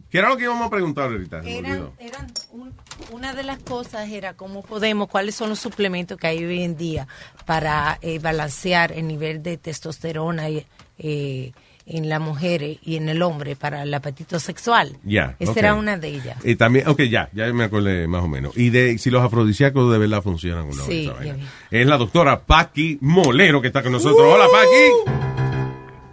¿Qué 0.09 0.19
era 0.19 0.29
lo 0.29 0.37
que 0.37 0.43
íbamos 0.43 0.67
a 0.67 0.69
preguntar 0.69 1.05
ahorita? 1.11 1.41
Eran, 1.43 1.89
eran 1.99 2.31
un- 2.51 2.73
una 3.11 3.33
de 3.33 3.43
las 3.43 3.57
cosas 3.59 4.09
era 4.09 4.33
cómo 4.35 4.61
podemos, 4.61 5.09
cuáles 5.09 5.33
son 5.35 5.49
los 5.49 5.59
suplementos 5.59 6.17
que 6.19 6.27
hay 6.27 6.43
hoy 6.45 6.61
en 6.63 6.77
día 6.77 7.07
para 7.45 7.97
eh, 8.01 8.19
balancear 8.19 8.91
el 8.91 9.07
nivel 9.07 9.41
de 9.43 9.57
testosterona 9.57 10.49
y, 10.49 10.65
eh, 10.99 11.51
en 11.85 12.07
la 12.09 12.19
mujer 12.19 12.61
y 12.81 12.95
en 12.95 13.09
el 13.09 13.21
hombre 13.21 13.55
para 13.55 13.83
el 13.83 13.93
apetito 13.93 14.39
sexual. 14.39 14.97
Ya, 15.03 15.35
Esa 15.39 15.51
ok. 15.51 15.57
era 15.57 15.73
una 15.73 15.97
de 15.97 16.07
ellas. 16.09 16.37
Y 16.45 16.55
también, 16.55 16.87
ok, 16.87 17.01
ya, 17.03 17.29
ya 17.33 17.51
me 17.53 17.65
acordé 17.65 18.07
más 18.07 18.23
o 18.23 18.27
menos. 18.27 18.55
Y 18.57 18.69
de 18.69 18.97
si 18.97 19.09
los 19.09 19.21
afrodisíacos 19.23 19.91
de 19.91 19.97
verdad 19.97 20.21
funcionan 20.21 20.63
o 20.63 20.73
no. 20.73 20.83
Sí, 20.85 21.11
esa. 21.21 21.35
Es 21.71 21.85
la 21.85 21.97
doctora 21.97 22.41
Paqui 22.41 22.97
Molero 23.01 23.61
que 23.61 23.67
está 23.67 23.83
con 23.83 23.91
nosotros. 23.91 24.21
Hola, 24.25 24.45
Paqui. 24.51 25.11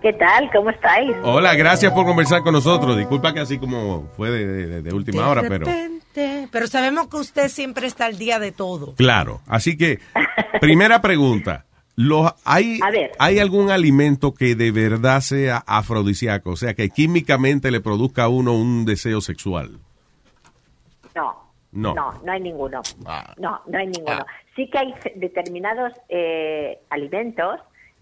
¿Qué 0.03 0.15
tal? 0.15 0.51
¿Cómo 0.51 0.71
estáis? 0.71 1.15
Hola, 1.25 1.55
gracias 1.55 1.93
por 1.93 2.07
conversar 2.07 2.43
con 2.43 2.55
nosotros. 2.55 2.97
Disculpa 2.97 3.35
que 3.35 3.41
así 3.41 3.59
como 3.59 4.09
fue 4.17 4.31
de, 4.31 4.47
de- 4.47 4.83
de 4.83 4.95
última 4.95 5.29
hora, 5.29 5.43
pero 5.43 5.67
repente, 5.67 6.49
pero 6.51 6.67
sabemos 6.69 7.09
que 7.09 7.19
usted 7.19 7.49
siempre 7.51 7.87
está 7.87 8.07
al 8.07 8.17
día 8.17 8.39
de 8.39 8.51
todo. 8.51 8.95
claro. 8.97 9.43
Así 9.47 9.77
que, 9.77 9.99
primera 10.61 11.03
pregunta. 11.03 11.67
Los, 12.03 12.33
¿hay, 12.47 12.81
¿Hay 13.19 13.39
algún 13.41 13.71
alimento 13.71 14.33
que 14.33 14.55
de 14.55 14.71
verdad 14.71 15.21
sea 15.21 15.63
afrodisíaco? 15.67 16.53
O 16.53 16.57
sea, 16.57 16.73
que 16.73 16.89
químicamente 16.89 17.71
le 17.71 17.83
produzca 17.83 18.25
a 18.25 18.29
uno 18.29 18.55
un 18.55 18.87
deseo 18.87 19.21
sexual. 19.21 19.79
No. 21.15 21.53
No. 21.73 21.95
No, 21.95 22.15
no 22.25 22.33
hay 22.33 22.41
ninguno. 22.41 22.81
Ah. 23.05 23.35
No, 23.37 23.61
no 23.67 23.79
hay 23.79 23.89
ninguno. 23.89 24.25
Sí 24.57 24.71
que 24.71 24.79
hay 24.79 24.95
determinados 25.17 25.93
eh, 26.09 26.79
alimentos 26.89 27.61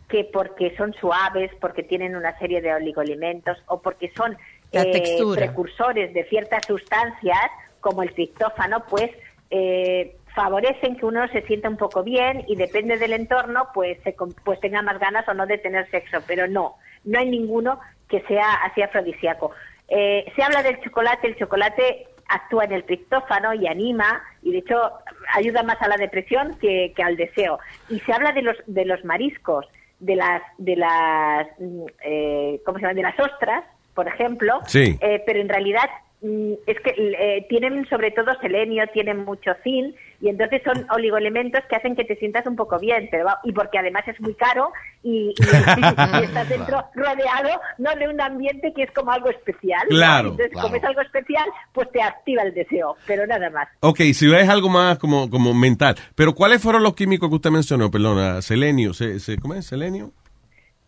que 0.09 0.23
porque 0.33 0.77
son 0.77 0.95
suaves, 0.95 1.51
porque 1.61 1.83
tienen 1.83 2.15
una 2.15 2.39
serie 2.39 2.61
de 2.61 2.73
oligoelementos 2.73 3.59
o 3.67 3.83
porque 3.83 4.13
son 4.17 4.39
eh, 4.71 5.17
precursores 5.35 6.15
de 6.15 6.23
ciertas 6.29 6.65
sustancias, 6.67 7.51
como 7.81 8.05
el 8.05 8.15
triptófano, 8.15 8.85
pues 8.89 9.11
eh, 9.51 10.17
favorecen 10.39 10.95
que 10.97 11.05
uno 11.05 11.27
se 11.29 11.43
sienta 11.43 11.69
un 11.69 11.77
poco 11.77 12.05
bien 12.05 12.45
y 12.47 12.55
depende 12.55 12.97
del 12.97 13.13
entorno, 13.13 13.69
pues, 13.75 13.99
se 14.05 14.15
pues 14.45 14.61
tenga 14.61 14.83
más 14.83 15.01
ganas 15.01 15.29
o 15.29 15.35
no 15.35 15.47
de 15.47 15.59
tener 15.59 15.91
sexo. 15.91 16.19
Pero 16.29 16.47
no, 16.47 16.77
no 17.05 17.19
hay 17.19 17.29
ninguno 17.29 17.81
que 18.09 18.21
sea 18.23 18.53
así 18.65 18.81
afrodisíaco. 18.81 19.51
Eh, 19.89 20.31
se 20.37 20.43
habla 20.45 20.63
del 20.63 20.81
chocolate, 20.81 21.27
el 21.27 21.37
chocolate 21.37 22.07
actúa 22.29 22.67
en 22.67 22.73
el 22.73 22.85
triptófano 22.85 23.53
y 23.55 23.67
anima 23.67 24.23
y 24.43 24.53
de 24.53 24.59
hecho 24.59 24.93
ayuda 25.35 25.65
más 25.65 25.81
a 25.83 25.89
la 25.89 25.97
depresión 25.97 26.57
que, 26.61 26.93
que 26.95 27.03
al 27.03 27.17
deseo. 27.17 27.59
Y 27.89 27.99
se 28.01 28.13
habla 28.13 28.31
de 28.31 28.43
los 28.43 28.57
de 28.67 28.85
los 28.85 29.05
mariscos, 29.05 29.67
de 29.99 30.15
las 30.15 30.43
de 30.59 30.77
las 30.77 31.49
mm, 31.59 31.85
eh, 32.05 32.61
¿cómo 32.65 32.79
se 32.79 32.83
llama? 32.83 32.95
de 32.95 33.03
las 33.03 33.19
ostras, 33.19 33.65
por 33.95 34.07
ejemplo, 34.07 34.61
Sí. 34.67 34.97
eh, 35.01 35.21
pero 35.27 35.41
en 35.41 35.49
realidad 35.49 35.89
mm, 36.23 36.53
es 36.67 36.79
que 36.81 36.95
eh, 36.97 37.47
tienen 37.49 37.89
sobre 37.89 38.13
todo 38.13 38.39
selenio, 38.41 38.87
tienen 38.93 39.25
mucho 39.25 39.53
zinc 39.65 39.97
y 40.21 40.29
entonces 40.29 40.61
son 40.65 40.87
oligoelementos 40.91 41.61
que 41.71 41.77
hacen 41.77 41.95
que 41.95 42.05
te 42.05 42.17
sientas 42.17 42.45
un 42.47 42.57
poco 42.57 42.79
bien, 42.79 43.09
pero 43.11 43.25
va- 43.25 43.39
y 43.45 43.53
porque 43.53 43.79
además 43.79 44.03
es 44.09 44.21
muy 44.21 44.35
caro 44.35 44.73
y, 45.03 45.29
y- 45.29 46.21
y 46.21 46.25
estás 46.25 46.49
dentro 46.49 46.85
rodeado 46.95 47.61
no 47.79 47.95
de 47.95 48.09
un 48.09 48.21
ambiente 48.21 48.73
que 48.75 48.83
es 48.83 48.91
como 48.93 49.13
algo 49.13 49.31
especial. 49.31 49.83
¿no? 49.89 49.97
Claro, 49.97 50.29
Entonces, 50.31 50.51
claro. 50.53 50.67
como 50.69 50.77
es 50.77 50.85
algo 50.85 51.01
especial, 51.03 51.49
pues 51.73 51.91
te 51.93 52.03
activa 52.03 52.43
el 52.43 52.53
deseo, 52.55 52.97
pero 53.07 53.27
nada 53.27 53.49
más. 53.51 53.69
Ok, 53.81 53.99
si 54.13 54.35
es 54.35 54.49
algo 54.49 54.69
más 54.69 54.99
como, 54.99 55.31
como 55.31 55.55
mental. 55.55 55.95
Pero 56.17 56.35
¿cuáles 56.35 56.61
fueron 56.61 56.83
los 56.83 56.95
químicos 56.95 57.29
que 57.29 57.37
usted 57.37 57.51
mencionó? 57.51 57.91
Perdona, 57.91 58.43
selenio. 58.43 58.95
¿se, 58.95 59.21
se, 59.21 59.39
¿Cómo 59.39 59.55
es? 59.55 59.67
¿Selenio? 59.67 60.11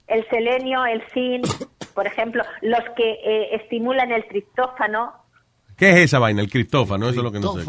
El 0.08 0.28
selenio, 0.28 0.84
el 0.86 1.02
zinc, 1.14 1.46
por 1.94 2.04
ejemplo, 2.06 2.42
los 2.62 2.80
que 2.96 3.12
eh, 3.24 3.54
estimulan 3.54 4.10
el 4.10 4.26
triptófano, 4.26 5.12
¿Qué 5.76 5.90
es 5.90 5.96
esa 5.98 6.18
vaina? 6.18 6.42
El 6.42 6.50
criptófano, 6.50 7.08
eso 7.08 7.20
es 7.20 7.24
lo 7.24 7.32
que 7.32 7.38
no 7.40 7.52
sé. 7.54 7.64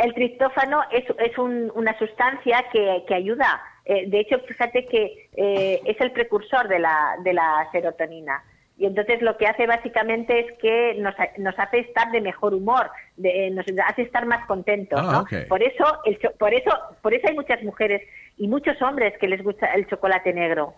El 0.00 0.14
triptófano 0.14 0.82
es, 0.90 1.04
es 1.18 1.36
un- 1.38 1.70
una 1.74 1.96
sustancia 1.98 2.64
que, 2.72 3.04
que 3.06 3.14
ayuda. 3.14 3.60
eh, 3.84 4.08
de 4.08 4.20
hecho, 4.20 4.38
fíjate 4.40 4.86
que 4.86 5.28
eh, 5.36 5.80
es 5.84 6.00
el 6.00 6.12
precursor 6.12 6.68
de 6.68 6.78
la, 6.78 7.16
de 7.24 7.32
la 7.32 7.68
serotonina. 7.72 8.42
Y 8.78 8.86
entonces 8.86 9.20
lo 9.20 9.36
que 9.36 9.46
hace 9.46 9.66
básicamente 9.66 10.38
es 10.40 10.52
que 10.58 10.94
nos, 10.98 11.14
nos 11.38 11.58
hace 11.58 11.80
estar 11.80 12.10
de 12.12 12.20
mejor 12.20 12.54
humor, 12.54 12.90
de- 13.16 13.46
eh, 13.46 13.50
nos 13.50 13.66
hace 13.86 14.02
estar 14.02 14.24
más 14.26 14.46
contentos. 14.46 14.98
Ah, 15.02 15.12
¿no? 15.12 15.24
Por 15.48 15.62
eso, 15.62 15.84
el 16.04 16.18
por 16.38 16.54
eso, 16.54 16.70
por 17.02 17.12
eso 17.14 17.26
hay 17.28 17.34
muchas 17.34 17.62
mujeres 17.62 18.00
y 18.38 18.48
muchos 18.48 18.80
hombres 18.80 19.18
que 19.18 19.28
les 19.28 19.42
gusta 19.42 19.66
el 19.74 19.86
chocolate 19.86 20.32
negro. 20.32 20.72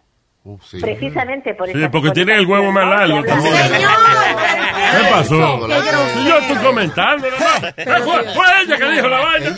Precisamente 0.80 1.54
por 1.54 1.68
Sí, 1.68 1.78
esas- 1.78 1.90
porque 1.90 2.08
por 2.08 2.14
tiene 2.14 2.34
el 2.34 2.46
huevo 2.46 2.72
más 2.72 2.84
largo 2.88 3.22
también. 3.24 3.54
¿Qué 3.54 5.08
pasó? 5.10 5.36
Qué. 5.68 5.68
Yo 6.26 6.38
estoy 6.38 6.56
comentando. 6.56 7.28
Fue, 7.30 8.24
fue 8.34 8.44
ella 8.64 8.76
que 8.76 8.90
dijo 8.90 9.08
la 9.08 9.20
vaina. 9.20 9.56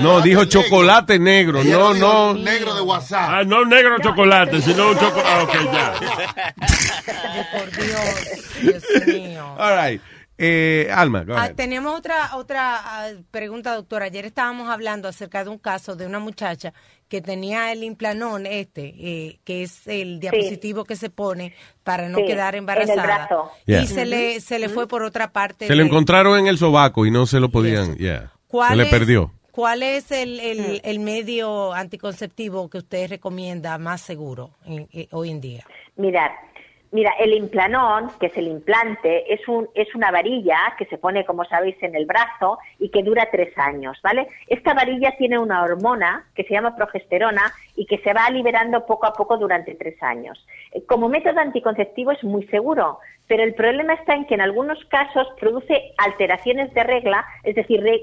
No, 0.00 0.20
dijo 0.22 0.44
chocolate 0.46 1.18
negro. 1.18 1.62
No, 1.62 1.92
no. 1.94 2.34
Negro 2.34 2.74
de 2.74 2.80
WhatsApp. 2.80 3.28
Ah, 3.32 3.42
no 3.44 3.64
negro 3.66 3.98
chocolate, 3.98 4.62
sino 4.62 4.88
un 4.90 4.98
chocolate. 4.98 5.28
Ah, 5.28 5.42
ok, 5.42 5.54
ya. 5.72 5.92
Por 7.52 7.70
Dios, 7.84 8.82
Dios 8.82 9.06
mío. 9.06 9.54
All 9.58 9.76
right. 9.76 10.00
Eh, 10.36 10.88
Alma, 10.92 11.22
go 11.24 11.34
Ah, 11.36 11.50
tenemos 11.54 11.96
otra 11.96 12.34
otra 12.36 12.74
ah, 12.82 13.08
pregunta, 13.30 13.74
doctora. 13.74 14.06
Ayer 14.06 14.24
estábamos 14.24 14.68
hablando 14.68 15.06
acerca 15.08 15.44
de 15.44 15.50
un 15.50 15.58
caso 15.58 15.94
de 15.94 16.06
una 16.06 16.18
muchacha 16.18 16.72
que 17.08 17.20
tenía 17.22 17.70
el 17.70 17.84
implanón 17.84 18.44
este, 18.46 18.94
eh, 18.98 19.38
que 19.44 19.62
es 19.62 19.86
el 19.86 20.18
diapositivo 20.18 20.84
que 20.84 20.96
se 20.96 21.08
pone 21.10 21.54
para 21.84 22.08
no 22.08 22.18
Sí, 22.18 22.24
quedar 22.26 22.54
en 22.54 22.58
el 22.58 22.58
embarazada. 22.62 23.02
brazo. 23.02 23.50
Yeah. 23.66 23.82
Y 23.82 23.86
se 23.86 24.04
le 24.06 24.40
se 24.40 24.58
le 24.58 24.68
fue 24.68 24.88
por 24.88 25.02
otra 25.04 25.30
parte. 25.30 25.68
Se 25.68 25.74
lo 25.76 25.84
encontraron 25.84 26.38
en 26.40 26.48
el 26.48 26.58
sobaco 26.58 27.06
y 27.06 27.12
no 27.12 27.26
se 27.26 27.38
lo 27.38 27.48
podían. 27.50 27.94
Yeah. 27.96 28.32
¿Cuál 28.48 28.70
Se 28.70 28.76
le 28.76 28.82
es- 28.84 28.90
perdió. 28.90 29.32
¿Cuál 29.52 29.84
es 29.84 30.10
el, 30.10 30.40
el, 30.40 30.80
el 30.82 30.98
medio 30.98 31.72
anticonceptivo 31.72 32.68
que 32.68 32.78
usted 32.78 33.08
recomienda 33.08 33.78
más 33.78 34.00
seguro 34.00 34.50
en- 34.64 34.88
eh, 34.92 35.06
hoy 35.12 35.30
en 35.30 35.40
día? 35.40 35.64
Mirad, 35.94 36.28
Mira, 36.94 37.10
el 37.18 37.32
implanón, 37.34 38.08
que 38.20 38.26
es 38.26 38.36
el 38.36 38.46
implante, 38.46 39.34
es, 39.34 39.46
un, 39.48 39.68
es 39.74 39.92
una 39.96 40.12
varilla 40.12 40.56
que 40.78 40.86
se 40.86 40.96
pone, 40.96 41.24
como 41.26 41.44
sabéis, 41.44 41.76
en 41.82 41.96
el 41.96 42.06
brazo 42.06 42.58
y 42.78 42.88
que 42.90 43.02
dura 43.02 43.28
tres 43.32 43.52
años, 43.58 43.98
¿vale? 44.00 44.28
Esta 44.46 44.74
varilla 44.74 45.12
tiene 45.18 45.38
una 45.40 45.64
hormona 45.64 46.24
que 46.36 46.44
se 46.44 46.54
llama 46.54 46.76
progesterona 46.76 47.52
y 47.74 47.86
que 47.86 47.98
se 47.98 48.12
va 48.12 48.30
liberando 48.30 48.86
poco 48.86 49.06
a 49.06 49.12
poco 49.12 49.36
durante 49.36 49.74
tres 49.74 50.00
años. 50.04 50.38
Eh, 50.72 50.84
Como 50.86 51.08
método 51.08 51.40
anticonceptivo 51.40 52.12
es 52.12 52.22
muy 52.22 52.46
seguro, 52.46 53.00
pero 53.26 53.42
el 53.42 53.54
problema 53.54 53.94
está 53.94 54.12
en 54.14 54.26
que 54.26 54.34
en 54.34 54.42
algunos 54.42 54.78
casos 54.84 55.26
produce 55.40 55.94
alteraciones 55.96 56.72
de 56.74 56.84
regla, 56.84 57.24
es 57.42 57.54
decir, 57.54 57.80
re- 57.82 58.02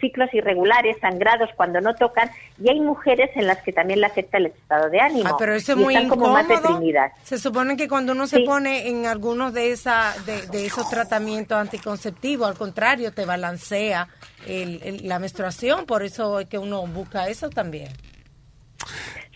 ciclos 0.00 0.32
irregulares, 0.32 0.96
sangrados 0.98 1.50
cuando 1.56 1.80
no 1.82 1.94
tocan, 1.94 2.30
y 2.58 2.70
hay 2.70 2.80
mujeres 2.80 3.30
en 3.36 3.46
las 3.46 3.62
que 3.62 3.72
también 3.72 4.00
le 4.00 4.06
afecta 4.06 4.38
el 4.38 4.46
estado 4.46 4.88
de 4.88 4.98
ánimo. 4.98 5.28
Ah, 5.28 5.36
pero 5.38 5.52
eso 5.54 5.72
es 5.72 5.78
y 5.78 5.82
muy 5.82 5.94
están 5.94 6.08
como 6.08 6.28
más 6.30 6.44
incómodo. 6.44 6.68
deprimidas. 6.68 7.12
Se 7.22 7.36
supone 7.38 7.76
que 7.76 7.86
cuando 7.86 8.12
uno 8.12 8.26
se 8.38 8.44
pone 8.44 8.88
en 8.88 9.06
algunos 9.06 9.52
de, 9.52 9.72
esa, 9.72 10.14
de, 10.26 10.46
de 10.48 10.66
esos 10.66 10.88
tratamientos 10.88 11.56
anticonceptivos, 11.58 12.48
al 12.48 12.56
contrario, 12.56 13.12
te 13.12 13.24
balancea 13.24 14.08
el- 14.46 14.80
el- 14.82 15.08
la 15.08 15.18
menstruación, 15.18 15.86
por 15.86 16.02
eso 16.02 16.40
es 16.40 16.48
que 16.48 16.58
uno 16.58 16.86
busca 16.86 17.28
eso 17.28 17.48
también. 17.50 17.88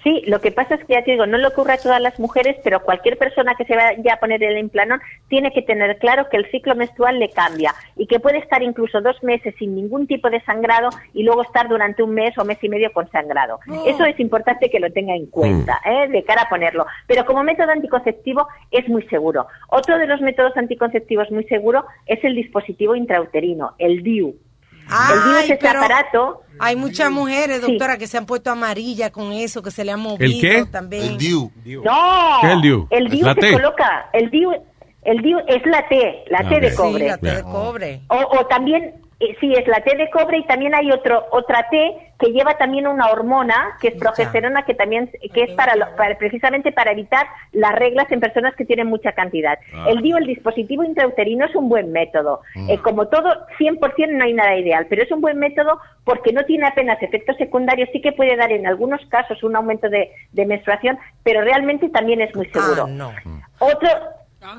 Sí, 0.07 0.23
lo 0.29 0.41
que 0.41 0.53
pasa 0.53 0.77
es 0.77 0.85
que 0.85 0.93
ya 0.93 1.03
te 1.03 1.11
digo, 1.11 1.27
no 1.27 1.37
le 1.37 1.49
ocurre 1.49 1.73
a 1.73 1.79
todas 1.79 2.01
las 2.01 2.21
mujeres, 2.21 2.55
pero 2.63 2.81
cualquier 2.85 3.19
persona 3.19 3.57
que 3.57 3.65
se 3.65 3.75
vaya 3.75 4.15
a 4.15 4.21
poner 4.21 4.41
el 4.45 4.57
implanón 4.57 5.01
tiene 5.27 5.51
que 5.51 5.63
tener 5.63 5.99
claro 5.99 6.29
que 6.31 6.37
el 6.37 6.49
ciclo 6.53 6.77
menstrual 6.77 7.19
le 7.19 7.31
cambia 7.31 7.75
y 7.97 8.07
que 8.07 8.21
puede 8.21 8.39
estar 8.39 8.63
incluso 8.63 9.01
dos 9.01 9.21
meses 9.25 9.53
sin 9.59 9.75
ningún 9.75 10.07
tipo 10.07 10.31
de 10.31 10.41
sangrado 10.43 10.91
y 11.13 11.25
luego 11.25 11.43
estar 11.43 11.69
durante 11.69 12.05
un 12.05 12.15
mes 12.15 12.39
o 12.39 12.45
mes 12.45 12.63
y 12.63 12.69
medio 12.69 12.93
con 12.93 13.11
sangrado. 13.11 13.59
Oh. 13.69 13.83
Eso 13.85 14.05
es 14.05 14.21
importante 14.21 14.71
que 14.71 14.79
lo 14.79 14.93
tenga 14.93 15.13
en 15.13 15.27
cuenta, 15.27 15.81
¿eh? 15.85 16.07
de 16.07 16.23
cara 16.23 16.43
a 16.43 16.49
ponerlo. 16.49 16.87
Pero 17.09 17.27
como 17.27 17.43
método 17.43 17.73
anticonceptivo 17.73 18.47
es 18.71 18.89
muy 18.89 19.03
seguro. 19.09 19.49
Otro 19.71 19.99
de 19.99 20.07
los 20.07 20.21
métodos 20.21 20.57
anticonceptivos 20.57 21.33
muy 21.33 21.43
seguro 21.47 21.85
es 22.07 22.23
el 22.23 22.37
dispositivo 22.37 22.95
intrauterino, 22.95 23.75
el 23.79 24.05
DIU. 24.05 24.37
El 24.89 25.23
DIU 25.25 25.33
es 25.33 25.37
Ay, 25.39 25.45
ese 25.45 25.57
pero 25.61 25.79
aparato 25.81 26.43
Hay 26.59 26.77
muchas 26.77 27.11
mujeres, 27.11 27.61
Sí. 27.61 27.71
doctora, 27.71 27.99
que 27.99 28.07
se 28.07 28.17
han 28.19 28.25
puesto 28.27 28.51
amarilla 28.51 29.11
con 29.11 29.33
eso, 29.33 29.63
que 29.63 29.71
se 29.71 29.85
le 29.85 29.93
han 29.93 30.01
movido 30.01 30.25
¿El 30.25 30.41
qué? 30.41 30.65
también. 30.71 31.03
El 31.05 31.19
DIU. 31.19 31.51
No. 31.85 32.39
¿Qué 32.41 32.47
es 32.47 32.53
el 32.55 32.63
DIU? 32.63 32.87
El 32.91 33.09
DIU 33.11 33.27
¿La 33.27 33.35
se 33.35 33.53
coloca. 33.53 34.09
El 34.13 34.31
DIU, 34.31 34.51
el 35.03 35.19
DIU 35.23 35.39
es 35.49 35.63
la 35.67 35.87
T, 35.89 36.25
la 36.29 36.39
Ah, 36.45 36.49
T 36.49 36.61
de 36.61 36.75
cobre. 36.75 37.03
Sí, 37.05 37.09
la 37.11 37.19
T 37.19 37.31
de 37.37 37.43
cobre. 37.43 38.01
O, 38.09 38.17
o 38.39 38.47
también, 38.47 38.95
eh, 39.19 39.35
sí, 39.41 39.53
es 39.55 39.67
la 39.67 39.81
T 39.81 39.97
de 39.97 40.11
cobre 40.11 40.39
y 40.39 40.45
también 40.47 40.75
hay 40.75 40.91
otro 40.91 41.27
otra 41.31 41.69
T 41.71 42.13
que 42.19 42.33
lleva 42.33 42.57
también 42.59 42.87
una 42.87 43.09
hormona 43.11 43.77
que 43.81 43.89
es 43.89 43.95
progesterona 43.95 44.65
que 44.65 44.75
también 44.75 45.11
que 45.35 45.43
es 45.45 45.53
para, 45.53 45.75
lo- 45.77 45.95
para 45.97 46.17
precisamente 46.19 46.73
para 46.73 46.93
evitar 46.93 47.27
las 47.53 47.75
reglas 47.75 48.11
en 48.13 48.21
personas 48.21 48.55
que 48.57 48.65
tienen 48.65 48.87
mucha 48.87 49.13
cantidad. 49.13 49.59
Ah. 49.75 49.87
El 49.89 50.01
DIU, 50.03 50.17
el 50.19 50.27
dispositivo 50.27 50.83
intrauterino, 50.85 51.45
es 51.47 51.55
un 51.55 51.69
buen 51.69 51.93
método. 51.93 52.41
Eh, 52.69 52.79
como 52.79 53.09
todo, 53.09 53.47
100% 53.59 54.09
no 54.13 54.25
hay 54.25 54.33
nada 54.35 54.57
ideal, 54.57 54.87
pero 54.89 55.03
es 55.03 55.11
un 55.13 55.21
buen 55.21 55.39
método 55.39 55.79
porque 56.05 56.33
no 56.33 56.45
tiene 56.45 56.67
apenas 56.67 57.03
efectos 57.03 57.37
secundarios. 57.37 57.89
Sí 57.93 58.01
que 58.01 58.13
puede 58.13 58.37
dar 58.37 58.53
en 58.53 58.67
algunos 58.67 59.05
casos 59.07 59.43
un 59.43 59.57
aumento 59.57 59.89
de, 59.89 60.11
de 60.33 60.47
menstruación, 60.47 60.99
pero 61.23 61.43
realmente 61.43 61.89
también 61.91 62.21
es 62.21 62.35
muy 62.35 62.47
seguro. 62.51 62.87
Otro. 63.59 63.89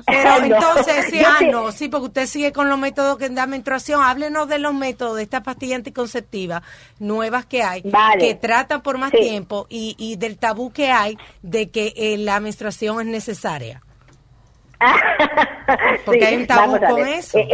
Pero 0.06 0.36
entonces, 0.44 1.06
sí, 1.10 1.22
ah, 1.26 1.38
no, 1.50 1.72
sí, 1.72 1.88
porque 1.88 2.06
usted 2.06 2.26
sigue 2.26 2.52
con 2.52 2.68
los 2.68 2.78
métodos 2.78 3.16
que 3.16 3.28
da 3.30 3.46
menstruación. 3.46 4.02
Háblenos 4.02 4.48
de 4.48 4.58
los 4.58 4.74
métodos 4.74 5.16
de 5.16 5.22
estas 5.22 5.42
pastillas 5.42 5.76
anticonceptivas 5.76 6.62
nuevas 6.98 7.46
que 7.46 7.62
hay, 7.62 7.82
Vale. 7.84 8.18
que 8.18 8.34
tratan 8.34 8.82
por 8.82 8.98
más 8.98 9.10
Sí. 9.12 9.18
tiempo 9.18 9.66
y, 9.70 9.94
y 9.98 10.16
del 10.16 10.36
tabú 10.38 10.72
que 10.72 10.90
hay 10.90 11.16
de 11.42 11.70
que 11.70 11.92
eh, 11.96 12.18
la 12.18 12.40
menstruación 12.40 13.00
es 13.00 13.06
necesaria. 13.06 13.80
Porque 16.04 16.20
Sí, 16.20 16.26
hay 16.26 16.36
un 16.36 16.46
tabú 16.46 16.78
con 16.78 17.06
eso. 17.08 17.38
Eh, 17.38 17.48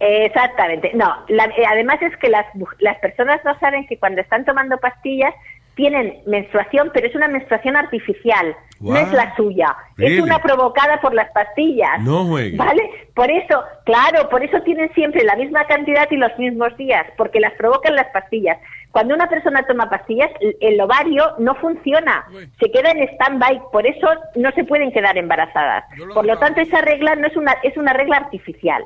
eh, 0.00 0.24
exactamente. 0.26 0.92
No, 0.94 1.14
la- 1.28 1.50
además 1.68 2.00
es 2.02 2.16
que 2.18 2.28
las, 2.28 2.46
las 2.80 2.98
personas 2.98 3.40
no 3.44 3.58
saben 3.58 3.86
que 3.86 3.98
cuando 3.98 4.20
están 4.20 4.44
tomando 4.44 4.76
pastillas 4.78 5.34
tienen 5.74 6.22
menstruación, 6.26 6.90
pero 6.94 7.06
es 7.06 7.14
una 7.14 7.28
menstruación 7.28 7.76
artificial, 7.76 8.54
no 8.80 8.96
es 8.96 9.10
la 9.12 9.34
suya, 9.36 9.74
Really? 9.96 10.16
es 10.16 10.22
una 10.22 10.40
provocada 10.40 11.00
por 11.00 11.14
las 11.14 11.30
pastillas. 11.32 12.00
No 12.02 12.24
juegue. 12.26 12.56
¿Vale? 12.56 12.82
Por 13.14 13.30
eso, 13.30 13.62
claro, 13.84 14.28
por 14.28 14.42
eso 14.44 14.60
tienen 14.62 14.92
siempre 14.94 15.24
la 15.24 15.36
misma 15.36 15.64
cantidad 15.66 16.06
y 16.10 16.16
los 16.16 16.36
mismos 16.38 16.76
días, 16.76 17.06
porque 17.16 17.40
las 17.40 17.52
provocan 17.54 17.94
las 17.94 18.06
pastillas. 18.08 18.58
Cuando 18.90 19.14
una 19.14 19.28
persona 19.28 19.64
toma 19.66 19.90
pastillas, 19.90 20.30
el- 20.40 20.56
el 20.60 20.80
ovario 20.80 21.34
no 21.38 21.54
funciona, 21.56 22.24
se 22.60 22.70
queda 22.70 22.90
en 22.90 23.08
stand-by, 23.14 23.60
por 23.72 23.86
eso 23.86 24.06
no 24.36 24.50
se 24.52 24.64
pueden 24.64 24.92
quedar 24.92 25.16
embarazadas. 25.18 25.84
Por 26.14 26.24
lo 26.26 26.38
tanto, 26.38 26.60
esa 26.60 26.80
regla 26.80 27.14
no 27.16 27.26
es 27.26 27.36
una, 27.36 27.52
es 27.62 27.76
una 27.76 27.92
regla 27.92 28.18
artificial. 28.18 28.84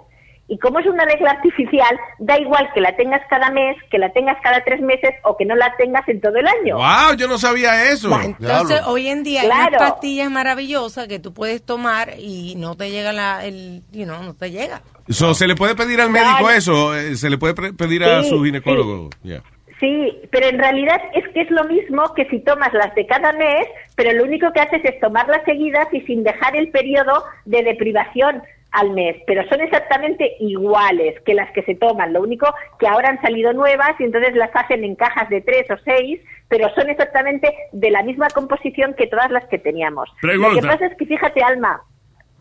Y 0.51 0.59
como 0.59 0.79
es 0.79 0.87
una 0.87 1.05
regla 1.05 1.33
artificial, 1.33 1.95
da 2.19 2.39
igual 2.39 2.71
que 2.73 2.81
la 2.81 2.97
tengas 2.97 3.21
cada 3.29 3.51
mes, 3.51 3.77
que 3.91 3.99
la 3.99 4.11
tengas 4.15 4.39
cada 4.43 4.65
tres 4.65 4.81
meses 4.81 5.11
o 5.25 5.37
que 5.37 5.45
no 5.45 5.55
la 5.55 5.75
tengas 5.77 6.09
en 6.09 6.23
todo 6.23 6.37
el 6.37 6.47
año. 6.49 6.77
Wow, 6.77 7.17
yo 7.19 7.29
no 7.29 7.37
sabía 7.37 7.91
eso. 7.93 8.11
Entonces, 8.23 8.81
hoy 8.87 9.09
en 9.09 9.23
día 9.25 9.43
hay 9.43 9.47
unas 9.49 9.71
pastillas 9.79 10.31
maravillosas 10.31 11.07
que 11.07 11.19
tú 11.19 11.35
puedes 11.35 11.63
tomar 11.67 12.15
y 12.19 12.55
no 12.57 12.77
te 12.77 12.91
llega 12.91 13.13
la, 13.13 13.45
el, 13.45 13.83
you 13.93 14.05
know, 14.05 14.23
no 14.23 14.35
te 14.35 14.51
llega. 14.51 14.81
So, 15.11 15.35
¿Se 15.35 15.47
le 15.47 15.55
puede 15.55 15.75
pedir 15.75 16.01
al 16.01 16.11
médico 16.11 16.51
eso? 16.51 16.97
Eh, 16.97 17.15
¿Se 17.17 17.29
le 17.29 17.37
puede 17.37 17.53
pre- 17.55 17.73
pedir 17.75 18.03
a 18.05 18.23
Sí, 18.23 18.31
su 18.31 18.43
ginecólogo? 18.43 19.11
Yeah. 19.23 19.43
Sí, 19.81 20.19
pero 20.33 20.47
en 20.49 20.59
realidad 20.59 21.01
es 21.15 21.25
que 21.33 21.43
es 21.43 21.51
lo 21.51 21.63
mismo 21.65 22.13
que 22.15 22.25
si 22.31 22.41
tomas 22.41 22.73
las 22.73 22.93
de 22.97 23.07
cada 23.07 23.33
mes, 23.33 23.67
pero 23.95 24.13
lo 24.13 24.25
único 24.25 24.51
que 24.53 24.61
haces 24.61 24.81
es 24.85 24.99
tomarlas 24.99 25.43
seguidas 25.45 25.87
y 25.93 26.01
sin 26.01 26.25
dejar 26.25 26.57
el 26.57 26.71
periodo 26.71 27.23
de 27.45 27.63
deprivación 27.63 28.43
al 28.73 28.91
mes, 28.91 29.17
pero 29.27 29.49
son 29.49 29.61
exactamente 29.61 30.37
iguales 30.41 31.21
que 31.23 31.35
las 31.35 31.51
que 31.53 31.63
se 31.63 31.75
toman, 31.75 32.13
lo 32.13 32.21
único 32.21 32.53
que 32.79 32.87
ahora 32.87 33.09
han 33.09 33.21
salido 33.23 33.53
nuevas 33.53 33.93
y 33.99 34.05
entonces 34.05 34.35
las 34.35 34.51
hacen 34.55 34.85
en 34.85 34.95
cajas 34.95 35.29
de 35.31 35.41
tres 35.41 35.71
o 35.71 35.77
seis, 35.85 36.21
pero 36.49 36.69
son 36.75 36.91
exactamente 36.91 37.55
de 37.73 37.91
la 37.91 38.03
misma 38.03 38.29
composición 38.29 38.95
que 38.95 39.07
todas 39.07 39.31
las 39.31 39.47
que 39.47 39.59
teníamos. 39.59 40.11
Lo 40.23 40.51
que 40.53 40.67
pasa 40.67 40.87
es 40.87 40.97
que 40.97 41.07
fíjate, 41.07 41.43
Alma, 41.43 41.83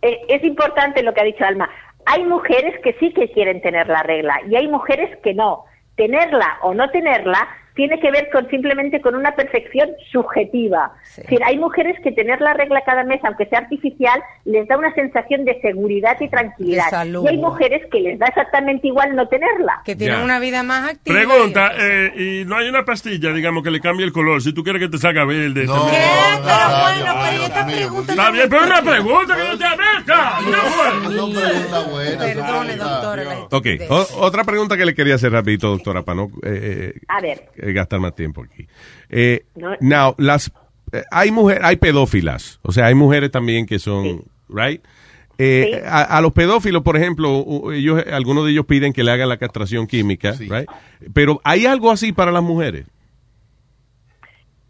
eh, 0.02 0.20
es 0.28 0.44
importante 0.44 1.02
lo 1.04 1.14
que 1.14 1.22
ha 1.22 1.26
dicho 1.26 1.46
Alma. 1.46 1.70
Hay 2.06 2.24
mujeres 2.24 2.80
que 2.82 2.94
sí 3.00 3.14
que 3.14 3.32
quieren 3.32 3.62
tener 3.62 3.88
la 3.88 4.04
regla 4.04 4.42
y 4.50 4.56
hay 4.56 4.68
mujeres 4.68 5.18
que 5.24 5.34
no. 5.34 5.66
Tenerla 5.96 6.60
o 6.62 6.74
no 6.74 6.90
tenerla 6.92 7.48
tiene 7.78 7.98
que 8.00 8.12
ver 8.12 8.30
con 8.32 8.50
simplemente 8.50 9.00
con 9.00 9.16
una 9.16 9.34
perfección 9.36 9.90
subjetiva. 10.12 10.92
Es 11.08 11.18
decir, 11.18 11.40
hay 11.46 11.58
mujeres 11.58 11.96
que 12.04 12.12
tener 12.12 12.42
la 12.42 12.54
regla 12.54 12.82
cada 12.86 13.04
mes, 13.04 13.22
aunque 13.24 13.46
sea 13.46 13.60
artificial, 13.60 14.20
les 14.46 14.68
da 14.68 14.78
una 14.78 14.94
sensación 14.94 15.46
de 15.46 15.62
seguridad 15.62 16.18
y 16.20 16.28
tranquilidad. 16.28 16.90
Salud. 16.90 17.24
Y 17.24 17.30
hay 17.30 17.38
mujeres 17.38 17.84
que 17.92 18.00
les 18.02 18.20
da 18.20 18.26
exactamente 18.26 18.88
igual 18.88 19.16
no 19.16 19.28
tenerla. 19.30 19.82
Que 19.86 19.96
tienen 19.96 20.18
Ya. 20.18 20.24
una 20.26 20.40
vida 20.40 20.64
más 20.64 20.90
activa. 20.90 21.16
Pregunta, 21.20 21.72
eh, 21.80 22.12
y 22.42 22.46
no 22.46 22.58
hay 22.58 22.68
una 22.68 22.84
pastilla, 22.84 23.32
digamos, 23.32 23.64
que 23.64 23.70
le 23.72 23.80
cambie 23.80 24.06
el 24.06 24.12
color. 24.12 24.42
Si 24.42 24.54
tú 24.54 24.64
quieres 24.64 24.82
que 24.82 24.90
te 24.90 24.98
salga 24.98 25.24
verde. 25.24 25.66
No, 25.66 25.86
¿Qué? 25.88 25.98
Pero 26.44 26.80
bueno, 26.82 27.16
pero 27.30 27.44
esta 27.44 27.66
pregunta 27.66 28.12
Está 28.12 28.32
bien, 28.32 28.50
pero 28.50 28.64
una 28.64 28.82
pregunta 28.82 29.36
que 29.36 29.44
no 29.44 29.58
te 29.58 29.66
abeca. 29.66 30.40
Perdone, 32.18 32.76
doctora. 32.76 33.24
Ok, 33.52 33.68
otra 34.20 34.44
pregunta 34.44 34.76
que 34.78 34.86
le 34.86 34.96
quería 34.96 35.16
hacer 35.16 35.32
rapidito, 35.32 35.70
doctora, 35.70 36.02
para 36.04 36.16
no 36.16 36.30
eh, 36.44 36.94
A 37.08 37.22
ver. 37.22 37.50
Eh, 37.70 37.74
gastar 37.74 38.00
más 38.00 38.16
tiempo 38.16 38.44
aquí. 38.44 38.68
Eh, 39.10 39.46
No. 39.56 39.76
now, 39.82 40.16
las, 40.18 40.52
eh, 40.92 41.04
hay 41.12 41.32
mujeres, 41.32 41.64
hay 41.64 41.76
pedófilas, 41.78 42.60
o 42.62 42.72
sea, 42.72 42.86
hay 42.88 42.96
mujeres 42.96 43.32
también 43.32 43.66
que 43.66 43.80
son, 43.80 44.24
right? 44.50 44.82
Eh, 45.40 45.70
Sí. 45.74 45.80
a, 45.86 46.02
a 46.02 46.22
los 46.22 46.34
pedófilos, 46.34 46.82
por 46.82 46.98
ejemplo, 46.98 47.72
ellos, 47.72 48.04
algunos 48.12 48.46
de 48.46 48.52
ellos 48.52 48.66
piden 48.66 48.92
que 48.92 49.04
le 49.04 49.12
hagan 49.12 49.30
la 49.30 49.38
castración 49.38 49.86
química, 49.86 50.32
right? 50.32 50.68
Pero 51.14 51.40
hay 51.44 51.66
algo 51.68 51.92
así 51.92 52.12
para 52.12 52.32
las 52.32 52.42
mujeres. 52.44 52.86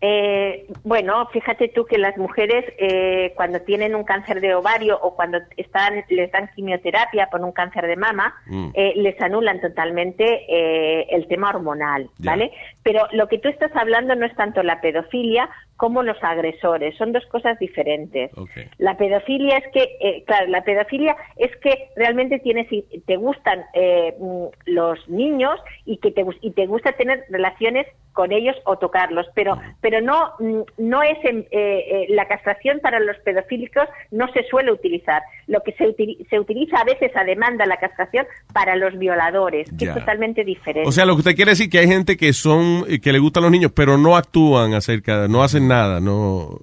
Eh, 0.10 0.66
bueno, 0.86 1.28
fíjate 1.34 1.68
tú 1.68 1.86
que 1.86 1.98
las 1.98 2.16
mujeres 2.18 2.64
eh, 2.78 3.34
cuando 3.36 3.60
tienen 3.62 3.94
un 3.94 4.06
cáncer 4.06 4.40
de 4.40 4.56
ovario 4.56 4.98
o 5.02 5.16
cuando 5.18 5.40
están 5.58 6.06
les 6.08 6.32
dan 6.32 6.50
quimioterapia 6.56 7.28
por 7.30 7.42
un 7.42 7.52
cáncer 7.52 7.86
de 7.88 7.98
mama, 7.98 8.34
Mm. 8.46 8.70
eh, 8.74 8.94
les 8.96 9.20
anulan 9.22 9.60
totalmente 9.60 10.46
eh, 10.48 11.08
el 11.10 11.28
tema 11.28 11.50
hormonal. 11.50 12.10
¿vale? 12.20 12.52
Pero 12.84 13.06
lo 13.12 13.28
que 13.28 13.38
tú 13.40 13.50
estás 13.50 13.76
hablando 13.76 14.16
no 14.16 14.26
es 14.26 14.36
tanto 14.36 14.64
la 14.64 14.80
pedofilia 14.80 15.50
como 15.76 16.02
los 16.02 16.18
agresores, 16.24 16.98
son 16.98 17.12
dos 17.12 17.26
cosas 17.28 17.60
diferentes. 17.60 18.32
La 18.80 18.98
pedofilia 18.98 19.58
es 19.58 19.68
que, 19.72 19.98
eh, 20.02 20.24
claro, 20.26 20.48
la 20.48 20.64
pedofilia 20.64 21.16
es 21.36 21.56
que 21.58 21.90
realmente 21.96 22.40
tienes, 22.40 22.68
te 23.06 23.16
gustan 23.18 23.64
eh, 23.74 24.16
mm, 24.20 24.46
los 24.66 25.08
niños 25.08 25.60
y 25.86 25.98
que 25.98 26.10
te, 26.12 26.26
y 26.42 26.52
te 26.52 26.66
gusta 26.66 26.94
tener 26.94 27.26
relaciones 27.30 27.86
con 28.14 28.32
ellos 28.32 28.56
o 28.66 28.78
tocarlos, 28.80 29.28
pero, 29.36 29.60
pero 29.80 29.97
no, 30.02 30.32
mm, 30.40 30.62
no 30.78 31.04
es 31.04 31.18
en- 31.24 31.48
eh, 31.52 31.86
eh, 31.90 32.06
la 32.10 32.28
castración 32.28 32.80
para 32.82 33.00
los 33.00 33.18
pedofílicos 33.26 33.84
no 34.12 34.32
se 34.34 34.44
suele 34.50 34.72
utilizar. 34.72 35.22
Lo 35.48 35.62
que 35.64 35.74
se, 35.74 35.86
utili- 35.86 36.28
se 36.30 36.40
utiliza 36.40 36.78
a 36.80 36.84
veces 36.84 37.12
a 37.16 37.24
demanda 37.24 37.66
la 37.66 37.78
castración 37.78 38.26
para 38.54 38.76
los 38.76 38.98
violadores, 38.98 39.70
que 39.78 39.86
Ya. 39.86 39.92
es 39.94 40.00
totalmente 40.00 40.44
diferente. 40.44 40.88
O 40.88 40.92
sea, 40.92 41.06
lo 41.06 41.14
que 41.16 41.20
usted 41.20 41.36
quiere 41.36 41.52
decir 41.52 41.70
que 41.70 41.80
hay 41.80 41.88
gente 41.88 42.18
que 42.18 42.34
son, 42.34 42.86
que 43.02 43.12
le 43.12 43.20
gustan 43.20 43.44
los 43.44 43.52
niños, 43.52 43.72
pero 43.74 43.98
no 43.98 44.16
actúan 44.16 44.74
acerca, 44.74 45.28
no 45.28 45.44
hacen 45.44 45.68
nada, 45.68 46.00
no, 46.00 46.60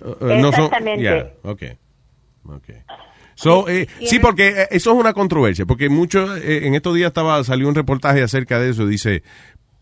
eh, 0.00 0.38
no 0.40 0.52
son, 0.52 0.64
Exactamente. 0.64 1.02
yeah, 1.02 1.30
okay. 1.42 1.72
Okay. 2.46 2.76
So, 3.36 3.68
eh, 3.68 3.88
sí, 4.04 4.18
porque 4.20 4.48
eh, 4.48 4.68
eso 4.70 4.92
es 4.92 4.96
una 4.96 5.12
controversia, 5.12 5.66
porque 5.66 5.88
mucho, 5.88 6.36
eh, 6.36 6.66
en 6.66 6.74
estos 6.74 6.94
días 6.94 7.08
estaba, 7.08 7.42
salió 7.42 7.66
un 7.68 7.74
reportaje 7.74 8.22
acerca 8.22 8.60
de 8.60 8.70
eso, 8.70 8.86
dice, 8.86 9.22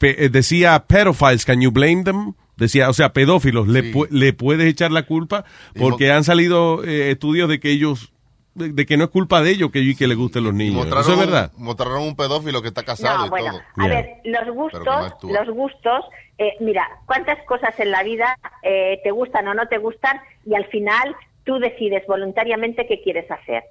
pe- 0.02 0.24
eh, 0.24 0.28
decía, 0.28 0.84
pedophiles, 0.88 1.44
can 1.44 1.60
you 1.60 1.70
blame 1.70 2.02
them? 2.04 2.34
Decía, 2.56 2.90
o 2.90 2.92
sea, 2.92 3.12
pedófilos, 3.12 3.66
le, 3.68 3.92
pu- 3.94 4.08
le 4.10 4.32
puedes 4.32 4.66
echar 4.68 4.90
la 4.90 5.04
culpa 5.04 5.44
porque 5.78 6.10
han 6.12 6.24
salido 6.24 6.84
eh, 6.84 7.10
estudios 7.12 7.48
de 7.48 7.58
que 7.60 7.70
ellos, 7.70 8.12
de, 8.54 8.70
de 8.72 8.84
que 8.84 8.96
no 8.96 9.04
es 9.04 9.10
culpa 9.10 9.40
de 9.42 9.50
ellos 9.52 9.70
que, 9.70 9.94
que 9.96 10.06
les 10.06 10.16
gusten 10.18 10.44
los 10.44 10.52
niños. 10.54 10.74
Mostraron, 10.86 11.02
Eso 11.02 11.12
es 11.14 11.18
verdad. 11.18 11.50
Un, 11.56 11.64
mostraron 11.64 12.02
un 12.02 12.16
pedófilo 12.16 12.60
que 12.60 12.68
está 12.68 12.82
casado 12.82 13.20
No, 13.20 13.26
y 13.26 13.30
bueno, 13.30 13.52
todo. 13.52 13.84
a 13.84 13.88
ver, 13.88 14.06
los 14.24 14.46
no 14.46 14.52
gustos, 14.54 15.12
los 15.22 15.48
gustos, 15.56 16.04
eh, 16.38 16.52
mira, 16.60 16.86
cuántas 17.06 17.38
cosas 17.46 17.78
en 17.80 17.90
la 17.90 18.02
vida 18.02 18.36
eh, 18.62 19.00
te 19.04 19.10
gustan 19.12 19.46
o 19.48 19.54
no 19.54 19.66
te 19.68 19.78
gustan 19.78 20.20
y 20.44 20.54
al 20.54 20.66
final 20.66 21.14
tú 21.44 21.58
decides 21.58 22.02
voluntariamente 22.06 22.86
qué 22.86 23.00
quieres 23.02 23.30
hacer. 23.30 23.62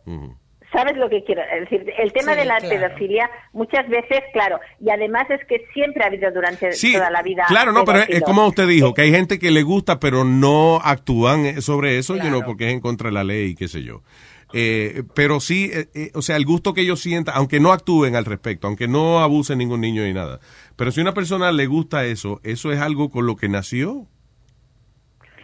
¿Sabes 0.72 0.96
lo 0.96 1.10
que 1.10 1.24
quiero? 1.26 1.42
Es 1.42 1.70
decir, 1.70 1.86
el 1.98 2.14
tema 2.14 2.32
Sí, 2.34 2.40
de 2.40 2.46
la 2.46 2.58
claro. 2.60 2.70
pedofilia 2.80 3.30
muchas 3.52 3.88
veces, 3.90 4.22
claro, 4.32 4.60
y 4.80 4.90
además 4.90 5.30
es 5.30 5.46
que 5.48 5.66
siempre 5.74 6.04
ha 6.04 6.08
habido 6.08 6.32
durante 6.32 6.72
Sí, 6.72 6.94
toda 6.94 7.10
la 7.10 7.22
vida. 7.22 7.44
claro, 7.50 7.72
no, 7.74 7.84
pero 7.84 8.00
es, 8.08 8.22
como 8.24 8.48
usted 8.48 8.68
dijo, 8.68 8.94
que 8.94 9.02
hay 9.02 9.12
gente 9.12 9.38
que 9.38 9.52
le 9.52 9.64
gusta, 9.64 10.00
pero 10.00 10.24
no 10.24 10.78
actúan 10.82 11.46
eh, 11.46 11.62
sobre 11.62 11.98
eso, 11.98 12.16
you 12.16 12.30
know, 12.30 12.44
porque 12.46 12.68
es 12.68 12.74
en 12.74 12.80
contra 12.80 13.10
de 13.10 13.14
la 13.14 13.24
ley, 13.26 13.54
qué 13.56 13.68
sé 13.68 13.84
yo. 13.84 14.02
Eh, 14.54 15.04
pero 15.16 15.40
sí, 15.40 15.70
eh, 15.74 15.88
eh, 15.94 16.12
o 16.14 16.22
sea, 16.22 16.36
el 16.36 16.46
gusto 16.46 16.74
que 16.74 16.82
ellos 16.82 17.00
sientan, 17.02 17.36
aunque 17.38 17.60
no 17.62 17.72
actúen 17.72 18.16
al 18.16 18.26
respecto, 18.26 18.68
aunque 18.68 18.88
no 18.88 19.20
abusen 19.20 19.58
ningún 19.58 19.80
niño 19.82 20.04
ni 20.04 20.14
nada. 20.14 20.40
Pero 20.76 20.92
si 20.92 21.00
a 21.00 21.04
una 21.04 21.14
persona 21.14 21.52
le 21.54 21.68
gusta 21.68 22.04
eso, 22.06 22.40
eso 22.44 22.72
es 22.72 22.80
algo 22.80 23.10
con 23.10 23.26
lo 23.26 23.36
que 23.38 23.48
nació. 23.50 24.08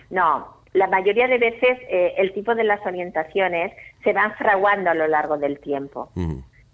No, 0.10 0.57
la 0.78 0.88
mayoría 0.88 1.28
de 1.28 1.38
veces 1.38 1.78
eh, 1.90 2.14
el 2.18 2.34
tipo 2.34 2.56
de 2.56 2.64
las 2.64 2.86
orientaciones 2.86 3.74
se 4.04 4.14
van 4.14 4.34
fraguando 4.36 4.90
a 4.90 4.94
lo 4.94 5.08
largo 5.08 5.38
del 5.38 5.60
tiempo. 5.60 6.10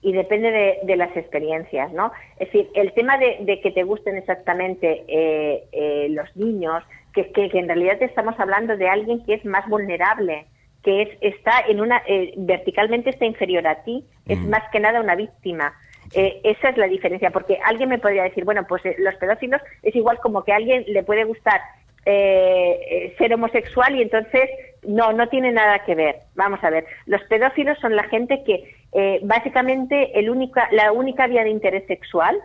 y 0.05 0.11
depende 0.11 0.51
de, 0.51 0.79
de 0.83 0.97
las 0.97 1.15
experiencias, 1.15 1.93
¿no? 1.93 2.11
Es 2.37 2.51
decir, 2.51 2.69
el 2.75 2.91
tema 2.93 3.17
de, 3.17 3.37
de 3.41 3.61
que 3.61 3.71
te 3.71 3.83
gusten 3.83 4.17
exactamente 4.17 5.05
eh, 5.07 5.63
eh, 5.71 6.07
los 6.09 6.35
niños, 6.35 6.83
que, 7.13 7.31
que, 7.31 7.49
que 7.49 7.59
en 7.59 7.67
realidad 7.67 8.01
estamos 8.03 8.37
hablando 8.37 8.75
de 8.75 8.89
alguien 8.89 9.23
que 9.23 9.35
es 9.35 9.45
más 9.45 9.65
vulnerable, 9.69 10.45
que 10.83 11.03
es 11.03 11.09
está 11.21 11.61
en 11.69 11.79
una 11.79 12.03
eh, 12.05 12.33
verticalmente 12.35 13.11
está 13.11 13.25
inferior 13.25 13.65
a 13.65 13.83
ti, 13.83 14.03
es 14.27 14.39
más 14.39 14.63
que 14.71 14.81
nada 14.81 14.99
una 14.99 15.15
víctima. 15.15 15.73
Eh, 16.13 16.41
esa 16.43 16.69
es 16.69 16.77
la 16.77 16.87
diferencia, 16.87 17.31
porque 17.31 17.57
alguien 17.63 17.89
me 17.89 17.97
podría 17.97 18.23
decir, 18.23 18.43
bueno, 18.43 18.65
pues 18.67 18.85
eh, 18.85 18.95
los 18.99 19.15
pedófilos 19.15 19.61
es 19.83 19.95
igual 19.95 20.19
como 20.19 20.43
que 20.43 20.51
a 20.51 20.57
alguien 20.57 20.83
le 20.87 21.03
puede 21.03 21.23
gustar 21.23 21.61
eh, 22.05 23.13
ser 23.17 23.33
homosexual 23.33 23.95
y 23.95 24.01
entonces 24.01 24.49
no, 24.87 25.13
no 25.13 25.27
tiene 25.29 25.51
nada 25.51 25.79
que 25.85 25.95
ver. 25.95 26.17
Vamos 26.35 26.63
a 26.63 26.69
ver, 26.69 26.85
los 27.05 27.21
pedófilos 27.23 27.77
son 27.79 27.95
la 27.95 28.03
gente 28.03 28.43
que 28.43 28.75
eh, 28.93 29.19
básicamente 29.23 30.17
el 30.19 30.29
única, 30.29 30.67
la 30.71 30.91
única 30.91 31.27
vía 31.27 31.43
de 31.43 31.49
interés 31.49 31.85
sexual 31.87 32.37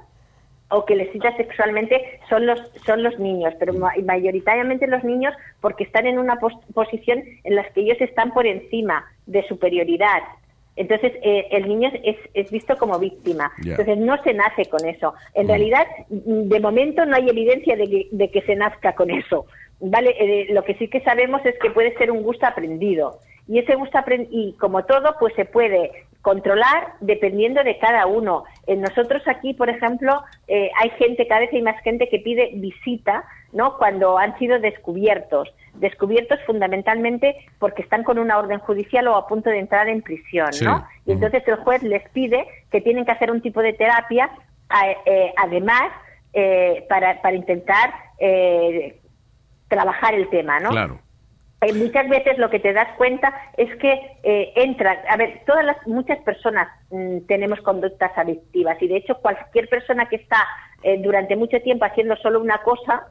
o 0.70 0.84
que 0.84 0.96
les 0.96 1.10
cita 1.12 1.34
sexualmente 1.36 2.20
son 2.28 2.44
los 2.46 2.60
son 2.84 3.02
los 3.02 3.18
niños, 3.18 3.54
pero 3.58 3.72
ma- 3.72 3.94
mayoritariamente 4.04 4.86
los 4.86 5.02
niños 5.02 5.34
porque 5.60 5.84
están 5.84 6.06
en 6.06 6.18
una 6.18 6.36
pos- 6.36 6.58
posición 6.74 7.22
en 7.44 7.56
la 7.56 7.64
que 7.64 7.80
ellos 7.80 8.00
están 8.00 8.32
por 8.32 8.46
encima 8.46 9.04
de 9.26 9.42
superioridad. 9.48 10.20
Entonces, 10.78 11.12
eh, 11.22 11.48
el 11.50 11.68
niño 11.68 11.90
es, 12.02 12.16
es 12.34 12.50
visto 12.50 12.76
como 12.76 12.98
víctima. 12.98 13.52
Entonces, 13.64 13.98
no 13.98 14.22
se 14.22 14.32
nace 14.32 14.66
con 14.66 14.86
eso. 14.86 15.14
En 15.34 15.48
realidad, 15.48 15.86
mm, 16.08 16.48
de 16.48 16.60
momento 16.60 17.04
no 17.04 17.16
hay 17.16 17.28
evidencia 17.28 17.76
de 17.76 17.88
que, 17.88 18.08
de 18.10 18.30
que 18.30 18.42
se 18.42 18.56
nazca 18.56 18.94
con 18.94 19.10
eso. 19.10 19.46
Vale, 19.80 20.14
Eh, 20.18 20.46
lo 20.50 20.64
que 20.64 20.74
sí 20.74 20.88
que 20.88 21.00
sabemos 21.02 21.44
es 21.44 21.56
que 21.58 21.70
puede 21.70 21.96
ser 21.98 22.10
un 22.10 22.22
gusto 22.22 22.46
aprendido. 22.46 23.18
Y 23.48 23.58
ese 23.58 23.74
gusto 23.76 23.98
y 24.30 24.52
como 24.60 24.84
todo, 24.84 25.16
pues 25.18 25.34
se 25.34 25.44
puede 25.46 26.04
controlar 26.20 26.92
dependiendo 27.00 27.64
de 27.64 27.78
cada 27.78 28.06
uno. 28.06 28.44
En 28.66 28.82
nosotros 28.82 29.22
aquí, 29.26 29.54
por 29.54 29.70
ejemplo, 29.70 30.22
eh, 30.48 30.70
hay 30.78 30.90
gente, 30.90 31.26
cada 31.26 31.40
vez 31.40 31.50
hay 31.52 31.62
más 31.62 31.80
gente 31.82 32.08
que 32.10 32.18
pide 32.18 32.50
visita, 32.54 33.24
¿no? 33.52 33.78
Cuando 33.78 34.18
han 34.18 34.36
sido 34.38 34.58
descubiertos. 34.58 35.48
Descubiertos 35.74 36.38
fundamentalmente 36.44 37.36
porque 37.58 37.82
están 37.82 38.02
con 38.04 38.18
una 38.18 38.36
orden 38.38 38.58
judicial 38.58 39.06
o 39.08 39.14
a 39.16 39.26
punto 39.26 39.48
de 39.48 39.60
entrar 39.60 39.88
en 39.88 40.02
prisión, 40.02 40.52
Sí. 40.52 40.64
¿no? 40.64 40.86
Y 41.06 41.12
entonces 41.12 41.42
el 41.48 41.56
juez 41.56 41.82
les 41.82 42.06
pide 42.10 42.46
que 42.70 42.80
tienen 42.82 43.04
que 43.06 43.12
hacer 43.12 43.30
un 43.30 43.40
tipo 43.40 43.62
de 43.62 43.72
terapia, 43.72 44.28
a- 44.68 44.90
eh, 45.06 45.32
además, 45.36 45.90
eh, 46.34 46.84
para, 46.90 47.22
para 47.22 47.36
intentar 47.36 47.94
eh, 48.18 49.00
trabajar 49.68 50.14
el 50.14 50.28
tema, 50.28 50.58
¿no? 50.60 50.70
Claro. 50.70 50.98
Eh, 51.60 51.72
muchas 51.72 52.08
veces 52.08 52.38
lo 52.38 52.50
que 52.50 52.60
te 52.60 52.72
das 52.72 52.88
cuenta 52.96 53.34
es 53.56 53.74
que 53.76 53.92
eh, 54.22 54.52
entran, 54.54 54.96
a 55.08 55.16
ver, 55.16 55.42
todas 55.44 55.64
las, 55.64 55.84
muchas 55.88 56.18
personas 56.20 56.68
mm, 56.90 57.26
tenemos 57.26 57.60
conductas 57.62 58.12
adictivas 58.16 58.80
y 58.80 58.86
de 58.86 58.98
hecho 58.98 59.16
cualquier 59.16 59.68
persona 59.68 60.08
que 60.08 60.16
está 60.16 60.46
eh, 60.84 60.98
durante 61.02 61.34
mucho 61.34 61.60
tiempo 61.60 61.84
haciendo 61.84 62.16
solo 62.16 62.40
una 62.40 62.58
cosa, 62.58 63.08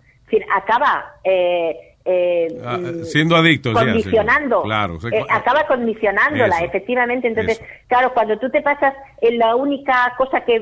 acaba 0.56 1.16
eh, 1.24 1.87
eh, 2.08 2.48
Ah, 2.66 2.78
mm, 2.78 3.04
siendo 3.04 3.36
adicto. 3.36 3.70
sí. 3.70 3.76
condicionando, 3.76 4.62
Claro. 4.64 4.98
eh, 5.12 5.22
acaba 5.30 5.68
condicionándola, 5.68 6.56
Eso. 6.58 6.66
efectivamente. 6.66 7.28
Entonces, 7.28 7.62
claro, 7.88 8.14
cuando 8.14 8.38
tú 8.40 8.50
te 8.50 8.62
pasas 8.62 8.94
en 9.22 9.38
la 9.38 9.56
única 9.56 10.14
cosa 10.18 10.42
que, 10.42 10.62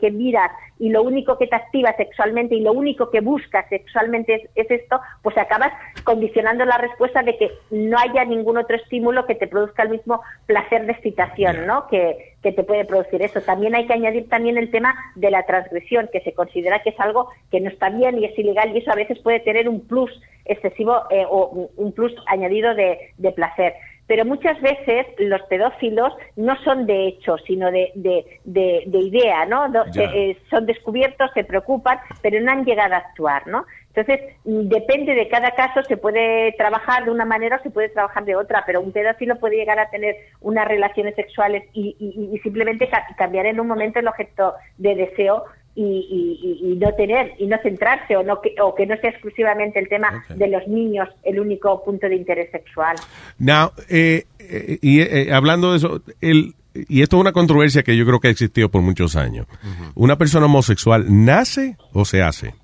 que 0.00 0.10
miras 0.10 0.50
y 0.78 0.90
lo 0.90 1.02
único 1.02 1.36
que 1.38 1.48
te 1.48 1.56
activa 1.56 1.92
sexualmente 1.96 2.54
y 2.54 2.60
lo 2.60 2.72
único 2.72 3.10
que 3.10 3.20
buscas 3.20 3.68
sexualmente 3.68 4.34
es, 4.34 4.42
es 4.54 4.70
esto, 4.70 5.00
pues 5.22 5.36
acabas 5.36 5.72
condicionando 6.04 6.64
la 6.64 6.78
respuesta 6.78 7.22
de 7.22 7.36
que 7.36 7.50
no 7.70 7.98
haya 7.98 8.24
ningún 8.24 8.58
otro 8.58 8.76
estímulo 8.76 9.26
que 9.26 9.34
te 9.34 9.48
produzca 9.48 9.82
el 9.82 9.90
mismo 9.90 10.22
placer 10.46 10.86
de 10.86 10.92
excitación, 10.92 11.66
¿no? 11.66 11.88
Que, 11.88 12.36
que 12.42 12.52
te 12.52 12.62
puede 12.62 12.84
producir 12.84 13.20
eso. 13.22 13.40
También 13.42 13.74
hay 13.74 13.86
que 13.86 13.94
añadir 13.94 14.28
también 14.28 14.58
el 14.58 14.70
tema 14.70 14.94
de 15.16 15.30
la 15.30 15.44
transgresión, 15.44 16.08
que 16.12 16.20
se 16.20 16.32
considera 16.34 16.82
que 16.82 16.90
es 16.90 17.00
algo 17.00 17.28
que 17.50 17.60
no 17.60 17.68
está 17.68 17.90
bien 17.90 18.18
y 18.18 18.24
es 18.26 18.38
ilegal 18.38 18.74
y 18.74 18.78
eso 18.78 18.92
a 18.92 18.96
veces 18.96 19.18
puede 19.20 19.40
tener 19.40 19.68
un 19.68 19.86
plus 19.86 20.10
excesivo 20.44 21.02
eh, 21.10 21.24
o 21.28 21.68
un- 21.76 21.92
plus 21.92 22.14
añadido 22.26 22.74
de, 22.74 23.10
de 23.18 23.32
placer. 23.32 23.74
Pero 24.06 24.24
muchas 24.24 24.58
veces 24.62 25.06
los 25.18 25.42
pedófilos 25.42 26.14
no 26.36 26.56
son 26.62 26.86
de 26.86 27.08
hecho, 27.08 27.36
sino 27.46 27.70
de, 27.70 27.90
de, 27.94 28.24
de- 28.44 28.84
de 28.86 28.98
idea, 28.98 29.44
¿no? 29.44 29.68
Eh, 30.14 30.38
son 30.48 30.64
descubiertos, 30.64 31.30
se 31.34 31.44
preocupan, 31.44 31.98
pero 32.22 32.40
no 32.40 32.50
han 32.50 32.64
llegado 32.64 32.94
a 32.94 32.98
actuar, 32.98 33.46
¿no? 33.46 33.66
Entonces, 33.98 34.34
depende 34.44 35.14
de 35.14 35.28
cada 35.28 35.50
caso, 35.52 35.82
se 35.88 35.96
puede 35.96 36.52
trabajar 36.52 37.04
de 37.04 37.10
una 37.10 37.24
manera 37.24 37.56
o 37.56 37.62
se 37.62 37.70
puede 37.70 37.88
trabajar 37.88 38.24
de 38.24 38.36
otra, 38.36 38.62
pero 38.66 38.80
un 38.80 38.92
pedófilo 38.92 39.38
puede 39.38 39.56
llegar 39.56 39.78
a 39.78 39.90
tener 39.90 40.14
unas 40.40 40.66
relaciones 40.68 41.14
sexuales 41.16 41.64
y, 41.72 41.96
y- 41.98 42.34
y 42.34 42.38
simplemente 42.40 42.88
ca- 42.88 43.04
cambiar 43.16 43.46
en 43.46 43.58
un 43.60 43.66
momento 43.66 43.98
el 43.98 44.06
objeto 44.08 44.54
de 44.76 44.94
deseo 44.94 45.44
y, 45.74 45.82
y- 45.82 46.66
y- 46.68 46.72
y 46.72 46.76
no 46.76 46.92
tener 46.94 47.32
y 47.38 47.46
no 47.46 47.56
centrarse 47.62 48.16
o 48.16 48.22
no 48.22 48.40
que, 48.40 48.54
o 48.60 48.74
que 48.74 48.86
no 48.86 48.96
sea 48.98 49.10
exclusivamente 49.10 49.78
el 49.78 49.88
tema 49.88 50.24
de 50.34 50.48
los 50.48 50.66
niños 50.68 51.08
el 51.24 51.38
único 51.40 51.84
punto 51.84 52.08
de 52.08 52.16
interés 52.16 52.50
sexual. 52.50 52.96
Now, 53.38 53.70
eh, 53.88 54.24
eh, 54.40 54.78
y 54.82 55.00
eh, 55.02 55.32
hablando 55.32 55.70
de 55.72 55.76
eso, 55.78 56.02
el, 56.20 56.54
y 56.74 57.02
esto 57.02 57.16
es 57.16 57.20
una 57.20 57.32
controversia 57.32 57.82
que 57.82 57.96
yo 57.96 58.04
creo 58.06 58.20
que 58.20 58.28
ha 58.28 58.30
existido 58.30 58.68
por 58.68 58.82
muchos 58.82 59.16
años. 59.16 59.46
¿Una 59.94 60.16
persona 60.16 60.46
homosexual 60.46 61.04
nace 61.08 61.76
o 61.92 62.04
se 62.04 62.22
hace? 62.22 62.54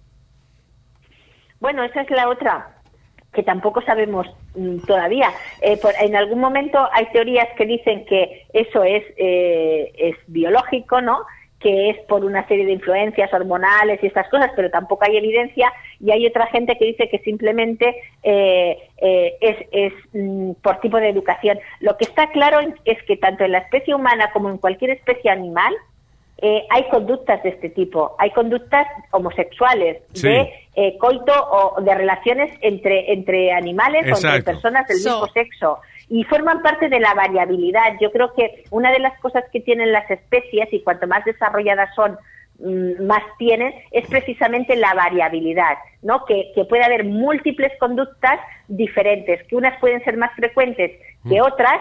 Bueno, 1.64 1.82
esa 1.82 2.02
es 2.02 2.10
la 2.10 2.28
otra 2.28 2.68
que 3.32 3.42
tampoco 3.42 3.80
sabemos 3.80 4.26
mm, 4.54 4.80
todavía. 4.80 5.30
Eh, 5.62 5.78
por- 5.78 5.94
en 5.98 6.14
algún 6.14 6.38
momento 6.38 6.78
hay 6.92 7.06
teorías 7.06 7.48
que 7.56 7.64
dicen 7.64 8.04
que 8.04 8.42
eso 8.52 8.84
es, 8.84 9.02
eh, 9.16 9.90
es 9.96 10.16
biológico, 10.26 11.00
¿no? 11.00 11.20
que 11.60 11.88
es 11.88 11.98
por 12.00 12.22
una 12.22 12.46
serie 12.48 12.66
de 12.66 12.72
influencias 12.72 13.32
hormonales 13.32 13.98
y 14.02 14.06
estas 14.08 14.28
cosas, 14.28 14.50
pero 14.54 14.68
tampoco 14.70 15.06
hay 15.06 15.16
evidencia. 15.16 15.72
Y 16.00 16.10
hay 16.10 16.26
otra 16.26 16.46
gente 16.48 16.76
que 16.76 16.84
dice 16.84 17.08
que 17.08 17.20
simplemente 17.20 17.96
eh, 18.22 18.76
eh, 18.98 19.34
es, 19.40 19.56
es 19.72 19.92
mm, 20.12 20.52
por 20.62 20.80
tipo 20.80 20.98
de 20.98 21.08
educación. 21.08 21.58
Lo 21.80 21.96
que 21.96 22.04
está 22.04 22.28
claro 22.30 22.58
es 22.84 23.02
que 23.04 23.16
tanto 23.16 23.42
en 23.44 23.52
la 23.52 23.58
especie 23.60 23.94
humana 23.94 24.30
como 24.34 24.50
en 24.50 24.58
cualquier 24.58 24.90
especie 24.90 25.30
animal, 25.30 25.72
eh, 26.38 26.66
hay 26.70 26.84
conductas 26.90 27.42
de 27.42 27.50
este 27.50 27.70
tipo, 27.70 28.16
hay 28.18 28.30
conductas 28.30 28.86
homosexuales, 29.12 30.02
Sí. 30.12 30.28
de 30.28 30.52
eh, 30.76 30.98
coito 30.98 31.32
o 31.32 31.80
de 31.80 31.94
relaciones 31.94 32.50
entre, 32.60 33.12
entre 33.12 33.52
animales 33.52 34.04
o 34.06 34.16
entre 34.26 34.42
personas 34.42 34.86
del 34.88 34.98
So- 34.98 35.10
mismo 35.10 35.26
sexo. 35.28 35.78
Y 36.10 36.24
forman 36.24 36.60
parte 36.62 36.88
de 36.88 37.00
la 37.00 37.14
variabilidad. 37.14 37.94
Yo 38.00 38.10
creo 38.12 38.34
que 38.34 38.64
una 38.70 38.90
de 38.92 38.98
las 38.98 39.18
cosas 39.20 39.44
que 39.52 39.60
tienen 39.60 39.90
las 39.92 40.10
especies, 40.10 40.70
y 40.72 40.82
cuanto 40.82 41.06
más 41.06 41.24
desarrolladas 41.24 41.94
son, 41.94 42.18
mm, 42.58 43.06
más 43.06 43.22
tienen, 43.38 43.72
es 43.92 44.06
precisamente 44.08 44.76
la 44.76 44.92
variabilidad, 44.94 45.78
¿no? 46.02 46.24
Que, 46.26 46.52
que 46.54 46.64
puede 46.66 46.84
haber 46.84 47.04
múltiples 47.04 47.72
conductas 47.78 48.38
diferentes, 48.68 49.42
que 49.48 49.56
unas 49.56 49.78
pueden 49.80 50.02
ser 50.04 50.16
más 50.16 50.32
frecuentes 50.34 50.90
que 51.28 51.40
otras, 51.40 51.80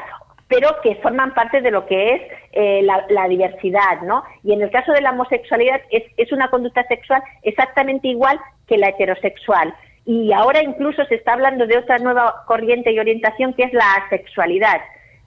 pero 0.54 0.80
que 0.84 0.96
forman 0.98 1.34
parte 1.34 1.62
de 1.62 1.72
lo 1.72 1.88
que 1.88 2.14
es 2.14 2.22
eh, 2.52 2.84
la, 2.84 3.28
diversidad, 3.28 4.02
¿no? 4.04 4.24
Y 4.44 4.54
en 4.54 4.62
el 4.62 4.70
caso 4.70 4.92
de 4.92 5.02
la 5.02 5.10
homosexualidad 5.10 5.82
es, 5.90 6.04
es 6.16 6.32
una 6.32 6.50
conducta 6.50 6.84
sexual 6.84 7.24
exactamente 7.42 8.08
igual 8.08 8.40
que 8.68 8.78
la 8.78 8.90
heterosexual. 8.90 9.74
Y 10.06 10.32
ahora 10.32 10.62
incluso 10.62 11.06
se 11.06 11.16
está 11.16 11.34
hablando 11.34 11.66
de 11.66 11.80
otra 11.80 11.98
nueva 11.98 12.44
corriente 12.46 12.92
y 12.92 13.00
orientación 13.00 13.54
que 13.54 13.64
es 13.64 13.74
la 13.74 13.96
asexualidad, 14.06 14.80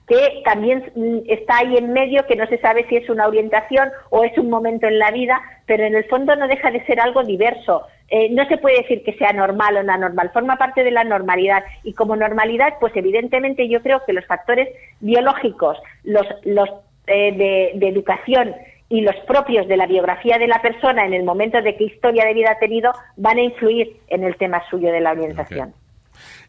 que 0.07 0.41
también 0.45 0.91
mm, 0.95 1.29
está 1.29 1.57
ahí 1.57 1.77
en 1.77 1.91
medio, 1.91 2.25
que 2.25 2.35
no 2.35 2.47
se 2.47 2.57
sabe 2.59 2.85
si 2.87 2.95
es 2.95 3.09
una 3.09 3.27
orientación 3.27 3.89
o 4.09 4.23
es 4.23 4.37
un 4.37 4.49
momento 4.49 4.87
en 4.87 4.99
la 4.99 5.11
vida, 5.11 5.41
pero 5.65 5.83
en 5.83 5.95
el 5.95 6.05
fondo 6.05 6.35
no 6.35 6.47
deja 6.47 6.71
de 6.71 6.85
ser 6.85 6.99
algo 6.99 7.23
diverso. 7.23 7.83
Eh, 8.09 8.29
no 8.31 8.47
se 8.47 8.57
puede 8.57 8.81
decir 8.81 9.03
que 9.03 9.17
sea 9.17 9.33
normal 9.33 9.75
o 9.75 9.83
no 9.83 9.91
anormal, 9.91 10.31
forma 10.31 10.55
parte 10.55 10.85
de 10.85 10.91
la 10.91 11.03
normalidad 11.03 11.63
y 11.83 11.93
como 11.93 12.15
normalidad, 12.15 12.75
pues 12.79 12.95
evidentemente 12.95 13.67
yo 13.67 13.81
creo 13.81 14.01
que 14.05 14.13
los 14.13 14.25
factores 14.25 14.69
biológicos, 15.01 15.77
los, 16.05 16.25
los 16.45 16.69
eh, 17.07 17.33
de, 17.33 17.71
de 17.75 17.87
educación 17.89 18.55
y 18.89 19.01
los 19.01 19.15
propios 19.27 19.67
de 19.67 19.75
la 19.75 19.87
biografía 19.87 20.37
de 20.37 20.47
la 20.47 20.61
persona 20.61 21.05
en 21.05 21.13
el 21.13 21.23
momento 21.23 21.61
de 21.61 21.75
qué 21.75 21.83
historia 21.83 22.25
de 22.25 22.33
vida 22.33 22.51
ha 22.51 22.59
tenido 22.59 22.93
van 23.17 23.37
a 23.37 23.41
influir 23.41 23.97
en 24.07 24.23
el 24.23 24.37
tema 24.37 24.63
suyo 24.69 24.91
de 24.91 25.01
la 25.01 25.11
orientación. 25.11 25.73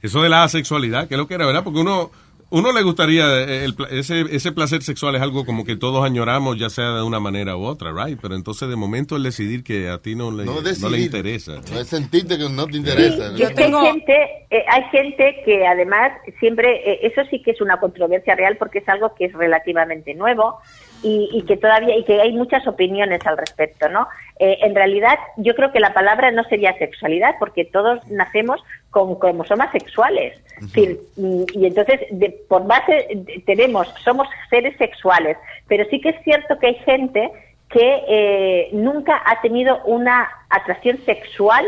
Eso 0.01 0.23
de 0.23 0.29
la 0.29 0.45
asexualidad, 0.45 1.09
que 1.09 1.15
es 1.15 1.19
lo 1.19 1.27
que 1.27 1.35
era, 1.35 1.45
¿verdad? 1.45 1.65
Porque 1.65 1.81
uno, 1.81 2.11
uno 2.51 2.73
le 2.73 2.83
gustaría, 2.83 3.25
eh, 3.43 3.65
el 3.65 3.75
pla- 3.75 3.89
ese, 3.91 4.23
ese 4.31 4.53
placer 4.53 4.83
sexual 4.83 5.15
es 5.17 5.23
algo 5.23 5.45
como 5.45 5.65
que 5.65 5.77
todos 5.77 6.05
añoramos, 6.05 6.59
ya 6.59 6.71
sea 6.71 6.93
de 6.93 7.03
una 7.03 7.21
manera 7.21 7.57
u 7.57 7.65
otra, 7.65 7.93
right? 7.93 8.19
Pero 8.21 8.35
entonces 8.35 8.69
de 8.69 8.77
momento 8.77 9.17
el 9.17 9.23
decidir 9.23 9.63
que 9.63 9.89
a 9.89 9.99
ti 9.99 10.15
no 10.15 10.31
le, 10.31 10.45
No 10.81 10.89
le 10.91 10.99
interesa. 11.01 11.61
No 11.73 11.81
es 11.81 11.89
sentirte 11.89 12.39
que 12.39 12.49
no 12.49 12.67
te 12.67 12.77
interesa. 12.79 13.37
Sí, 13.37 13.43
es 13.43 13.51
que 13.51 13.65
hay 13.65 13.71
gente, 13.87 14.47
eh, 14.51 14.65
hay 14.69 14.83
gente 14.91 15.43
que 15.45 15.67
además 15.67 16.13
siempre, 16.41 16.91
eh, 16.91 17.01
eso 17.03 17.23
sí 17.31 17.43
que 17.43 17.51
es 17.51 17.61
una 17.61 17.79
controversia 17.81 18.35
real 18.35 18.57
porque 18.57 18.79
es 18.79 18.89
algo 18.89 19.15
que 19.15 19.27
es 19.27 19.33
relativamente 19.35 20.15
nuevo 20.15 20.61
y, 21.03 21.29
y 21.33 21.43
que 21.43 21.57
todavía, 21.57 21.97
y 21.97 22.05
que 22.05 22.21
hay 22.21 22.33
muchas 22.33 22.67
opiniones 22.67 23.21
al 23.27 23.37
respecto, 23.37 23.89
¿no? 23.89 24.09
Eh, 24.41 24.59
en 24.63 24.75
realidad, 24.75 25.19
yo 25.37 25.55
creo 25.55 25.71
que 25.71 25.81
la 25.81 25.93
palabra 25.93 26.31
no 26.31 26.43
sería 26.45 26.77
sexualidad 26.79 27.35
porque 27.39 27.65
todos 27.67 28.01
nacemos 28.11 28.61
con 28.91 29.19
cromosomas 29.19 29.71
sexuales. 29.73 30.41
Decir, 30.61 31.01
y, 31.17 31.47
y 31.55 31.67
entonces, 31.67 32.01
de- 32.11 32.31
por 32.49 32.67
base, 32.67 33.07
de- 33.15 33.43
tenemos, 33.47 33.87
somos 34.05 34.27
seres 34.51 34.77
sexuales, 34.79 35.37
pero 35.67 35.85
sí 35.91 36.01
que 36.01 36.11
es 36.11 36.23
cierto 36.25 36.59
que 36.59 36.69
hay 36.69 36.75
gente 36.77 37.31
que 37.69 38.03
eh, 38.09 38.69
nunca 38.73 39.21
ha 39.27 39.41
tenido 39.41 39.83
una 39.85 40.29
atracción 40.49 40.99
sexual 41.05 41.67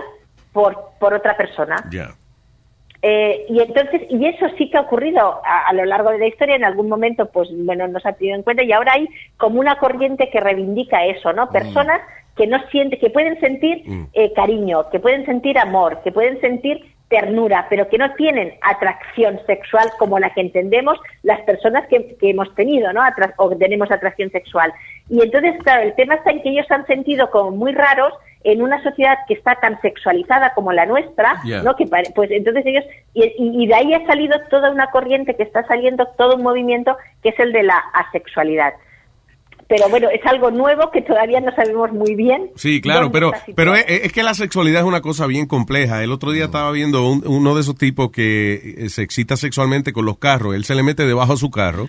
por, 0.53 0.91
por 0.99 1.13
otra 1.15 1.37
persona. 1.37 1.77
Ya. 1.91 2.15
Eh, 3.03 3.47
y 3.49 3.61
entonces, 3.61 4.03
y 4.11 4.27
eso 4.27 4.47
sí 4.59 4.69
que 4.71 4.77
ha 4.77 4.83
ocurrido 4.83 5.41
a, 5.45 5.69
a 5.69 5.73
lo 5.73 5.85
largo 5.87 6.11
de 6.11 6.19
la 6.19 6.27
historia, 6.27 6.57
en 6.57 6.65
algún 6.65 6.89
momento, 6.89 7.27
pues 7.31 7.49
bueno, 7.53 7.89
no 7.89 7.99
se 8.01 8.09
ha 8.09 8.13
tenido 8.13 8.37
en 8.37 8.43
cuenta 8.43 8.63
y 8.63 8.73
ahora 8.73 8.93
hay 8.95 9.09
como 9.39 9.59
una 9.61 9.77
corriente 9.79 10.29
que 10.31 10.39
reivindica 10.41 11.07
eso, 11.07 11.33
¿no? 11.33 11.51
Personas 11.51 12.01
que 12.37 12.47
no 12.47 12.59
sienten, 12.71 13.01
que 13.01 13.09
pueden 13.11 13.41
sentir 13.41 13.85
eh, 14.13 14.33
cariño, 14.35 14.89
que 14.91 15.01
pueden 15.01 15.25
sentir 15.25 15.59
amor, 15.59 16.01
que 16.05 16.13
pueden 16.13 16.41
sentir 16.41 16.93
ternura, 17.11 17.67
pero 17.69 17.89
que 17.89 17.99
no 17.99 18.15
tienen 18.15 18.55
atracción 18.63 19.39
sexual 19.47 19.91
como 19.99 20.19
la 20.19 20.33
que 20.33 20.41
entendemos 20.41 20.99
las 21.23 21.41
personas 21.43 21.87
que, 21.89 22.17
que 22.17 22.31
hemos 22.31 22.55
tenido, 22.55 22.93
¿no? 22.95 23.03
Atra- 23.03 23.35
o 23.37 23.55
tenemos 23.57 23.91
atracción 23.91 24.31
sexual. 24.31 24.73
Y 25.11 25.21
entonces, 25.21 25.55
claro, 25.63 25.83
el 25.83 25.95
tema 25.97 26.15
está 26.15 26.31
en 26.31 26.41
que 26.41 26.51
ellos 26.51 26.67
se 26.69 26.75
han 26.75 26.87
sentido 26.87 27.31
como 27.31 27.51
muy 27.51 27.73
raros 27.75 28.15
en 28.45 28.63
una 28.63 28.83
sociedad 28.83 29.19
que 29.29 29.35
está 29.35 29.57
tan 29.57 29.79
sexualizada 29.83 30.55
como 30.55 30.73
la 30.73 30.87
nuestra. 30.87 31.35
¿no? 31.63 31.77
Que 31.77 31.85
pues 32.15 32.31
entonces 32.31 32.65
ellos 32.65 32.85
y- 33.13 33.35
y 33.37 33.67
de 33.67 33.75
ahí 33.75 33.93
ha 33.93 34.07
salido 34.07 34.39
toda 34.49 34.71
una 34.71 34.87
corriente 34.87 35.35
que 35.37 35.43
está 35.43 35.67
saliendo 35.67 36.07
todo 36.17 36.37
un 36.37 36.43
movimiento 36.43 36.97
que 37.23 37.31
es 37.31 37.39
el 37.41 37.53
de 37.53 37.65
la 37.65 37.77
asexualidad. 37.93 38.73
Pero 39.71 39.89
bueno, 39.89 40.09
es 40.11 40.21
algo 40.27 40.51
nuevo 40.51 40.91
que 40.91 41.01
todavía 41.01 41.41
no 41.41 41.55
sabemos 41.55 41.93
muy 41.93 42.17
bien. 42.17 42.51
Sí, 42.57 42.81
claro, 42.81 43.11
pero, 43.13 43.31
pero 43.55 43.75
es, 43.77 43.85
es 43.87 44.13
que 44.13 44.23
la 44.25 44.35
sexualidad 44.35 44.81
es 44.83 44.87
una 44.87 45.01
cosa 45.01 45.27
bien 45.29 45.47
compleja. 45.47 46.03
El 46.03 46.11
otro 46.11 46.33
día 46.33 46.47
estaba 46.47 46.73
viendo 46.73 47.09
un- 47.09 47.23
uno 47.25 47.55
de 47.55 47.61
esos 47.61 47.77
tipos 47.77 48.11
que 48.11 48.75
eh, 48.79 48.89
se 48.91 49.03
excita 49.03 49.37
sexualmente 49.37 49.93
con 49.93 50.05
los 50.05 50.19
carros. 50.19 50.57
Él 50.57 50.65
se 50.65 50.75
le 50.75 50.83
mete 50.83 51.07
debajo 51.07 51.35
de 51.35 51.39
su 51.39 51.51
carro 51.53 51.89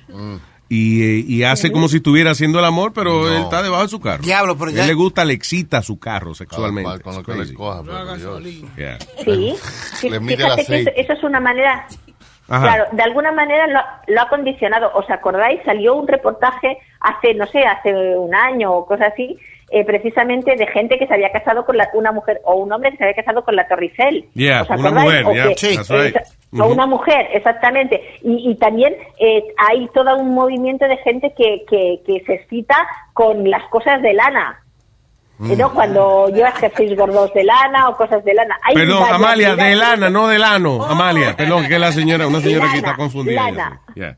y, 0.70 1.02
eh, 1.04 1.26
y 1.28 1.44
hace 1.44 1.72
como 1.72 1.90
si 1.90 1.98
estuviera 1.98 2.32
haciendo 2.32 2.60
el 2.60 2.66
amor, 2.66 2.94
pero 2.94 3.28
él 3.28 3.42
está 3.42 3.64
debajo 3.64 3.82
de 3.84 3.90
su 3.90 4.00
carro. 4.00 4.22
Diablo, 4.24 4.56
pero 4.58 4.70
A 4.70 4.74
ya- 4.76 4.82
él 4.84 4.88
le 4.88 4.94
gusta, 4.94 5.26
le 5.26 5.34
excita 5.34 5.82
su 5.82 5.98
carro 6.00 6.36
sexualmente. 6.36 7.02
Con 7.02 7.14
lo 7.16 7.20
It's 7.22 7.30
que 7.30 7.46
le 7.46 7.54
coja, 7.56 7.84
por 7.84 8.18
Dios. 8.18 8.44
Yeah. 8.78 9.00
Sí, 9.26 9.56
sí, 9.96 10.10
Le 10.10 10.20
mide 10.20 10.36
el 10.36 10.40
fíjate 10.44 10.56
que 10.56 10.62
eso, 10.62 10.72
aceite. 10.74 11.02
eso 11.02 11.14
es 11.14 11.24
una 11.24 11.40
manera, 11.40 11.88
Ajá. 12.52 12.68
claro, 12.68 12.86
de 12.92 13.04
alguna 13.04 13.32
manera 13.32 13.66
lo, 13.68 13.80
lo 14.08 14.22
ha 14.22 14.28
condicionado. 14.30 14.92
¿Os 14.94 15.10
acordáis? 15.10 15.62
Salió 15.66 15.96
un 15.96 16.08
reportaje 16.08 16.78
hace, 17.00 17.34
no 17.34 17.48
sé, 17.48 17.64
hace 17.66 17.94
un 18.18 18.36
año 18.36 18.74
o 18.74 18.86
cosas 18.86 19.14
así, 19.14 19.38
eh, 19.72 19.86
precisamente 19.86 20.56
de 20.58 20.68
gente 20.68 21.00
que 21.00 21.08
se 21.08 21.14
había 21.14 21.32
casado 21.32 21.66
con 21.66 21.78
la- 21.78 21.90
una 21.94 22.12
mujer 22.12 22.42
o 22.44 22.56
un 22.56 22.72
hombre 22.74 22.92
que 22.92 22.98
se 22.98 23.04
había 23.06 23.16
casado 23.16 23.44
con 23.46 23.56
la 23.56 23.68
Torre 23.70 23.86
Eiffel. 23.86 24.26
Yeah, 24.34 24.64
¿Os 24.64 24.70
una 24.72 24.92
mujer, 24.92 25.26
O 25.26 25.34
yeah, 25.34 25.48
que- 25.48 25.56
Sí. 25.56 25.76
that's 25.78 25.90
right. 25.90 26.16
esa- 26.16 26.36
O 26.54 26.66
Ujú. 26.66 26.74
una 26.74 26.86
mujer, 26.86 27.30
exactamente. 27.32 28.02
Y, 28.24 28.52
y 28.52 28.56
también 28.56 28.94
eh, 29.18 29.42
hay 29.58 29.88
todo 29.94 30.18
un 30.18 30.34
movimiento 30.34 30.86
de 30.90 30.98
gente 30.98 31.34
que, 31.38 31.64
que, 31.70 32.02
que 32.06 32.22
se 32.26 32.34
excita 32.34 32.76
con 33.14 33.50
las 33.50 33.64
cosas 33.70 34.02
de 34.02 34.14
lana. 34.14 34.62
Mm. 35.42 35.58
¿no? 35.58 35.74
Cuando 35.74 36.30
llevas 36.30 36.54
jerseys 36.60 36.96
gordos 36.96 37.34
de 37.34 37.44
lana 37.44 37.90
o 37.90 37.98
cosas 37.98 38.24
de 38.24 38.32
lana. 38.36 38.56
Hay 38.64 38.76
Perdón, 38.76 39.04
Amalia, 39.12 39.56
de 39.56 39.76
lana, 39.76 40.10
no 40.12 40.28
de 40.28 40.38
lano. 40.38 40.84
Amalia, 40.86 41.36
perdón, 41.36 41.68
que 41.68 41.74
es 41.76 41.80
la 41.80 41.92
señora, 41.92 42.28
una 42.28 42.42
señora 42.42 42.66
que 42.66 42.76
Lana, 42.78 42.88
está 42.90 42.96
confundida. 42.96 43.50
lana. 43.50 43.82
Yeah. 43.96 44.18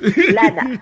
Lana. 0.32 0.80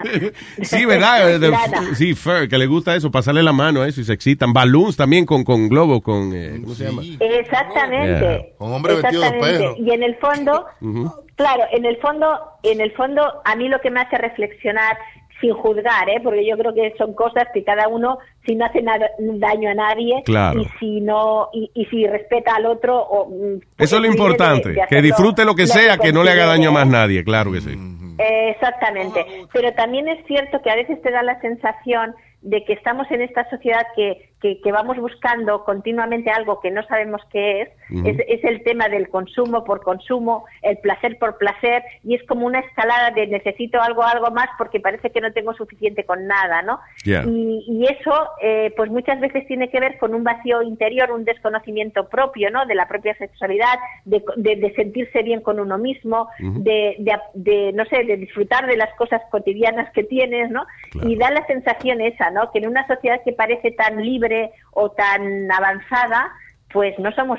Sí, 0.63 0.85
¿verdad? 0.85 1.39
Lana. 1.41 1.95
sí, 1.95 2.15
fur, 2.15 2.49
que 2.49 2.59
le 2.59 2.67
gusta 2.67 2.95
eso, 2.95 3.11
pasarle 3.11 3.43
la 3.43 3.53
mano 3.55 3.81
a 3.81 3.89
eso 3.89 4.01
y 4.03 4.05
se 4.05 4.13
excitan. 4.13 4.53
Balloons 4.53 4.97
también 4.97 5.25
con, 5.25 5.43
con 5.43 5.69
globos, 5.71 6.03
con, 6.03 6.33
eh, 6.35 6.59
¿cómo 6.63 6.75
se 6.75 6.85
llama? 6.85 7.03
Exactamente. 7.19 8.21
Yeah. 8.29 8.67
Un 8.67 8.73
hombre 8.75 8.95
vestido 8.97 9.23
de 9.23 9.27
Exactamente. 9.29 9.59
perro. 9.65 9.75
Y 9.79 9.91
en 9.91 10.03
el 10.03 10.17
fondo, 10.17 10.67
Ujú. 10.83 11.15
claro, 11.35 11.65
en 11.73 11.85
el 11.87 11.97
fondo, 11.97 12.39
en 12.63 12.81
el 12.81 12.93
fondo, 12.93 13.23
a 13.45 13.57
mí 13.57 13.69
lo 13.69 13.81
que 13.81 13.91
me 13.91 14.01
hace 14.01 14.19
reflexionar 14.19 14.97
sin 15.41 15.53
juzgar, 15.55 16.09
¿eh? 16.09 16.21
porque 16.23 16.45
yo 16.47 16.57
creo 16.59 16.75
que 16.75 16.95
son 16.99 17.15
cosas 17.15 17.45
que 17.55 17.63
cada 17.65 17.87
uno, 17.89 18.19
si 18.47 18.55
no 18.57 18.65
hace 18.67 18.83
nada, 18.83 19.09
daño 19.19 19.71
a 19.71 19.75
nadie 19.75 20.23
Claro. 20.25 20.61
y 20.63 20.65
si 20.81 21.01
no 21.01 21.49
y, 21.53 21.71
y 21.75 21.85
si 21.87 22.07
respeta 22.07 22.57
al 22.57 22.67
otro, 22.67 22.99
o, 23.01 23.27
mm, 23.29 23.59
pues 23.77 23.89
Eso 23.89 23.97
es 23.97 24.03
lo 24.03 24.09
de- 24.09 24.15
importante, 24.15 24.69
de 24.71 24.81
que 24.89 25.03
disfrute 25.03 25.45
lo 25.45 25.55
que 25.55 25.67
sea, 25.67 25.97
que 25.99 26.13
no 26.13 26.25
le 26.25 26.33
haga 26.33 26.47
daño 26.47 26.71
a 26.71 26.73
más 26.73 26.83
considere. 26.85 27.07
nadie, 27.07 27.25
claro 27.25 27.53
que 27.53 27.61
sí. 27.61 27.71
Eh, 28.19 28.51
Exactamente, 28.51 29.25
pero 29.53 29.73
también 29.75 30.09
es 30.09 30.27
cierto 30.27 30.61
que 30.63 30.71
a 30.71 30.75
veces 30.75 31.01
te 31.03 31.11
da 31.13 31.23
la 31.23 31.41
sensación 31.41 32.15
de 32.43 32.65
que 32.65 32.73
estamos 32.73 33.09
en 33.11 33.23
esta 33.23 33.49
sociedad 33.51 33.83
que, 33.95 34.28
que, 34.41 34.61
que 34.61 34.71
vamos 34.73 34.97
buscando 34.99 35.65
continuamente 35.65 36.31
algo 36.31 36.61
que 36.61 36.71
no 36.71 36.83
sabemos 36.85 37.21
qué 37.33 37.63
es. 37.63 37.69
Es, 38.07 38.17
es 38.29 38.45
el 38.45 38.63
tema 38.65 38.89
del 38.89 39.09
consumo 39.09 39.65
por 39.65 39.83
consumo, 39.83 40.45
el 40.63 40.77
placer 40.79 41.19
por 41.19 41.39
placer, 41.39 41.83
y 42.05 42.15
es 42.15 42.23
como 42.25 42.47
una 42.47 42.59
escalada 42.61 43.11
de 43.13 43.27
necesito 43.27 43.81
algo, 43.81 44.03
algo 44.03 44.31
más 44.31 44.49
porque 44.59 44.79
parece 44.79 45.11
que 45.11 45.21
no 45.23 45.33
tengo 45.33 45.55
suficiente 45.55 46.05
con 46.05 46.27
nada, 46.27 46.61
¿no? 46.63 46.79
Y, 47.27 47.65
y 47.67 47.85
eso, 47.87 48.13
eh, 48.43 48.73
pues 48.77 48.91
muchas 48.91 49.19
veces 49.21 49.47
tiene 49.47 49.71
que 49.71 49.81
ver 49.81 49.97
con 49.99 50.15
un 50.15 50.23
vacío 50.23 50.61
interior, 50.63 51.11
un 51.11 51.25
desconocimiento 51.25 52.09
propio, 52.09 52.51
¿no? 52.51 52.67
De 52.67 52.75
la 52.75 52.87
propia 52.89 53.17
sexualidad, 53.17 53.79
de, 54.05 54.23
de- 54.37 54.57
de 54.57 54.75
sentirse 54.75 55.23
bien 55.23 55.41
con 55.41 55.59
uno 55.59 55.79
mismo, 55.79 56.29
de, 56.39 56.97
de, 56.99 57.13
de, 57.35 57.73
no 57.73 57.85
sé, 57.87 58.05
de 58.05 58.17
disfrutar 58.19 58.67
de 58.67 58.77
las 58.77 58.93
cosas 58.97 59.23
cotidianas 59.31 59.91
que 59.93 60.05
tienes, 60.05 60.51
¿no? 60.51 60.67
Y 61.09 61.17
da 61.17 61.31
la 61.31 61.47
sensación 61.47 62.01
esa, 62.03 62.31
¿no? 62.31 62.51
Que 62.53 62.59
en 62.59 62.69
una 62.69 62.87
sociedad 62.87 63.21
que 63.25 63.33
parece 63.33 63.71
tan 63.71 64.05
libre 64.05 64.28
o 64.73 64.91
tan 64.91 65.51
avanzada, 65.51 66.31
pues 66.73 66.95
no 66.99 67.11
somos 67.13 67.39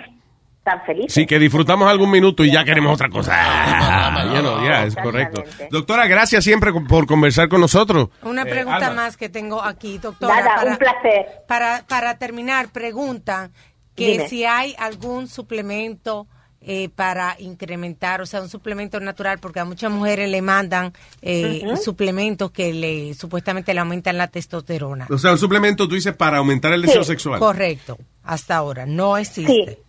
tan 0.63 0.81
felices. 0.85 1.13
Sí, 1.13 1.25
que 1.25 1.39
disfrutamos 1.39 1.89
algún 1.89 2.11
minuto 2.11 2.43
y 2.43 2.51
ya 2.51 2.63
queremos 2.63 2.93
otra 2.93 3.09
cosa. 3.09 3.33
Ya 4.31 4.41
no, 4.41 4.63
ya, 4.63 4.83
es 4.83 4.95
correcto. 4.95 5.43
Doctora, 5.71 6.05
gracias 6.07 6.43
siempre 6.43 6.71
por 6.73 7.07
conversar 7.07 7.47
con 7.49 7.61
nosotros. 7.61 8.09
Una 8.21 8.43
Eh, 8.43 8.45
pregunta 8.45 8.87
Alma. 8.87 9.03
más 9.03 9.17
que 9.17 9.29
tengo 9.29 9.61
aquí, 9.63 9.97
doctora. 9.97 10.35
Nada, 10.35 10.55
para, 10.55 10.71
un 10.71 10.77
placer. 10.77 11.25
Para, 11.47 11.83
para 11.87 12.17
terminar, 12.17 12.69
pregunta 12.69 13.49
que 13.95 14.11
Dime. 14.11 14.27
si 14.27 14.45
hay 14.45 14.75
algún 14.77 15.27
suplemento 15.27 16.27
eh, 16.61 16.89
para 16.89 17.35
incrementar, 17.39 18.21
o 18.21 18.25
sea, 18.25 18.41
un 18.41 18.49
suplemento 18.49 18.99
natural, 18.99 19.39
porque 19.39 19.59
a 19.59 19.65
muchas 19.65 19.91
mujeres 19.91 20.29
le 20.29 20.41
mandan 20.41 20.93
eh, 21.21 21.63
suplementos 21.81 22.51
que 22.51 22.73
le 22.73 23.13
supuestamente 23.13 23.73
le 23.73 23.79
aumentan 23.79 24.17
la 24.17 24.27
testosterona. 24.27 25.07
O 25.09 25.17
sea, 25.17 25.31
un 25.31 25.37
suplemento, 25.37 25.87
tú 25.87 25.95
dices, 25.95 26.15
para 26.15 26.37
aumentar 26.37 26.73
el 26.73 26.81
deseo 26.81 27.03
sexual. 27.03 27.39
Correcto, 27.39 27.97
hasta 28.23 28.57
ahora, 28.57 28.85
no 28.85 29.17
existe. 29.17 29.77
Sí. 29.77 29.88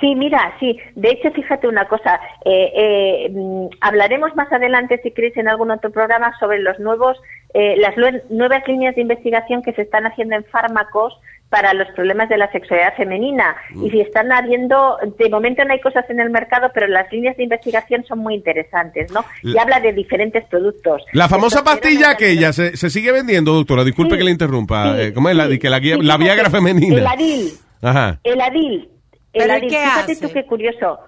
Sí, 0.00 0.14
mira, 0.14 0.54
sí. 0.60 0.78
De 0.94 1.10
hecho, 1.10 1.30
fíjate 1.32 1.66
una 1.66 1.86
cosa. 1.88 2.20
eh, 2.44 2.72
eh, 2.74 3.30
mm, 3.30 3.66
hablaremos 3.80 4.34
más 4.36 4.50
adelante, 4.52 5.00
si 5.02 5.10
queréis, 5.10 5.36
en 5.36 5.48
algún 5.48 5.70
otro 5.70 5.90
programa 5.90 6.32
sobre 6.38 6.60
los 6.60 6.78
nuevos, 6.78 7.16
eh, 7.54 7.74
las 7.78 7.94
nuevas 8.30 8.62
líneas 8.68 8.94
de 8.94 9.02
investigación 9.02 9.62
que 9.62 9.72
se 9.72 9.82
están 9.82 10.06
haciendo 10.06 10.36
en 10.36 10.44
fármacos 10.44 11.14
para 11.48 11.72
los 11.72 11.88
problemas 11.96 12.28
de 12.28 12.36
la 12.36 12.52
sexualidad 12.52 12.94
femenina. 12.94 13.56
Y 13.82 13.88
si 13.90 14.00
están 14.02 14.30
habiendo, 14.30 14.98
de 15.18 15.30
momento 15.30 15.64
no 15.64 15.72
hay 15.72 15.80
cosas 15.80 16.04
en 16.10 16.20
el 16.20 16.28
mercado, 16.28 16.70
pero 16.74 16.86
las 16.86 17.10
líneas 17.10 17.38
de 17.38 17.44
investigación 17.44 18.04
son 18.04 18.18
muy 18.18 18.34
interesantes, 18.34 19.10
¿no? 19.12 19.24
Y 19.42 19.52
La- 19.54 19.62
habla 19.62 19.80
de 19.80 19.94
diferentes 19.94 20.44
productos. 20.44 21.02
La 21.14 21.26
famosa 21.26 21.64
pastilla 21.64 22.10
aquella 22.10 22.52
se, 22.52 22.76
se 22.76 22.90
sigue 22.90 23.12
vendiendo, 23.12 23.54
doctora. 23.54 23.82
Disculpe 23.82 24.12
Sí, 24.14 24.18
que 24.18 24.24
le 24.24 24.30
interrumpa. 24.30 24.94
sí, 24.94 25.00
Eh, 25.04 25.12
¿Cómo 25.14 25.30
es 25.30 25.36
la, 25.36 25.48
sí. 25.48 25.58
que 25.58 25.70
la, 25.70 25.78
guía- 25.80 25.96
Sí, 25.96 26.02
la 26.02 26.16
Viagra 26.18 26.50
femenina? 26.50 26.96
El 26.98 27.06
Adil. 27.06 27.48
Ajá. 27.80 28.20
El 28.24 28.40
Adil. 28.42 28.88
El 29.38 29.48
¿Pero 29.48 29.54
y 29.54 29.56
Adil. 29.58 29.70
qué 29.70 29.76
Fíjate 29.76 30.12
hace? 30.12 30.26
tú 30.26 30.32
qué 30.32 30.46
curioso. 30.46 31.00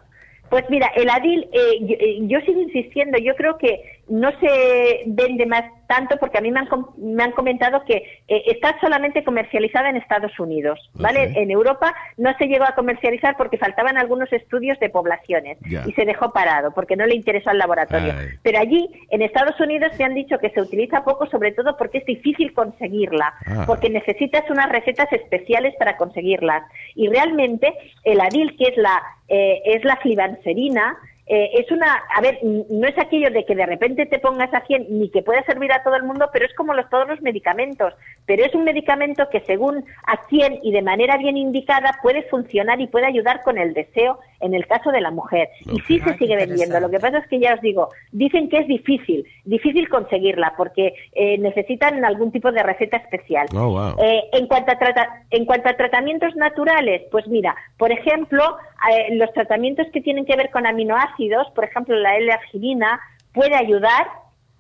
Pues 0.48 0.65
mira, 0.69 0.89
el 0.97 1.09
Adil, 1.09 1.48
eh, 1.52 1.78
yo, 1.82 1.94
eh, 1.98 2.19
yo 2.23 2.40
sigo 2.40 2.61
insistiendo, 2.61 3.19
yo 3.19 3.36
creo 3.36 3.57
que 3.57 4.00
no 4.11 4.31
se 4.41 5.03
vende 5.07 5.47
más 5.47 5.65
tanto 5.87 6.16
porque 6.19 6.39
a 6.39 6.41
mí 6.41 6.51
me 6.53 6.61
han, 6.61 6.69
me 6.99 7.23
han 7.23 7.32
comentado 7.32 7.85
que 7.85 7.97
eh, 8.28 8.43
está 8.47 8.78
solamente 8.81 9.24
comercializada 9.24 9.89
en 9.89 9.97
Estados 9.97 10.39
Unidos, 10.39 10.78
¿vale? 10.95 11.32
En 11.35 11.51
Europa 11.51 11.95
no 12.16 12.32
se 12.39 12.47
llegó 12.47 12.65
a 12.65 12.74
comercializar 12.74 13.37
porque 13.37 13.59
faltaban 13.59 13.99
algunos 13.99 14.32
estudios 14.32 14.78
de 14.78 14.89
poblaciones 14.91 15.59
y 15.87 15.93
se 15.93 16.05
dejó 16.05 16.32
parado 16.32 16.73
porque 16.73 16.97
no 16.97 17.07
le 17.07 17.16
interesó 17.16 17.51
al 17.51 17.59
laboratorio. 17.59 18.15
Ay. 18.16 18.27
Pero 18.43 18.59
allí, 18.61 18.89
en 19.11 19.23
Estados 19.23 19.59
Unidos, 19.61 19.93
se 19.97 20.05
han 20.05 20.15
dicho 20.15 20.39
que 20.39 20.51
se 20.51 20.61
utiliza 20.61 21.03
poco, 21.03 21.27
sobre 21.27 21.53
todo 21.53 21.77
porque 21.77 21.99
es 21.99 22.05
difícil 22.05 22.53
conseguirla, 22.53 23.35
Ah. 23.47 23.65
porque 23.66 23.91
necesitas 23.91 24.49
unas 24.51 24.69
recetas 24.69 25.12
especiales 25.12 25.74
para 25.78 25.97
conseguirlas. 25.97 26.62
Y 26.95 27.09
realmente 27.09 27.74
el 28.05 28.20
adil, 28.20 28.57
que 28.57 28.65
es 28.69 28.77
la, 28.77 29.03
eh, 29.28 29.61
es 29.65 29.85
la 29.85 29.97
flibanserina, 29.97 30.97
eh, 31.32 31.51
es 31.61 31.70
una, 31.70 31.94
a 32.15 32.20
ver, 32.20 32.40
no 32.43 32.89
es 32.89 32.98
aquello 32.98 33.31
de 33.31 33.44
que 33.44 33.55
de 33.55 33.65
repente 33.65 34.05
te 34.07 34.19
pongas 34.19 34.52
a 34.52 34.62
100 34.66 34.86
ni 34.98 35.11
que 35.11 35.23
pueda 35.23 35.43
servir 35.44 35.73
a 35.73 35.82
todo 35.85 35.94
el 35.94 36.02
mundo, 36.02 36.28
pero 36.32 36.44
es 36.44 36.52
como 36.55 36.74
los, 36.74 36.90
todos 36.90 37.07
los 37.07 37.23
medicamentos. 37.23 37.94
Pero 38.27 38.44
es 38.44 38.52
un 38.55 38.65
medicamento 38.65 39.28
que 39.31 39.40
según 39.43 39.85
a 40.07 40.27
quién 40.28 40.59
y 40.62 40.73
de 40.73 40.82
manera 40.82 41.16
bien 41.19 41.36
indicada 41.36 41.98
puede 42.02 42.24
funcionar 42.24 42.81
y 42.81 42.89
puede 42.89 43.07
ayudar 43.07 43.43
con 43.43 43.59
el 43.59 43.74
deseo 43.74 44.19
en 44.40 44.55
el 44.55 44.66
caso 44.66 44.90
de 44.90 45.01
la 45.01 45.11
mujer. 45.11 45.48
Y 45.66 45.78
sí 45.82 46.01
se 46.01 46.16
sigue 46.19 46.35
vendiendo. 46.36 46.81
Lo 46.81 46.90
que 46.90 46.98
pasa 46.98 47.19
es 47.19 47.28
que 47.28 47.39
ya 47.39 47.55
os 47.55 47.61
digo, 47.61 47.90
dicen 48.11 48.48
que 48.48 48.59
es 48.59 48.66
difícil, 48.66 49.24
difícil 49.44 49.89
conseguirla 49.89 50.55
porque 50.57 50.94
eh, 51.12 51.39
necesitan 51.39 52.05
algún 52.05 52.32
tipo 52.32 52.51
de 52.51 52.62
receta 52.62 52.97
especial. 52.97 53.47
Oh, 53.55 53.69
wow. 53.70 53.94
Eh, 54.02 54.23
en, 54.32 54.47
cuanto 54.48 54.73
a 54.73 54.78
trata- 54.78 55.23
en 55.31 55.44
cuanto 55.44 55.69
a 55.69 55.74
tratamientos 55.77 56.35
naturales, 56.35 57.02
pues 57.12 57.27
mira, 57.28 57.55
por 57.78 57.93
ejemplo, 57.93 58.57
eh, 58.90 59.15
los 59.16 59.32
tratamientos 59.35 59.86
que 59.93 60.01
tienen 60.01 60.24
que 60.24 60.36
ver 60.36 60.51
con 60.51 60.66
aminoácidos, 60.66 61.20
por 61.55 61.65
ejemplo, 61.65 61.95
la 61.97 62.17
L-arginina, 62.17 63.01
puede 63.33 63.55
ayudar 63.55 64.07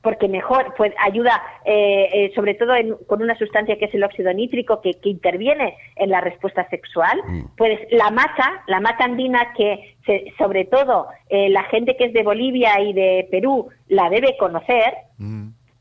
porque 0.02 0.28
mejor 0.28 0.72
pues 0.78 0.94
ayuda 0.98 1.42
eh, 1.66 2.08
eh, 2.12 2.32
sobre 2.34 2.54
todo 2.54 2.74
en- 2.74 2.96
con 3.06 3.20
una 3.22 3.36
sustancia 3.36 3.76
que 3.76 3.84
es 3.84 3.92
el 3.94 4.02
óxido 4.02 4.32
nítrico 4.32 4.80
que, 4.80 4.94
que 4.94 5.10
interviene 5.10 5.76
en 5.96 6.08
la 6.08 6.22
respuesta 6.22 6.66
sexual. 6.70 7.20
Pues 7.58 7.78
la 7.90 8.10
maca 8.10 8.62
la 8.66 8.80
maca 8.80 9.04
andina 9.04 9.52
que 9.54 9.96
se- 10.06 10.32
sobre 10.38 10.64
todo 10.64 11.08
eh, 11.28 11.50
la 11.50 11.64
gente 11.64 11.96
que 11.98 12.04
es 12.06 12.12
de 12.14 12.22
Bolivia 12.22 12.80
y 12.80 12.94
de 12.94 13.28
Perú 13.30 13.68
la 13.88 14.08
debe 14.08 14.36
conocer 14.38 14.94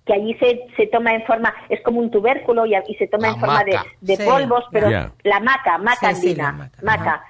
que 0.06 0.14
allí 0.14 0.34
se, 0.40 0.66
se 0.76 0.88
toma 0.88 1.14
en 1.14 1.24
forma, 1.24 1.54
es 1.70 1.80
como 1.82 2.00
un 2.00 2.10
tubérculo 2.12 2.66
y, 2.66 2.74
y 2.88 2.96
se 2.96 3.08
toma 3.08 3.28
La 3.28 3.34
en 3.36 3.40
forma 3.40 3.64
de, 4.02 4.16
Sí. 4.18 4.24
polvos, 4.26 4.66
pero 4.72 4.90
la 5.24 5.40
maca, 5.40 5.78
maca 5.78 6.14
Sí, 6.16 6.22
sí, 6.22 6.28
andina, 6.32 6.44
la 6.46 6.52
maca, 6.58 6.82
maca. 6.84 7.24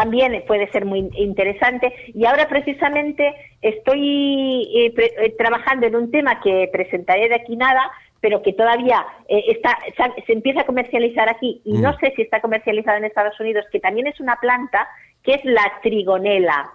También 0.00 0.44
puede 0.46 0.68
ser 0.72 0.84
muy 0.84 1.08
interesante. 1.16 1.92
Y 2.08 2.26
ahora 2.26 2.48
precisamente 2.48 3.34
estoy 3.62 4.68
eh, 4.74 4.92
pre- 4.94 5.12
eh, 5.24 5.34
trabajando 5.38 5.86
en 5.86 5.96
un 5.96 6.10
tema 6.10 6.40
que 6.40 6.68
presentaré 6.70 7.28
de 7.30 7.36
aquí 7.36 7.56
nada, 7.56 7.90
pero 8.20 8.42
que 8.42 8.52
todavía 8.52 9.06
eh, 9.28 9.44
está, 9.48 9.78
se, 10.26 10.32
empieza 10.34 10.60
a 10.62 10.66
comercializar 10.66 11.28
aquí 11.30 11.62
y 11.64 11.78
no 11.78 11.92
Mm. 11.92 11.98
sé 12.00 12.12
si 12.16 12.22
está 12.22 12.40
comercializado 12.42 12.98
en 12.98 13.04
Estados 13.06 13.38
Unidos, 13.40 13.64
que 13.72 13.80
también 13.80 14.06
es 14.06 14.20
una 14.20 14.36
planta 14.36 14.86
que 15.22 15.34
es 15.34 15.44
la 15.44 15.64
trigonela. 15.82 16.70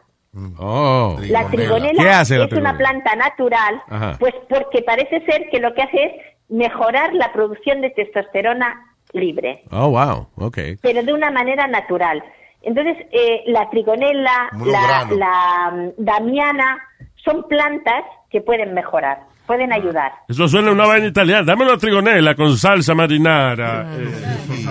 Oh. 0.58 1.18
La 1.30 1.46
trigonela 1.48 2.02
¿Qué 2.04 2.10
hace 2.10 2.38
la 2.40 2.46
es 2.46 2.54
una 2.54 2.78
planta 2.78 3.16
natural, 3.16 3.82
Ajá. 3.88 4.16
pues 4.20 4.34
porque 4.50 4.82
parece 4.82 5.22
ser 5.26 5.48
que 5.50 5.60
lo 5.60 5.74
que 5.74 5.82
hace 5.84 6.04
es 6.06 6.12
mejorar 6.50 7.14
la 7.14 7.32
producción 7.34 7.82
de 7.82 7.90
testosterona 7.92 8.82
libre, 9.14 9.64
Oh, 9.72 9.90
wow. 9.90 10.28
Ok. 10.38 10.58
pero 10.82 11.04
de 11.04 11.14
una 11.14 11.30
manera 11.32 11.68
natural. 11.68 12.24
Entonces, 12.62 12.98
eh, 13.12 13.42
la 13.48 13.70
trigonela, 13.70 14.50
la, 14.66 15.08
la 15.12 15.72
mm, 15.72 15.90
damiana, 15.98 16.78
son 17.24 17.48
plantas 17.48 18.04
que 18.30 18.42
pueden 18.42 18.74
mejorar, 18.74 19.20
pueden 19.46 19.74
ayudar. 19.74 20.12
Eso 20.28 20.48
suena 20.48 20.72
una 20.72 20.86
vaina 20.88 21.08
italiana. 21.08 21.44
Dame 21.44 21.66
una 21.66 21.78
trigonela 21.78 22.36
con 22.36 22.56
salsa 22.58 22.94
marinara. 22.96 23.86
eh. 23.96 24.12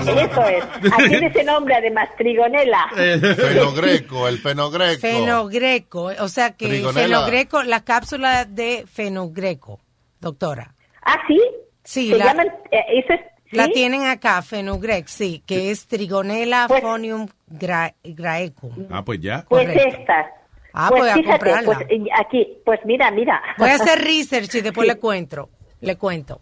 Eso 0.01 0.43
es. 0.49 0.65
Aquí 0.93 1.17
de 1.17 1.27
ese 1.35 1.45
nombre, 1.45 1.75
además, 1.75 2.09
trigonela. 2.17 2.89
Fenogreco, 3.37 4.29
el 4.29 4.39
fenogreco. 4.39 5.01
Fenogreco, 5.01 6.03
o 6.21 6.29
sea 6.29 6.57
que 6.57 6.67
Trigonela. 6.69 7.07
fenogreco, 7.19 7.63
la 7.63 7.85
cápsula 7.85 8.45
de 8.45 8.85
fenogreco, 8.91 9.81
doctora. 10.21 10.75
¿Ah, 11.03 11.19
sí? 11.27 11.41
Sí, 11.85 12.11
Se 12.11 12.19
la, 12.19 12.27
llaman, 12.27 12.47
eh, 12.71 12.79
eso 12.95 13.15
es, 13.15 13.21
la 13.53 13.69
tienen 13.69 14.07
acá, 14.07 14.41
fenogrex, 14.43 15.11
sí, 15.11 15.43
que 15.47 15.71
es 15.71 15.87
Trigonella 15.87 16.67
Pues 16.69 16.83
phonium 16.83 17.27
gra- 17.51 17.95
graecum. 18.05 18.87
Ah, 18.91 19.03
pues 19.05 19.21
ya. 19.21 19.45
Pues 19.49 19.67
Correcto. 19.67 19.99
estas. 20.01 20.27
Ah, 20.73 20.87
pues 20.89 21.01
pues 21.01 21.11
a 21.13 21.15
fíjate, 21.15 21.39
comprarla. 21.39 21.67
pues 21.67 21.79
eh, 21.91 22.05
aquí, 22.19 22.59
pues 22.65 22.81
mira, 22.85 23.11
mira. 23.11 23.43
Voy 23.59 23.71
a 23.71 23.75
hacer 23.75 23.99
research 24.05 24.55
y 24.55 24.61
después 24.61 24.87
Sí. 24.89 24.95
le 24.95 25.01
cuento, 25.01 25.49
le 25.81 25.97
cuento. 25.97 26.39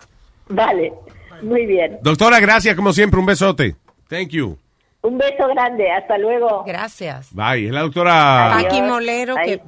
Vale, 0.48 0.93
muy 1.43 1.64
bien. 1.66 1.98
Doctora, 2.02 2.39
gracias 2.40 2.74
como 2.76 2.93
siempre. 2.93 3.18
Un 3.20 3.26
besote. 3.26 3.76
Thank 4.09 4.28
you. 4.30 4.59
Un 5.02 5.16
beso 5.16 5.47
grande, 5.55 5.90
hasta 5.90 6.18
luego. 6.18 6.64
Gracias. 6.66 7.28
Bye. 7.32 7.66
Es 7.68 7.72
la 7.72 7.80
doctora. 7.82 8.51
Paqui 8.60 8.82
Molero, 8.82 9.35
que 9.36 9.60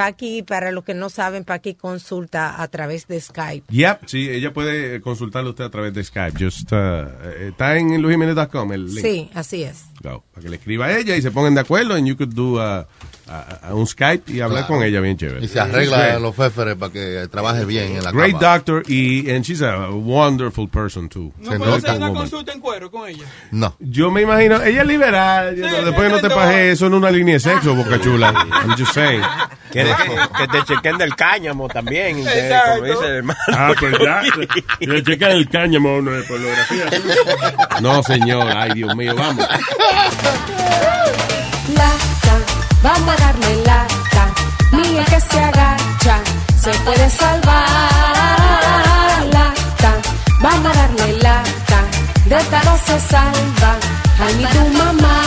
Paqui, 0.00 0.42
para 0.42 0.72
los 0.72 0.82
que 0.82 0.94
no 0.94 1.10
saben, 1.10 1.44
Paqui 1.44 1.74
consulta 1.74 2.62
a 2.62 2.68
través 2.68 3.06
de 3.06 3.20
Skype. 3.20 3.70
Yep, 3.70 4.06
sí, 4.06 4.30
ella 4.30 4.50
puede 4.50 4.98
consultarlo 5.02 5.50
usted 5.50 5.64
a 5.64 5.70
través 5.70 5.92
de 5.92 6.02
Skype. 6.02 6.42
Just, 6.42 6.72
uh, 6.72 6.76
eh, 6.76 7.48
está 7.50 7.76
en 7.76 8.00
luisjimenez.com 8.00 8.72
el 8.72 8.86
link. 8.86 9.04
Sí, 9.04 9.30
así 9.34 9.62
es. 9.62 9.84
Go, 10.02 10.24
para 10.32 10.42
que 10.42 10.48
le 10.48 10.56
escriba 10.56 10.86
a 10.86 10.96
ella 10.96 11.16
y 11.16 11.20
se 11.20 11.30
pongan 11.30 11.54
de 11.54 11.60
acuerdo 11.60 11.96
and 11.96 12.06
you 12.06 12.16
could 12.16 12.32
do 12.32 12.54
uh, 12.54 12.86
a, 13.30 13.68
a 13.68 13.74
un 13.74 13.86
Skype 13.86 14.32
y 14.32 14.40
hablar 14.40 14.66
Claro. 14.66 14.74
con 14.80 14.82
ella 14.86 15.00
bien 15.00 15.16
chévere. 15.16 15.44
Y 15.44 15.48
se 15.48 15.60
arregla 15.60 16.18
los 16.18 16.34
féferes 16.34 16.74
para 16.76 16.92
que 16.92 17.28
trabaje 17.30 17.64
bien 17.64 17.96
en 17.96 18.02
la 18.04 18.10
Great 18.12 18.32
cama. 18.40 18.54
doctor 18.54 18.82
y 18.88 19.30
and 19.30 19.44
she's 19.44 19.62
a 19.62 19.88
wonderful 19.90 20.68
person 20.68 21.08
too. 21.08 21.32
¿No 21.38 21.52
puedo 21.58 21.74
hacer 21.76 21.96
una 21.96 22.12
consulta 22.12 22.52
en 22.52 22.60
cuero 22.60 22.90
con 22.90 23.08
ella? 23.08 23.24
No. 23.52 23.74
Yo 23.78 24.10
me 24.10 24.22
imagino, 24.22 24.60
ella 24.62 24.82
es 24.82 24.86
liberal, 24.88 25.54
you 25.56 25.62
know, 25.66 25.84
después 25.84 26.08
que 26.08 26.14
no 26.16 26.20
te 26.20 26.30
pajes 26.34 26.74
eso 26.74 26.86
en 26.86 26.94
una 26.94 27.10
línea 27.10 27.34
de 27.34 27.40
sexo, 27.40 27.74
boca 27.74 28.00
chula. 28.00 28.32
I'm 28.32 28.76
just 28.76 28.92
saying. 28.94 29.22
Que, 29.70 29.84
que 29.84 30.48
te 30.48 30.64
chequen 30.64 30.98
del 30.98 31.14
cáñamo 31.14 31.68
también, 31.68 32.18
Exacto. 32.18 32.70
como 32.80 32.84
dice 32.92 33.04
el 33.06 33.14
hermano. 33.18 33.38
Ah, 33.52 33.72
pues 33.78 33.94
ya. 34.02 34.22
Le 34.80 35.02
checan 35.04 35.30
el 35.30 35.48
cáñamo 35.48 35.90
a 35.90 35.98
uno 35.98 36.10
de 36.10 36.22
pornografía. 36.24 36.86
No, 37.80 38.02
señor, 38.02 38.46
ay 38.56 38.72
Dios 38.74 38.94
mío, 38.94 39.14
vamos. 39.14 39.46
Lata, 41.74 42.09
vamos 42.82 43.08
a 43.08 43.16
darle 43.16 43.56
lata. 43.64 44.34
El 44.72 45.04
que 45.06 45.20
se 45.20 45.38
agacha 45.40 46.22
se 46.58 46.70
puede 46.84 47.10
salvar. 47.10 47.66
Lata, 49.32 49.92
vamos 50.40 50.66
a 50.66 50.74
darle 50.74 51.16
lata. 51.18 51.84
De 52.26 52.36
esta 52.36 52.62
no 52.64 52.76
se 52.78 53.00
salva. 53.00 53.78
Ay, 54.18 54.34
ni 54.36 54.44
tu 54.44 54.78
mamá. 54.78 55.22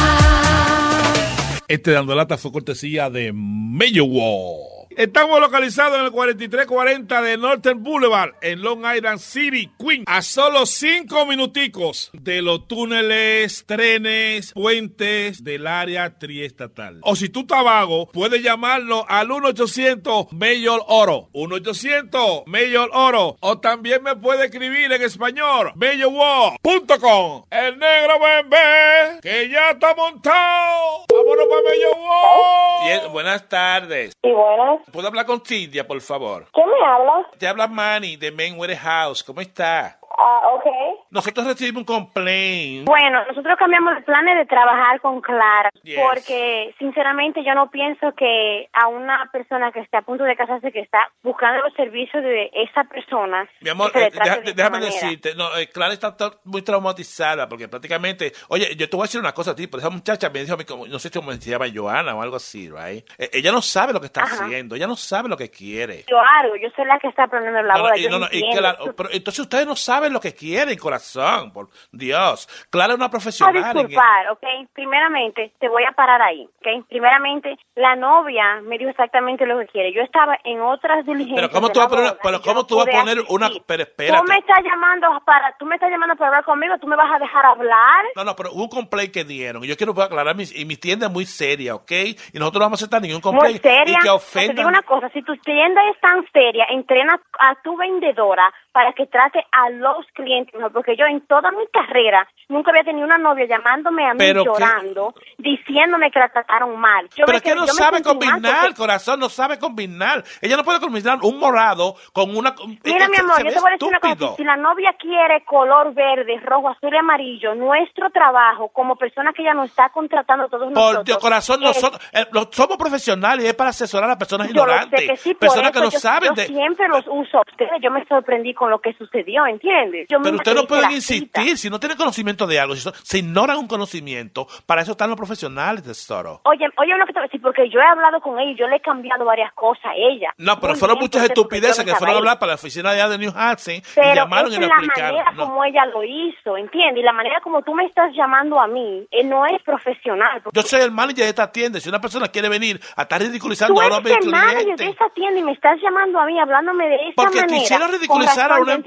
Este 1.68 1.92
dando 1.92 2.14
lata 2.16 2.38
fue 2.38 2.52
cortesía 2.52 3.10
de 3.10 3.32
Wall. 3.34 4.73
Estamos 4.98 5.40
localizados 5.40 5.98
en 5.98 6.06
el 6.06 6.12
4340 6.12 7.22
de 7.22 7.38
Northern 7.38 7.84
Boulevard, 7.84 8.34
en 8.42 8.62
Long 8.62 8.86
Island 8.86 9.20
City, 9.20 9.72
Queens, 9.80 10.06
a 10.08 10.22
solo 10.22 10.66
cinco 10.66 11.26
minuticos 11.26 12.12
de 12.14 12.42
los 12.44 12.68
túneles, 12.68 13.66
trenes, 13.66 14.54
puentes 14.54 15.44
del 15.44 15.66
área 15.66 16.20
triestatal. 16.20 17.00
O 17.02 17.16
si 17.16 17.30
tú 17.30 17.42
estás 17.42 17.64
vago, 17.64 18.08
puedes 18.12 18.44
llamarnos 18.44 19.06
al 19.08 19.30
1-800 19.30 20.32
Mayor 20.32 20.84
Oro, 20.88 21.30
1-800 21.34 22.44
Mayor 22.46 22.90
Oro, 22.94 23.38
o 23.40 23.60
también 23.60 24.04
me 24.04 24.16
puede 24.16 24.46
escribir 24.46 24.92
en 24.92 25.02
español, 25.02 25.72
mayorwall.com. 25.76 27.46
El 27.50 27.80
negro 27.80 28.20
bebé, 28.20 29.20
que 29.22 29.50
ya 29.50 29.72
está 29.72 29.96
montado. 29.96 31.06
Vámonos 31.12 31.46
para 31.50 31.62
Mayor 31.64 31.98
Wall. 31.98 32.88
Bien, 32.88 33.12
buenas 33.12 33.50
tardes. 33.50 34.14
Y 34.22 34.32
buenas. 34.32 34.83
¿Puedo 34.92 35.08
hablar 35.08 35.26
con 35.26 35.42
Cintia, 35.42 35.88
por 35.88 36.00
favor? 36.02 36.48
¿Quién 36.54 36.68
me 36.68 36.86
habla? 36.86 37.28
Te 37.38 37.48
habla 37.48 37.68
Manny 37.68 38.16
de 38.18 38.32
Main 38.32 38.58
Warehouse. 38.60 39.24
¿Cómo 39.24 39.42
está? 39.42 39.98
Ah, 40.18 40.42
ok. 40.54 40.66
Nosotros 41.12 41.48
recibimos 41.48 41.82
un 41.82 41.86
complaint. 41.86 42.86
Bueno, 42.88 43.26
nosotros 43.26 43.56
cambiamos 43.58 43.96
de 43.96 44.02
planes 44.02 44.38
de 44.38 44.46
trabajar 44.46 45.00
con 45.02 45.22
Clara 45.22 45.70
Yes. 45.84 46.00
porque 46.00 46.74
sinceramente 46.80 47.44
yo 47.44 47.54
no 47.56 47.70
pienso 47.72 48.14
que 48.16 48.70
a 48.74 48.88
una 48.88 49.30
persona 49.32 49.72
que 49.72 49.80
esté 49.82 49.98
a 49.98 50.02
punto 50.02 50.24
de 50.24 50.36
casarse 50.36 50.72
que 50.72 50.80
está 50.80 51.10
buscando 51.24 51.64
los 51.64 51.74
servicios 51.74 52.24
de 52.24 52.50
esa 52.54 52.84
persona 52.86 53.48
Mi 53.62 53.70
amor, 53.70 53.92
eh, 53.96 54.10
deja- 54.14 54.38
de 54.38 54.54
déjame 54.54 54.80
manera. 54.80 54.92
decirte, 54.94 55.36
no, 55.36 55.56
eh, 55.58 55.68
Clara 55.70 55.94
está 55.94 56.16
muy 56.46 56.62
traumatizada 56.62 57.48
porque 57.50 57.68
prácticamente, 57.68 58.32
oye, 58.50 58.76
yo 58.76 58.90
te 58.90 58.96
voy 58.96 59.04
a 59.04 59.08
decir 59.08 59.20
una 59.20 59.34
cosa 59.34 59.52
a 59.52 59.56
ti, 59.56 59.68
pero 59.68 59.80
esa 59.80 59.90
muchacha 59.90 60.30
me 60.30 60.40
dijo, 60.42 60.54
a 60.54 60.58
mí 60.58 60.66
como- 60.66 60.88
no 60.88 61.00
sé 61.00 61.10
si 61.10 61.20
se 61.42 61.50
llama 61.52 61.66
Joana 61.74 62.16
o 62.16 62.22
algo 62.22 62.36
así, 62.36 62.70
right? 62.70 63.04
Eh, 63.18 63.30
ella 63.34 63.52
no 63.52 63.62
sabe 63.62 63.94
lo 63.94 64.00
que 64.00 64.08
está 64.08 64.24
Ajá. 64.24 64.46
haciendo, 64.46 64.76
ella 64.76 64.88
no 64.88 64.96
sabe 64.96 65.30
lo 65.30 65.38
que 65.38 65.50
quiere. 65.50 66.04
Yo 66.10 66.20
hago, 66.20 66.56
yo 66.56 66.70
soy 66.76 66.86
la 66.86 67.00
que 67.00 67.08
está 67.08 67.28
planeando 67.28 67.62
la 67.64 67.74
No, 67.76 67.82
boda, 67.82 67.98
y 67.98 68.04
yo 68.04 68.10
no, 68.10 68.20
no, 68.20 68.26
y 68.32 68.36
entiendo. 68.44 68.60
claro, 68.60 68.96
pero 68.96 69.10
entonces 69.12 69.40
ustedes 69.40 69.66
no 69.68 69.76
saben 69.76 70.03
saben 70.04 70.14
lo 70.14 70.20
que 70.20 70.34
quieren, 70.36 70.78
corazón, 70.78 71.52
por 71.54 71.70
Dios. 71.92 72.48
Clara 72.70 72.94
es 72.94 72.98
una 72.98 73.06
a 73.06 73.10
profesional. 73.10 73.56
en 73.56 73.64
disculpar, 73.74 74.30
¿ok? 74.32 74.44
Primeramente, 74.74 75.54
te 75.60 75.70
voy 75.70 75.84
a 75.86 75.94
parar 75.94 76.22
ahí, 76.22 76.44
¿ok? 76.60 76.86
Primeramente, 76.90 77.56
la 77.76 77.96
novia 77.96 78.62
me 78.64 78.78
dijo 78.78 78.90
exactamente 78.90 79.46
lo 79.46 79.60
que 79.60 79.68
quiere. 79.68 79.94
Yo 79.94 80.02
estaba 80.02 80.38
en 80.44 80.60
otras 80.62 81.06
diligencias. 81.06 81.36
Pero 81.36 81.50
cómo 81.50 81.70
tú 81.72 81.80
vas 81.80 81.88
a 81.88 81.90
poner, 81.90 82.18
pero 82.22 82.42
cómo 82.42 82.54
no 82.56 82.66
tú 82.66 82.78
vas 82.78 82.88
a 82.88 82.92
poner 82.92 83.18
una, 83.30 83.50
pero 83.66 83.86
Tú 83.86 84.24
me 84.28 84.38
estás 84.38 84.64
llamando 84.64 85.08
para, 85.26 85.56
tú 85.58 85.66
me 85.66 85.76
estás 85.76 85.90
llamando 85.90 86.16
para 86.16 86.28
hablar 86.30 86.44
conmigo, 86.46 86.78
tú 86.80 86.88
me 86.88 86.96
vas 86.96 87.12
a 87.12 87.20
dejar 87.20 87.46
hablar. 87.46 88.06
No, 88.16 88.24
no, 88.24 88.36
pero 88.36 88.52
hubo 88.52 88.64
un 88.64 88.70
complaint 88.70 89.14
que 89.14 89.24
dieron. 89.24 89.64
Y 89.64 89.68
yo 89.68 89.78
quiero 89.78 89.94
aclarar, 90.02 90.36
mi, 90.36 90.44
y 90.54 90.66
mi 90.66 90.76
tienda 90.76 91.08
es 91.08 91.14
muy 91.14 91.26
seria, 91.26 91.76
¿ok? 91.76 91.92
Y 92.34 92.40
nosotros 92.40 92.60
no 92.60 92.66
vamos 92.66 92.82
a 92.82 92.84
aceptar 92.84 93.02
ningún 93.02 93.22
Muy 93.24 93.32
complaint. 93.32 93.62
seria. 93.62 94.00
Y 94.00 94.04
que 94.04 94.48
Te 94.48 94.54
digo 94.54 94.68
una 94.68 94.82
cosa, 94.82 95.10
si 95.10 95.22
tu 95.22 95.36
tienda 95.38 95.82
es 95.90 96.00
tan 96.02 96.26
seria, 96.32 96.66
entrena 96.70 97.20
a 97.40 97.56
tu 97.64 97.78
vendedora 97.78 98.52
para 98.74 98.92
que 98.94 99.06
trate 99.06 99.46
a 99.52 99.70
los 99.70 99.93
clientes 100.14 100.54
mejor, 100.56 100.72
porque 100.72 100.96
yo 100.96 101.06
en 101.06 101.22
toda 101.28 101.52
mi 101.52 101.66
carrera 101.72 102.28
nunca 102.50 102.72
había 102.72 102.84
tenido 102.84 103.06
una 103.06 103.18
novia 103.18 103.46
llamándome 103.46 104.06
a 104.08 104.14
mí 104.14 104.20
Pero 104.20 104.44
que- 104.44 104.50
llorando, 104.50 105.14
diciéndome 105.38 106.12
que 106.12 106.20
la 106.20 106.30
trataron 106.30 106.80
mal. 106.80 107.08
Yo 107.16 107.26
Pero 107.26 107.38
es 107.38 107.44
que 107.44 107.56
no 107.56 107.68
sabe 107.68 108.02
combinar, 108.02 108.74
corazón, 108.76 109.20
no 109.20 109.30
sabe 109.30 109.60
combinar. 109.60 110.24
Ella 110.42 110.58
no 110.58 110.64
puede 110.64 110.80
combinar 110.80 111.20
un 111.22 111.40
morado 111.40 111.96
con 112.14 112.36
una... 112.36 112.54
Mira, 112.84 113.06
es 113.06 113.10
mi 113.10 113.16
que 113.16 113.22
amor, 113.22 113.44
yo 113.44 113.52
te 113.54 113.60
voy 113.60 113.70
a 113.70 113.74
decir 113.74 113.88
una 113.88 114.00
cosa. 114.00 114.36
Si 114.38 114.44
la 114.44 114.56
novia 114.56 114.94
quiere 115.00 115.44
color 115.46 115.94
verde, 115.94 116.40
rojo, 116.44 116.70
azul 116.70 116.94
y 116.94 116.98
amarillo, 116.98 117.56
nuestro 117.56 118.10
trabajo 118.10 118.70
como 118.70 118.96
persona 118.96 119.32
que 119.34 119.44
ya 119.44 119.54
nos 119.54 119.70
está 119.70 119.90
contratando 119.90 120.48
todos 120.48 120.66
Por 120.66 120.74
nosotros. 120.74 121.06
Dios, 121.06 121.18
corazón, 121.20 121.64
es- 121.64 121.68
nosotros 121.76 122.02
eh, 122.14 122.26
somos 122.52 122.78
profesionales 122.78 123.46
y 123.46 123.48
es 123.50 123.54
para 123.56 123.70
asesorar 123.72 124.06
a 124.06 124.14
las 124.14 124.18
personas 124.18 124.48
Yo 124.48 124.52
ignorantes. 124.52 125.00
sé 125.02 125.08
que 125.08 125.18
sí, 125.18 125.30
por 125.34 125.40
personas 125.40 125.72
eso 125.72 125.80
que 125.80 125.86
no 125.86 125.92
yo, 125.92 126.00
saben 126.00 126.30
yo 126.30 126.36
de... 126.42 126.48
siempre 126.48 126.88
los 126.88 127.06
uso 127.08 127.38
a 127.38 127.42
ustedes. 127.42 127.72
Yo 127.82 127.92
me 127.92 128.06
sorprendí 128.06 128.54
con 128.54 128.70
lo 128.70 128.80
que 128.80 128.94
sucedió, 128.94 129.46
¿entiendes? 129.46 129.83
Yo 130.10 130.20
Pero 130.22 130.36
ustedes 130.38 130.56
no 130.58 130.68
pueden 130.68 130.84
la 130.84 130.90
cita. 131.02 131.42
insistir. 131.42 131.58
Si 131.58 131.70
no 131.70 131.80
tienen 131.80 131.98
conocimiento 131.98 132.48
de 132.48 132.60
algo, 132.60 132.76
si 132.76 132.82
so- 132.82 132.94
se 133.04 133.20
ignoran 133.20 133.58
un 133.58 133.68
conocimiento, 133.68 134.48
para 134.66 134.82
eso 134.82 134.92
están 134.92 135.10
los 135.10 135.18
profesionales 135.18 135.86
de 135.86 135.94
Storo. 135.94 136.42
Oye, 136.46 136.66
oye, 136.78 136.94
decir, 137.24 137.42
porque 137.42 137.70
yo 137.70 137.80
he 137.80 137.86
hablado 137.86 138.20
con 138.22 138.40
ella 138.40 138.52
y 138.52 138.56
yo 138.56 138.68
le 138.68 138.78
he 138.78 138.82
cambiado 138.82 139.24
varias 139.26 139.54
cosas 139.54 139.86
a 139.86 139.94
ella. 139.96 140.34
No, 140.38 140.60
pero 140.60 140.74
Muy 140.74 140.80
fueron 140.80 140.96
bien, 140.98 141.04
muchas 141.06 141.22
porque- 141.22 141.34
porque 141.36 141.56
estupideces 141.58 141.86
no 141.86 141.92
que 141.94 141.98
fueron 141.98 142.16
a 142.16 142.20
hablar 142.20 142.40
para 142.40 142.50
la 142.52 142.56
oficina 142.56 142.92
de 142.94 143.04
de 143.04 143.18
New 143.18 143.34
Hampshire 143.36 143.78
y 143.78 143.84
Pero 143.96 144.16
llamaron 144.16 144.52
y 144.52 144.56
es 144.56 144.60
le 144.62 144.68
la 144.68 144.74
explicaron. 144.76 145.12
manera 145.18 145.32
No. 145.34 145.44
como 145.46 145.64
ella 145.66 145.86
lo 145.88 146.04
hizo, 146.04 146.56
¿entiendes? 146.58 147.02
Y 147.02 147.06
la 147.06 147.12
manera 147.12 147.42
como 147.42 147.62
tú 147.64 147.74
me 147.74 147.86
estás 147.86 148.14
llamando 148.16 148.60
a 148.60 148.68
mí 148.68 149.06
eh, 149.12 149.24
no 149.26 149.46
es 149.46 149.62
profesional. 149.64 150.42
porque 150.42 150.58
Yo 150.60 150.66
soy 150.66 150.82
el 150.82 150.92
manager 150.92 151.24
de 151.26 151.30
esta 151.30 151.52
tienda. 151.52 151.80
Si 151.80 151.90
una 151.90 152.00
persona 152.00 152.30
quiere 152.30 152.48
venir 152.50 152.80
a 152.96 153.02
estar 153.04 153.22
ridiculizando 153.22 153.82
a 153.82 153.90
los 153.90 153.98
el 154.06 154.30
manager 154.32 154.76
de 154.78 154.86
esa 154.88 155.10
tienda 155.14 155.40
y 155.40 155.44
me 155.44 155.52
estás 155.52 155.78
llamando 155.82 156.20
a 156.20 156.26
mí, 156.26 156.40
hablándome 156.40 156.88
de 156.88 156.96
esa 156.96 157.14
porque 157.16 157.42
manera. 157.42 157.58
quisieron 157.60 157.88
Con 157.90 157.96
ridiculizar 158.00 158.52
a 158.52 158.56
razón, 158.60 158.70
un 158.70 158.84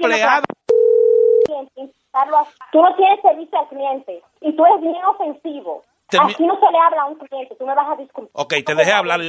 empleado. 1.53 2.47
Tú 2.71 2.81
no 2.81 2.95
tienes 2.95 3.21
servicio 3.21 3.59
al 3.59 3.67
cliente 3.67 4.21
y 4.41 4.55
tú 4.55 4.65
eres 4.65 4.81
bien 4.81 5.03
ofensivo. 5.05 5.83
Termi- 6.09 6.33
Así 6.33 6.45
no 6.47 6.55
se 6.57 6.71
le 6.71 6.77
habla 6.79 7.01
a 7.01 7.05
un 7.07 7.15
cliente, 7.15 7.53
tú 7.55 7.65
me 7.65 7.75
vas 7.75 7.89
a 7.89 7.95
disculpar. 7.97 8.31
Ok, 8.41 8.53
te 8.65 8.75
dejé 8.75 8.93
hablar. 8.93 9.19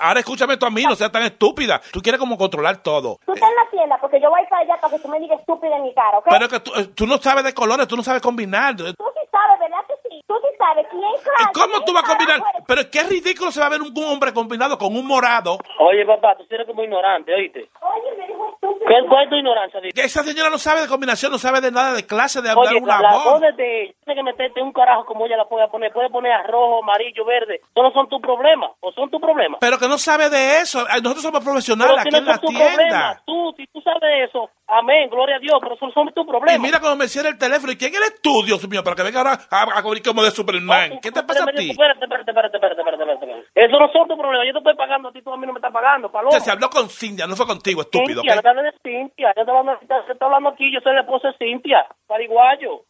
Ahora 0.00 0.20
escúchame 0.20 0.56
tú 0.56 0.66
a 0.66 0.70
mí, 0.70 0.84
no 0.84 0.94
seas 0.94 1.10
tan 1.10 1.24
estúpida. 1.24 1.80
Tú 1.92 2.00
quieres 2.00 2.20
como 2.20 2.38
controlar 2.38 2.76
todo. 2.80 3.16
Tú 3.26 3.32
estás 3.32 3.48
en 3.50 3.56
la 3.56 3.70
tienda 3.70 3.98
porque 4.00 4.20
yo 4.20 4.30
voy 4.30 4.42
para 4.48 4.62
allá 4.62 4.76
para 4.80 4.96
que 4.96 5.02
tú 5.02 5.08
me 5.08 5.18
digas 5.18 5.40
estúpida 5.40 5.76
en 5.76 5.82
mi 5.82 5.92
cara, 5.94 6.18
¿ok? 6.18 6.26
Pero 6.30 6.48
que 6.48 6.60
tú, 6.60 6.70
eh, 6.76 6.84
tú 6.94 7.06
no 7.08 7.18
sabes 7.18 7.42
de 7.42 7.52
colores, 7.54 7.88
tú 7.88 7.96
no 7.96 8.04
sabes 8.04 8.22
combinar. 8.22 8.76
Tú 8.76 8.84
sí 8.86 9.28
sabes, 9.32 9.58
¿verdad 9.58 9.84
que 9.88 9.94
sí? 10.07 10.07
Tú 10.26 10.34
sí 10.42 10.48
sabes 10.58 10.86
quién 10.90 11.00
claro, 11.02 11.50
¿Cómo 11.54 11.84
tú 11.84 11.92
vas 11.92 12.04
a 12.04 12.08
combinar? 12.08 12.40
Pero 12.66 12.82
qué 12.90 13.02
ridículo 13.04 13.50
se 13.50 13.60
va 13.60 13.66
a 13.66 13.70
ver 13.70 13.82
un, 13.82 13.92
hombre 14.04 14.32
combinado 14.32 14.76
con 14.78 14.94
un 14.96 15.06
morado. 15.06 15.58
Oye, 15.80 16.04
papá, 16.06 16.36
tú 16.36 16.44
eres 16.50 16.66
como 16.66 16.82
ignorante, 16.82 17.32
¿oíste? 17.34 17.68
Oye, 17.80 18.16
me 18.18 18.26
dijo 18.26 18.48
estúpido. 18.54 18.86
¿Qué, 18.88 18.94
¿Cuál 19.08 19.24
es 19.24 19.30
tu 19.30 19.36
ignorancia? 19.36 19.80
Que 19.94 20.02
esa 20.02 20.22
señora 20.22 20.50
no 20.50 20.58
sabe 20.58 20.82
de 20.82 20.88
combinación, 20.88 21.32
no 21.32 21.38
sabe 21.38 21.60
de 21.60 21.70
nada 21.70 21.94
de 21.94 22.06
clase, 22.06 22.40
de 22.42 22.50
hablar 22.50 22.74
Oye, 22.74 22.82
una 22.82 23.00
la 23.00 23.12
voz. 23.12 23.24
voz 23.24 23.40
de 23.56 23.94
tiene 24.04 24.20
que 24.20 24.22
meterte 24.22 24.62
un 24.62 24.72
carajo 24.72 25.04
como 25.04 25.26
ella 25.26 25.36
la 25.36 25.44
puede 25.46 25.68
poner. 25.68 25.92
Puede 25.92 26.10
poner 26.10 26.32
a 26.32 26.42
rojo, 26.44 26.82
amarillo, 26.82 27.24
verde. 27.24 27.56
Eso 27.62 27.82
no 27.82 27.90
son 27.92 28.08
tus 28.08 28.20
problemas, 28.20 28.70
o 28.80 28.92
son 28.92 29.10
tus 29.10 29.20
problemas. 29.20 29.58
Pero 29.60 29.78
que 29.78 29.88
no 29.88 29.98
sabe 29.98 30.30
de 30.30 30.60
eso. 30.60 30.84
Nosotros 31.02 31.22
somos 31.22 31.44
profesionales 31.44 31.96
Pero 32.04 32.16
aquí 32.16 32.16
en 32.16 32.24
la 32.24 32.32
son 32.36 32.40
tus 32.40 32.50
tienda. 32.50 32.74
problemas. 32.74 33.24
Tú, 33.26 33.54
si 33.56 33.66
tú 33.66 33.80
sabes 33.82 34.00
de 34.00 34.24
eso, 34.24 34.50
amén, 34.66 35.08
gloria 35.10 35.36
a 35.36 35.38
Dios, 35.40 35.58
pero 35.60 35.74
esos 35.74 35.92
son 35.92 36.08
tus 36.12 36.24
Y 36.24 36.28
problemas. 36.28 36.60
mira 36.60 36.80
cómo 36.80 36.96
me 36.96 37.08
cierra 37.08 37.28
el 37.28 37.38
teléfono. 37.38 37.72
¿Y 37.72 37.76
quién 37.76 37.94
eres 37.94 38.20
tú, 38.22 38.42
Dios 38.44 38.66
mío? 38.68 38.82
Para 38.82 38.96
que 38.96 39.02
venga 39.02 39.18
ahora 39.18 39.38
a, 39.50 39.78
a 39.78 39.82
como 40.08 40.22
de 40.24 40.30
Superman. 40.30 40.98
¿Qué 41.00 41.12
te 41.12 41.22
pasa 41.22 41.44
a 41.44 41.46
ti? 41.46 41.70
Espérate, 41.70 42.04
espérate, 42.04 42.30
espérate, 42.30 42.56
espérate, 42.56 43.02
espérate. 43.02 43.44
Eso 43.54 43.78
no 43.78 43.88
son 43.92 44.08
tus 44.08 44.16
problemas. 44.18 44.46
Yo 44.46 44.52
te 44.52 44.58
estoy 44.58 44.74
pagando 44.76 45.08
a 45.08 45.12
ti, 45.12 45.22
tú 45.22 45.32
a 45.32 45.36
mí 45.36 45.46
no 45.46 45.52
me 45.52 45.58
estás 45.58 45.72
pagando, 45.72 46.10
paloma. 46.10 46.38
Se 46.40 46.50
habló 46.50 46.68
con 46.70 46.88
Cintia, 46.88 47.26
no 47.26 47.36
fue 47.36 47.46
contigo, 47.46 47.82
estúpido. 47.82 48.22
Cintia, 48.22 48.40
¿ok? 48.40 48.54
no 48.54 48.62
de 48.62 48.72
Cintia. 48.82 49.28
Yo 49.36 49.44
te 49.44 50.12
estoy 50.12 50.26
hablando 50.26 50.48
aquí, 50.50 50.72
yo 50.72 50.80
soy 50.80 50.92
el 50.92 51.00
esposo 51.00 51.28
de 51.28 51.34
Cintia, 51.38 51.86
pariguayo. 52.06 52.84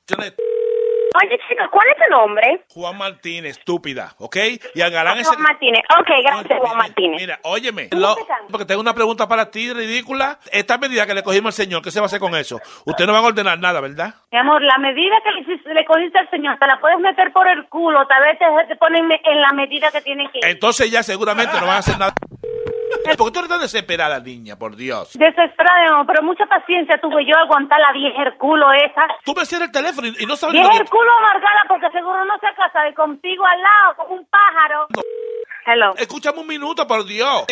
Oye, 1.24 1.38
chica, 1.48 1.68
¿cuál 1.72 1.86
es 1.88 1.96
tu 2.04 2.10
nombre? 2.10 2.64
Juan 2.68 2.96
Martínez, 2.98 3.56
estúpida, 3.58 4.12
¿ok? 4.18 4.36
Y 4.74 4.80
al 4.82 4.90
galán 4.90 5.16
ese... 5.18 5.30
Juan 5.30 5.40
Martínez. 5.42 5.80
Ok, 5.98 6.06
gracias, 6.22 6.58
Juan 6.60 6.76
Martínez. 6.76 7.20
Mira, 7.20 7.38
óyeme, 7.44 7.88
lo- 7.92 8.14
porque 8.50 8.66
tengo 8.66 8.82
una 8.82 8.92
pregunta 8.92 9.26
para 9.26 9.50
ti, 9.50 9.72
ridícula. 9.72 10.38
Esta 10.52 10.76
medida 10.76 11.06
que 11.06 11.14
le 11.14 11.22
cogimos 11.22 11.58
al 11.58 11.64
señor, 11.64 11.82
¿qué 11.82 11.90
se 11.90 11.98
va 11.98 12.04
a 12.04 12.06
hacer 12.08 12.20
con 12.20 12.34
eso? 12.36 12.60
Usted 12.84 13.06
no 13.06 13.14
va 13.14 13.20
a 13.20 13.22
ordenar 13.22 13.58
nada, 13.58 13.80
¿verdad? 13.80 14.14
Mi 14.30 14.38
amor, 14.38 14.60
la 14.62 14.76
medida 14.78 15.16
que 15.24 15.30
le, 15.32 15.40
hiciste- 15.40 15.72
le 15.72 15.84
cogiste 15.86 16.18
al 16.18 16.28
señor, 16.30 16.58
te 16.58 16.66
la 16.66 16.78
puedes 16.78 16.98
meter 17.08 17.32
por 17.32 17.48
el 17.48 17.68
culo, 17.68 18.06
tal 18.06 18.22
vez 18.22 18.38
te, 18.38 18.44
te 18.68 18.76
ponen 18.76 19.10
en 19.10 19.40
la 19.40 19.52
medida 19.52 19.90
que 19.90 20.00
tiene 20.00 20.28
que 20.30 20.38
ir. 20.38 20.44
Entonces 20.46 20.90
ya 20.90 21.02
seguramente 21.02 21.58
no 21.60 21.66
van 21.66 21.76
a 21.76 21.78
hacer 21.78 21.98
nada. 21.98 22.12
¿Por 23.16 23.26
qué 23.26 23.32
tú 23.32 23.38
eres 23.38 23.48
tan 23.48 23.60
desesperada, 23.60 24.20
niña? 24.20 24.56
Por 24.56 24.76
Dios. 24.76 25.16
Desesperada, 25.18 26.04
pero 26.06 26.22
mucha 26.22 26.46
paciencia 26.46 26.98
tuve 27.00 27.24
yo 27.24 27.36
a 27.36 27.42
aguantar 27.42 27.80
la 27.80 27.92
vieja 27.92 28.22
el 28.22 28.34
culo 28.36 28.72
esa. 28.72 29.06
Tú 29.24 29.34
me 29.34 29.46
cierras 29.46 29.68
el 29.68 29.72
teléfono 29.72 30.08
y, 30.08 30.16
y 30.22 30.26
no 30.26 30.36
sabes 30.36 30.54
Vieja 30.54 30.76
el 30.76 30.88
culo 30.88 31.10
amargada 31.18 31.64
porque 31.68 31.90
seguro 31.90 32.24
no 32.24 32.34
se 32.38 32.54
casa 32.54 32.82
de 32.82 32.94
contigo 32.94 33.44
al 33.46 33.60
lado 33.60 33.96
como 33.96 34.14
un 34.14 34.26
pájaro. 34.26 34.86
Hello. 35.70 35.94
Escúchame 35.98 36.40
un 36.40 36.46
minuto, 36.46 36.86
por 36.86 37.04
Dios. 37.04 37.44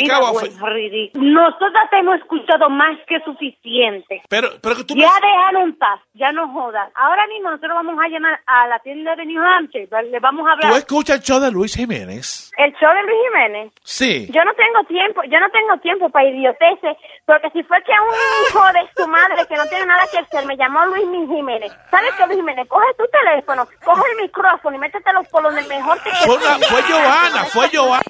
Nosotras 1.12 1.90
te 1.90 1.98
hemos 1.98 2.16
escuchado 2.16 2.70
más 2.70 2.96
que 3.06 3.20
suficiente. 3.20 4.22
Pero, 4.30 4.48
pero 4.62 4.76
que 4.76 4.84
tú 4.84 4.94
Ya 4.94 5.10
me... 5.20 5.26
déjalo 5.28 5.60
en 5.60 5.76
paz, 5.76 6.00
ya 6.14 6.32
no 6.32 6.48
jodas. 6.50 6.90
Ahora 6.94 7.26
mismo 7.26 7.50
nosotros 7.50 7.74
vamos 7.74 7.98
a 8.02 8.08
llamar 8.08 8.40
a 8.46 8.68
la 8.68 8.78
tienda 8.78 9.14
de 9.16 9.26
New 9.26 9.42
Hampshire, 9.42 9.86
le 10.10 10.18
vamos 10.18 10.48
a 10.48 10.52
hablar. 10.52 10.70
¿Tú 10.70 10.76
escuchas 10.78 11.16
el 11.18 11.22
show 11.24 11.40
de 11.40 11.50
Luis 11.50 11.76
Jiménez? 11.76 12.50
El 12.56 12.72
show 12.76 12.88
de 12.94 13.02
Luis 13.02 13.18
Jiménez. 13.28 13.72
Sí. 13.82 14.28
Yo 14.32 14.42
no 14.44 14.54
tengo 14.54 14.84
tiempo, 14.88 15.20
yo 15.24 15.38
no 15.38 15.50
tengo 15.50 15.76
tiempo 15.82 16.08
para 16.08 16.26
idioteces, 16.26 16.96
porque 17.26 17.50
si 17.50 17.62
fue 17.64 17.82
que 17.82 17.92
a 17.92 18.00
un 18.00 18.14
hijo 18.46 18.62
de 18.72 18.88
su 18.96 19.08
madre 19.08 19.46
que 19.46 19.56
no 19.56 19.66
tiene 19.66 19.86
nada 19.86 20.06
que 20.10 20.18
hacer 20.18 20.46
me 20.46 20.56
llamó 20.56 20.86
Luis 20.86 21.04
Jiménez, 21.28 21.72
¿sabes 21.90 22.14
qué, 22.16 22.24
Luis 22.26 22.38
Jiménez? 22.38 22.68
Coge 22.68 22.86
tu 22.96 23.04
teléfono, 23.08 23.66
coge 23.84 24.02
el 24.12 24.22
micrófono 24.22 24.76
y 24.76 24.78
métetelo 24.78 25.22
por 25.24 25.42
donde 25.42 25.62
mejor 25.64 25.98
te 26.00 26.10
Fue, 26.24 26.38
fue 26.38 26.82
Johanna, 26.82 27.44
fue 27.46 27.68
Johanna. 27.72 28.02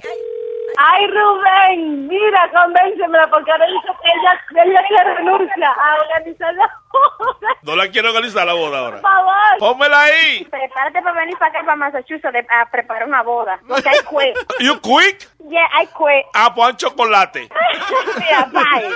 Ay, 0.79 1.07
Rubén, 1.09 2.07
mira, 2.07 2.51
convéncemela, 2.53 3.29
porque 3.31 3.51
ahora 3.51 3.67
dice 3.67 3.89
que 4.03 4.09
ella, 4.09 4.65
ella 4.65 4.83
se 4.89 5.05
renuncia 5.15 5.69
a 5.71 5.95
organizar 6.03 6.55
la 6.55 6.71
boda. 6.93 7.49
No 7.63 7.77
la 7.77 7.89
quiero 7.89 8.09
organizar 8.09 8.47
la 8.47 8.55
boda 8.55 8.79
ahora. 8.79 9.01
Por 9.01 9.11
favor. 9.11 9.59
Pónmela 9.59 10.03
ahí. 10.03 10.45
Prepárate 10.51 11.03
para 11.03 11.21
venir 11.21 11.37
para 11.39 11.51
acá, 11.51 11.61
para 11.65 11.77
Massachusetts, 11.77 12.47
a 12.51 12.71
preparar 12.71 13.09
una 13.09 13.23
boda. 13.23 13.59
Porque 13.67 13.89
hay 13.89 13.99
quit. 14.01 14.37
You 14.61 14.81
quick? 14.81 15.29
Yeah, 15.49 15.67
I 15.81 15.87
quit. 15.87 16.27
Ah, 16.35 16.53
pues 16.55 16.77
chocolate. 16.77 17.49
Mira, 18.19 18.45
bye. 18.53 18.89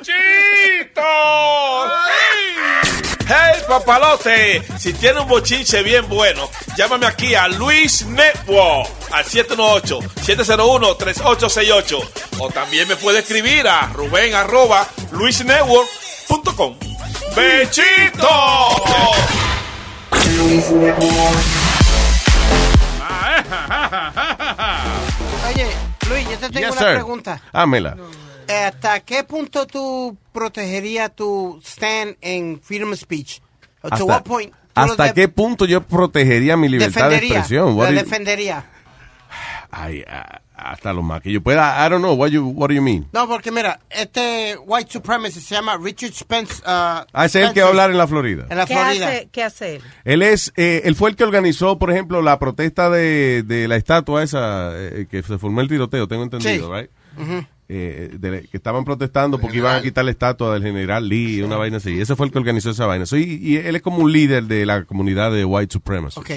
¡Bechito! 0.00 1.02
Hey, 3.28 3.60
papalote, 3.68 4.62
si 4.78 4.94
tiene 4.94 5.20
un 5.20 5.28
bochinche 5.28 5.82
bien 5.82 6.08
bueno, 6.08 6.48
llámame 6.78 7.04
aquí 7.06 7.34
a 7.34 7.46
Luis 7.48 8.06
Network 8.06 8.88
al 9.12 9.24
718-701-3868. 9.26 12.08
O 12.38 12.48
también 12.50 12.88
me 12.88 12.96
puede 12.96 13.18
escribir 13.18 13.68
a 13.68 13.88
Rubén 13.92 14.34
arroba 14.34 14.88
luisnetwork.com. 15.12 16.78
¡Bechito! 17.36 18.28
Oye, 25.48 25.66
Luis, 26.08 26.28
yo 26.28 26.38
te 26.38 26.50
tengo 26.50 26.66
Yes, 26.68 26.72
una 26.72 26.80
sir. 26.80 26.94
pregunta. 26.94 27.40
Hámela. 27.52 27.96
¿Hasta 28.48 29.00
qué 29.00 29.24
punto 29.24 29.66
tú 29.66 30.16
protegerías 30.32 31.14
tu 31.14 31.60
stand 31.64 32.16
en 32.20 32.60
freedom 32.60 32.92
of 32.92 32.98
speech? 32.98 33.40
To 33.82 33.88
¿Hasta, 33.92 34.04
what 34.04 34.22
point 34.22 34.52
qué 35.14 35.28
punto 35.28 35.64
yo 35.64 35.82
protegería 35.82 36.56
mi 36.56 36.68
libertad 36.68 37.10
de 37.10 37.16
expresión? 37.16 37.76
What 37.76 37.86
Lo 37.88 37.92
do 37.94 37.98
you- 37.98 38.04
defendería. 38.04 38.64
Ay, 39.70 40.02
hasta 40.54 40.92
lo 40.94 41.02
más 41.02 41.20
que 41.20 41.30
yo 41.30 41.42
pueda. 41.42 41.84
I 41.86 41.90
don't 41.90 42.00
know. 42.02 42.14
What, 42.14 42.28
you, 42.30 42.46
what 42.48 42.68
do 42.68 42.74
you 42.74 42.80
mean? 42.80 43.06
No, 43.12 43.28
porque 43.28 43.50
mira, 43.50 43.80
este 43.90 44.56
white 44.56 44.90
supremacist 44.90 45.46
se 45.46 45.54
llama 45.56 45.76
Richard 45.76 46.12
Spence. 46.14 46.62
uh, 46.62 47.04
Ah, 47.12 47.24
ese 47.26 47.42
es 47.42 47.48
el 47.48 47.52
que 47.54 47.60
va 47.60 47.66
a 47.66 47.70
hablar 47.70 47.90
en 47.90 47.98
la 47.98 48.06
Florida. 48.06 48.46
En 48.48 48.56
la 48.56 48.64
¿Qué 48.66 48.74
Florida. 48.74 49.08
hace, 49.08 49.28
¿Qué 49.30 49.42
hace 49.42 49.76
él? 49.76 49.82
Él 50.04 50.22
es, 50.22 50.52
eh, 50.56 50.82
él 50.84 50.94
fue 50.96 51.10
el 51.10 51.16
que 51.16 51.24
organizó, 51.24 51.78
por 51.78 51.90
ejemplo, 51.90 52.22
la 52.22 52.38
protesta 52.38 52.88
de, 52.88 53.42
de 53.42 53.68
la 53.68 53.76
estatua 53.76 54.22
esa 54.22 54.70
eh, 54.74 55.06
que 55.10 55.22
se 55.22 55.36
formó 55.38 55.60
el 55.60 55.68
tiroteo, 55.68 56.08
tengo 56.08 56.22
entendido, 56.22 56.74
Sí. 56.74 56.80
right? 56.80 56.90
Eh, 57.68 58.10
de- 58.18 58.48
que 58.48 58.56
estaban 58.56 58.84
protestando 58.84 59.38
porque 59.38 59.58
iban 59.58 59.76
a 59.76 59.82
quitar 59.82 60.04
la 60.04 60.10
estatua 60.10 60.54
del 60.54 60.62
general 60.62 61.08
Lee, 61.08 61.42
una 61.42 61.56
vaina 61.56 61.76
así. 61.78 62.00
Ese 62.00 62.16
fue 62.16 62.26
el 62.26 62.32
que 62.32 62.38
organizó 62.38 62.70
esa 62.70 62.86
vaina. 62.86 63.04
So, 63.06 63.16
y, 63.16 63.24
y 63.42 63.56
él 63.56 63.76
es 63.76 63.82
como 63.82 63.98
un 63.98 64.10
líder 64.12 64.44
de 64.44 64.64
la 64.66 64.84
comunidad 64.84 65.30
de 65.32 65.44
White 65.44 65.72
Supremacy. 65.72 66.18
Ok. 66.18 66.30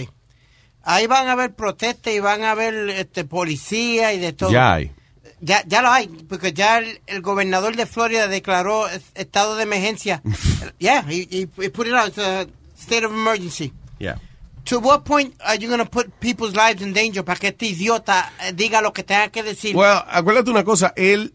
Ahí 0.83 1.07
van 1.07 1.27
a 1.27 1.33
haber 1.33 1.53
protestas 1.53 2.13
y 2.13 2.19
van 2.19 2.43
a 2.43 2.51
haber 2.51 2.89
este, 2.89 3.23
policía 3.23 4.13
y 4.13 4.19
de 4.19 4.33
todo. 4.33 4.51
Ya 4.51 4.73
hay. 4.73 4.91
Ya, 5.39 5.63
ya 5.65 5.81
lo 5.81 5.89
hay, 5.91 6.07
porque 6.29 6.53
ya 6.53 6.79
el, 6.79 6.99
el 7.07 7.21
gobernador 7.21 7.75
de 7.75 7.85
Florida 7.85 8.27
declaró 8.27 8.87
es- 8.89 9.11
estado 9.15 9.55
de 9.55 9.63
emergencia. 9.63 10.21
yeah, 10.79 11.03
he 11.09 11.47
put 11.69 11.87
it 11.87 11.93
out, 11.93 12.09
it's 12.09 12.17
a 12.19 12.45
state 12.77 13.05
of 13.05 13.11
emergency. 13.11 13.73
Yeah. 13.99 14.19
To 14.65 14.79
what 14.79 15.03
point 15.03 15.33
are 15.43 15.57
you 15.57 15.67
going 15.67 15.83
to 15.83 15.89
put 15.89 16.19
people's 16.19 16.55
lives 16.55 16.81
in 16.81 16.93
danger 16.93 17.23
para 17.23 17.39
que 17.39 17.47
este 17.47 17.65
idiota 17.65 18.31
eh, 18.45 18.53
diga 18.53 18.81
lo 18.81 18.93
que 18.93 19.03
tenga 19.03 19.29
que 19.29 19.43
decir? 19.43 19.75
Well, 19.75 20.03
acuérdate 20.07 20.51
una 20.51 20.63
cosa, 20.63 20.93
él, 20.95 21.33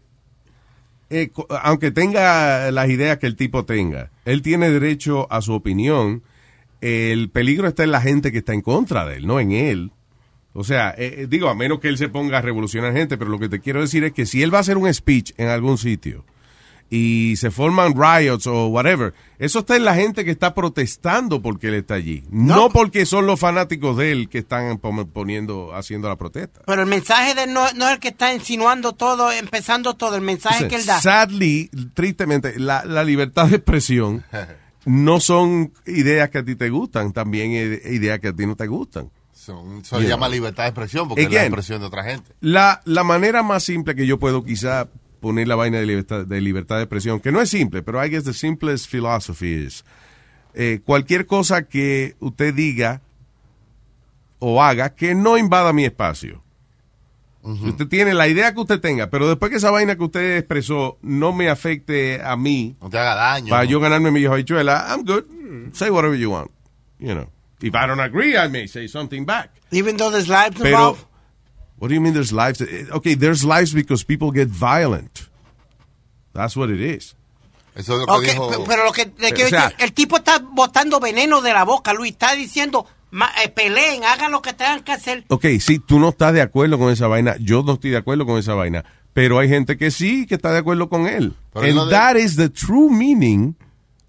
eh, 1.09 1.31
aunque 1.61 1.91
tenga 1.91 2.71
las 2.71 2.89
ideas 2.89 3.17
que 3.17 3.27
el 3.27 3.35
tipo 3.35 3.65
tenga, 3.65 4.11
él 4.25 4.41
tiene 4.41 4.69
derecho 4.69 5.27
a 5.31 5.41
su 5.41 5.53
opinión. 5.53 6.23
El 6.79 7.29
peligro 7.29 7.67
está 7.67 7.83
en 7.83 7.91
la 7.91 8.01
gente 8.01 8.31
que 8.31 8.37
está 8.37 8.53
en 8.53 8.61
contra 8.61 9.05
de 9.05 9.17
él, 9.17 9.27
no 9.27 9.39
en 9.39 9.51
él. 9.51 9.91
O 10.53 10.63
sea, 10.63 10.93
eh, 10.97 11.27
digo, 11.29 11.49
a 11.49 11.55
menos 11.55 11.79
que 11.79 11.87
él 11.87 11.97
se 11.97 12.09
ponga 12.09 12.37
a 12.37 12.41
revolucionar 12.41 12.93
gente, 12.93 13.17
pero 13.17 13.29
lo 13.29 13.39
que 13.39 13.49
te 13.49 13.59
quiero 13.59 13.81
decir 13.81 14.03
es 14.03 14.13
que 14.13 14.25
si 14.25 14.41
él 14.41 14.53
va 14.53 14.59
a 14.59 14.61
hacer 14.61 14.77
un 14.77 14.91
speech 14.91 15.33
en 15.37 15.49
algún 15.49 15.77
sitio 15.77 16.25
y 16.89 17.35
se 17.37 17.51
forman 17.51 17.93
riots 17.95 18.47
o 18.47 18.67
whatever, 18.67 19.13
eso 19.39 19.59
está 19.59 19.75
en 19.75 19.83
la 19.85 19.93
gente 19.95 20.23
que 20.23 20.31
está 20.31 20.53
protestando 20.53 21.41
porque 21.41 21.67
él 21.67 21.73
está 21.75 21.95
allí, 21.95 22.23
no, 22.31 22.69
porque 22.69 23.05
son 23.05 23.25
los 23.27 23.39
fanáticos 23.39 23.97
de 23.97 24.11
él 24.13 24.29
que 24.29 24.37
están 24.39 24.77
poniendo, 24.77 25.75
haciendo 25.75 26.07
la 26.07 26.15
protesta. 26.15 26.61
Pero 26.65 26.81
el 26.83 26.87
mensaje 26.87 27.35
de 27.35 27.43
él 27.43 27.53
no, 27.53 27.65
no 27.73 27.87
es 27.87 27.93
el 27.95 27.99
que 27.99 28.07
está 28.09 28.33
insinuando 28.33 28.93
todo, 28.93 29.31
empezando 29.31 29.95
todo, 29.95 30.15
el 30.15 30.21
mensaje 30.21 30.67
que 30.67 30.75
él 30.75 30.85
da. 30.85 31.01
Sadly, 31.01 31.69
tristemente, 31.93 32.59
la, 32.59 32.85
la 32.85 33.03
libertad 33.03 33.47
de 33.47 33.57
expresión 33.57 34.23
no 34.85 35.19
son 35.19 35.73
ideas 35.85 36.29
que 36.29 36.37
a 36.37 36.45
ti 36.45 36.55
te 36.55 36.69
gustan, 36.69 37.11
también 37.11 37.51
ideas 37.51 38.19
que 38.19 38.29
a 38.29 38.33
ti 38.33 38.45
no 38.45 38.55
te 38.55 38.67
gustan. 38.67 39.09
Son- 39.33 39.79
Eso 39.81 39.95
se 39.97 40.01
Yeah. 40.03 40.11
llama 40.15 40.27
libertad 40.29 40.63
de 40.63 40.69
expresión 40.69 41.07
porque 41.07 41.23
es 41.23 41.31
la 41.31 41.41
expresión 41.45 41.79
de 41.81 41.85
otra 41.87 42.03
gente. 42.03 42.31
La, 42.41 42.81
la 42.85 43.03
manera 43.03 43.43
más 43.43 43.63
simple 43.63 43.95
que 43.95 44.05
yo 44.07 44.17
puedo 44.19 44.43
quizá 44.43 44.87
poner 45.19 45.47
la 45.47 45.55
vaina 45.55 45.79
de 45.79 45.85
libertad, 45.85 46.25
de 46.25 46.41
libertad 46.41 46.77
de 46.77 46.83
expresión, 46.83 47.19
que 47.19 47.31
no 47.31 47.41
es 47.41 47.49
simple, 47.49 47.81
pero 47.83 48.03
I 48.03 48.09
guess 48.09 48.23
the 48.23 48.33
simplest 48.33 48.89
philosophy 48.89 49.53
is 49.65 49.83
eh, 50.53 50.79
cualquier 50.85 51.25
cosa 51.25 51.63
que 51.63 52.15
usted 52.19 52.53
diga 52.53 53.01
o 54.39 54.61
haga 54.63 54.93
que 54.95 55.15
no 55.15 55.37
invada 55.37 55.73
mi 55.73 55.85
espacio. 55.85 56.41
Usted 57.43 57.87
tiene 57.87 58.13
la 58.13 58.27
idea 58.27 58.53
que 58.53 58.59
usted 58.59 58.81
tenga, 58.81 59.09
pero 59.09 59.25
después 59.29 59.49
que 59.49 59.55
esa 59.57 59.71
vaina 59.71 59.95
que 59.95 60.03
usted 60.03 60.37
expresó 60.37 60.97
no 61.01 61.31
me 61.31 61.49
afecte 61.49 62.21
a 62.21 62.35
mí, 62.35 62.75
No 62.81 62.89
te 62.89 62.97
haga 62.97 63.15
daño. 63.15 63.49
para 63.49 63.63
¿no? 63.63 63.69
yo 63.69 63.79
ganarme 63.79 64.11
mi 64.11 64.25
habichuela, 64.25 64.85
I'm 64.89 65.05
good. 65.05 65.23
Say 65.71 65.89
whatever 65.89 66.17
you 66.17 66.29
want. 66.31 66.51
You 66.99 67.13
know. 67.13 67.29
If 67.61 67.73
I 67.73 67.87
don't 67.87 68.01
agree, 68.01 68.35
I 68.35 68.49
may 68.49 68.67
say 68.67 68.87
something 68.89 69.25
back. 69.25 69.51
Even 69.71 69.95
though 69.95 70.11
there's 70.11 70.27
lives 70.27 70.57
Pero, 70.61 70.67
involved. 70.77 71.05
What 71.79 71.89
do 71.89 71.95
you 71.95 72.01
mean 72.01 72.13
there's 72.13 72.31
lives? 72.31 72.61
Okay, 72.91 73.15
there's 73.15 73.43
lives 73.43 73.73
because 73.73 74.03
people 74.05 74.31
get 74.31 74.47
violent. 74.49 75.27
That's 76.33 76.55
what 76.55 76.69
it 76.69 76.79
is. 76.81 77.15
Eso 77.75 77.93
es 78.01 78.07
lo 78.07 78.13
Ok, 78.15 78.23
pe- 78.23 78.63
pero 78.67 78.85
lo 78.85 78.91
que 78.91 79.05
le 79.19 79.31
quiero 79.31 79.45
O 79.47 79.49
sea- 79.49 79.69
decir, 79.69 79.75
el 79.79 79.93
tipo 79.93 80.17
está 80.17 80.39
botando 80.39 80.99
veneno 80.99 81.41
de 81.41 81.53
la 81.53 81.63
boca, 81.63 81.93
Luis, 81.93 82.11
está 82.13 82.33
diciendo, 82.33 82.87
eh, 83.43 83.49
peleen, 83.49 84.03
hagan 84.03 84.31
lo 84.31 84.41
que 84.41 84.53
tengan 84.53 84.83
que 84.83 84.91
hacer. 84.93 85.25
Ok, 85.29 85.45
sí, 85.59 85.77
tú 85.79 85.99
no 85.99 86.09
estás 86.09 86.33
de 86.33 86.41
acuerdo 86.41 86.79
con 86.79 86.91
esa 86.91 87.07
vaina. 87.07 87.35
Yo 87.39 87.61
no 87.63 87.73
estoy 87.73 87.91
de 87.91 87.97
acuerdo 87.97 88.25
con 88.25 88.39
esa 88.39 88.53
vaina. 88.55 88.83
Pero 89.13 89.39
hay 89.39 89.47
gente 89.49 89.77
que 89.77 89.89
sí, 89.91 90.25
que 90.27 90.35
está 90.35 90.51
de 90.51 90.59
acuerdo 90.59 90.89
con 90.89 91.07
él. 91.07 91.33
Pero 91.53 91.65
And 91.65 91.75
no 91.75 91.85
de- 91.85 91.91
that 91.91 92.15
is 92.17 92.35
the 92.35 92.49
true 92.49 92.89
meaning 92.89 93.55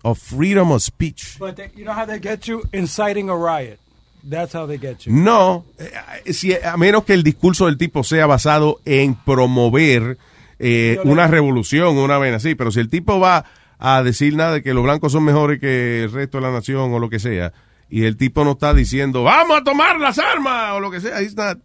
of 0.02 0.18
freedom 0.18 0.70
of 0.70 0.82
speech. 0.82 1.38
But 1.38 1.56
they, 1.56 1.70
you 1.76 1.84
know 1.84 1.94
how 1.94 2.06
they 2.06 2.20
get 2.20 2.46
you? 2.46 2.62
Inciting 2.72 3.28
a 3.30 3.34
riot. 3.36 3.78
That's 4.28 4.54
how 4.54 4.66
they 4.66 4.78
get 4.78 4.98
you. 5.00 5.12
No, 5.12 5.64
eh, 5.78 6.32
si, 6.32 6.54
a 6.54 6.76
menos 6.76 7.04
que 7.04 7.14
el 7.14 7.22
discurso 7.22 7.66
del 7.66 7.78
tipo 7.78 8.04
sea 8.04 8.26
basado 8.26 8.80
en 8.84 9.14
promover 9.14 10.18
eh, 10.58 10.98
una 11.04 11.26
revolución 11.26 11.96
o 11.96 12.04
una 12.04 12.18
vaina 12.18 12.36
así, 12.36 12.54
pero 12.54 12.70
si 12.70 12.80
el 12.80 12.90
tipo 12.90 13.18
va 13.18 13.44
a 13.78 14.02
decir 14.02 14.36
nada 14.36 14.54
de 14.54 14.62
que 14.62 14.74
los 14.74 14.82
blancos 14.82 15.12
son 15.12 15.24
mejores 15.24 15.60
que 15.60 16.04
el 16.04 16.12
resto 16.12 16.38
de 16.38 16.42
la 16.42 16.52
nación 16.52 16.92
o 16.92 16.98
lo 16.98 17.08
que 17.08 17.18
sea, 17.18 17.52
y 17.88 18.04
el 18.04 18.16
tipo 18.16 18.44
no 18.44 18.52
está 18.52 18.74
diciendo, 18.74 19.22
vamos 19.22 19.60
a 19.60 19.64
tomar 19.64 19.98
las 19.98 20.18
armas 20.18 20.72
o 20.74 20.80
lo 20.80 20.90
que 20.90 21.00
sea, 21.00 21.20
he's 21.22 21.34
not, 21.34 21.58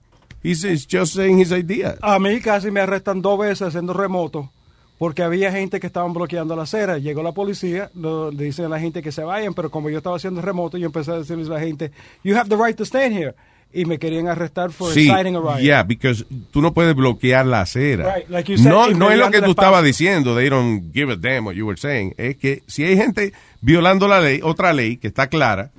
he's, 0.43 0.63
he's 0.63 0.87
just 0.89 1.15
saying 1.15 1.41
his 1.41 1.51
idea. 1.51 1.95
A 2.01 2.19
mí 2.19 2.39
casi 2.39 2.71
me 2.71 2.79
arrestan 2.79 3.21
dos 3.21 3.39
veces 3.39 3.63
haciendo 3.63 3.93
remoto 3.93 4.51
porque 4.97 5.23
había 5.23 5.51
gente 5.51 5.79
que 5.79 5.87
estaban 5.87 6.13
bloqueando 6.13 6.55
la 6.55 6.63
acera. 6.63 6.97
Llegó 6.97 7.23
la 7.23 7.31
policía, 7.33 7.89
lo- 7.95 8.31
le 8.31 8.43
dicen 8.45 8.65
a 8.65 8.69
la 8.69 8.79
gente 8.79 9.01
que 9.01 9.11
se 9.11 9.23
vayan, 9.23 9.53
pero 9.53 9.69
como 9.69 9.89
yo 9.89 9.97
estaba 9.97 10.15
haciendo 10.15 10.41
remoto, 10.41 10.77
yo 10.77 10.85
empecé 10.85 11.11
a 11.11 11.17
decirles 11.19 11.49
a 11.49 11.53
la 11.53 11.59
gente, 11.59 11.91
you 12.23 12.35
have 12.37 12.49
the 12.49 12.55
right 12.55 12.75
to 12.77 12.83
stand 12.85 13.13
here. 13.17 13.33
Y 13.75 13.85
me 13.85 13.97
querían 13.97 14.27
arrestar 14.27 14.69
por 14.69 14.93
Sí, 14.93 15.07
inciting 15.09 15.35
a 15.35 15.39
riot. 15.39 15.61
yeah, 15.63 15.81
because 15.81 16.23
tú 16.51 16.61
no 16.61 16.75
puedes 16.75 16.93
bloquear 16.93 17.43
la 17.47 17.61
acera. 17.61 18.17
Right, 18.17 18.29
like 18.29 18.51
you 18.51 18.57
said, 18.59 18.69
no, 18.71 18.87
no 18.91 19.09
es 19.09 19.17
lo 19.17 19.31
que 19.31 19.41
tú 19.41 19.49
estabas 19.49 19.83
diciendo, 19.83 20.35
they 20.35 20.47
don't 20.47 20.93
give 20.93 21.11
a 21.11 21.15
damn 21.15 21.47
what 21.47 21.55
you 21.55 21.65
were 21.65 21.75
saying. 21.75 22.13
Es 22.17 22.37
que 22.37 22.61
si 22.67 22.83
hay 22.83 22.95
gente 22.95 23.33
violando 23.61 24.07
la 24.07 24.21
ley, 24.21 24.41
otra 24.43 24.73
ley 24.73 24.97
que 24.97 25.07
está 25.07 25.25
clara, 25.27 25.71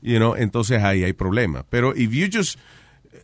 you 0.00 0.16
know, 0.16 0.34
entonces 0.34 0.82
ahí 0.82 1.04
hay 1.04 1.12
problema. 1.12 1.62
Pero 1.68 1.94
if 1.94 2.10
you 2.12 2.26
just, 2.32 2.58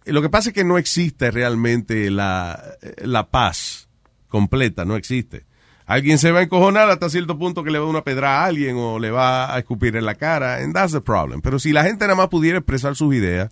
lo 0.04 0.20
que 0.20 0.28
pasa 0.28 0.50
es 0.50 0.54
que 0.54 0.62
no 0.64 0.76
existe 0.76 1.30
realmente 1.30 2.10
la, 2.10 2.62
la 2.98 3.30
paz 3.30 3.87
completa, 4.28 4.84
no 4.84 4.96
existe. 4.96 5.46
Alguien 5.86 6.18
se 6.18 6.30
va 6.32 6.40
a 6.40 6.42
encojonar 6.42 6.90
hasta 6.90 7.08
cierto 7.08 7.38
punto 7.38 7.64
que 7.64 7.70
le 7.70 7.78
va 7.78 7.86
a 7.86 7.88
una 7.88 8.04
pedra 8.04 8.42
a 8.42 8.44
alguien 8.44 8.76
o 8.76 8.98
le 8.98 9.10
va 9.10 9.54
a 9.54 9.58
escupir 9.58 9.96
en 9.96 10.04
la 10.04 10.14
cara, 10.16 10.62
and 10.62 10.74
that's 10.74 10.92
the 10.92 11.00
problem. 11.00 11.40
Pero 11.40 11.58
si 11.58 11.72
la 11.72 11.82
gente 11.82 12.04
nada 12.04 12.14
más 12.14 12.28
pudiera 12.28 12.58
expresar 12.58 12.94
sus 12.94 13.14
ideas, 13.14 13.50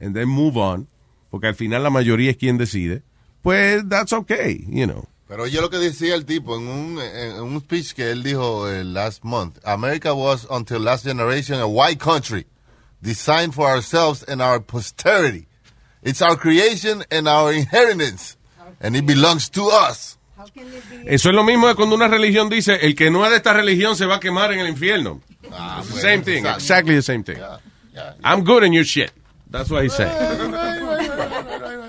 and 0.00 0.14
then 0.14 0.28
move 0.28 0.56
on, 0.56 0.88
porque 1.30 1.48
al 1.48 1.54
final 1.54 1.82
la 1.82 1.90
mayoría 1.90 2.30
es 2.30 2.36
quien 2.36 2.56
decide, 2.56 3.02
pues 3.42 3.82
that's 3.88 4.12
okay, 4.12 4.64
you 4.68 4.86
know. 4.86 5.08
Pero 5.26 5.46
yo 5.46 5.62
lo 5.62 5.70
que 5.70 5.78
decía 5.78 6.14
el 6.14 6.26
tipo 6.26 6.56
en 6.56 6.68
un, 6.68 7.00
en 7.00 7.40
un 7.40 7.60
speech 7.60 7.94
que 7.94 8.10
él 8.10 8.22
dijo 8.22 8.68
el 8.68 8.92
last 8.92 9.24
month, 9.24 9.58
America 9.64 10.12
was 10.12 10.46
until 10.50 10.80
last 10.80 11.04
generation 11.04 11.58
a 11.58 11.66
white 11.66 11.98
country 11.98 12.46
designed 13.00 13.54
for 13.54 13.66
ourselves 13.66 14.22
and 14.22 14.40
our 14.40 14.60
posterity. 14.60 15.46
It's 16.02 16.20
our 16.20 16.36
creation 16.36 17.04
and 17.10 17.26
our 17.26 17.52
inheritance, 17.52 18.36
and 18.82 18.96
it 18.96 19.06
belongs 19.06 19.50
to 19.50 19.68
us. 19.68 20.18
Eso 21.06 21.28
es 21.28 21.34
lo 21.34 21.44
mismo 21.44 21.68
de 21.68 21.74
cuando 21.76 21.94
una 21.94 22.08
religión 22.08 22.48
dice, 22.48 22.74
el 22.84 22.94
que 22.96 23.10
no 23.10 23.24
es 23.24 23.30
de 23.30 23.36
esta 23.36 23.52
religión 23.52 23.94
se 23.96 24.06
va 24.06 24.16
a 24.16 24.20
quemar 24.20 24.52
en 24.52 24.60
el 24.60 24.68
infierno. 24.68 25.20
same 26.00 26.18
thing, 26.22 26.38
exacto. 26.38 26.58
exactly 26.58 26.94
the 26.96 27.02
same 27.02 27.22
thing. 27.22 27.36
I'm 28.24 28.42
good 28.44 28.64
in 28.64 28.72
your 28.72 28.84
shit. 28.84 29.12
That's 29.50 29.70
what 29.70 29.84
he 29.84 29.90
said. 29.90 30.10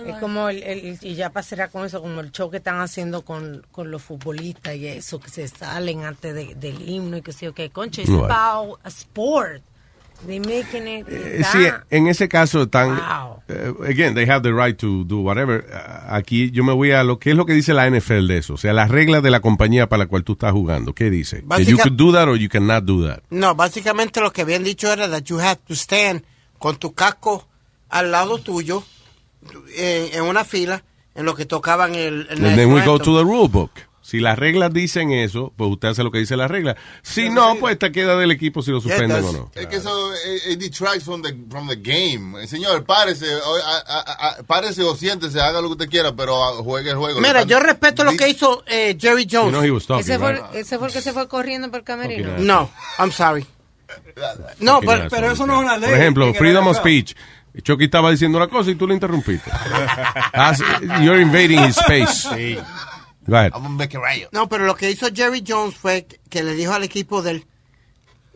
Es 0.05 0.15
como 0.19 0.49
el, 0.49 0.61
el- 0.63 0.97
y 1.01 1.15
ya 1.15 1.29
pasará 1.29 1.69
con 1.69 1.85
eso, 1.85 2.01
como 2.01 2.19
el 2.19 2.31
show 2.31 2.51
que 2.51 2.57
están 2.57 2.79
haciendo 2.81 3.23
con, 3.23 3.65
con 3.71 3.89
los 3.89 4.01
futbolistas 4.03 4.75
y 4.75 4.87
eso, 4.87 5.19
que 5.19 5.29
se 5.29 5.47
salen 5.47 6.03
antes 6.03 6.35
de- 6.35 6.55
del 6.55 6.87
himno 6.87 7.17
y 7.17 7.21
que 7.21 7.31
sé 7.31 7.45
yo 7.45 7.53
qué, 7.53 7.69
concha, 7.69 8.01
it's 8.01 8.09
Right. 8.11 8.25
about 8.29 8.79
a 8.83 8.89
sport. 8.89 9.61
They 10.25 10.39
making 10.39 10.87
it 10.87 11.05
Eh. 11.09 11.43
Sí, 11.51 11.59
en 11.89 12.07
ese 12.07 12.29
caso 12.29 12.63
están, 12.63 12.89
Wow. 12.97 13.41
eh, 13.49 13.73
again, 13.89 14.15
they 14.15 14.25
have 14.29 14.41
the 14.41 14.53
right 14.53 14.77
to 14.77 15.03
do 15.03 15.19
whatever. 15.19 15.65
Ah, 15.73 16.15
Aquí 16.15 16.49
yo 16.51 16.63
me 16.63 16.71
voy 16.73 16.91
a 16.91 17.03
lo 17.03 17.19
que 17.19 17.31
es 17.31 17.35
lo 17.35 17.45
que 17.45 17.53
dice 17.53 17.73
la 17.73 17.87
NFL 17.87 18.27
de 18.27 18.37
eso, 18.37 18.53
o 18.53 18.57
sea, 18.57 18.71
las 18.73 18.89
reglas 18.89 19.21
de 19.23 19.31
la 19.31 19.39
compañía 19.41 19.87
para 19.89 20.03
la 20.03 20.07
cual 20.07 20.23
tú 20.23 20.33
estás 20.33 20.51
jugando. 20.53 20.93
¿Qué 20.93 21.09
dice? 21.09 21.37
That 21.47 21.59
you 21.59 21.75
Básica- 21.77 21.83
could 21.83 21.97
do 21.97 22.13
that 22.13 22.27
or 22.29 22.37
you 22.37 22.47
cannot 22.49 22.85
do 22.85 23.05
that. 23.07 23.19
No, 23.29 23.53
básicamente 23.55 24.21
lo 24.21 24.31
que 24.31 24.43
habían 24.43 24.63
dicho 24.63 24.91
era 24.91 25.09
that 25.09 25.23
you 25.23 25.39
have 25.39 25.57
to 25.67 25.73
stand 25.75 26.23
con 26.59 26.77
tu 26.77 26.93
casco 26.93 27.47
al 27.89 28.11
lado 28.11 28.37
tuyo 28.37 28.83
en, 29.75 30.13
en 30.13 30.23
una 30.23 30.45
fila 30.45 30.83
en 31.15 31.25
lo 31.25 31.35
que 31.35 31.45
tocaban 31.45 31.95
el, 31.95 32.27
el 32.29 32.45
And 32.45 32.55
then 32.55 32.73
we 32.73 32.81
go 32.85 32.97
to 32.97 33.17
the 33.17 33.23
rule 33.23 33.47
book. 33.49 33.71
Si 34.13 34.19
las 34.19 34.37
reglas 34.37 34.71
dicen 34.71 35.11
eso, 35.11 35.51
pues 35.57 35.71
usted 35.71 35.87
hace 35.87 36.03
lo 36.03 36.11
que 36.11 36.19
dice 36.19 36.37
la 36.37 36.47
regla. 36.47 36.75
Si 37.01 37.31
no, 37.31 37.55
pues 37.59 37.79
te 37.79 37.91
queda 37.91 38.15
del 38.15 38.29
equipo 38.29 38.61
si 38.61 38.69
lo 38.69 38.79
suspenden 38.79 39.23
o 39.25 39.31
no. 39.31 39.51
Es 39.55 39.65
que 39.65 39.77
eso 39.77 40.13
eh, 40.13 40.51
it 40.51 40.59
detracts 40.59 41.03
from 41.03 41.23
the, 41.23 41.35
from 41.49 41.67
the 41.67 41.77
game. 41.77 42.39
Eh, 42.43 42.45
Señor, 42.45 42.85
párese, 42.85 43.25
o, 43.37 43.55
a- 43.55 43.83
a- 43.87 44.29
a- 44.39 44.43
párese 44.43 44.83
o 44.83 44.95
siéntese, 44.95 45.41
haga 45.41 45.61
lo 45.61 45.69
que 45.69 45.71
usted 45.83 45.89
quiera, 45.89 46.15
pero 46.15 46.43
ah, 46.43 46.51
juegue 46.63 46.91
el 46.91 46.97
juego. 46.97 47.21
Mira, 47.21 47.41
Le 47.41 47.47
yo 47.47 47.59
respeto 47.59 48.03
lo 48.03 48.11
que 48.15 48.29
hizo 48.29 48.63
eh, 48.67 48.95
Jerry 49.01 49.27
Jones. 49.27 49.45
You 49.45 49.51
know 49.51 49.63
he 49.63 49.71
was 49.71 49.87
talking, 49.87 50.01
ese, 50.07 50.19
fue, 50.19 50.33
right? 50.33 50.43
ese 50.53 50.77
fue 50.77 50.89
el 50.89 50.93
que 50.93 51.01
se 51.01 51.11
fue 51.11 51.27
corriendo 51.27 51.71
por 51.71 51.79
el 51.79 51.83
camerino. 51.83 52.37
No, 52.37 52.69
I'm 52.99 53.11
sorry. 53.11 53.47
No, 54.59 54.79
pero, 54.81 55.07
pero 55.09 55.31
eso 55.31 55.47
no 55.47 55.55
es 55.55 55.59
una 55.65 55.75
ley. 55.77 55.89
Por 55.89 55.99
ejemplo, 55.99 56.33
freedom 56.35 56.67
of 56.67 56.77
speech. 56.77 57.15
Chucky 57.63 57.85
estaba 57.85 58.09
diciendo 58.11 58.37
una 58.37 58.47
cosa 58.47 58.69
y 58.71 58.75
tú 58.75 58.87
lo 58.87 58.93
interrumpiste. 58.93 59.49
You're 61.01 61.19
invading 61.21 61.63
his 61.63 61.77
space. 61.77 62.27
Go 63.27 63.35
ahead. 63.37 63.51
No, 64.31 64.49
pero 64.49 64.65
lo 64.65 64.75
que 64.75 64.91
hizo 64.91 65.07
Jerry 65.13 65.43
Jones 65.47 65.75
fue 65.75 66.05
que 66.29 66.43
le 66.43 66.53
dijo 66.55 66.73
al 66.73 66.83
equipo 66.83 67.21
de 67.21 67.31
él, 67.31 67.45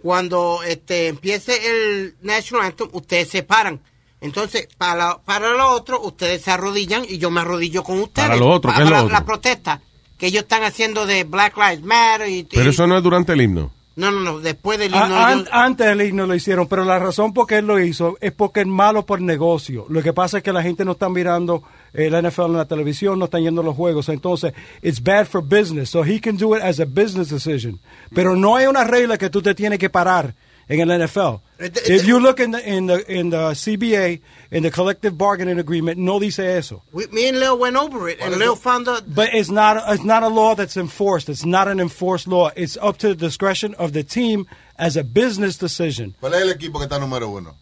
cuando 0.02 0.62
este 0.64 1.08
empiece 1.08 1.54
el 1.70 2.16
National 2.22 2.68
Anthem, 2.68 2.88
ustedes 2.94 3.30
se 3.30 3.44
paran. 3.44 3.82
Entonces, 4.22 4.68
para, 4.78 5.18
para 5.20 5.50
lo 5.52 5.70
otro, 5.72 6.02
ustedes 6.02 6.42
se 6.42 6.52
arrodillan 6.52 7.04
y 7.08 7.18
yo 7.18 7.30
me 7.30 7.42
arrodillo 7.42 7.84
con 7.84 8.00
ustedes. 8.00 8.28
Para 8.30 8.40
lo 8.40 8.50
otro, 8.50 8.72
¿qué 8.76 8.84
es 8.84 8.90
lo 8.90 8.96
la, 8.96 9.04
otro? 9.04 9.14
la 9.14 9.26
protesta. 9.26 9.82
que 10.18 10.28
ellos 10.28 10.44
están 10.44 10.64
haciendo 10.64 11.06
de 11.06 11.24
Black 11.24 11.56
Lives 11.58 11.84
Matter 11.84 12.28
y, 12.30 12.44
Pero 12.46 12.66
y- 12.66 12.70
eso 12.70 12.88
no 12.88 12.98
es 12.98 13.04
durante 13.04 13.34
el 13.34 13.42
himno. 13.42 13.72
no, 13.96 14.10
no, 14.10 14.22
no, 14.22 14.40
después 14.40 14.80
del 14.80 14.94
A- 14.96 14.98
himno 15.06 15.16
an- 15.24 15.38
ellos- 15.40 15.50
antes 15.52 15.86
del 15.86 16.02
himno 16.02 16.26
lo 16.26 16.34
hicieron, 16.34 16.68
pero 16.68 16.84
la 16.86 16.98
razón 16.98 17.34
por 17.34 17.46
qué 17.46 17.58
él 17.60 17.68
lo 17.68 17.80
hizo 17.80 18.18
es 18.20 18.32
porque 18.32 18.62
es 18.62 18.68
malo 18.68 19.06
por 19.06 19.22
negocio. 19.22 19.86
Lo 19.90 20.02
que 20.02 20.14
pasa 20.14 20.38
es 20.38 20.44
que 20.44 20.52
la 20.54 20.64
gente 20.64 20.84
no 20.86 20.94
está 20.94 21.08
mirando 21.10 21.62
eh, 21.98 22.10
la 22.12 22.22
NFL 22.22 22.46
en 22.46 22.54
la 22.58 22.66
televisión, 22.66 23.18
no 23.18 23.26
están 23.26 23.42
yendo 23.42 23.62
a 23.62 23.64
los 23.66 23.76
juegos. 23.76 24.08
Entonces, 24.08 24.54
it's 24.84 25.02
bad 25.02 25.26
for 25.26 25.42
business. 25.42 25.90
So 25.90 26.04
he 26.04 26.20
can 26.22 26.38
do 26.38 26.56
it 26.56 26.62
as 26.62 26.80
a 26.80 26.86
business 26.86 27.30
decision. 27.30 27.80
Pero 28.14 28.36
no 28.36 28.56
hay 28.56 28.68
una 28.68 28.84
regla 28.84 29.18
que 29.18 29.30
tú 29.32 29.42
te 29.42 29.56
tienes 29.56 29.80
que 29.80 29.90
parar 29.90 30.36
en 30.70 30.80
el 30.80 31.00
NFL. 31.06 31.42
If 31.60 32.06
you 32.06 32.20
look 32.20 32.40
in 32.40 32.52
the, 32.52 32.60
in 32.60 32.86
the, 32.86 33.04
in 33.12 33.32
the 33.32 33.54
CBA, 33.56 34.22
in 34.52 34.62
the 34.64 34.70
collective 34.70 35.18
bargaining 35.18 35.58
agreement, 35.60 35.98
no 35.98 36.20
dice 36.20 36.40
eso. 36.40 36.84
we- 36.94 37.08
me 37.08 37.30
and 37.30 37.40
Leo 37.40 37.56
went 37.56 37.76
over 37.76 38.08
it, 38.10 38.20
and 38.22 38.36
Leo 38.38 38.56
found 38.56 38.88
out 38.88 39.04
But 39.08 39.30
it's 39.34 39.50
not 39.50 39.78
it's 39.92 40.04
not 40.04 40.22
a 40.24 40.28
law 40.30 40.54
that's 40.56 40.78
enforced. 40.78 41.30
It's 41.30 41.46
not 41.46 41.68
an 41.68 41.80
enforced 41.80 42.28
law. 42.28 42.52
It's 42.56 42.78
up 42.78 42.98
to 43.00 43.08
the 43.10 43.16
discretion 43.16 43.74
of 43.80 43.94
the 43.94 44.04
team 44.04 44.46
as 44.78 44.96
a 44.98 45.04
business 45.04 45.58
decision. 45.58 46.14
¿Cuál 46.22 46.36
es 46.36 46.42
el 46.44 46.50
equipo 46.52 46.78
que 46.80 46.86
está 46.86 47.00
número 47.00 47.28
uno 47.30 47.56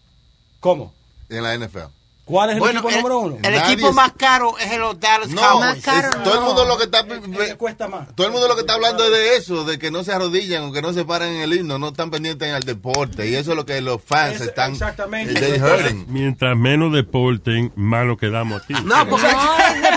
¿Cómo? 0.60 0.92
en 1.30 1.42
la 1.44 1.56
NFL? 1.58 1.90
¿Cuál 2.26 2.50
es 2.50 2.56
el 2.56 2.60
Bueno, 2.60 2.80
equipo 2.80 2.90
el- 2.90 2.96
número 2.98 3.20
uno? 3.20 3.36
El 3.44 3.54
Nadie 3.54 3.74
equipo 3.74 3.90
es- 3.90 3.96
más 3.96 4.12
caro 4.14 4.58
es 4.58 4.72
el 4.72 4.80
los 4.80 5.00
Dallas 5.00 5.30
No, 5.30 5.42
Cowboys. 5.42 5.78
es- 5.88 6.24
todo 6.24 6.34
el 6.34 6.42
mundo 6.42 6.66
lo 6.66 6.78
que 6.78 6.86
está 6.86 7.06
cuesta 7.58 7.88
más. 7.88 8.16
todo 8.16 8.26
el 8.26 8.34
mundo 8.34 8.48
lo 8.48 8.56
que 8.56 8.62
está 8.62 8.74
hablando 8.74 9.04
es 9.06 9.12
de 9.12 9.38
eso, 9.38 9.64
de 9.64 9.78
que 9.78 9.92
no 9.92 10.04
se 10.04 10.12
arrodillan 10.12 10.64
o 10.64 10.72
que 10.72 10.82
no 10.82 10.92
se 10.92 11.06
paran 11.06 11.30
en 11.30 11.42
el 11.42 11.54
himno, 11.54 11.78
no 11.78 11.90
están 11.90 12.10
pendientes 12.10 12.52
al 12.52 12.64
deporte 12.64 13.28
y 13.30 13.36
eso 13.36 13.52
es 13.52 13.58
lo 13.58 13.66
que 13.68 13.80
los 13.82 14.02
fans 14.04 14.42
están 14.42 14.72
exactamente. 14.74 15.60
Mientras 16.08 16.58
menos 16.58 16.92
deporten, 16.94 17.72
más 17.76 18.06
lo 18.08 18.18
quedamos 18.18 18.64
aquí. 18.64 18.74
No, 18.84 19.08
porque 19.08 19.28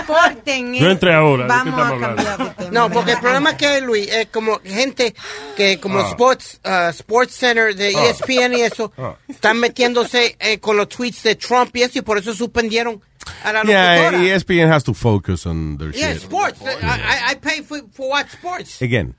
deporten. 0.01 0.73
Yo 0.75 0.89
entré 0.89 1.13
ahora, 1.13 1.43
¿de 1.43 1.49
qué 1.49 1.69
Vamos 1.71 1.79
a 1.79 1.99
cambiar 1.99 2.55
de. 2.57 2.71
No, 2.71 2.89
porque 2.89 3.11
el 3.13 3.19
problema 3.19 3.55
que 3.57 3.67
hay, 3.67 3.81
Luis, 3.81 4.07
es 4.11 4.27
como 4.27 4.59
gente 4.63 5.13
que 5.55 5.79
como 5.79 5.99
Ah. 5.99 6.09
Sports 6.09 6.59
uh, 6.65 6.89
Sports 6.89 7.33
Center 7.35 7.75
de 7.75 7.91
E 7.91 7.95
Ah. 7.97 8.05
ESPN 8.09 8.53
y 8.57 8.61
eso, 8.61 8.91
Ah. 8.97 9.15
están 9.27 9.59
metiéndose 9.59 10.35
eh, 10.39 10.59
con 10.59 10.77
los 10.77 10.87
tweets 10.89 11.23
de 11.23 11.35
Trump 11.35 11.75
y 11.75 11.83
eso, 11.83 11.99
y 11.99 12.01
por 12.01 12.17
eso 12.17 12.33
suspendieron 12.33 13.01
a 13.43 13.53
la 13.53 13.63
Yeah, 13.63 13.95
locutora. 14.11 14.23
ESPN 14.35 14.71
has 14.71 14.83
to 14.83 14.93
focus 14.93 15.45
on 15.45 15.77
their 15.77 15.91
Yeah, 15.93 16.13
shit. 16.13 16.23
sports. 16.23 16.59
I, 16.61 16.75
I, 16.83 17.31
I 17.31 17.35
pay 17.35 17.61
for, 17.61 17.79
for 17.91 18.09
watch 18.09 18.29
sports. 18.31 18.81
Again, 18.81 19.15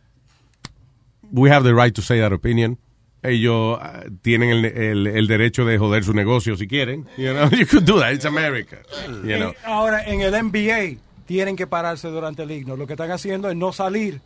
we 1.32 1.50
have 1.50 1.62
the 1.64 1.74
right 1.74 1.94
to 1.94 2.02
say 2.02 2.18
that 2.20 2.32
opinion. 2.32 2.78
Ellos 3.22 3.78
ah, 3.80 4.04
tienen 4.22 4.48
el, 4.50 4.64
el, 4.64 5.06
el 5.06 5.26
derecho 5.26 5.64
de 5.66 5.76
joder 5.78 6.04
su 6.04 6.14
negocio 6.14 6.56
si 6.56 6.66
quieren. 6.66 7.06
You 7.18 7.32
know, 7.32 7.50
you 7.50 7.66
could 7.66 7.84
do 7.84 8.00
that. 8.00 8.12
It's 8.12 8.24
America. 8.24 8.78
You 9.24 9.36
know. 9.36 9.48
En- 9.50 9.54
ahora, 9.64 10.02
en 10.04 10.20
el 10.22 10.32
NBA 10.32 11.00
tienen 11.26 11.54
que 11.56 11.66
pararse 11.66 12.08
durante 12.08 12.42
el 12.44 12.50
himno. 12.50 12.76
Lo 12.76 12.86
que 12.86 12.94
están 12.94 13.10
haciendo 13.10 13.50
es 13.50 13.56
no 13.56 13.72
salir 13.72 14.20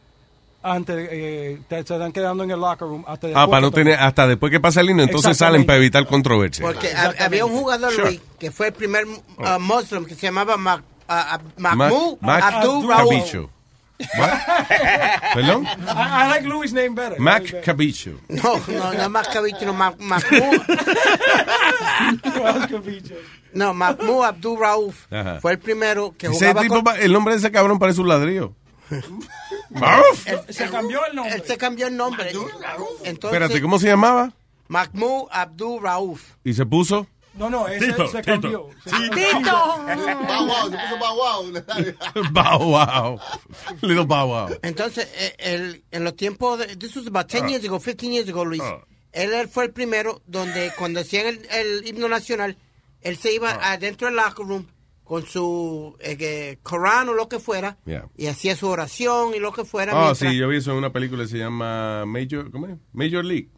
antes, 0.62 1.08
eh, 1.10 1.58
te- 1.68 1.84
se 1.84 1.94
están 1.94 2.10
quedando 2.12 2.42
en 2.44 2.50
el 2.52 2.58
locker 2.60 2.88
room 2.88 3.04
hasta 3.06 3.26
Ah, 3.26 3.30
después 3.30 3.48
para 3.48 3.60
no 3.60 3.70
que 3.70 3.74
tener, 3.74 3.98
hasta 3.98 4.26
después 4.28 4.50
que 4.50 4.60
pasa 4.60 4.80
el 4.80 4.88
himno, 4.90 5.02
entonces 5.02 5.36
salen 5.36 5.66
para 5.66 5.76
evitar 5.78 6.06
controversia. 6.06 6.64
Porque 6.64 6.88
hab- 6.94 7.20
había 7.20 7.44
un 7.44 7.52
jugador, 7.52 7.92
Sure. 7.92 8.06
Luis, 8.06 8.20
que 8.38 8.50
fue 8.50 8.68
el 8.68 8.72
primer 8.72 9.04
uh, 9.06 9.60
muslim 9.60 10.06
que 10.06 10.14
se 10.14 10.22
llamaba 10.28 10.56
Mac, 10.56 10.80
uh, 10.80 11.12
uh, 11.12 11.60
Mac- 11.60 11.76
Mahmoud 11.76 12.18
Mac 12.22 12.42
Abdul 12.44 12.88
Rauf. 12.88 13.10
¿Perdón? 15.34 15.64
I, 15.64 16.24
I 16.24 16.28
like 16.28 16.46
Louis' 16.48 16.72
name 16.72 16.90
better. 16.94 17.18
Mac 17.20 17.62
Cabicho. 17.64 18.18
No, 18.28 18.58
no, 18.68 18.92
no 18.92 19.02
es 19.02 19.08
Mac 19.10 19.32
Cabicho, 19.32 19.64
no, 19.66 19.72
Mac- 19.72 19.98
Mahmoud. 19.98 20.60
No, 23.52 23.72
Mahmoud 23.72 24.24
Abdul 24.24 24.58
Rauf 24.58 25.06
Ajá. 25.12 25.40
fue 25.40 25.52
el 25.52 25.58
primero 25.58 26.14
que 26.18 26.26
Ese 26.26 26.36
jugaba 26.50 26.62
tipo, 26.62 26.82
con... 26.82 26.96
el 27.00 27.12
nombre 27.12 27.34
de 27.34 27.38
ese 27.38 27.52
cabrón 27.52 27.78
parece 27.78 28.00
un 28.00 28.08
ladrillo. 28.08 28.52
Él- 28.90 30.40
se 30.48 30.68
cambió 30.68 31.00
el 31.06 31.14
nombre. 31.16 31.34
Él 31.36 31.42
se 31.46 31.56
cambió 31.56 31.86
el 31.86 31.96
nombre. 31.96 32.30
Entonces, 32.30 33.14
Espérate, 33.24 33.60
¿cómo 33.62 33.78
se 33.78 33.86
llamaba? 33.86 34.32
Mahmoud 34.68 35.28
Abdul 35.30 35.82
Rauf. 35.82 36.22
Y 36.42 36.54
se 36.54 36.66
puso. 36.66 37.06
No, 37.36 37.50
no, 37.50 37.66
ese 37.66 37.86
Tito, 37.88 38.06
se 38.08 38.18
Tito. 38.22 38.32
cambió. 38.40 38.68
Tito. 38.84 39.40
Bow 39.42 40.46
wow, 40.46 40.70
se 40.70 40.76
puso 40.78 40.98
bow 41.00 41.16
wow. 41.16 41.52
Bow 42.32 42.58
wow. 42.58 43.20
Little 43.82 44.04
bow 44.04 44.26
wow. 44.28 44.48
Entonces, 44.62 45.08
eh, 45.16 45.34
el- 45.38 45.84
en 45.90 46.04
los 46.04 46.14
tiempos, 46.16 46.58
de, 46.60 46.76
this 46.76 46.94
was 46.96 47.06
about 47.08 47.26
10 47.28 47.42
Ah. 47.44 47.48
years 47.48 47.64
ago, 47.64 47.80
15 47.80 48.12
years 48.12 48.28
ago, 48.28 48.44
Luis. 48.44 48.62
Ah. 48.62 48.84
Él, 49.12 49.48
fue 49.48 49.64
el 49.64 49.72
primero 49.72 50.22
donde 50.26 50.72
cuando 50.78 51.00
hacían 51.00 51.26
el, 51.26 51.46
el 51.50 51.86
himno 51.86 52.08
nacional, 52.08 52.56
él 53.00 53.16
se 53.16 53.32
iba 53.34 53.50
Ah. 53.50 53.72
adentro 53.72 54.06
del 54.08 54.16
locker 54.16 54.46
room 54.46 54.66
con 55.04 55.26
su 55.26 55.96
eh, 56.00 56.58
Corán 56.62 57.08
o 57.10 57.14
lo 57.14 57.28
que 57.28 57.38
fuera 57.38 57.76
Yeah. 57.84 58.08
y 58.16 58.26
hacía 58.28 58.56
su 58.56 58.66
oración 58.68 59.34
y 59.34 59.38
lo 59.38 59.52
que 59.52 59.64
fuera. 59.64 59.92
Oh, 59.92 60.04
mientras- 60.06 60.30
sí, 60.30 60.36
yo 60.36 60.48
vi 60.48 60.56
eso 60.58 60.70
en 60.72 60.78
una 60.78 60.92
película 60.92 61.24
que 61.24 61.28
se 61.30 61.38
llama 61.38 62.06
Major, 62.06 62.50
¿cómo 62.50 62.68
es? 62.68 62.76
Major 62.92 63.24
League. 63.24 63.50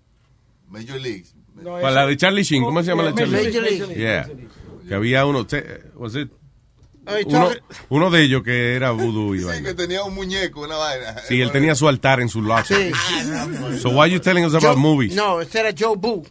Major 0.68 1.00
League. 1.00 1.26
Para 1.64 1.90
la 1.90 2.06
de 2.06 2.16
Charlie 2.16 2.42
Sheen, 2.42 2.62
¿cómo 2.64 2.82
se 2.82 2.88
llama 2.88 3.02
la 3.04 3.12
de 3.12 3.16
Charlie 3.22 3.36
Major 3.46 3.64
Sheen? 3.64 3.78
League. 3.88 3.94
Yeah. 3.96 4.28
Que 4.88 4.94
había 4.94 5.26
uno, 5.26 5.46
was 5.96 6.14
it- 6.14 6.30
uno, 7.88 8.10
de 8.10 8.22
ellos 8.22 8.42
que 8.42 8.74
era 8.74 8.90
vudú 8.90 9.34
y 9.34 9.38
Sí, 9.38 9.44
vaina. 9.44 9.68
que 9.68 9.74
tenía 9.74 10.02
un 10.02 10.14
muñeco, 10.14 10.62
una 10.62 10.76
vaina. 10.76 11.16
Sí, 11.28 11.40
él 11.40 11.52
tenía 11.52 11.74
su 11.76 11.86
altar 11.88 12.20
en 12.20 12.28
su 12.28 12.42
locker. 12.42 12.92
Sí. 12.92 13.78
So 13.78 13.90
why 13.90 14.10
you 14.10 14.18
telling 14.20 14.44
us 14.44 14.54
about 14.54 14.74
Joe- 14.74 14.80
movies? 14.80 15.14
No, 15.14 15.40
ese 15.40 15.60
era 15.60 15.70
Joe 15.76 15.96
Boo. 15.96 16.24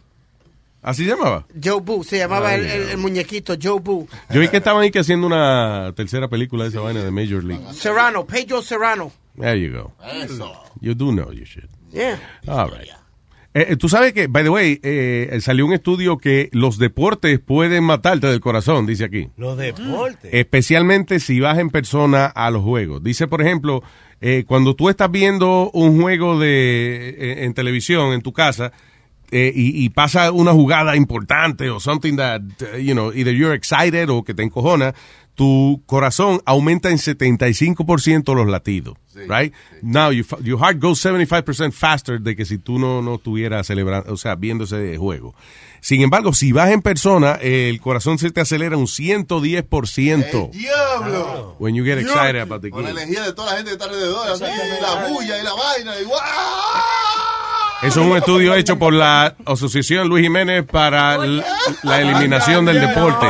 ¿Así 0.82 1.04
se 1.04 1.10
llamaba? 1.10 1.46
Joe 1.62 1.80
Boo, 1.80 2.04
se 2.04 2.18
llamaba 2.18 2.50
Ay, 2.50 2.60
el, 2.60 2.66
el- 2.66 2.88
el 2.90 2.96
muñequito 2.98 3.54
Joe 3.60 3.80
Boo. 3.80 4.06
Yo 4.30 4.40
vi 4.40 4.48
que 4.48 4.58
estaban 4.58 4.82
ahí 4.82 4.90
que 4.90 4.98
haciendo 5.00 5.26
una 5.26 5.92
tercera 5.96 6.28
película 6.28 6.64
de 6.64 6.70
esa 6.70 6.80
vaina 6.80 7.02
de 7.02 7.10
Major 7.10 7.42
League. 7.42 7.64
Serrano, 7.72 8.26
Pedro 8.26 8.60
Serrano. 8.62 9.10
There 9.40 9.58
you 9.60 9.72
go. 9.76 9.92
Eso. 10.06 10.52
You 10.80 10.94
do 10.94 11.10
know 11.10 11.32
your 11.32 11.46
shit. 11.46 11.64
Yeah. 11.92 12.18
All 12.46 12.70
right. 12.70 12.88
Eh, 13.56 13.68
eh, 13.70 13.76
Tú 13.76 13.88
sabes 13.88 14.12
que, 14.12 14.26
by 14.26 14.42
the 14.42 14.50
way, 14.50 14.78
eh, 14.82 15.38
salió 15.40 15.64
un 15.64 15.72
estudio 15.72 16.18
que 16.18 16.50
los 16.52 16.76
deportes 16.76 17.40
pueden 17.40 17.84
matarte 17.84 18.26
del 18.26 18.40
corazón, 18.40 18.84
dice 18.84 19.04
aquí. 19.04 19.30
Los 19.38 19.56
deportes. 19.56 20.30
Especialmente 20.30 21.20
si 21.20 21.40
vas 21.40 21.56
en 21.56 21.70
persona 21.70 22.26
a 22.26 22.50
los 22.50 22.62
juegos. 22.62 23.02
Dice, 23.02 23.28
por 23.28 23.40
ejemplo, 23.40 23.82
eh, 24.20 24.44
cuando 24.46 24.76
tú 24.76 24.90
estás 24.90 25.10
viendo 25.10 25.70
un 25.72 25.98
juego 25.98 26.38
de 26.38 27.44
en 27.44 27.54
televisión 27.54 28.12
en 28.12 28.20
tu 28.20 28.34
casa 28.34 28.72
y, 29.32 29.84
y 29.84 29.88
pasa 29.88 30.32
una 30.32 30.52
jugada 30.52 30.94
importante 30.94 31.70
o 31.70 31.80
something 31.80 32.16
that, 32.16 32.42
you 32.78 32.92
know, 32.92 33.10
either 33.10 33.34
you're 33.34 33.56
excited 33.56 34.10
o 34.10 34.22
que 34.22 34.34
te 34.34 34.42
encojona, 34.42 34.94
tu 35.36 35.82
corazón 35.86 36.40
aumenta 36.46 36.90
en 36.90 36.96
75% 36.98 38.34
los 38.34 38.48
latidos, 38.48 38.96
right? 39.28 39.52
Now 39.82 40.10
you, 40.10 40.24
your 40.42 40.58
heart 40.58 40.78
goes 40.80 41.04
75% 41.04 41.72
faster 41.72 42.20
de 42.20 42.34
que 42.34 42.44
si 42.44 42.58
tú 42.58 42.78
no, 42.78 43.02
no 43.02 43.16
estuvieras 43.16 43.66
celebrando, 43.66 44.12
o 44.12 44.16
sea, 44.16 44.34
viendo 44.34 44.64
ese 44.64 44.96
juego. 44.96 45.34
Sin 45.80 46.00
embargo, 46.00 46.32
si 46.32 46.50
vas 46.52 46.70
en 46.70 46.82
persona, 46.82 47.32
el 47.34 47.80
corazón 47.80 48.18
se 48.18 48.30
te 48.30 48.40
acelera 48.40 48.76
un 48.76 48.86
110%. 48.86 50.50
¡Diablo! 50.50 51.54
When 51.60 51.74
you 51.74 51.84
get 51.84 51.98
excited 51.98 52.40
about 52.40 52.62
the 52.62 52.70
Con 52.70 52.82
la 52.82 52.88
game. 52.88 53.02
energía 53.02 53.24
de 53.24 53.32
toda 53.34 53.50
la 53.52 53.56
gente 53.58 53.70
que 53.70 53.74
está 53.74 53.84
alrededor, 53.84 54.28
así, 54.30 54.44
y 54.44 54.82
la 54.82 55.06
bulla 55.08 55.38
y 55.38 55.44
la 55.44 55.52
vaina, 55.52 56.00
y 56.00 56.04
¡guau! 56.04 56.18
Eso 57.86 58.00
es 58.00 58.06
un 58.10 58.16
estudio 58.16 58.52
hecho 58.54 58.76
por 58.78 58.92
la 58.92 59.36
Asociación 59.44 60.08
Luis 60.08 60.24
Jiménez 60.24 60.64
para 60.64 61.18
la 61.18 62.00
eliminación 62.00 62.64
del 62.64 62.80
deporte. 62.80 63.26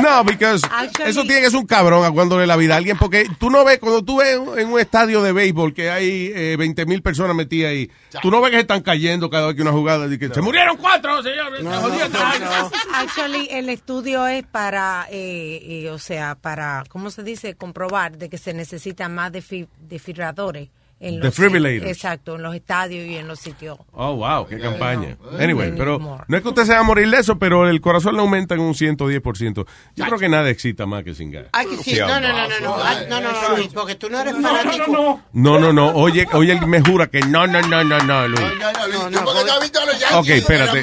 No, 0.00 0.22
because 0.24 0.62
eso 1.04 1.22
tiene 1.22 1.40
que 1.40 1.50
ser 1.50 1.58
un 1.58 1.66
cabrón 1.66 2.04
aguándole 2.04 2.46
la 2.46 2.56
vida 2.56 2.74
a 2.74 2.76
alguien, 2.76 2.96
porque 2.98 3.26
tú 3.38 3.50
no 3.50 3.64
ves, 3.64 3.78
cuando 3.80 4.04
tú 4.04 4.18
ves 4.18 4.38
en 4.58 4.72
un 4.72 4.78
estadio 4.78 5.22
de 5.22 5.32
béisbol 5.32 5.74
que 5.74 5.90
hay 5.90 6.30
eh, 6.34 6.56
20 6.56 6.86
mil 6.86 7.02
personas 7.02 7.34
metidas 7.34 7.70
ahí, 7.70 7.90
tú 8.22 8.30
no 8.30 8.40
ves 8.40 8.50
que 8.50 8.58
se 8.58 8.60
están 8.62 8.82
cayendo 8.82 9.28
cada 9.28 9.48
vez 9.48 9.56
que 9.56 9.62
una 9.62 9.72
jugada, 9.72 10.06
y 10.06 10.18
que 10.18 10.28
se 10.28 10.40
murieron 10.40 10.76
cuatro, 10.76 11.20
señores. 11.22 11.62
se 11.62 11.68
jodió 11.68 12.10
todo. 12.10 12.70
Actually, 12.94 13.48
el 13.50 13.68
estudio 13.68 14.26
es 14.28 14.44
para, 14.46 15.06
eh, 15.10 15.84
eh, 15.84 15.90
o 15.90 15.98
sea, 15.98 16.36
para, 16.36 16.84
¿cómo 16.88 17.10
se 17.10 17.24
dice? 17.24 17.54
Comprobar 17.56 18.18
de 18.18 18.28
que 18.28 18.38
se 18.38 18.54
necesitan 18.54 19.14
más 19.14 19.32
desfibriladores. 19.32 20.68
En 20.98 21.20
los, 21.20 21.24
Defibrillators. 21.36 21.90
exacto, 21.90 22.36
en 22.36 22.42
los 22.42 22.54
estadios 22.54 23.06
y 23.06 23.16
en 23.16 23.28
los 23.28 23.38
sitios. 23.38 23.76
Oh, 23.92 24.16
wow, 24.16 24.46
qué 24.46 24.58
campaña. 24.58 25.18
Anyway, 25.38 25.72
Mm, 25.72 25.76
pero 25.76 25.98
no 26.26 26.36
es 26.36 26.42
que 26.42 26.48
usted 26.48 26.64
se 26.64 26.72
va 26.72 26.78
a 26.78 26.82
morir 26.84 27.10
de 27.10 27.18
eso, 27.18 27.38
pero 27.38 27.68
el 27.68 27.82
corazón 27.82 28.14
le 28.14 28.20
aumenta 28.22 28.54
en 28.54 28.60
un 28.62 28.74
110%. 28.74 29.66
Yo 29.94 30.04
creo 30.06 30.18
que 30.18 30.30
nada 30.30 30.48
excita 30.48 30.86
más 30.86 31.04
que 31.04 31.14
sin 31.14 31.30
gas. 31.32 31.48
Ay, 31.52 31.66
sí. 31.82 31.98
No, 31.98 32.18
no, 32.18 32.20
no, 32.20 32.48
no, 32.48 32.60
no, 32.60 33.08
no, 33.08 33.20
no, 33.20 33.32
no, 33.50 33.56
Luis, 33.56 33.68
porque 33.74 33.96
tú 33.96 34.08
no 34.08 34.18
eres 34.20 34.34
fanático. 34.40 35.20
No, 35.34 35.58
no, 35.58 35.70
no. 35.72 35.90
Oye, 35.90 36.26
oye, 36.32 36.52
él 36.52 36.66
me 36.66 36.80
jura 36.80 37.08
que 37.08 37.20
no, 37.20 37.46
no, 37.46 37.60
no, 37.60 37.84
no, 37.84 37.98
no, 37.98 38.28
Luis. 38.28 38.40
No, 38.40 39.10
no, 39.10 39.24
porque 39.24 39.44
no 39.44 39.52
has 39.52 39.60
visto 39.60 39.80
a 39.80 39.84
los 39.84 40.00
Yankees, 40.00 40.16
Ok, 40.16 40.28
espérate. 40.28 40.82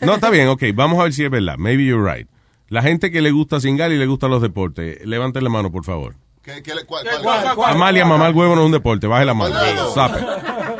No, 0.00 0.14
está 0.14 0.30
bien, 0.30 0.48
ok. 0.48 0.62
Vamos 0.74 0.98
a 1.00 1.04
ver 1.04 1.12
si 1.12 1.22
es 1.24 1.30
verdad. 1.30 1.56
Maybe 1.58 1.84
you're 1.84 2.02
right. 2.14 2.28
La 2.68 2.80
gente 2.82 3.10
que 3.10 3.20
le 3.20 3.30
gusta 3.30 3.60
Singal 3.60 3.92
y 3.92 3.98
le 3.98 4.06
gustan 4.06 4.30
los 4.30 4.40
deportes, 4.40 5.04
levanten 5.04 5.44
la 5.44 5.50
mano, 5.50 5.70
por 5.70 5.84
favor. 5.84 6.14
¿Qué- 6.44 6.62
qué 6.62 6.74
le- 6.74 6.84
cuál- 6.84 7.06
cuál- 7.54 7.72
Amalia, 7.72 8.04
mamá, 8.04 8.28
el 8.28 8.34
huevo 8.34 8.54
no 8.54 8.60
es 8.62 8.66
un 8.66 8.72
deporte. 8.72 9.06
Baje 9.06 9.24
la 9.24 9.32
mano. 9.34 9.54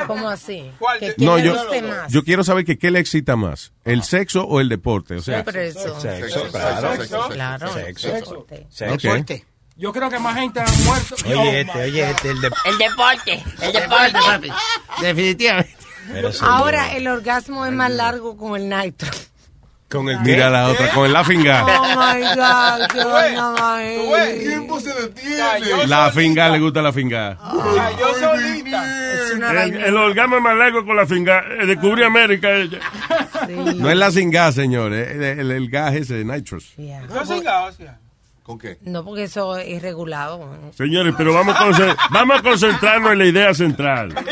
¿Cómo 0.07 0.29
así? 0.29 0.71
Que 1.01 1.15
No, 1.19 1.39
yo, 1.39 1.55
más. 1.55 2.13
yo 2.13 2.23
quiero 2.23 2.45
saber 2.45 2.65
que 2.67 2.79
qué 2.79 2.91
le 2.91 2.99
excita 2.99 3.37
más, 3.37 3.73
el 3.85 4.03
sexo 4.03 4.45
o 4.45 4.61
el 4.61 4.69
deporte. 4.69 5.15
O 5.15 5.23
sea, 5.23 5.41
eso. 5.41 6.01
Sexo, 6.01 6.43
claro. 6.51 6.91
Claro. 7.31 7.73
Sexo. 7.73 8.09
Deporte. 8.13 8.67
Sexo. 8.69 9.09
Deporte. 9.09 9.45
Yo 9.77 9.93
creo 9.93 10.09
que 10.11 10.19
más 10.19 10.37
gente 10.39 10.61
ha 10.61 10.67
muerto. 10.85 11.17
Oh, 11.25 11.29
Oye, 11.41 11.61
este, 11.63 11.83
oye, 11.83 12.11
este, 12.11 12.31
el 12.31 12.41
de... 12.43 12.51
El 12.67 12.79
deporte, 12.79 13.43
el 13.61 13.73
deporte, 13.73 14.13
papi. 14.25 14.53
Definitivamente. 15.01 15.77
Ahora 16.43 16.93
el 16.95 17.09
orgasmo 17.09 17.65
es 17.67 17.73
más 17.73 17.91
largo 17.91 18.37
con 18.37 18.61
el 18.61 18.69
nitro. 18.69 19.11
Con 19.95 20.09
el 20.09 20.19
Mira 20.23 20.51
la 20.51 20.69
otra, 20.69 20.91
con 20.91 21.07
el 21.07 21.13
laughing 21.13 21.45
gas. 21.45 21.63
Oh 21.69 21.83
my 21.85 22.23
God, 22.35 22.89
qué 22.93 23.05
vaina 23.05 23.85
El 24.25 24.39
tiempo 24.41 24.81
se 24.81 24.93
detiene. 24.93 25.87
La 25.87 26.11
finga, 26.11 26.49
le 26.49 26.59
gusta 26.59 26.83
la 26.83 26.93
finga. 26.93 27.39
Yo 27.99 28.15
solita. 28.15 29.15
Es 29.15 29.33
una 29.35 29.63
El, 29.65 29.97
orgasmo 29.97 30.37
es 30.39 30.43
más 30.43 30.57
largo 30.57 30.85
con 30.85 30.97
la 30.97 31.07
finga. 31.07 31.45
Eh, 31.61 31.67
Descubrí 31.67 32.03
América 32.03 32.51
ella. 32.51 32.81
No 33.77 33.89
es 33.89 33.97
la 33.97 34.11
sin 34.11 34.31
gas, 34.31 34.57
señores. 34.57 35.11
El, 35.13 35.23
el- 35.23 35.51
el 35.53 35.71
gas 35.71 35.95
ese, 35.95 36.25
nitrous. 36.25 36.75
Yo 36.77 37.25
cingado, 37.25 37.67
o 37.69 37.73
sea. 37.73 37.99
¿Con 38.45 38.59
qué? 38.59 38.77
No, 38.83 39.03
porque 39.03 39.23
eso 39.23 39.57
es 39.57 39.81
regulado. 39.81 40.39
Señores, 40.75 41.15
pero 41.17 41.33
vamos 41.33 41.57
a, 41.59 41.97
vamos 42.13 42.39
a 42.39 42.43
concentrarnos 42.43 43.13
en 43.13 43.19
la 43.19 43.25
idea 43.27 43.55
central. 43.55 44.15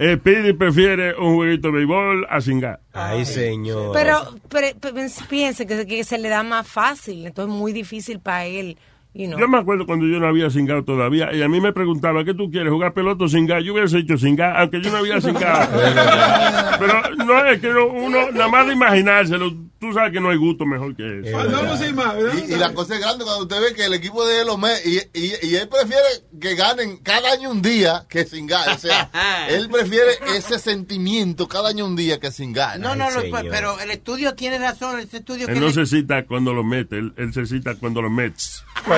Eh, 0.00 0.16
Pidi 0.16 0.52
prefiere 0.52 1.14
un 1.16 1.36
jueguito 1.36 1.68
de 1.68 1.74
béisbol 1.74 2.26
a 2.28 2.40
singar. 2.40 2.80
Ay, 2.92 3.24
señor. 3.24 3.92
Pero, 3.92 4.16
pero, 4.48 4.66
pero 4.80 4.96
piense 5.28 5.64
que, 5.66 5.86
que 5.86 6.02
se 6.04 6.18
le 6.18 6.28
da 6.28 6.42
más 6.42 6.66
fácil, 6.66 7.24
entonces 7.26 7.54
es 7.54 7.58
muy 7.60 7.72
difícil 7.72 8.18
para 8.18 8.46
él. 8.46 8.76
You 9.12 9.26
know. 9.26 9.40
Yo 9.40 9.48
me 9.48 9.58
acuerdo 9.58 9.86
cuando 9.86 10.06
yo 10.06 10.20
no 10.20 10.28
había 10.28 10.50
cingado 10.50 10.84
todavía 10.84 11.32
y 11.32 11.42
a 11.42 11.48
mí 11.48 11.60
me 11.60 11.72
preguntaba, 11.72 12.24
¿qué 12.24 12.32
tú 12.32 12.48
quieres? 12.48 12.72
¿Jugar 12.72 12.92
pelota 12.92 13.24
o 13.24 13.28
cingar? 13.28 13.60
Yo 13.60 13.74
hubiese 13.74 13.98
hecho 13.98 14.16
cingar, 14.16 14.56
aunque 14.56 14.80
yo 14.80 14.90
no 14.92 14.98
había 14.98 15.20
cingado. 15.20 15.68
Pero 16.78 17.16
no 17.26 17.44
es 17.46 17.60
que 17.60 17.68
no- 17.70 17.86
uno, 17.88 18.30
nada 18.30 18.48
más 18.48 18.66
de 18.68 18.72
imaginárselo, 18.74 19.52
tú 19.80 19.92
sabes 19.94 20.12
que 20.12 20.20
no 20.20 20.30
hay 20.30 20.36
gusto 20.36 20.66
mejor 20.66 20.94
que 20.94 21.20
eso. 21.20 21.36
¿verdad? 21.36 22.34
Y, 22.46 22.52
y 22.52 22.56
la 22.56 22.72
cosa 22.74 22.94
es 22.94 23.00
grande 23.00 23.24
cuando 23.24 23.42
usted 23.44 23.60
ve 23.60 23.74
que 23.74 23.86
el 23.86 23.94
equipo 23.94 24.24
de 24.26 24.40
él 24.42 24.46
lo 24.46 24.58
me 24.58 24.72
y, 24.84 24.98
y, 25.14 25.32
y 25.42 25.56
él 25.56 25.68
prefiere 25.68 26.04
que 26.40 26.54
ganen 26.54 26.98
cada 26.98 27.32
año 27.32 27.50
un 27.50 27.62
día 27.62 28.04
que 28.08 28.24
sin 28.24 28.46
gas. 28.46 28.68
O 28.68 28.78
sea, 28.78 29.10
él 29.48 29.68
prefiere 29.70 30.10
ese 30.36 30.58
sentimiento 30.58 31.48
cada 31.48 31.70
año 31.70 31.86
un 31.86 31.96
día 31.96 32.20
que 32.20 32.30
sin 32.30 32.52
gas. 32.52 32.78
No, 32.78 32.94
no, 32.94 33.10
no, 33.10 33.20
pero 33.50 33.80
el 33.80 33.90
estudio 33.90 34.34
tiene 34.34 34.58
razón. 34.58 35.00
Este 35.00 35.18
estudio 35.18 35.46
que 35.46 35.52
Él 35.52 35.60
no 35.60 35.68
le- 35.68 35.72
se 35.74 35.86
cita 35.86 36.26
cuando 36.26 36.52
lo 36.52 36.62
mete, 36.62 36.96
él, 36.98 37.14
él 37.16 37.32
se 37.32 37.46
cita 37.46 37.74
cuando 37.76 38.02
lo 38.02 38.10
metes. 38.10 38.62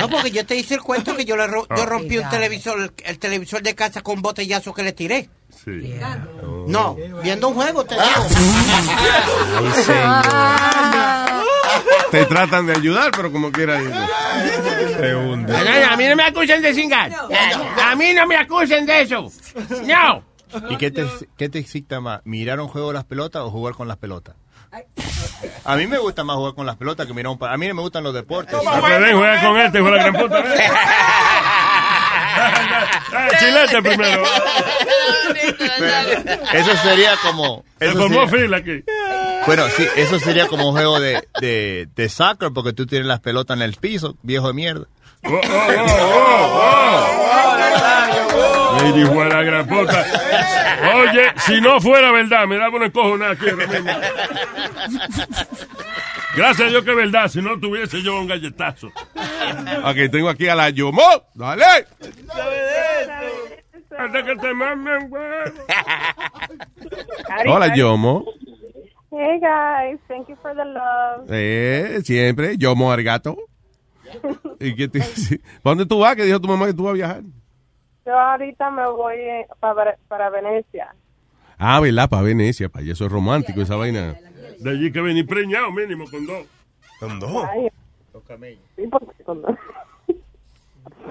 No, 0.00 0.08
porque 0.08 0.30
yo 0.30 0.44
te 0.46 0.56
hice 0.56 0.74
el 0.74 0.80
cuento 0.80 1.16
que 1.16 1.24
yo 1.24 1.36
le 1.36 1.46
ro- 1.46 1.66
yo 1.68 1.82
Ah. 1.82 1.86
rompí 1.86 2.18
un 2.18 2.28
televisor, 2.28 2.80
el, 2.80 2.92
el 3.04 3.18
televisor 3.18 3.62
de 3.62 3.74
casa 3.74 4.02
con 4.02 4.16
un 4.16 4.22
botellazo 4.22 4.72
que 4.72 4.82
le 4.82 4.92
tiré. 4.92 5.28
Sí. 5.64 5.98
No, 6.66 6.96
viendo 7.22 7.48
un 7.48 7.54
juego 7.54 7.84
te 7.84 7.94
digo. 7.94 8.06
Te 12.10 12.24
tratan 12.26 12.66
de 12.66 12.72
ayudar, 12.74 13.10
pero 13.14 13.30
como 13.32 13.52
quiera. 13.52 13.78
Hunde. 13.78 15.56
A 15.84 15.96
mí 15.96 16.06
no 16.06 16.16
me 16.16 16.24
acusen 16.24 16.62
de 16.62 16.74
cingar. 16.74 17.10
A 17.82 17.94
mí 17.96 18.12
no 18.14 18.26
me 18.26 18.36
acusen 18.36 18.86
de 18.86 19.02
eso. 19.02 19.30
No. 19.84 20.22
¿Y 20.70 20.76
qué 20.78 20.90
te, 20.90 21.06
qué 21.36 21.48
te 21.48 21.58
excita 21.58 22.00
más? 22.00 22.20
¿Mirar 22.24 22.60
un 22.60 22.68
juego 22.68 22.88
de 22.88 22.94
las 22.94 23.04
pelotas 23.04 23.42
o 23.42 23.50
jugar 23.50 23.74
con 23.74 23.86
las 23.86 23.98
pelotas? 23.98 24.34
A 25.64 25.76
mí 25.76 25.86
me 25.86 25.98
gusta 25.98 26.24
más 26.24 26.36
jugar 26.36 26.54
con 26.54 26.66
las 26.66 26.76
pelotas 26.76 27.06
que 27.06 27.14
mirar 27.14 27.32
un... 27.32 27.38
A 27.46 27.56
mí 27.56 27.68
no 27.68 27.74
me 27.74 27.82
gustan 27.82 28.04
los 28.04 28.14
deportes. 28.14 28.54
Ah, 28.66 28.80
juega 28.80 29.42
con 29.42 29.58
este, 29.60 29.80
puta. 30.12 30.44
Chilete 33.38 33.82
primero. 33.82 34.22
Eso 36.52 36.76
sería 36.82 37.12
como... 37.22 37.64
Se 37.78 37.86
Eso 37.86 37.98
formó 37.98 38.28
sería- 38.28 38.44
fila 38.44 38.56
aquí. 38.58 38.84
bueno, 39.46 39.64
sí, 39.76 39.86
eso 39.96 40.18
sería 40.18 40.46
como 40.48 40.68
un 40.68 40.72
juego 40.74 40.98
de, 41.00 41.22
de, 41.40 41.88
de 41.94 42.08
soccer 42.08 42.50
porque 42.54 42.72
tú 42.72 42.86
tienes 42.86 43.06
las 43.06 43.20
pelotas 43.20 43.56
en 43.56 43.62
el 43.62 43.74
piso, 43.74 44.16
viejo 44.22 44.48
de 44.48 44.54
mierda. 44.54 44.86
Oh, 45.24 45.30
oh, 45.30 45.40
oh, 45.42 45.96
oh, 46.54 47.06
oh. 48.34 48.78
Lady 48.82 49.00
hijo 49.02 49.24
de 49.24 49.28
la 49.28 49.42
gran 49.42 49.66
puta. 49.66 50.06
Oye, 50.94 51.32
si 51.46 51.60
no 51.60 51.80
fuera 51.80 52.12
verdad, 52.12 52.46
me 52.46 52.56
daba 52.56 52.76
una 52.76 52.86
encojonada 52.86 53.32
aquí 53.32 53.48
ahora 53.50 53.66
mismo. 53.66 53.90
Gracias 56.38 56.68
a 56.68 56.70
Dios 56.70 56.84
que 56.84 56.90
es 56.90 56.96
verdad, 56.96 57.26
si 57.26 57.42
no 57.42 57.58
tuviese 57.58 58.00
yo 58.00 58.20
un 58.20 58.28
galletazo. 58.28 58.86
Ok, 58.86 59.96
tengo 60.12 60.28
aquí 60.28 60.46
a 60.46 60.54
la 60.54 60.70
Yomo. 60.70 61.02
Dale. 61.34 61.64
Hasta 63.98 64.24
que 64.24 64.36
te 64.36 64.54
mamen, 64.54 65.08
güey. 65.08 65.24
Hola, 67.48 67.74
Yomo. 67.74 68.24
Hey 69.10 69.40
guys, 69.40 69.98
thank 70.06 70.28
you 70.28 70.36
for 70.40 70.54
the 70.54 70.64
love. 70.64 71.26
Eh, 71.28 72.00
siempre. 72.04 72.56
Yomo 72.56 72.92
Argato. 72.92 73.36
¿Y 74.60 74.76
qué 74.76 74.86
te 74.86 75.00
¿Para 75.00 75.74
dónde 75.74 75.86
tú 75.86 75.98
vas? 75.98 76.14
Que 76.14 76.24
dijo 76.24 76.40
tu 76.40 76.46
mamá 76.46 76.66
que 76.66 76.74
tú 76.74 76.84
vas 76.84 76.92
a 76.92 76.94
viajar. 76.94 77.22
Yo 78.06 78.16
ahorita 78.16 78.70
me 78.70 78.88
voy 78.88 79.16
para, 79.58 79.96
para 80.06 80.30
Venecia. 80.30 80.94
Ah, 81.58 81.80
¿verdad? 81.80 82.08
Para 82.08 82.22
Venecia, 82.22 82.68
para 82.68 82.84
allá. 82.84 82.92
Eso 82.92 83.06
es 83.06 83.12
romántico, 83.12 83.60
esa 83.60 83.74
vaina. 83.74 84.14
De 84.60 84.70
allí 84.70 84.92
que 84.92 85.00
venir 85.00 85.26
preñado 85.26 85.70
mínimo 85.72 86.04
con 86.10 86.26
dos. 86.26 86.46
¿Con 87.00 87.20
dos? 87.20 87.44
Ay, 87.50 87.68
sí, 88.76 88.86
porque 88.90 89.22
con 89.24 89.42
dos. 89.42 89.56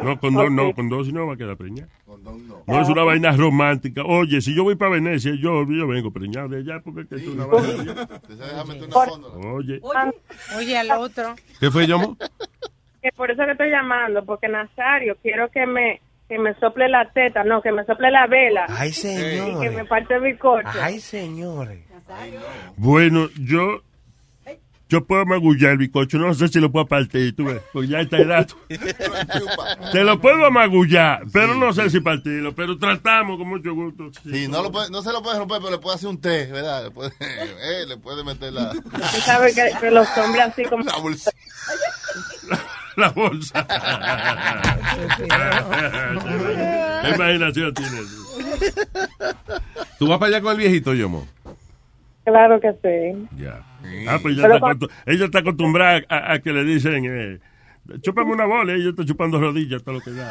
No, 0.02 0.20
con 0.20 0.34
dos 0.34 0.52
no, 0.52 0.74
con 0.74 0.90
dos 0.90 1.08
si 1.08 1.14
no 1.14 1.26
va 1.26 1.34
a 1.34 1.38
quedar 1.38 1.58
preñado. 1.58 1.90
No 2.68 2.82
es 2.82 2.90
una 2.90 3.04
vaina 3.04 3.32
romántica. 3.32 4.04
Oye, 4.04 4.42
si 4.42 4.56
yo 4.56 4.64
voy 4.64 4.76
para 4.76 4.92
Venecia, 4.92 5.32
yo, 5.36 5.66
yo 5.66 5.88
vengo 5.88 6.12
preñado 6.12 6.50
de 6.50 6.58
allá 6.58 6.82
porque 6.84 7.02
es 7.02 7.08
que 7.08 7.16
es 7.16 7.28
una 7.28 7.46
vaina. 7.48 8.08
Oye, 9.54 9.82
Oye, 10.58 10.78
al 10.78 10.92
otro. 10.92 11.36
¿Qué 11.60 11.72
fue, 11.72 11.88
Yomo? 11.88 12.18
Que 13.00 13.12
por 13.12 13.30
eso 13.30 13.46
que 13.46 13.52
estoy 13.52 13.70
llamando, 13.70 14.26
porque 14.26 14.48
Nazario, 14.50 15.16
quiero 15.22 15.50
que 15.52 15.68
me 15.68 16.02
que 16.28 16.38
me 16.40 16.54
sople 16.56 16.90
la 16.90 17.10
teta, 17.12 17.44
no, 17.44 17.62
que 17.62 17.72
me 17.72 17.86
sople 17.86 18.12
la 18.12 18.28
vela. 18.28 18.66
Ay, 18.70 18.92
señor. 18.92 19.50
Y 19.50 19.60
que 19.62 19.70
me 19.70 19.86
parte 19.86 20.20
mi 20.20 20.36
coche. 20.36 20.68
Ay, 20.82 21.00
señores. 21.00 21.87
Bueno, 22.78 23.30
yo 23.40 23.82
yo 24.90 25.04
puedo 25.06 25.26
magullar 25.26 25.72
el 25.72 25.80
bicocho, 25.80 26.18
no 26.18 26.34
sé 26.34 26.48
si 26.48 26.62
lo 26.62 26.72
puedo 26.72 26.86
partir, 26.86 27.36
tú 27.36 27.44
ves, 27.44 27.62
porque 27.74 27.90
ya 27.90 28.00
está 28.00 28.20
edad. 28.20 28.48
Te 29.92 30.04
lo 30.06 30.22
puedo 30.22 30.50
magullar, 30.50 31.24
pero 31.34 31.56
no 31.56 31.74
sé 31.74 31.90
si 31.90 32.00
partirlo, 32.00 32.56
pero 32.56 32.78
tratamos 32.78 33.38
con 33.38 33.50
mucho 33.50 33.74
gusto. 33.74 34.10
Sí, 34.24 34.48
no, 34.48 34.64
lo 34.64 34.72
puede- 34.72 34.90
no 34.90 35.02
se 35.02 35.12
lo 35.12 35.22
puede 35.22 35.40
romper, 35.40 35.58
pero 35.60 35.72
le 35.72 35.78
puede 35.80 35.96
hacer 35.98 36.08
un 36.08 36.22
té, 36.22 36.46
¿verdad? 36.46 36.86
Le 36.86 36.92
puede, 36.92 37.12
eh, 37.20 37.86
le 37.86 37.98
puede 37.98 38.24
meter 38.24 38.54
la... 38.54 38.72
Tú 38.72 38.82
sabes 39.26 39.54
que, 39.56 39.70
que 39.78 39.92
los 39.92 40.08
hombres 40.18 40.44
así 40.46 40.64
como... 40.64 40.86
La 40.86 40.96
bolsa. 40.98 41.32
La 42.96 43.10
bolsa. 43.10 43.68
¿Qué 47.04 47.10
imaginación 47.14 47.74
tienes? 47.74 48.08
¿Tú 50.00 50.08
vas 50.08 50.18
para 50.18 50.30
allá 50.38 50.42
con 50.42 50.52
el 50.54 50.58
viejito, 50.58 50.94
Yomo? 50.96 51.28
Claro 52.28 52.60
que 52.60 52.74
sí. 52.74 53.26
Ya. 53.38 53.62
Ah, 54.10 54.20
pues 54.22 54.38
ella 54.38 54.50
Pero 54.50 54.56
está, 54.72 54.88
ella 55.06 55.30
acostumbrada 55.40 56.02
a, 56.10 56.34
a 56.34 56.40
que 56.40 56.52
le 56.52 56.66
dicen, 56.66 57.06
eh, 57.06 57.40
chúpame 58.02 58.34
una 58.34 58.46
bola 58.46 58.74
y 58.76 58.82
ella 58.82 58.90
está 58.90 59.06
chupando 59.06 59.40
rodillas, 59.40 59.82
todo 59.82 59.96
lo 59.96 60.02
que 60.02 60.12
da. 60.12 60.30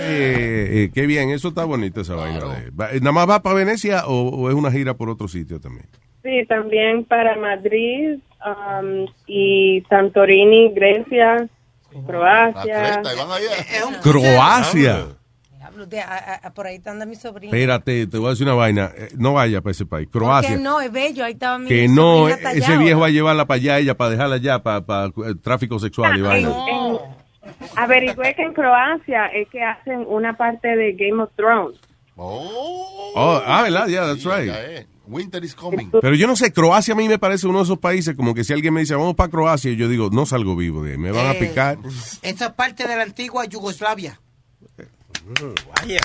Eh, 0.00 0.68
eh, 0.84 0.90
qué 0.92 1.06
bien, 1.06 1.30
eso 1.30 1.50
está 1.50 1.64
bonito 1.64 2.00
esa 2.00 2.16
vaina. 2.16 2.40
de- 2.40 3.00
¿Nada 3.00 3.12
más 3.12 3.30
va 3.30 3.40
para 3.40 3.54
Venecia 3.54 4.04
o, 4.06 4.30
o 4.30 4.48
es 4.48 4.54
una 4.56 4.72
gira 4.72 4.94
por 4.94 5.08
otro 5.10 5.28
sitio 5.28 5.60
también? 5.60 5.86
Sí, 6.24 6.44
también 6.48 7.04
para 7.04 7.36
Madrid 7.36 8.18
um, 8.44 9.06
y 9.28 9.84
Santorini, 9.88 10.72
Grecia, 10.74 11.48
Croacia. 12.04 13.00
Croacia. 14.02 15.06
Diablo, 15.72 15.86
de- 15.86 16.00
a- 16.00 16.40
a- 16.44 16.50
por 16.54 16.66
ahí 16.66 16.80
anda 16.84 17.06
mi 17.06 17.14
sobrina. 17.16 17.54
Espérate, 17.56 18.06
te 18.06 18.18
voy 18.18 18.26
a 18.28 18.30
decir 18.30 18.46
una 18.46 18.54
vaina. 18.56 18.90
Eh, 18.96 19.08
No 19.16 19.32
vaya 19.34 19.60
para 19.62 19.70
ese 19.72 19.86
país. 19.86 20.08
Croacia. 20.12 20.50
Que 20.56 20.62
no, 20.62 20.80
es 20.80 20.92
bello, 20.92 21.24
ahí 21.24 21.32
estaba 21.32 21.58
mi 21.58 21.68
Que 21.68 21.88
no, 21.88 22.28
sobrina 22.28 22.52
ese 22.52 22.76
viejo 22.78 23.00
va 23.00 23.06
a 23.06 23.10
llevarla 23.10 23.46
para 23.46 23.56
allá, 23.56 23.78
ella 23.78 23.96
para 23.96 24.10
dejarla 24.10 24.34
allá, 24.36 24.62
para, 24.62 24.80
para 24.84 25.06
eh, 25.06 25.34
tráfico 25.42 25.78
sexual 25.78 26.16
y 26.16 26.18
En- 26.20 26.24
vaina. 26.24 26.48
en- 26.70 26.98
averigüé 27.76 28.34
que 28.34 28.42
en 28.42 28.52
Croacia 28.52 29.26
es 29.26 29.48
que 29.48 29.62
hacen 29.62 30.04
una 30.08 30.36
parte 30.36 30.68
de 30.76 30.92
Game 30.92 31.22
of 31.22 31.30
Thrones. 31.36 31.78
Oh, 32.16 33.42
ah, 33.46 33.62
¿verdad? 33.62 33.86
Yeah, 33.88 34.06
that's 34.06 34.24
right. 34.24 34.86
Winter 35.06 35.42
is 35.44 35.54
coming. 35.54 35.90
Pero 36.00 36.14
yo 36.14 36.26
no 36.26 36.36
sé, 36.36 36.52
Croacia 36.52 36.94
a 36.94 36.96
mí 36.96 37.08
me 37.08 37.18
parece 37.18 37.46
uno 37.46 37.58
de 37.58 37.64
esos 37.64 37.78
países 37.78 38.14
como 38.14 38.34
que 38.34 38.44
si 38.44 38.52
alguien 38.52 38.72
me 38.72 38.80
dice, 38.80 38.94
vamos 38.94 39.14
para 39.14 39.30
Croacia, 39.30 39.72
yo 39.72 39.88
digo, 39.88 40.10
no 40.12 40.26
salgo 40.26 40.54
vivo 40.54 40.82
de 40.84 40.92
ahí, 40.92 40.98
me 40.98 41.10
van 41.10 41.26
a 41.26 41.32
Eh, 41.32 41.38
picar. 41.40 41.78
Esa 42.22 42.46
es 42.46 42.52
parte 42.52 42.86
de 42.86 42.96
la 42.96 43.02
antigua 43.02 43.44
Yugoslavia. 43.46 44.20
Vaya. 45.76 46.00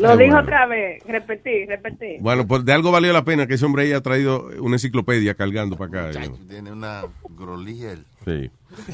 Lo 0.00 0.10
Ay, 0.10 0.18
dijo 0.18 0.32
bueno. 0.32 0.38
otra 0.40 0.66
vez, 0.66 1.02
repetí, 1.06 1.64
repetí. 1.64 2.16
Bueno, 2.20 2.46
pues 2.46 2.64
de 2.64 2.72
algo 2.72 2.90
valió 2.90 3.12
la 3.14 3.24
pena 3.24 3.46
que 3.46 3.54
ese 3.54 3.64
hombre 3.64 3.84
haya 3.84 4.00
traído 4.02 4.48
una 4.60 4.74
enciclopedia 4.76 5.34
cargando 5.34 5.76
para 5.76 6.10
acá. 6.10 6.20
Tiene 6.48 6.72
una 6.72 7.04
groliel. 7.30 8.04
Sí. 8.24 8.50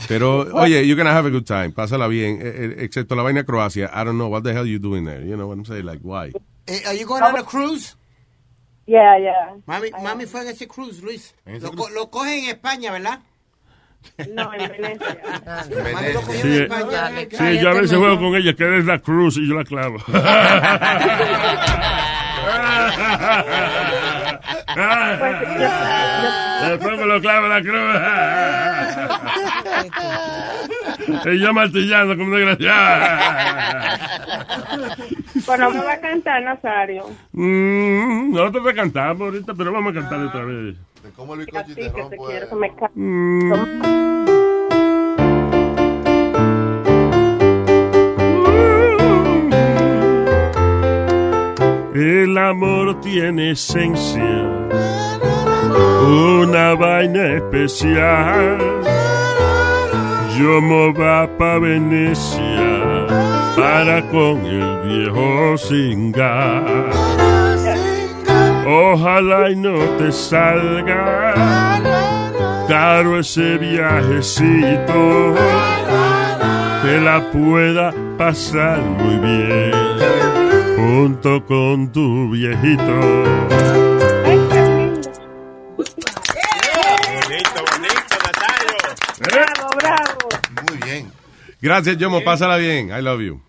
Pero, 0.06 0.40
oye, 0.55 0.86
you're 0.86 0.94
gonna 1.02 1.16
have 1.16 1.27
a 1.27 1.31
good 1.32 1.44
time. 1.44 1.70
Pásala 1.70 2.06
bien. 2.06 2.39
Eh, 2.40 2.52
eh, 2.55 2.74
excepto 2.85 3.16
la 3.16 3.23
vaina 3.23 3.43
Croacia. 3.44 3.90
I 3.93 4.05
don't 4.05 4.14
know 4.16 4.28
what 4.28 4.43
the 4.43 4.52
hell 4.52 4.66
you 4.66 4.78
doing 4.78 5.05
there. 5.05 5.24
You 5.27 5.35
know 5.36 5.48
what 5.48 5.56
I'm 5.59 5.64
saying? 5.64 5.85
Like, 5.86 6.02
why? 6.05 6.32
Eh, 6.69 6.82
are 6.86 6.94
you 6.97 7.06
going 7.06 7.23
on 7.23 7.36
a 7.36 7.43
cruise? 7.43 7.97
Yeah, 8.86 9.19
yeah. 9.19 9.56
Mami, 9.66 9.90
mami 10.02 10.27
fue 10.27 10.43
en 10.43 10.48
ese 10.48 10.69
cruise, 10.69 11.02
Luis. 11.02 11.35
¿En 11.47 11.56
ese 11.56 11.66
Lo, 11.66 11.73
co- 11.73 11.90
lo 11.90 12.10
cogen 12.10 12.44
en 12.44 12.51
España, 12.51 12.93
¿verdad? 12.93 13.20
No, 14.34 14.52
en 14.54 14.70
Venecia. 14.70 15.16
Cogió 16.14 16.42
Sí, 16.42 16.56
en 16.56 16.62
España. 16.62 17.10
sí, 17.30 17.58
yo 17.60 17.70
a 17.70 17.74
veces 17.74 17.98
juego 17.98 18.18
con 18.18 18.34
ella, 18.36 18.52
que 18.54 18.64
eres 18.64 18.84
la 18.84 18.98
cruz 18.98 19.36
y 19.38 19.48
yo 19.48 19.54
la 19.54 19.64
clavo. 19.64 19.98
Después 26.68 26.98
me 26.98 27.06
lo 27.06 27.20
clavo 27.20 27.48
la 27.48 27.60
cruz. 27.60 27.72
y 31.34 31.38
yo 31.40 31.52
martillando 31.52 32.16
como 32.16 32.34
desgraciada. 32.36 33.98
Pues 35.46 35.59
no 35.59 35.70
me 35.70 35.78
va 35.84 35.92
a 35.92 36.00
cantar, 36.00 36.42
Nazario. 36.42 37.06
Mm, 37.32 38.32
nosotros 38.32 38.64
te 38.66 38.74
cantamos 38.74 39.22
ahorita, 39.22 39.54
pero 39.54 39.72
vamos 39.72 39.92
a 39.96 40.00
cantar 40.00 40.20
otra 40.20 40.44
vez. 40.44 40.76
¿Cómo 41.16 41.34
el 41.34 41.46
te 41.46 41.52
quiero 41.74 42.48
que 42.48 42.54
me 42.54 42.74
ca- 42.74 42.90
El 51.94 52.38
amor 52.38 53.00
tiene 53.00 53.50
esencia, 53.52 54.22
una 56.06 56.74
vaina 56.74 57.34
especial. 57.36 58.59
Yo 60.38 60.60
me 60.62 60.92
va 60.94 61.28
pa' 61.36 61.59
Venecia 61.59 63.06
para 63.56 64.02
con 64.08 64.44
el 64.46 64.80
viejo 64.82 65.56
singar. 65.58 66.64
Ojalá 68.66 69.50
y 69.50 69.56
no 69.56 69.78
te 69.98 70.12
salga 70.12 71.74
caro 72.68 73.18
ese 73.18 73.58
viajecito, 73.58 75.34
que 76.82 77.00
la 77.00 77.20
pueda 77.32 77.92
pasar 78.16 78.80
muy 78.80 79.16
bien 79.16 79.72
junto 80.76 81.44
con 81.44 81.90
tu 81.92 82.30
viejito. 82.30 82.82
Bonito, 87.22 87.60
bonito, 87.70 88.14
Nazario. 88.24 88.78
Bravo, 89.20 89.68
bravo. 89.76 90.11
Gracias, 91.62 91.97
Yomo. 91.97 92.22
Pásala 92.24 92.56
bien. 92.59 92.89
I 92.90 93.01
love 93.01 93.20
you. 93.20 93.40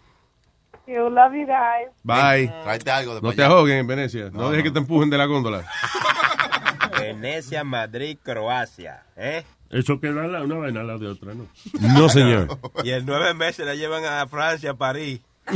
You 0.88 1.10
love 1.10 1.34
you 1.34 1.45
guys. 1.48 1.90
Bye. 2.03 2.48
Tráete 2.64 2.91
algo 2.91 3.15
de 3.15 3.22
No 3.22 3.34
te 3.34 3.44
ahoguen 3.44 3.77
en 3.80 3.88
Venecia. 3.88 4.26
No, 4.31 4.41
No, 4.44 4.49
dejes 4.52 4.65
no. 4.65 4.69
que 4.69 4.73
te 4.73 4.80
empujen 4.80 5.10
de 5.10 5.18
la 5.18 5.26
góndola. 5.26 5.64
Venecia, 6.99 7.64
Madrid, 7.64 8.18
Croacia. 8.23 9.03
¿eh? 9.18 9.44
Eso 9.69 9.99
queda 9.99 10.27
la- 10.27 10.44
una 10.44 10.56
vaina 10.56 10.84
lado 10.84 10.99
de 10.99 11.07
otra, 11.07 11.34
¿no? 11.34 11.48
No, 11.99 12.07
señor. 12.10 12.60
Y 12.84 12.91
en 12.91 13.06
nueve 13.06 13.34
meses 13.34 13.65
la 13.65 13.73
llevan 13.76 14.06
a 14.06 14.27
Francia, 14.27 14.72
a 14.72 14.73
París. 14.76 15.19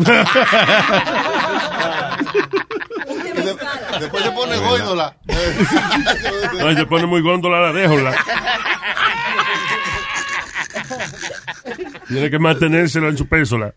Después 3.99 4.23
se 4.23 4.31
pone 4.31 4.57
góndola. 4.57 5.15
No, 6.59 6.73
se 6.73 6.85
pone 6.85 7.05
muy 7.05 7.21
góndola 7.21 7.61
la 7.61 7.73
déjola. 7.73 8.15
Tiene 12.07 12.29
que 12.29 12.39
mantenérsela 12.39 13.07
en 13.09 13.17
su 13.17 13.27
pésola. 13.27 13.73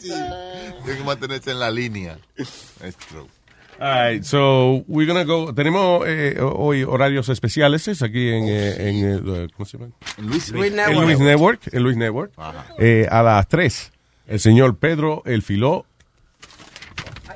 Tiene 0.00 0.98
que 0.98 1.04
mantenerse 1.04 1.50
en 1.52 1.60
la 1.60 1.70
línea. 1.70 2.18
Es 2.36 2.96
true. 3.08 3.26
All 3.80 4.12
right, 4.12 4.22
so 4.22 4.84
we're 4.86 5.06
gonna 5.06 5.24
go. 5.24 5.52
Tenemos 5.52 6.04
eh, 6.06 6.38
hoy 6.40 6.84
horarios 6.84 7.28
especiales 7.28 7.88
es 7.88 8.02
aquí 8.02 8.28
en, 8.28 8.44
eh, 8.48 8.88
en 8.88 9.04
el, 9.04 9.34
eh, 9.34 9.48
¿cómo 9.52 9.66
se 9.66 9.78
llama? 9.78 9.90
Luis, 10.18 10.50
Luis 10.50 10.70
En 10.70 10.76
Network. 10.76 11.06
Luis 11.06 11.18
Network, 11.18 11.60
en 11.72 11.82
Luis 11.82 11.96
Network. 11.96 12.32
Eh, 12.78 13.08
a 13.10 13.22
las 13.24 13.48
3, 13.48 13.92
el 14.28 14.40
señor 14.40 14.78
Pedro 14.78 15.22
El 15.26 15.42
Filó 15.42 15.86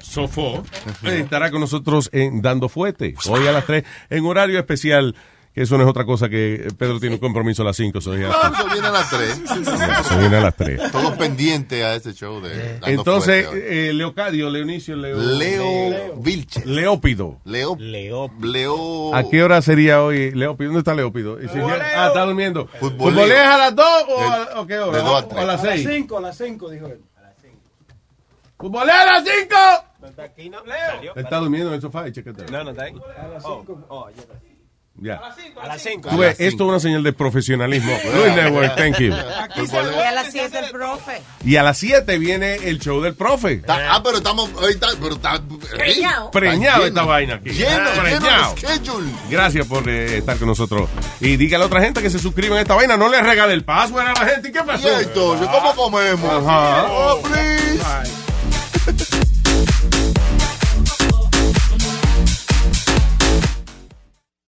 Sofó 0.01 0.63
estará 1.03 1.51
con 1.51 1.61
nosotros 1.61 2.09
en 2.13 2.41
Dando 2.41 2.69
Fuete. 2.69 3.15
Hoy 3.29 3.47
a 3.47 3.53
las 3.53 3.67
3, 3.67 3.85
en 4.11 4.25
horario 4.25 4.59
especial. 4.59 5.17
Que 5.59 5.65
eso 5.65 5.77
no 5.77 5.83
es 5.83 5.91
otra 5.91 6.05
cosa 6.05 6.29
que 6.29 6.69
Pedro 6.79 7.01
tiene 7.01 7.17
un 7.17 7.21
compromiso 7.21 7.63
a 7.63 7.65
las 7.65 7.75
5. 7.75 8.01
So 8.01 8.15
No, 8.17 8.29
eso 8.29 8.67
viene 8.73 8.87
a 8.87 8.91
las 8.93 9.11
3. 9.11 9.43
Eso 9.51 10.19
viene 10.21 10.37
a 10.37 10.41
las 10.41 10.55
3. 10.55 10.93
Todos 10.93 11.17
pendientes 11.17 11.85
a 11.85 11.97
ese 11.97 12.15
show 12.15 12.41
de 12.41 12.75
Dando 12.75 12.87
Entonces, 12.87 13.45
eh, 13.53 13.91
Leocadio, 13.93 14.51
Leonicio, 14.51 14.95
Leo, 14.95 15.17
Leo 15.19 16.15
Vilches. 16.19 16.65
Leópido. 16.65 17.41
Leo. 17.45 17.75
Leo. 17.77 18.31
Leo. 18.41 19.13
¿A 19.13 19.29
qué 19.29 19.43
hora 19.43 19.61
sería 19.61 20.01
hoy 20.01 20.31
Leópido? 20.31 20.69
¿Dónde 20.69 20.79
está 20.79 20.95
Leópido? 20.95 21.39
Ah, 21.43 22.07
está 22.07 22.25
durmiendo. 22.25 22.69
¿Futboleo 22.79 23.37
a 23.53 23.59
las 23.59 23.75
2 23.75 23.87
o, 24.11 24.61
a, 24.61 24.65
qué 24.69 24.79
hora? 24.79 25.01
a 25.01 25.11
¿O 25.11 25.25
tres. 25.25 25.39
a 25.41 25.45
las 25.45 25.61
A 25.65 25.67
las 25.67 25.75
6? 25.81 25.89
5, 25.93 26.19
a 26.19 26.21
las 26.21 26.39
5, 26.39 26.71
dijo 26.71 26.87
él. 26.87 27.01
¡Futboleo 28.57 28.95
a 28.95 29.05
las 29.07 29.25
5! 29.25 29.57
¿Está 30.09 30.23
aquí, 30.23 30.51
no? 30.51 30.59
Salió. 30.65 31.17
Está 31.17 31.39
durmiendo 31.39 31.71
en 31.71 31.75
el 31.75 31.81
sofá 31.81 32.07
y. 32.07 32.13
No, 32.53 32.63
no 32.63 32.71
está 32.71 32.85
ahí. 32.85 32.93
A 33.21 33.27
las 33.27 33.45
Oh, 33.45 33.65
5. 33.67 33.87
oh, 33.89 34.09
está. 34.09 34.35
Ya. 35.01 35.21
A 35.61 35.67
las 35.69 35.83
5. 35.83 36.09
Tú 36.09 36.19
ves, 36.19 36.41
esto 36.41 36.65
es 36.65 36.69
una 36.69 36.81
señal 36.81 37.03
de 37.03 37.13
profesionalismo. 37.13 37.93
Luis 38.15 38.35
Network, 38.35 38.77
thank 38.77 38.99
you. 38.99 39.13
Y 39.13 40.03
a 40.03 40.13
las 40.13 40.33
7 40.33 40.59
el 40.59 40.71
profe. 40.71 41.23
Y 41.45 41.57
a 41.57 41.63
las 41.63 41.79
7 41.79 42.19
viene 42.19 42.55
el 42.57 42.79
show 42.81 43.01
del 43.01 43.15
profe. 43.15 43.63
Ah, 43.69 44.01
pero 44.03 44.19
estamos. 44.19 44.51
pero 44.51 45.15
está. 45.15 45.41
Preñado. 45.77 46.31
Preñado 46.31 46.79
lleno. 46.79 46.87
esta 46.89 47.03
vaina 47.05 47.35
aquí. 47.37 47.51
Lleno, 47.51 47.91
lleno 47.93 48.03
Preñado. 48.03 48.55
Gracias 49.31 49.67
por 49.67 49.89
eh, 49.89 50.19
estar 50.19 50.37
con 50.37 50.49
nosotros. 50.49 50.89
Y 51.21 51.37
dígale 51.37 51.65
a 51.65 51.67
otra 51.69 51.81
gente 51.81 52.03
que 52.03 52.11
se 52.11 52.19
suscriban 52.19 52.59
a 52.59 52.63
esta 52.63 52.75
vaina. 52.75 52.97
No 52.97 53.09
le 53.09 53.23
regale 53.23 53.55
el 53.55 53.65
password 53.65 54.07
a 54.07 54.13
la 54.15 54.27
gente. 54.27 54.49
¿Y 54.49 54.53
qué 54.53 54.63
pasó? 54.63 54.89
Y 54.89 55.03
esto, 55.03 55.37
¿cómo 55.53 55.75
comemos? 55.75 56.31
Ajá. 56.31 56.87
Oh, 56.91 57.21
please. 57.23 58.19